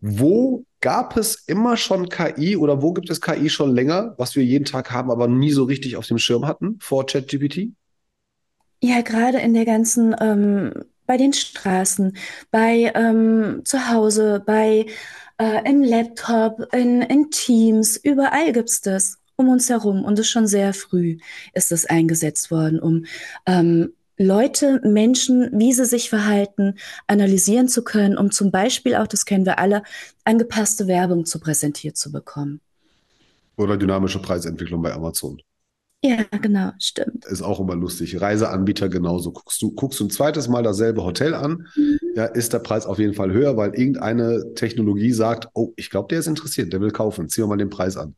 Wo 0.00 0.64
gab 0.80 1.16
es 1.16 1.34
immer 1.46 1.76
schon 1.76 2.08
KI 2.08 2.56
oder 2.56 2.82
wo 2.82 2.92
gibt 2.92 3.10
es 3.10 3.20
KI 3.20 3.48
schon 3.50 3.74
länger, 3.74 4.14
was 4.16 4.36
wir 4.36 4.44
jeden 4.44 4.64
Tag 4.64 4.90
haben, 4.90 5.10
aber 5.10 5.28
nie 5.28 5.52
so 5.52 5.64
richtig 5.64 5.96
auf 5.96 6.06
dem 6.06 6.18
Schirm 6.18 6.46
hatten 6.46 6.78
vor 6.80 7.06
ChatGPT? 7.06 7.72
Ja, 8.80 9.00
gerade 9.00 9.38
in 9.38 9.54
der 9.54 9.64
ganzen, 9.64 10.14
ähm, 10.20 10.72
bei 11.06 11.16
den 11.16 11.32
Straßen, 11.32 12.16
bei 12.50 12.92
ähm, 12.94 13.62
zu 13.64 13.88
Hause, 13.90 14.42
bei 14.44 14.86
äh, 15.38 15.68
im 15.68 15.82
Laptop, 15.82 16.72
in, 16.72 17.02
in 17.02 17.30
Teams, 17.30 17.96
überall 17.96 18.52
gibt 18.52 18.68
es 18.68 18.80
das 18.80 19.18
um 19.36 19.48
uns 19.48 19.68
herum 19.70 20.04
und 20.04 20.18
es 20.18 20.28
schon 20.28 20.48
sehr 20.48 20.74
früh 20.74 21.18
ist 21.54 21.70
es 21.70 21.86
eingesetzt 21.86 22.50
worden, 22.50 22.80
um 22.80 23.04
ähm, 23.46 23.92
Leute, 24.18 24.80
Menschen, 24.84 25.48
wie 25.52 25.72
sie 25.72 25.84
sich 25.84 26.10
verhalten, 26.10 26.74
analysieren 27.06 27.68
zu 27.68 27.82
können, 27.84 28.18
um 28.18 28.30
zum 28.30 28.50
Beispiel 28.50 28.96
auch, 28.96 29.06
das 29.06 29.24
kennen 29.24 29.46
wir 29.46 29.58
alle, 29.58 29.82
angepasste 30.24 30.88
Werbung 30.88 31.24
zu 31.24 31.38
präsentiert 31.38 31.96
zu 31.96 32.10
bekommen. 32.10 32.60
Oder 33.56 33.76
dynamische 33.76 34.20
Preisentwicklung 34.20 34.82
bei 34.82 34.92
Amazon. 34.92 35.40
Ja, 36.02 36.22
genau, 36.40 36.70
stimmt. 36.78 37.24
Ist 37.26 37.42
auch 37.42 37.58
immer 37.58 37.74
lustig. 37.74 38.20
Reiseanbieter 38.20 38.88
genauso. 38.88 39.32
Guckst 39.32 39.60
du, 39.60 39.72
guckst 39.72 39.98
du 39.98 40.04
ein 40.04 40.10
zweites 40.10 40.46
Mal 40.46 40.62
dasselbe 40.62 41.02
Hotel 41.02 41.34
an, 41.34 41.66
mhm. 41.74 41.98
ja, 42.14 42.26
ist 42.26 42.52
der 42.52 42.60
Preis 42.60 42.86
auf 42.86 43.00
jeden 43.00 43.14
Fall 43.14 43.32
höher, 43.32 43.56
weil 43.56 43.74
irgendeine 43.74 44.54
Technologie 44.54 45.12
sagt, 45.12 45.48
oh, 45.54 45.72
ich 45.76 45.90
glaube, 45.90 46.08
der 46.08 46.20
ist 46.20 46.28
interessiert, 46.28 46.72
der 46.72 46.80
will 46.80 46.92
kaufen, 46.92 47.28
ziehen 47.28 47.44
wir 47.44 47.48
mal 47.48 47.56
den 47.56 47.70
Preis 47.70 47.96
an. 47.96 48.14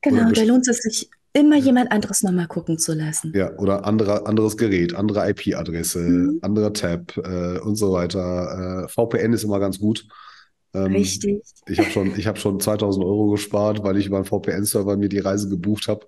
Genau, 0.00 0.30
da 0.30 0.42
lohnt 0.44 0.68
es 0.68 0.78
sich 0.78 1.10
immer 1.32 1.56
jemand 1.56 1.92
anderes 1.92 2.22
nochmal 2.22 2.46
gucken 2.46 2.78
zu 2.78 2.94
lassen. 2.94 3.32
Ja, 3.34 3.56
oder 3.58 3.84
andere, 3.84 4.26
anderes 4.26 4.56
Gerät, 4.56 4.94
andere 4.94 5.28
IP-Adresse, 5.30 6.00
mhm. 6.00 6.38
anderer 6.42 6.72
Tab 6.72 7.16
äh, 7.16 7.58
und 7.58 7.76
so 7.76 7.92
weiter. 7.92 8.84
Äh, 8.84 8.88
VPN 8.88 9.32
ist 9.32 9.44
immer 9.44 9.60
ganz 9.60 9.78
gut. 9.78 10.06
Ähm, 10.74 10.92
Richtig. 10.92 11.42
Ich 11.66 11.78
habe 11.78 11.90
schon, 11.90 12.10
hab 12.16 12.38
schon 12.38 12.60
2000 12.60 13.04
Euro 13.04 13.30
gespart, 13.30 13.82
weil 13.82 13.96
ich 13.96 14.06
über 14.06 14.16
einen 14.16 14.26
VPN-Server 14.26 14.96
mir 14.96 15.08
die 15.08 15.18
Reise 15.18 15.48
gebucht 15.48 15.88
habe 15.88 16.06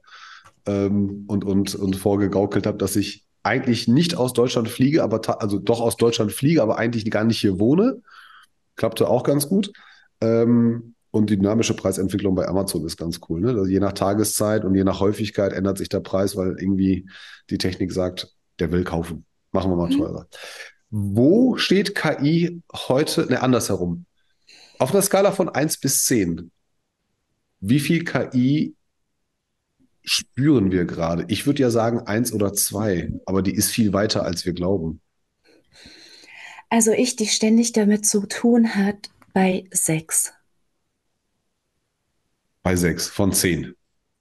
ähm, 0.67 1.25
und, 1.27 1.45
und, 1.45 1.75
und 1.75 1.97
vorgegaukelt 1.97 2.67
habe, 2.67 2.79
dass 2.79 2.97
ich 2.97 3.25
eigentlich 3.43 3.89
nicht 3.89 4.17
aus 4.17 4.33
Deutschland 4.33 4.69
fliege, 4.69 5.03
aber 5.03 5.21
also 5.43 5.59
doch 5.59 5.81
aus 5.81 5.97
Deutschland 5.97 6.33
fliege, 6.33 6.63
aber 6.63 6.79
eigentlich 6.79 7.11
gar 7.11 7.25
nicht 7.25 7.41
hier 7.41 7.59
wohne. 7.59 8.03
Klappte 8.77 9.09
auch 9.09 9.23
ganz 9.23 9.49
gut. 9.49 9.73
Ähm, 10.21 10.90
und 11.11 11.31
die 11.31 11.37
dynamische 11.37 11.75
Preisentwicklung 11.75 12.35
bei 12.35 12.47
Amazon 12.47 12.85
ist 12.85 12.97
ganz 12.97 13.21
cool. 13.29 13.41
Ne? 13.41 13.49
Also 13.49 13.67
je 13.67 13.81
nach 13.81 13.93
Tageszeit 13.93 14.65
und 14.65 14.75
je 14.75 14.85
nach 14.85 15.01
Häufigkeit 15.01 15.53
ändert 15.53 15.79
sich 15.79 15.89
der 15.89 16.01
Preis, 16.01 16.37
weil 16.37 16.57
irgendwie 16.59 17.09
die 17.51 17.59
Technik 17.59 17.93
sagt, 17.93 18.35
der 18.59 18.71
will 18.71 18.85
kaufen. 18.85 19.25
Machen 19.53 19.71
wir 19.71 19.77
mal 19.77 19.91
mhm. 19.91 19.99
teurer. 19.99 20.27
Wo 20.91 21.57
steht 21.57 21.95
KI 21.95 22.63
heute, 22.73 23.27
ne, 23.27 23.43
andersherum? 23.43 24.07
Auf 24.79 24.93
einer 24.93 25.03
Skala 25.03 25.33
von 25.33 25.49
1 25.49 25.79
bis 25.79 26.05
10. 26.05 26.51
Wie 27.61 27.81
viel 27.81 28.05
KI 28.05 28.75
spüren 30.03 30.73
wir 30.73 30.85
gerade? 30.85 31.25
Ich 31.29 31.47
würde 31.47 31.63
ja 31.63 31.71
sagen 31.71 32.01
1 32.01 32.33
oder 32.33 32.53
2, 32.53 33.13
aber 33.27 33.43
die 33.43 33.55
ist 33.55 33.71
viel 33.71 33.93
weiter, 33.93 34.25
als 34.25 34.47
wir 34.47 34.53
glauben. 34.53 35.01
Also 36.69 36.93
ich, 36.93 37.17
die 37.17 37.27
ständig 37.27 37.73
damit 37.73 38.07
zu 38.07 38.27
tun 38.27 38.75
hat, 38.77 39.11
bei 39.33 39.65
6. 39.71 40.33
Bei 42.63 42.77
sechs 42.77 43.09
von 43.09 43.33
zehn. 43.33 43.75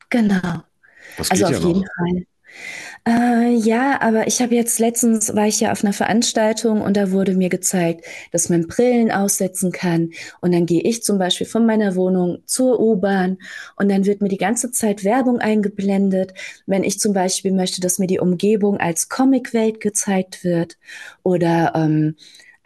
Genau. 0.09 0.63
Das 1.17 1.29
also 1.31 1.45
geht 1.45 1.55
also 1.55 1.57
auf 1.57 1.63
ja 1.63 1.67
jeden 1.67 1.79
noch. 1.81 1.87
Fall. 1.97 2.25
Äh, 3.07 3.53
ja, 3.55 4.01
aber 4.01 4.27
ich 4.27 4.41
habe 4.41 4.55
jetzt 4.55 4.80
letztens 4.80 5.34
war 5.35 5.47
ich 5.47 5.59
ja 5.59 5.72
auf 5.72 5.84
einer 5.84 5.93
Veranstaltung 5.93 6.81
und 6.81 6.97
da 6.97 7.11
wurde 7.11 7.34
mir 7.34 7.49
gezeigt, 7.49 8.05
dass 8.31 8.49
man 8.49 8.68
Brillen 8.68 9.11
aussetzen 9.11 9.72
kann. 9.72 10.11
Und 10.41 10.53
dann 10.53 10.65
gehe 10.65 10.81
ich 10.81 11.03
zum 11.03 11.18
Beispiel 11.18 11.47
von 11.47 11.65
meiner 11.65 11.95
Wohnung 11.95 12.39
zur 12.45 12.80
U-Bahn 12.80 13.38
und 13.77 13.89
dann 13.89 14.05
wird 14.05 14.22
mir 14.22 14.30
die 14.30 14.38
ganze 14.38 14.72
Zeit 14.72 15.03
Werbung 15.03 15.39
eingeblendet, 15.39 16.34
wenn 16.65 16.84
ich 16.84 16.99
zum 16.99 17.14
Beispiel 17.14 17.51
möchte, 17.51 17.81
dass 17.81 17.99
mir 17.99 18.07
die 18.07 18.19
Umgebung 18.19 18.77
als 18.77 19.09
Comicwelt 19.09 19.80
gezeigt 19.80 20.43
wird 20.43 20.77
oder 21.23 21.73
ähm, 21.76 22.15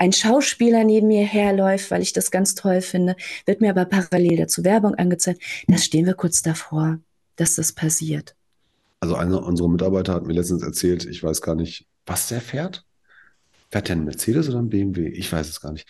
ein 0.03 0.11
Schauspieler 0.11 0.83
neben 0.83 1.07
mir 1.07 1.25
herläuft, 1.25 1.89
weil 1.89 2.01
ich 2.01 2.11
das 2.11 2.29
ganz 2.29 2.55
toll 2.55 2.81
finde, 2.81 3.15
wird 3.45 3.61
mir 3.61 3.69
aber 3.69 3.85
parallel 3.85 4.35
dazu 4.35 4.65
Werbung 4.65 4.95
angezeigt. 4.95 5.41
Da 5.67 5.77
stehen 5.77 6.05
wir 6.05 6.13
kurz 6.13 6.41
davor, 6.41 6.99
dass 7.37 7.55
das 7.55 7.71
passiert. 7.71 8.35
Also 8.99 9.15
einer 9.15 9.41
unserer 9.41 9.69
Mitarbeiter 9.69 10.13
hat 10.13 10.25
mir 10.25 10.33
letztens 10.33 10.61
erzählt, 10.61 11.05
ich 11.05 11.23
weiß 11.23 11.41
gar 11.41 11.55
nicht, 11.55 11.87
was 12.05 12.27
der 12.27 12.41
fährt. 12.41 12.83
Fährt 13.71 13.87
der 13.87 13.95
einen 13.95 14.03
Mercedes 14.03 14.49
oder 14.49 14.59
einen 14.59 14.69
BMW? 14.69 15.07
Ich 15.07 15.31
weiß 15.31 15.47
es 15.47 15.61
gar 15.61 15.71
nicht. 15.71 15.87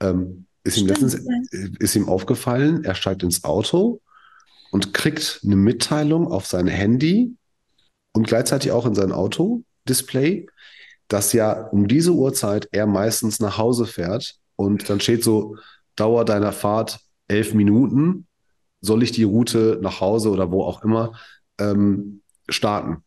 Ähm, 0.00 0.46
ist 0.64 0.78
ihm 0.78 0.86
Stimmt, 0.86 1.02
letztens 1.02 1.78
ist 1.78 1.96
ihm 1.96 2.08
aufgefallen, 2.08 2.84
er 2.84 2.94
steigt 2.94 3.22
ins 3.22 3.44
Auto 3.44 4.00
und 4.70 4.94
kriegt 4.94 5.40
eine 5.44 5.56
Mitteilung 5.56 6.28
auf 6.28 6.46
sein 6.46 6.66
Handy 6.66 7.36
und 8.12 8.26
gleichzeitig 8.26 8.72
auch 8.72 8.86
in 8.86 8.94
sein 8.94 9.12
Auto-Display, 9.12 10.46
dass 11.10 11.34
ja 11.34 11.68
um 11.68 11.88
diese 11.88 12.12
Uhrzeit 12.12 12.68
er 12.72 12.86
meistens 12.86 13.40
nach 13.40 13.58
Hause 13.58 13.86
fährt 13.86 14.36
und 14.56 14.88
dann 14.88 15.00
steht 15.00 15.24
so, 15.24 15.56
Dauer 15.96 16.24
deiner 16.24 16.52
Fahrt 16.52 17.00
elf 17.28 17.52
Minuten, 17.52 18.26
soll 18.80 19.02
ich 19.02 19.12
die 19.12 19.24
Route 19.24 19.78
nach 19.82 20.00
Hause 20.00 20.30
oder 20.30 20.50
wo 20.50 20.64
auch 20.64 20.82
immer 20.82 21.12
ähm, 21.58 22.22
starten? 22.48 23.02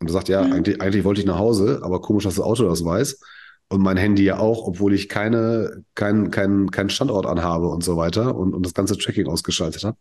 Und 0.00 0.10
er 0.10 0.12
sagt, 0.12 0.28
ja, 0.28 0.42
Mhm. 0.44 0.52
eigentlich, 0.52 0.80
eigentlich 0.80 1.04
wollte 1.04 1.20
ich 1.20 1.26
nach 1.26 1.38
Hause, 1.38 1.80
aber 1.82 2.00
komisch, 2.00 2.24
dass 2.24 2.36
das 2.36 2.44
Auto 2.44 2.68
das 2.68 2.84
weiß. 2.84 3.20
Und 3.68 3.80
mein 3.80 3.96
Handy 3.96 4.22
ja 4.22 4.38
auch, 4.38 4.68
obwohl 4.68 4.94
ich 4.94 5.08
keine, 5.08 5.82
keinen 5.96 6.30
kein, 6.30 6.70
keinen 6.70 6.90
Standort 6.90 7.26
anhabe 7.26 7.66
und 7.68 7.82
so 7.82 7.96
weiter 7.96 8.36
und, 8.36 8.54
und 8.54 8.64
das 8.64 8.74
ganze 8.74 8.96
Tracking 8.96 9.26
ausgeschaltet 9.26 9.82
habe. 9.82 9.96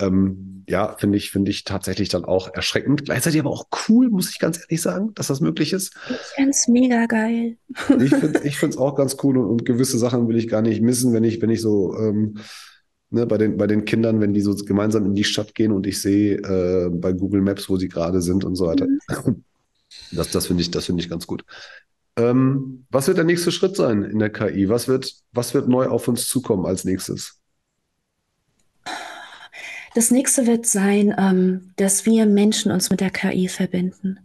Ähm, 0.00 0.64
ja, 0.68 0.96
finde 0.98 1.16
ich, 1.16 1.30
finde 1.30 1.50
ich 1.50 1.64
tatsächlich 1.64 2.08
dann 2.08 2.24
auch 2.24 2.52
erschreckend. 2.52 3.04
Gleichzeitig 3.04 3.40
aber 3.40 3.50
auch 3.50 3.66
cool, 3.88 4.10
muss 4.10 4.30
ich 4.30 4.38
ganz 4.38 4.58
ehrlich 4.58 4.82
sagen, 4.82 5.14
dass 5.14 5.28
das 5.28 5.40
möglich 5.40 5.72
ist. 5.72 5.94
Ich 6.10 6.16
find's 6.34 6.68
mega 6.68 7.06
geil. 7.06 7.56
Ich 8.00 8.10
finde 8.10 8.40
ich 8.44 8.58
finde 8.58 8.74
es 8.74 8.80
auch 8.80 8.96
ganz 8.96 9.16
cool 9.22 9.38
und, 9.38 9.46
und 9.46 9.64
gewisse 9.64 9.98
Sachen 9.98 10.28
will 10.28 10.36
ich 10.36 10.48
gar 10.48 10.62
nicht 10.62 10.82
missen, 10.82 11.12
wenn 11.12 11.24
ich, 11.24 11.40
wenn 11.40 11.50
ich 11.50 11.60
so 11.60 11.96
ähm, 11.96 12.38
ne, 13.10 13.26
bei 13.26 13.38
den, 13.38 13.56
bei 13.56 13.66
den 13.66 13.84
Kindern, 13.84 14.20
wenn 14.20 14.34
die 14.34 14.40
so 14.40 14.54
gemeinsam 14.54 15.06
in 15.06 15.14
die 15.14 15.24
Stadt 15.24 15.54
gehen 15.54 15.72
und 15.72 15.86
ich 15.86 16.00
sehe 16.00 16.36
äh, 16.36 16.90
bei 16.90 17.12
Google 17.12 17.42
Maps, 17.42 17.68
wo 17.68 17.76
sie 17.76 17.88
gerade 17.88 18.20
sind 18.20 18.44
und 18.44 18.56
so 18.56 18.66
weiter. 18.66 18.86
Mhm. 18.86 19.44
Das, 20.12 20.30
das 20.30 20.46
finde 20.46 20.62
ich, 20.62 20.70
das 20.70 20.86
finde 20.86 21.02
ich 21.02 21.08
ganz 21.08 21.26
gut. 21.26 21.44
Ähm, 22.16 22.86
was 22.90 23.06
wird 23.06 23.18
der 23.18 23.24
nächste 23.24 23.52
Schritt 23.52 23.76
sein 23.76 24.02
in 24.02 24.18
der 24.18 24.30
KI? 24.30 24.68
Was 24.68 24.88
wird, 24.88 25.12
was 25.32 25.54
wird 25.54 25.68
neu 25.68 25.86
auf 25.86 26.08
uns 26.08 26.26
zukommen 26.26 26.66
als 26.66 26.84
nächstes? 26.84 27.40
Das 29.96 30.10
nächste 30.10 30.46
wird 30.46 30.66
sein, 30.66 31.14
ähm, 31.18 31.72
dass 31.76 32.04
wir 32.04 32.26
Menschen 32.26 32.70
uns 32.70 32.90
mit 32.90 33.00
der 33.00 33.08
KI 33.08 33.48
verbinden. 33.48 34.18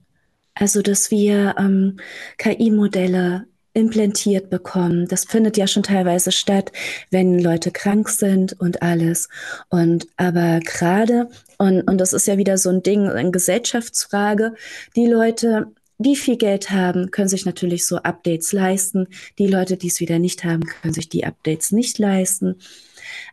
Also, 0.53 0.81
dass 0.81 1.11
wir 1.11 1.55
ähm, 1.57 1.95
KI-Modelle 2.37 3.45
implantiert 3.71 4.49
bekommen. 4.49 5.07
Das 5.07 5.23
findet 5.23 5.55
ja 5.55 5.67
schon 5.67 5.83
teilweise 5.83 6.33
statt, 6.33 6.73
wenn 7.09 7.39
Leute 7.39 7.71
krank 7.71 8.09
sind 8.09 8.59
und 8.59 8.81
alles. 8.81 9.29
Und 9.69 10.07
aber 10.17 10.59
gerade, 10.59 11.29
und, 11.57 11.83
und 11.83 11.97
das 11.99 12.11
ist 12.11 12.27
ja 12.27 12.37
wieder 12.37 12.57
so 12.57 12.69
ein 12.69 12.83
Ding, 12.83 13.07
eine 13.07 13.31
Gesellschaftsfrage, 13.31 14.55
die 14.97 15.07
Leute, 15.07 15.67
die 15.99 16.17
viel 16.17 16.35
Geld 16.35 16.71
haben, 16.71 17.11
können 17.11 17.29
sich 17.29 17.45
natürlich 17.45 17.87
so 17.87 17.95
Updates 17.95 18.51
leisten. 18.51 19.07
Die 19.39 19.47
Leute, 19.47 19.77
die 19.77 19.87
es 19.87 20.01
wieder 20.01 20.19
nicht 20.19 20.43
haben, 20.43 20.65
können 20.65 20.93
sich 20.93 21.07
die 21.07 21.23
Updates 21.23 21.71
nicht 21.71 21.97
leisten. 21.97 22.57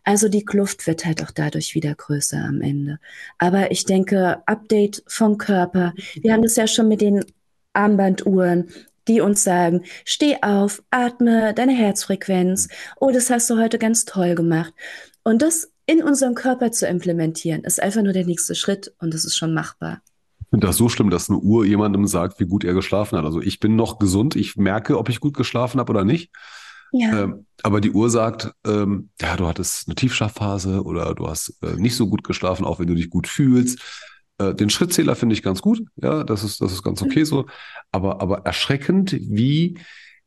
Also 0.04 0.28
die 0.28 0.44
Kluft 0.44 0.86
wird 0.86 1.04
halt 1.04 1.22
auch 1.22 1.30
dadurch 1.30 1.74
wieder 1.74 1.94
größer 1.94 2.38
am 2.38 2.60
Ende. 2.60 2.98
Aber 3.38 3.70
ich 3.70 3.84
denke, 3.84 4.42
Update 4.46 5.02
vom 5.06 5.38
Körper. 5.38 5.94
Wir 6.20 6.32
haben 6.32 6.42
das 6.42 6.56
ja 6.56 6.66
schon 6.66 6.88
mit 6.88 7.00
den 7.00 7.24
Armbanduhren, 7.72 8.68
die 9.08 9.20
uns 9.20 9.42
sagen, 9.42 9.84
steh 10.04 10.36
auf, 10.42 10.82
atme 10.90 11.54
deine 11.54 11.72
Herzfrequenz. 11.72 12.68
Oh, 13.00 13.10
das 13.10 13.30
hast 13.30 13.48
du 13.50 13.58
heute 13.58 13.78
ganz 13.78 14.04
toll 14.04 14.34
gemacht. 14.34 14.72
Und 15.24 15.42
das 15.42 15.70
in 15.86 16.02
unserem 16.02 16.34
Körper 16.34 16.70
zu 16.70 16.86
implementieren, 16.86 17.64
ist 17.64 17.82
einfach 17.82 18.02
nur 18.02 18.12
der 18.12 18.26
nächste 18.26 18.54
Schritt 18.54 18.92
und 18.98 19.14
das 19.14 19.24
ist 19.24 19.36
schon 19.36 19.54
machbar. 19.54 20.02
Ich 20.40 20.50
finde 20.50 20.66
das 20.66 20.76
so 20.76 20.88
schlimm, 20.88 21.10
dass 21.10 21.30
eine 21.30 21.38
Uhr 21.38 21.64
jemandem 21.64 22.06
sagt, 22.06 22.40
wie 22.40 22.46
gut 22.46 22.64
er 22.64 22.74
geschlafen 22.74 23.18
hat. 23.18 23.24
Also 23.24 23.40
ich 23.40 23.58
bin 23.58 23.74
noch 23.74 23.98
gesund, 23.98 24.36
ich 24.36 24.56
merke, 24.56 24.98
ob 24.98 25.08
ich 25.08 25.20
gut 25.20 25.36
geschlafen 25.36 25.80
habe 25.80 25.90
oder 25.90 26.04
nicht. 26.04 26.30
Ja. 26.92 27.24
Ähm, 27.24 27.46
aber 27.62 27.80
die 27.80 27.90
Uhr 27.90 28.08
sagt, 28.10 28.52
ähm, 28.66 29.10
ja, 29.20 29.36
du 29.36 29.46
hattest 29.46 29.88
eine 29.88 29.94
Tiefschlafphase 29.94 30.82
oder 30.82 31.14
du 31.14 31.28
hast 31.28 31.56
äh, 31.62 31.74
nicht 31.76 31.96
so 31.96 32.08
gut 32.08 32.24
geschlafen, 32.24 32.64
auch 32.64 32.78
wenn 32.78 32.86
du 32.86 32.94
dich 32.94 33.10
gut 33.10 33.26
fühlst. 33.26 33.80
Äh, 34.38 34.54
den 34.54 34.70
Schrittzähler 34.70 35.16
finde 35.16 35.34
ich 35.34 35.42
ganz 35.42 35.60
gut. 35.60 35.82
Ja, 35.96 36.24
das 36.24 36.44
ist, 36.44 36.60
das 36.60 36.72
ist 36.72 36.82
ganz 36.82 37.02
okay 37.02 37.24
so. 37.24 37.46
Aber, 37.90 38.20
aber 38.20 38.46
erschreckend, 38.46 39.12
wie 39.20 39.78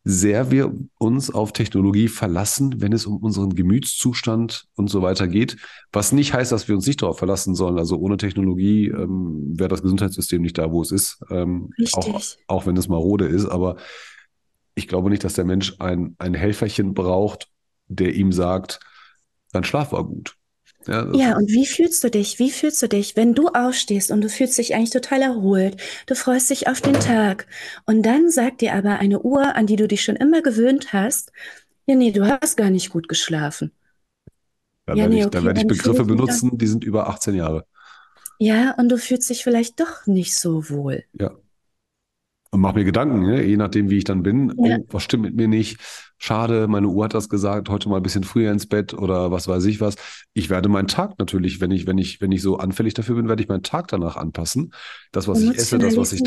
sehr 0.03 0.49
wir 0.49 0.73
uns 0.97 1.29
auf 1.29 1.53
Technologie 1.53 2.07
verlassen, 2.07 2.81
wenn 2.81 2.91
es 2.91 3.05
um 3.05 3.17
unseren 3.17 3.53
Gemütszustand 3.53 4.65
und 4.75 4.89
so 4.89 5.03
weiter 5.03 5.27
geht. 5.27 5.57
Was 5.91 6.11
nicht 6.11 6.33
heißt, 6.33 6.51
dass 6.51 6.67
wir 6.67 6.75
uns 6.75 6.88
nicht 6.88 7.03
darauf 7.03 7.19
verlassen 7.19 7.53
sollen. 7.53 7.77
Also 7.77 7.97
ohne 7.97 8.17
Technologie 8.17 8.88
ähm, 8.88 9.53
wäre 9.55 9.69
das 9.69 9.83
Gesundheitssystem 9.83 10.41
nicht 10.41 10.57
da, 10.57 10.71
wo 10.71 10.81
es 10.81 10.91
ist. 10.91 11.21
Ähm, 11.29 11.69
auch, 11.93 12.07
Richtig. 12.07 12.43
auch 12.47 12.65
wenn 12.65 12.77
es 12.77 12.88
marode 12.88 13.27
ist. 13.27 13.45
Aber 13.45 13.75
ich 14.76 14.88
glaube 14.88 15.10
nicht, 15.10 15.23
dass 15.23 15.34
der 15.34 15.45
Mensch 15.45 15.76
ein, 15.80 16.15
ein 16.19 16.34
Helferchen 16.34 16.93
braucht, 16.93 17.49
der 17.88 18.14
ihm 18.15 18.31
sagt, 18.31 18.80
dein 19.53 19.64
Schlaf 19.64 19.91
war 19.91 20.06
gut. 20.06 20.38
Ja, 20.88 21.06
Ja, 21.14 21.35
und 21.35 21.49
wie 21.49 21.65
fühlst 21.65 22.03
du 22.03 22.10
dich? 22.10 22.39
Wie 22.39 22.52
fühlst 22.52 22.81
du 22.81 22.88
dich, 22.88 23.15
wenn 23.18 23.34
du 23.34 23.48
aufstehst 23.49 24.11
und 24.11 24.22
du 24.22 24.30
fühlst 24.30 24.57
dich 24.57 24.73
eigentlich 24.76 24.89
total 24.91 25.22
erholt? 25.22 25.77
Du 26.07 26.15
freust 26.15 26.49
dich 26.49 26.68
auf 26.69 26.80
den 26.81 26.99
Tag. 26.99 27.48
Und 27.85 28.03
dann 28.06 28.30
sagt 28.30 28.61
dir 28.61 28.73
aber 28.76 28.99
eine 28.99 29.22
Uhr, 29.22 29.56
an 29.56 29.68
die 29.68 29.76
du 29.76 29.88
dich 29.88 30.03
schon 30.03 30.15
immer 30.15 30.41
gewöhnt 30.41 30.93
hast, 30.93 31.31
ja, 31.88 31.95
nee, 31.95 32.11
du 32.11 32.26
hast 32.27 32.57
gar 32.57 32.69
nicht 32.72 32.91
gut 32.91 33.07
geschlafen. 33.10 33.72
da 34.85 34.99
Ja, 34.99 34.99
werde 34.99 35.15
nee, 35.15 35.26
okay, 35.26 35.53
werde 35.53 35.60
ich 35.61 35.68
Begriffe 35.68 36.06
ich 36.10 36.10
an. 36.27 36.41
benutzen, 36.43 36.57
die 36.57 36.68
sind 36.68 36.84
über 36.84 37.07
18 37.10 37.35
Jahre. 37.35 37.65
Ja, 38.39 38.72
und 38.77 38.89
du 38.89 38.98
fühlst 38.98 39.30
dich 39.30 39.41
vielleicht 39.43 39.80
doch 39.80 40.06
nicht 40.06 40.35
so 40.38 40.69
wohl. 40.69 41.06
Ja. 41.14 41.31
Und 42.53 42.59
mach 42.59 42.73
mir 42.73 42.83
Gedanken, 42.83 43.21
ne? 43.21 43.43
je 43.45 43.55
nachdem, 43.55 43.89
wie 43.89 43.97
ich 43.97 44.03
dann 44.03 44.23
bin. 44.23 44.53
Ja. 44.61 44.77
Oh, 44.77 44.85
was 44.89 45.03
stimmt 45.03 45.23
mit 45.23 45.35
mir 45.35 45.47
nicht? 45.47 45.79
Schade, 46.17 46.67
meine 46.67 46.87
Uhr 46.87 47.05
hat 47.05 47.13
das 47.13 47.29
gesagt, 47.29 47.69
heute 47.69 47.87
mal 47.87 47.97
ein 47.97 48.03
bisschen 48.03 48.25
früher 48.25 48.51
ins 48.51 48.67
Bett 48.67 48.93
oder 48.93 49.31
was 49.31 49.47
weiß 49.47 49.63
ich 49.65 49.79
was. 49.79 49.95
Ich 50.33 50.49
werde 50.49 50.67
meinen 50.67 50.89
Tag 50.89 51.17
natürlich, 51.17 51.61
wenn 51.61 51.71
ich, 51.71 51.87
wenn 51.87 51.97
ich, 51.97 52.19
wenn 52.19 52.33
ich 52.33 52.41
so 52.41 52.57
anfällig 52.57 52.93
dafür 52.93 53.15
bin, 53.15 53.29
werde 53.29 53.41
ich 53.41 53.47
meinen 53.47 53.63
Tag 53.63 53.87
danach 53.87 54.17
anpassen. 54.17 54.73
Das, 55.13 55.29
was 55.29 55.41
ich 55.41 55.55
esse, 55.55 55.77
das, 55.77 55.95
was 55.95 56.11
ich, 56.11 56.23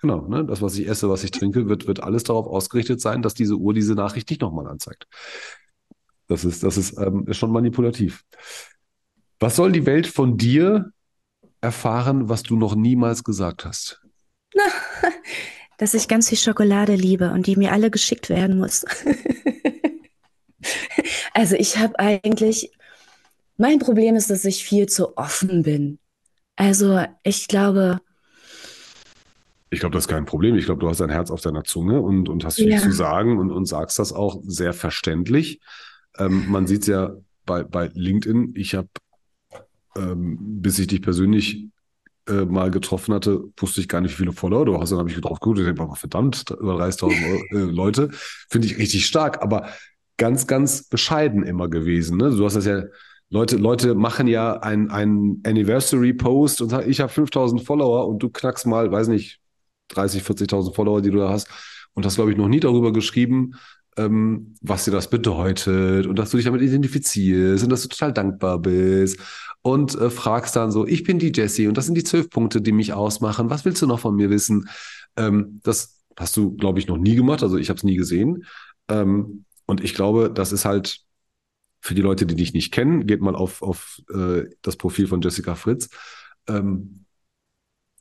genau, 0.00 0.26
ne? 0.26 0.44
Das, 0.44 0.60
was 0.60 0.76
ich 0.76 0.88
esse, 0.88 1.08
was 1.08 1.22
ich 1.22 1.30
trinke, 1.30 1.68
wird, 1.68 1.86
wird 1.86 2.02
alles 2.02 2.24
darauf 2.24 2.48
ausgerichtet 2.48 3.00
sein, 3.00 3.22
dass 3.22 3.34
diese 3.34 3.54
Uhr 3.54 3.72
diese 3.72 3.94
Nachricht 3.94 4.28
nicht 4.28 4.42
nochmal 4.42 4.66
anzeigt. 4.66 5.06
Das 6.26 6.44
ist, 6.44 6.64
das 6.64 6.76
ist, 6.76 6.98
ähm, 6.98 7.26
ist 7.28 7.36
schon 7.36 7.52
manipulativ. 7.52 8.24
Was 9.38 9.54
soll 9.54 9.70
die 9.70 9.86
Welt 9.86 10.08
von 10.08 10.36
dir 10.36 10.90
erfahren, 11.60 12.28
was 12.28 12.42
du 12.42 12.56
noch 12.56 12.74
niemals 12.74 13.22
gesagt 13.22 13.64
hast? 13.64 14.02
Dass 15.80 15.94
ich 15.94 16.08
ganz 16.08 16.28
viel 16.28 16.36
Schokolade 16.36 16.94
liebe 16.94 17.30
und 17.32 17.46
die 17.46 17.56
mir 17.56 17.72
alle 17.72 17.90
geschickt 17.90 18.28
werden 18.28 18.58
muss. 18.58 18.84
Also 21.32 21.56
ich 21.56 21.78
habe 21.78 21.98
eigentlich, 21.98 22.70
mein 23.56 23.78
Problem 23.78 24.14
ist, 24.16 24.28
dass 24.30 24.44
ich 24.44 24.62
viel 24.64 24.86
zu 24.86 25.16
offen 25.16 25.62
bin. 25.62 25.98
Also 26.56 27.02
ich 27.22 27.48
glaube, 27.48 28.00
Ich 29.70 29.80
glaube, 29.80 29.94
das 29.94 30.04
ist 30.04 30.08
kein 30.08 30.26
Problem. 30.26 30.56
Ich 30.56 30.66
glaube, 30.66 30.80
du 30.80 30.88
hast 30.88 31.00
dein 31.00 31.10
Herz 31.10 31.30
auf 31.30 31.40
deiner 31.40 31.64
Zunge 31.64 32.00
und, 32.02 32.28
und 32.28 32.44
hast 32.44 32.56
viel 32.56 32.72
Ja. 32.72 32.78
zu 32.78 32.90
sagen 32.92 33.38
und, 33.38 33.50
und 33.50 33.66
sagst 33.66 33.98
das 33.98 34.12
auch 34.12 34.42
sehr 34.44 34.72
verständlich. 34.74 35.60
Ähm, 36.18 36.44
man 36.48 36.66
sieht 36.66 36.82
es 36.82 36.88
ja 36.88 37.14
bei, 37.46 37.62
bei 37.62 37.88
LinkedIn. 37.94 38.52
Ich 38.56 38.74
habe, 38.74 38.88
ähm, 39.96 40.36
bis 40.60 40.78
ich 40.78 40.88
dich 40.88 41.00
persönlich 41.00 41.69
äh, 42.30 42.44
mal 42.44 42.70
getroffen 42.70 43.14
hatte, 43.14 43.44
wusste 43.58 43.80
ich 43.80 43.88
gar 43.88 44.00
nicht, 44.00 44.12
wie 44.12 44.22
viele 44.22 44.32
Follower 44.32 44.64
du 44.64 44.78
hast. 44.78 44.90
Dann 44.90 44.98
habe 44.98 45.10
ich 45.10 45.20
drauf 45.20 45.40
geguckt 45.40 45.58
und 45.58 45.66
denke, 45.66 45.82
mal, 45.82 45.94
verdammt, 45.94 46.44
über 46.50 46.76
30.000 46.76 47.02
Euro- 47.32 47.68
äh, 47.68 47.70
Leute. 47.70 48.08
Finde 48.48 48.66
ich 48.66 48.78
richtig 48.78 49.06
stark, 49.06 49.42
aber 49.42 49.68
ganz, 50.16 50.46
ganz 50.46 50.84
bescheiden 50.84 51.42
immer 51.42 51.68
gewesen. 51.68 52.18
Ne? 52.18 52.30
Du 52.30 52.44
hast 52.44 52.54
das 52.54 52.66
ja, 52.66 52.84
Leute, 53.30 53.56
Leute 53.56 53.94
machen 53.94 54.26
ja 54.26 54.54
ein, 54.60 54.90
ein 54.90 55.40
Anniversary-Post 55.44 56.62
und 56.62 56.70
sagen, 56.70 56.90
ich 56.90 57.00
habe 57.00 57.12
5.000 57.12 57.64
Follower 57.64 58.08
und 58.08 58.20
du 58.22 58.28
knackst 58.28 58.66
mal, 58.66 58.90
weiß 58.90 59.08
nicht, 59.08 59.40
30, 59.88 60.22
40.000 60.22 60.74
Follower, 60.74 61.00
die 61.00 61.10
du 61.10 61.18
da 61.18 61.28
hast. 61.28 61.48
Und 61.94 62.06
hast, 62.06 62.16
glaube 62.16 62.30
ich, 62.30 62.36
noch 62.36 62.48
nie 62.48 62.60
darüber 62.60 62.92
geschrieben, 62.92 63.54
ähm, 63.96 64.54
was 64.60 64.84
dir 64.84 64.92
das 64.92 65.10
bedeutet 65.10 66.06
und 66.06 66.18
dass 66.18 66.30
du 66.30 66.36
dich 66.36 66.46
damit 66.46 66.62
identifizierst 66.62 67.64
und 67.64 67.70
dass 67.70 67.82
du 67.82 67.88
total 67.88 68.12
dankbar 68.12 68.58
bist 68.58 69.18
und 69.62 69.94
äh, 69.94 70.10
fragst 70.10 70.56
dann 70.56 70.70
so, 70.70 70.86
ich 70.86 71.04
bin 71.04 71.18
die 71.18 71.32
Jessie 71.34 71.68
und 71.68 71.76
das 71.76 71.86
sind 71.86 71.94
die 71.94 72.04
zwölf 72.04 72.30
Punkte, 72.30 72.60
die 72.60 72.72
mich 72.72 72.92
ausmachen. 72.92 73.50
Was 73.50 73.64
willst 73.64 73.82
du 73.82 73.86
noch 73.86 74.00
von 74.00 74.16
mir 74.16 74.30
wissen? 74.30 74.68
Ähm, 75.16 75.60
das 75.62 76.02
hast 76.18 76.36
du, 76.36 76.56
glaube 76.56 76.78
ich, 76.78 76.86
noch 76.86 76.98
nie 76.98 77.14
gemacht. 77.16 77.42
Also 77.42 77.56
ich 77.58 77.68
habe 77.68 77.76
es 77.76 77.84
nie 77.84 77.96
gesehen. 77.96 78.44
Ähm, 78.88 79.44
und 79.66 79.84
ich 79.84 79.94
glaube, 79.94 80.30
das 80.30 80.52
ist 80.52 80.64
halt 80.64 81.00
für 81.80 81.94
die 81.94 82.02
Leute, 82.02 82.26
die 82.26 82.34
dich 82.34 82.52
nicht 82.52 82.72
kennen, 82.72 83.06
geht 83.06 83.20
mal 83.20 83.34
auf, 83.34 83.62
auf 83.62 84.00
äh, 84.12 84.44
das 84.62 84.76
Profil 84.76 85.06
von 85.06 85.20
Jessica 85.22 85.54
Fritz. 85.54 85.88
Ähm, 86.46 87.04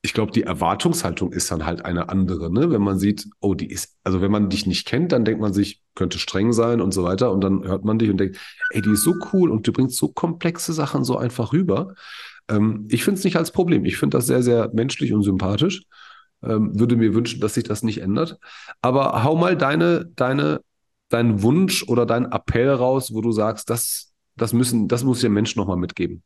ich 0.02 0.14
glaube, 0.14 0.32
die 0.32 0.44
Erwartungshaltung 0.44 1.34
ist 1.34 1.52
dann 1.52 1.66
halt 1.66 1.84
eine 1.84 2.08
andere, 2.08 2.52
ne? 2.52 2.72
Wenn 2.72 2.82
man 2.82 2.98
sieht, 3.00 3.28
oh, 3.42 3.54
die 3.54 3.70
ist, 3.70 3.98
also 4.04 4.22
wenn 4.22 4.32
man 4.32 4.50
dich 4.50 4.66
nicht 4.66 4.88
kennt, 4.88 5.12
dann 5.12 5.26
denkt 5.26 5.42
man 5.42 5.52
sich, 5.52 5.82
könnte 5.94 6.20
streng 6.20 6.54
sein 6.54 6.80
und 6.80 6.94
so 6.94 7.04
weiter. 7.04 7.32
Und 7.32 7.44
dann 7.44 7.66
hört 7.66 7.84
man 7.84 8.00
dich 8.00 8.10
und 8.10 8.18
denkt, 8.18 8.38
ey, 8.70 8.82
die 8.82 8.92
ist 8.92 9.04
so 9.04 9.14
cool 9.34 9.52
und 9.52 9.68
du 9.68 9.74
bringst 9.74 9.98
so 9.98 10.08
komplexe 10.08 10.72
Sachen 10.72 11.04
so 11.04 11.18
einfach 11.18 11.52
rüber. 11.52 11.96
Ähm, 12.48 12.88
ich 12.90 13.04
finde 13.04 13.20
es 13.20 13.26
nicht 13.26 13.36
als 13.36 13.52
Problem. 13.52 13.84
Ich 13.84 13.98
finde 13.98 14.18
das 14.18 14.28
sehr, 14.28 14.42
sehr 14.42 14.70
menschlich 14.74 15.12
und 15.12 15.24
sympathisch. 15.24 15.84
Ähm, 16.44 16.80
würde 16.80 16.96
mir 16.96 17.14
wünschen, 17.14 17.42
dass 17.42 17.56
sich 17.56 17.66
das 17.66 17.84
nicht 17.84 18.00
ändert. 18.00 18.40
Aber 18.82 19.26
hau 19.26 19.36
mal 19.36 19.58
deine, 19.58 20.06
deine, 20.16 20.62
deinen 21.10 21.44
Wunsch 21.44 21.84
oder 21.84 22.06
deinen 22.06 22.32
Appell 22.32 22.70
raus, 22.70 23.14
wo 23.14 23.20
du 23.20 23.34
sagst, 23.34 23.70
das, 23.70 24.14
das 24.38 24.54
müssen, 24.54 24.88
das 24.88 25.04
muss 25.04 25.20
der 25.20 25.30
Mensch 25.30 25.58
nochmal 25.58 25.76
mitgeben. 25.76 26.24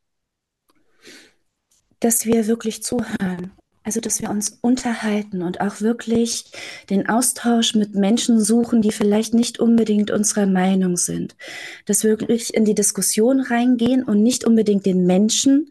Dass 2.00 2.28
wir 2.28 2.48
wirklich 2.48 2.84
zuhören 2.84 3.54
also, 3.84 4.00
dass 4.00 4.22
wir 4.22 4.30
uns 4.30 4.58
unterhalten 4.62 5.42
und 5.42 5.60
auch 5.60 5.82
wirklich 5.82 6.46
den 6.90 7.10
Austausch 7.10 7.76
mit 7.76 7.96
Menschen 7.96 8.42
suchen, 8.42 8.82
die 8.82 8.92
vielleicht 8.92 9.34
nicht 9.34 9.60
unbedingt 9.60 10.10
unserer 10.10 10.46
Meinung 10.46 10.96
sind. 10.96 11.36
Dass 11.86 12.04
wir 12.04 12.12
wirklich 12.12 12.54
in 12.54 12.64
die 12.64 12.76
Diskussion 12.76 13.42
reingehen 13.42 14.04
und 14.04 14.24
nicht 14.24 14.46
unbedingt 14.46 14.86
den 14.86 15.06
Menschen 15.06 15.70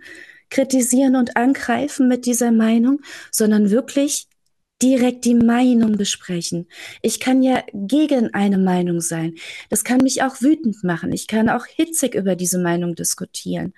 kritisieren 0.50 1.16
und 1.16 1.36
angreifen 1.36 2.08
mit 2.08 2.26
dieser 2.26 2.52
Meinung, 2.52 3.00
sondern 3.30 3.70
wirklich 3.70 4.26
direkt 4.82 5.24
die 5.24 5.36
Meinung 5.36 5.96
besprechen. 5.96 6.66
Ich 7.02 7.20
kann 7.20 7.42
ja 7.42 7.62
gegen 7.72 8.34
eine 8.34 8.58
Meinung 8.58 9.00
sein. 9.00 9.36
Das 9.70 9.84
kann 9.84 9.98
mich 9.98 10.22
auch 10.22 10.42
wütend 10.42 10.82
machen. 10.82 11.12
Ich 11.12 11.28
kann 11.28 11.48
auch 11.48 11.66
hitzig 11.66 12.14
über 12.14 12.34
diese 12.34 12.58
Meinung 12.58 12.96
diskutieren, 12.96 13.72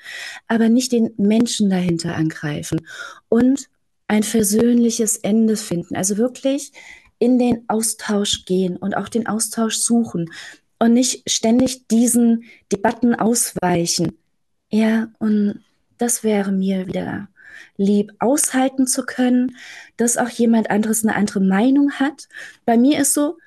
aber 0.48 0.68
nicht 0.68 0.92
den 0.92 1.12
Menschen 1.18 1.68
dahinter 1.68 2.16
angreifen. 2.16 2.86
Und 3.28 3.68
ein 4.08 4.22
versöhnliches 4.22 5.16
Ende 5.18 5.56
finden. 5.56 5.96
Also 5.96 6.16
wirklich 6.16 6.72
in 7.18 7.38
den 7.38 7.64
Austausch 7.68 8.44
gehen 8.44 8.76
und 8.76 8.96
auch 8.96 9.08
den 9.08 9.26
Austausch 9.26 9.76
suchen 9.76 10.30
und 10.78 10.92
nicht 10.92 11.30
ständig 11.30 11.88
diesen 11.88 12.44
Debatten 12.72 13.14
ausweichen. 13.14 14.18
Ja, 14.70 15.08
und 15.18 15.64
das 15.98 16.24
wäre 16.24 16.52
mir 16.52 16.86
wieder 16.86 17.28
lieb, 17.76 18.12
aushalten 18.18 18.86
zu 18.86 19.04
können, 19.04 19.56
dass 19.96 20.16
auch 20.16 20.28
jemand 20.28 20.70
anderes 20.70 21.04
eine 21.04 21.14
andere 21.14 21.40
Meinung 21.40 21.92
hat. 21.92 22.28
Bei 22.64 22.76
mir 22.76 22.98
ist 23.00 23.14
so, 23.14 23.38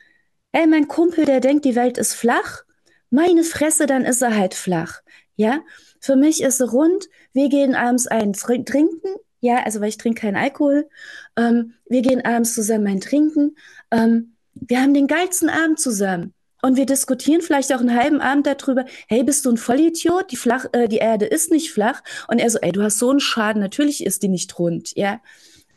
ey, 0.51 0.65
mein 0.67 0.87
Kumpel, 0.87 1.25
der 1.25 1.39
denkt, 1.39 1.65
die 1.65 1.75
Welt 1.75 1.97
ist 1.97 2.13
flach. 2.13 2.63
Meine 3.09 3.43
Fresse, 3.43 3.85
dann 3.85 4.05
ist 4.05 4.21
er 4.21 4.35
halt 4.35 4.53
flach. 4.53 5.01
Ja, 5.35 5.61
für 5.99 6.15
mich 6.15 6.41
ist 6.41 6.61
rund. 6.61 7.07
Wir 7.33 7.49
gehen 7.49 7.75
abends 7.75 8.07
einen 8.07 8.33
trinken. 8.33 9.15
Ja, 9.39 9.63
also 9.63 9.81
weil 9.81 9.89
ich 9.89 9.97
trinke 9.97 10.21
keinen 10.21 10.35
Alkohol. 10.35 10.89
Ähm, 11.35 11.73
wir 11.87 12.01
gehen 12.01 12.25
abends 12.25 12.55
zusammen 12.55 12.87
ein 12.87 13.01
Trinken. 13.01 13.55
Ähm, 13.91 14.33
wir 14.53 14.81
haben 14.81 14.93
den 14.93 15.07
geilsten 15.07 15.49
Abend 15.49 15.79
zusammen. 15.79 16.33
Und 16.63 16.75
wir 16.75 16.87
diskutieren 16.87 17.41
vielleicht 17.41 17.71
auch 17.71 17.79
einen 17.79 17.95
halben 17.95 18.19
Abend 18.19 18.47
darüber, 18.47 18.85
hey, 19.07 19.23
bist 19.23 19.45
du 19.45 19.51
ein 19.51 19.57
Vollidiot? 19.57 20.31
Die, 20.31 20.35
flach, 20.35 20.65
äh, 20.73 20.87
die 20.87 20.97
Erde 20.97 21.25
ist 21.25 21.51
nicht 21.51 21.71
flach. 21.71 22.01
Und 22.27 22.39
er 22.39 22.49
so, 22.49 22.57
ey, 22.59 22.71
du 22.71 22.81
hast 22.81 22.97
so 22.97 23.11
einen 23.11 23.19
Schaden, 23.19 23.61
natürlich 23.61 24.03
ist 24.03 24.23
die 24.23 24.27
nicht 24.27 24.57
rund, 24.57 24.95
ja. 24.95 25.21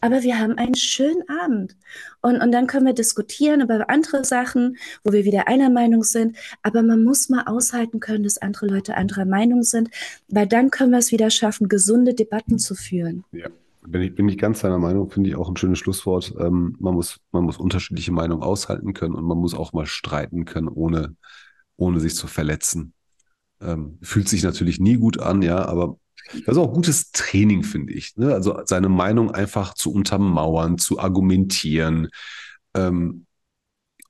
Aber 0.01 0.23
wir 0.23 0.39
haben 0.39 0.57
einen 0.59 0.75
schönen 0.75 1.23
Abend. 1.29 1.77
Und, 2.23 2.41
und 2.41 2.53
dann 2.53 2.67
können 2.67 2.87
wir 2.87 2.95
diskutieren 2.95 3.61
über 3.61 3.91
andere 3.91 4.25
Sachen, 4.25 4.77
wo 5.05 5.13
wir 5.13 5.25
wieder 5.25 5.49
einer 5.49 5.71
Meinung 5.71 6.03
sind. 6.03 6.37
Aber 6.63 6.83
man 6.83 7.05
muss 7.05 7.29
mal 7.29 7.45
aushalten 7.47 8.01
können, 8.01 8.25
dass 8.25 8.39
andere 8.39 8.67
Leute 8.67 8.97
anderer 8.97 9.25
Meinung 9.25 9.63
sind, 9.63 9.91
weil 10.29 10.47
dann 10.47 10.71
können 10.71 10.93
wir 10.93 10.99
es 10.99 11.13
wieder 11.13 11.31
schaffen, 11.31 11.69
gesunde 11.69 12.15
Debatten 12.15 12.59
zu 12.59 12.75
führen. 12.75 13.25
Ja. 13.33 13.49
Bin 13.83 14.03
ich, 14.03 14.15
bin 14.15 14.29
ich 14.29 14.37
ganz 14.37 14.61
deiner 14.61 14.79
Meinung, 14.79 15.11
finde 15.11 15.31
ich 15.31 15.37
auch 15.37 15.49
ein 15.49 15.57
schönes 15.57 15.79
Schlusswort. 15.79 16.35
Ähm, 16.39 16.77
man, 16.81 16.93
muss, 16.93 17.19
man 17.33 17.45
muss 17.45 17.57
unterschiedliche 17.57 18.13
Meinungen 18.13 18.43
aushalten 18.43 18.93
können 18.93 19.15
und 19.15 19.25
man 19.25 19.39
muss 19.39 19.55
auch 19.55 19.73
mal 19.73 19.87
streiten 19.87 20.45
können, 20.45 20.69
ohne, 20.69 21.17
ohne 21.77 21.99
sich 21.99 22.15
zu 22.15 22.27
verletzen. 22.27 22.93
Ähm, 23.61 23.99
fühlt 24.03 24.29
sich 24.29 24.43
natürlich 24.43 24.81
nie 24.81 24.97
gut 24.97 25.19
an, 25.19 25.41
ja, 25.41 25.65
aber 25.65 25.97
das 26.33 26.57
ist 26.57 26.59
auch 26.59 26.73
gutes 26.73 27.11
Training, 27.13 27.63
finde 27.63 27.93
ich. 27.93 28.17
Ne? 28.17 28.33
Also 28.33 28.61
seine 28.65 28.89
Meinung 28.89 29.31
einfach 29.31 29.75
zu 29.75 29.93
untermauern, 29.93 30.79
zu 30.79 30.99
argumentieren. 30.99 32.09
Ähm, 32.75 33.27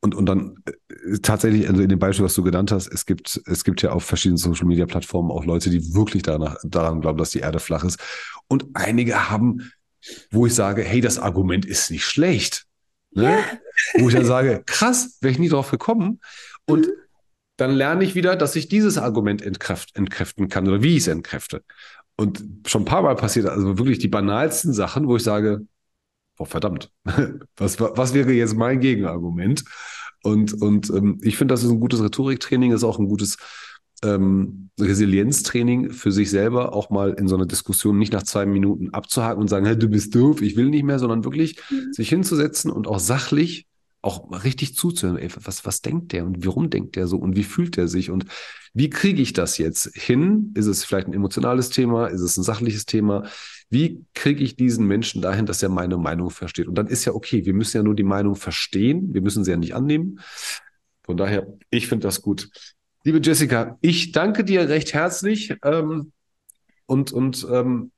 und, 0.02 0.14
und 0.14 0.26
dann 0.26 0.56
äh, 0.66 1.18
tatsächlich, 1.18 1.68
also 1.68 1.82
in 1.82 1.88
dem 1.88 1.98
Beispiel, 1.98 2.24
was 2.24 2.34
du 2.34 2.42
genannt 2.42 2.72
hast, 2.72 2.88
es 2.88 3.04
gibt, 3.04 3.40
es 3.46 3.64
gibt 3.64 3.82
ja 3.82 3.92
auf 3.92 4.04
verschiedenen 4.04 4.38
Social 4.38 4.66
Media 4.66 4.86
Plattformen 4.86 5.30
auch 5.30 5.44
Leute, 5.44 5.68
die 5.70 5.94
wirklich 5.94 6.22
danach, 6.22 6.56
daran 6.64 7.00
glauben, 7.00 7.18
dass 7.18 7.30
die 7.30 7.40
Erde 7.40 7.60
flach 7.60 7.84
ist. 7.84 7.98
Und 8.48 8.66
einige 8.74 9.30
haben, 9.30 9.70
wo 10.30 10.46
ich 10.46 10.54
sage, 10.54 10.82
hey, 10.82 11.00
das 11.00 11.18
Argument 11.18 11.66
ist 11.66 11.90
nicht 11.90 12.04
schlecht. 12.04 12.66
Ne? 13.12 13.24
Ja. 13.24 13.44
Wo 13.98 14.08
ich 14.08 14.14
dann 14.14 14.24
sage, 14.24 14.62
krass, 14.64 15.18
wäre 15.20 15.32
ich 15.32 15.38
nie 15.38 15.48
drauf 15.48 15.70
gekommen. 15.70 16.20
Und 16.64 16.86
mhm. 16.86 16.92
dann 17.58 17.72
lerne 17.72 18.04
ich 18.04 18.14
wieder, 18.14 18.36
dass 18.36 18.56
ich 18.56 18.68
dieses 18.68 18.96
Argument 18.96 19.42
entkräft, 19.42 19.96
entkräften 19.96 20.48
kann 20.48 20.66
oder 20.66 20.82
wie 20.82 20.96
ich 20.96 21.02
es 21.02 21.08
entkräfte. 21.08 21.62
Und 22.20 22.44
schon 22.66 22.82
ein 22.82 22.84
paar 22.84 23.00
Mal 23.00 23.16
passiert, 23.16 23.46
also 23.46 23.78
wirklich 23.78 23.98
die 23.98 24.08
banalsten 24.08 24.74
Sachen, 24.74 25.08
wo 25.08 25.16
ich 25.16 25.22
sage, 25.22 25.66
oh 26.38 26.44
verdammt, 26.44 26.90
was, 27.56 27.80
was 27.80 28.12
wäre 28.12 28.30
jetzt 28.32 28.54
mein 28.54 28.80
Gegenargument? 28.80 29.64
Und, 30.22 30.52
und 30.60 30.90
ähm, 30.90 31.18
ich 31.22 31.38
finde, 31.38 31.54
das 31.54 31.64
ist 31.64 31.70
ein 31.70 31.80
gutes 31.80 32.02
Rhetoriktraining, 32.02 32.72
ist 32.72 32.84
auch 32.84 32.98
ein 32.98 33.08
gutes 33.08 33.38
ähm, 34.04 34.68
Resilienztraining 34.78 35.92
für 35.92 36.12
sich 36.12 36.28
selber, 36.28 36.74
auch 36.74 36.90
mal 36.90 37.14
in 37.14 37.26
so 37.26 37.36
einer 37.36 37.46
Diskussion 37.46 37.98
nicht 37.98 38.12
nach 38.12 38.24
zwei 38.24 38.44
Minuten 38.44 38.90
abzuhaken 38.90 39.40
und 39.40 39.48
sagen, 39.48 39.64
hey, 39.64 39.78
du 39.78 39.88
bist 39.88 40.14
doof, 40.14 40.42
ich 40.42 40.56
will 40.56 40.68
nicht 40.68 40.84
mehr, 40.84 40.98
sondern 40.98 41.24
wirklich 41.24 41.58
mhm. 41.70 41.94
sich 41.94 42.10
hinzusetzen 42.10 42.70
und 42.70 42.86
auch 42.86 42.98
sachlich 42.98 43.66
auch 44.02 44.30
richtig 44.44 44.74
zuzuhören. 44.74 45.18
Ey, 45.18 45.28
was, 45.42 45.64
was 45.66 45.82
denkt 45.82 46.12
der 46.12 46.24
und 46.24 46.44
warum 46.46 46.70
denkt 46.70 46.96
der 46.96 47.06
so 47.06 47.18
und 47.18 47.36
wie 47.36 47.44
fühlt 47.44 47.76
er 47.78 47.88
sich 47.88 48.10
und 48.10 48.24
wie 48.72 48.88
kriege 48.88 49.20
ich 49.20 49.32
das 49.32 49.58
jetzt 49.58 49.94
hin? 49.94 50.52
Ist 50.54 50.66
es 50.66 50.84
vielleicht 50.84 51.08
ein 51.08 51.12
emotionales 51.12 51.70
Thema? 51.70 52.06
Ist 52.06 52.20
es 52.20 52.36
ein 52.36 52.44
sachliches 52.44 52.86
Thema? 52.86 53.24
Wie 53.68 54.04
kriege 54.14 54.42
ich 54.42 54.56
diesen 54.56 54.86
Menschen 54.86 55.22
dahin, 55.22 55.46
dass 55.46 55.62
er 55.62 55.68
meine 55.68 55.96
Meinung 55.96 56.30
versteht? 56.30 56.68
Und 56.68 56.76
dann 56.76 56.86
ist 56.86 57.04
ja 57.04 57.12
okay, 57.12 57.44
wir 57.44 57.54
müssen 57.54 57.76
ja 57.76 57.82
nur 57.82 57.94
die 57.94 58.04
Meinung 58.04 58.36
verstehen, 58.36 59.12
wir 59.12 59.22
müssen 59.22 59.44
sie 59.44 59.50
ja 59.50 59.56
nicht 59.56 59.74
annehmen. 59.74 60.20
Von 61.02 61.16
daher, 61.16 61.46
ich 61.70 61.88
finde 61.88 62.06
das 62.06 62.22
gut. 62.22 62.48
Liebe 63.04 63.20
Jessica, 63.22 63.78
ich 63.80 64.12
danke 64.12 64.44
dir 64.44 64.68
recht 64.68 64.94
herzlich 64.94 65.54
ähm, 65.64 66.12
und, 66.86 67.12
und 67.12 67.46
ähm, 67.50 67.90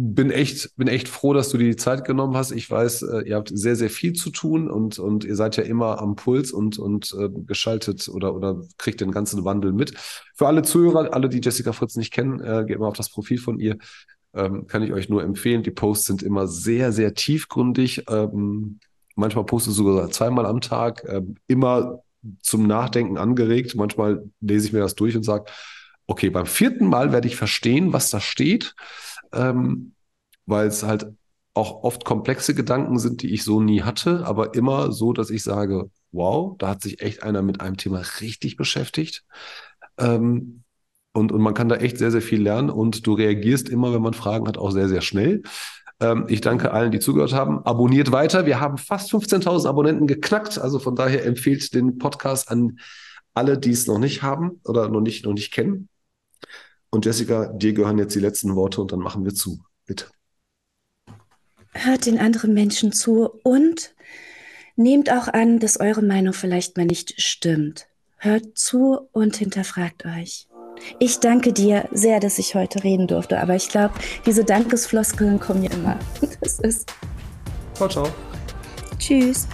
bin 0.00 0.30
echt, 0.30 0.76
bin 0.76 0.86
echt 0.86 1.08
froh, 1.08 1.32
dass 1.32 1.48
du 1.48 1.58
dir 1.58 1.64
die 1.64 1.76
Zeit 1.76 2.04
genommen 2.04 2.36
hast. 2.36 2.52
Ich 2.52 2.70
weiß, 2.70 3.02
äh, 3.02 3.22
ihr 3.22 3.34
habt 3.34 3.50
sehr, 3.52 3.74
sehr 3.74 3.90
viel 3.90 4.12
zu 4.12 4.30
tun 4.30 4.70
und, 4.70 5.00
und 5.00 5.24
ihr 5.24 5.34
seid 5.34 5.56
ja 5.56 5.64
immer 5.64 6.00
am 6.00 6.14
Puls 6.14 6.52
und, 6.52 6.78
und 6.78 7.12
äh, 7.18 7.28
geschaltet 7.28 8.08
oder, 8.08 8.32
oder 8.32 8.62
kriegt 8.76 9.00
den 9.00 9.10
ganzen 9.10 9.44
Wandel 9.44 9.72
mit. 9.72 9.94
Für 10.36 10.46
alle 10.46 10.62
Zuhörer, 10.62 11.12
alle, 11.12 11.28
die 11.28 11.40
Jessica 11.40 11.72
Fritz 11.72 11.96
nicht 11.96 12.12
kennen, 12.12 12.38
äh, 12.38 12.64
geht 12.64 12.78
mal 12.78 12.86
auf 12.86 12.96
das 12.96 13.10
Profil 13.10 13.38
von 13.38 13.58
ihr. 13.58 13.76
Ähm, 14.34 14.68
kann 14.68 14.84
ich 14.84 14.92
euch 14.92 15.08
nur 15.08 15.24
empfehlen. 15.24 15.64
Die 15.64 15.72
Posts 15.72 16.06
sind 16.06 16.22
immer 16.22 16.46
sehr, 16.46 16.92
sehr 16.92 17.14
tiefgründig. 17.14 18.04
Ähm, 18.08 18.78
manchmal 19.16 19.46
postet 19.46 19.74
sogar 19.74 20.08
zweimal 20.10 20.46
am 20.46 20.60
Tag. 20.60 21.04
Ähm, 21.08 21.34
immer 21.48 22.04
zum 22.40 22.68
Nachdenken 22.68 23.18
angeregt. 23.18 23.74
Manchmal 23.74 24.30
lese 24.40 24.68
ich 24.68 24.72
mir 24.72 24.80
das 24.80 24.94
durch 24.94 25.16
und 25.16 25.24
sage, 25.24 25.46
okay, 26.06 26.30
beim 26.30 26.46
vierten 26.46 26.86
Mal 26.86 27.10
werde 27.10 27.26
ich 27.26 27.34
verstehen, 27.34 27.92
was 27.92 28.10
da 28.10 28.20
steht 28.20 28.76
ähm, 29.32 29.92
weil 30.46 30.68
es 30.68 30.82
halt 30.82 31.12
auch 31.54 31.82
oft 31.82 32.04
komplexe 32.04 32.54
Gedanken 32.54 32.98
sind, 32.98 33.22
die 33.22 33.34
ich 33.34 33.44
so 33.44 33.60
nie 33.60 33.82
hatte, 33.82 34.24
aber 34.24 34.54
immer 34.54 34.92
so, 34.92 35.12
dass 35.12 35.30
ich 35.30 35.42
sage, 35.42 35.90
wow, 36.12 36.56
da 36.58 36.68
hat 36.68 36.82
sich 36.82 37.02
echt 37.02 37.22
einer 37.22 37.42
mit 37.42 37.60
einem 37.60 37.76
Thema 37.76 38.02
richtig 38.20 38.56
beschäftigt. 38.56 39.24
Ähm, 39.98 40.62
und, 41.12 41.32
und 41.32 41.42
man 41.42 41.54
kann 41.54 41.68
da 41.68 41.76
echt 41.76 41.98
sehr, 41.98 42.12
sehr 42.12 42.22
viel 42.22 42.40
lernen 42.40 42.70
und 42.70 43.06
du 43.06 43.14
reagierst 43.14 43.68
immer, 43.68 43.92
wenn 43.92 44.02
man 44.02 44.14
Fragen 44.14 44.46
hat, 44.46 44.56
auch 44.56 44.70
sehr, 44.70 44.88
sehr 44.88 45.00
schnell. 45.00 45.42
Ähm, 46.00 46.26
ich 46.28 46.40
danke 46.40 46.70
allen, 46.72 46.92
die 46.92 47.00
zugehört 47.00 47.32
haben. 47.32 47.64
Abonniert 47.64 48.12
weiter. 48.12 48.46
Wir 48.46 48.60
haben 48.60 48.78
fast 48.78 49.12
15.000 49.12 49.68
Abonnenten 49.68 50.06
geknackt. 50.06 50.58
Also 50.58 50.78
von 50.78 50.94
daher 50.94 51.24
empfiehlt 51.24 51.74
den 51.74 51.98
Podcast 51.98 52.50
an 52.50 52.78
alle, 53.34 53.58
die 53.58 53.70
es 53.70 53.86
noch 53.86 53.98
nicht 53.98 54.22
haben 54.22 54.60
oder 54.64 54.88
noch 54.88 55.00
nicht, 55.00 55.24
noch 55.24 55.32
nicht 55.32 55.52
kennen. 55.52 55.88
Und 56.90 57.04
Jessica, 57.04 57.46
dir 57.46 57.72
gehören 57.72 57.98
jetzt 57.98 58.14
die 58.14 58.20
letzten 58.20 58.54
Worte 58.56 58.80
und 58.80 58.92
dann 58.92 59.00
machen 59.00 59.24
wir 59.24 59.34
zu. 59.34 59.60
Bitte. 59.86 60.06
Hört 61.72 62.06
den 62.06 62.18
anderen 62.18 62.54
Menschen 62.54 62.92
zu 62.92 63.28
und 63.42 63.94
nehmt 64.76 65.10
auch 65.12 65.28
an, 65.28 65.58
dass 65.58 65.80
eure 65.80 66.02
Meinung 66.02 66.32
vielleicht 66.32 66.76
mal 66.76 66.86
nicht 66.86 67.20
stimmt. 67.20 67.86
Hört 68.16 68.56
zu 68.56 69.08
und 69.12 69.36
hinterfragt 69.36 70.04
euch. 70.06 70.48
Ich 70.98 71.18
danke 71.18 71.52
dir 71.52 71.88
sehr, 71.92 72.20
dass 72.20 72.38
ich 72.38 72.54
heute 72.54 72.82
reden 72.84 73.06
durfte, 73.06 73.40
aber 73.40 73.54
ich 73.54 73.68
glaube, 73.68 73.94
diese 74.26 74.44
Dankesfloskeln 74.44 75.40
kommen 75.40 75.64
ja 75.64 75.70
immer. 75.72 75.98
Das 76.40 76.60
ist. 76.60 76.92
Ciao, 77.74 77.88
ciao. 77.88 78.08
Tschüss. 78.98 79.46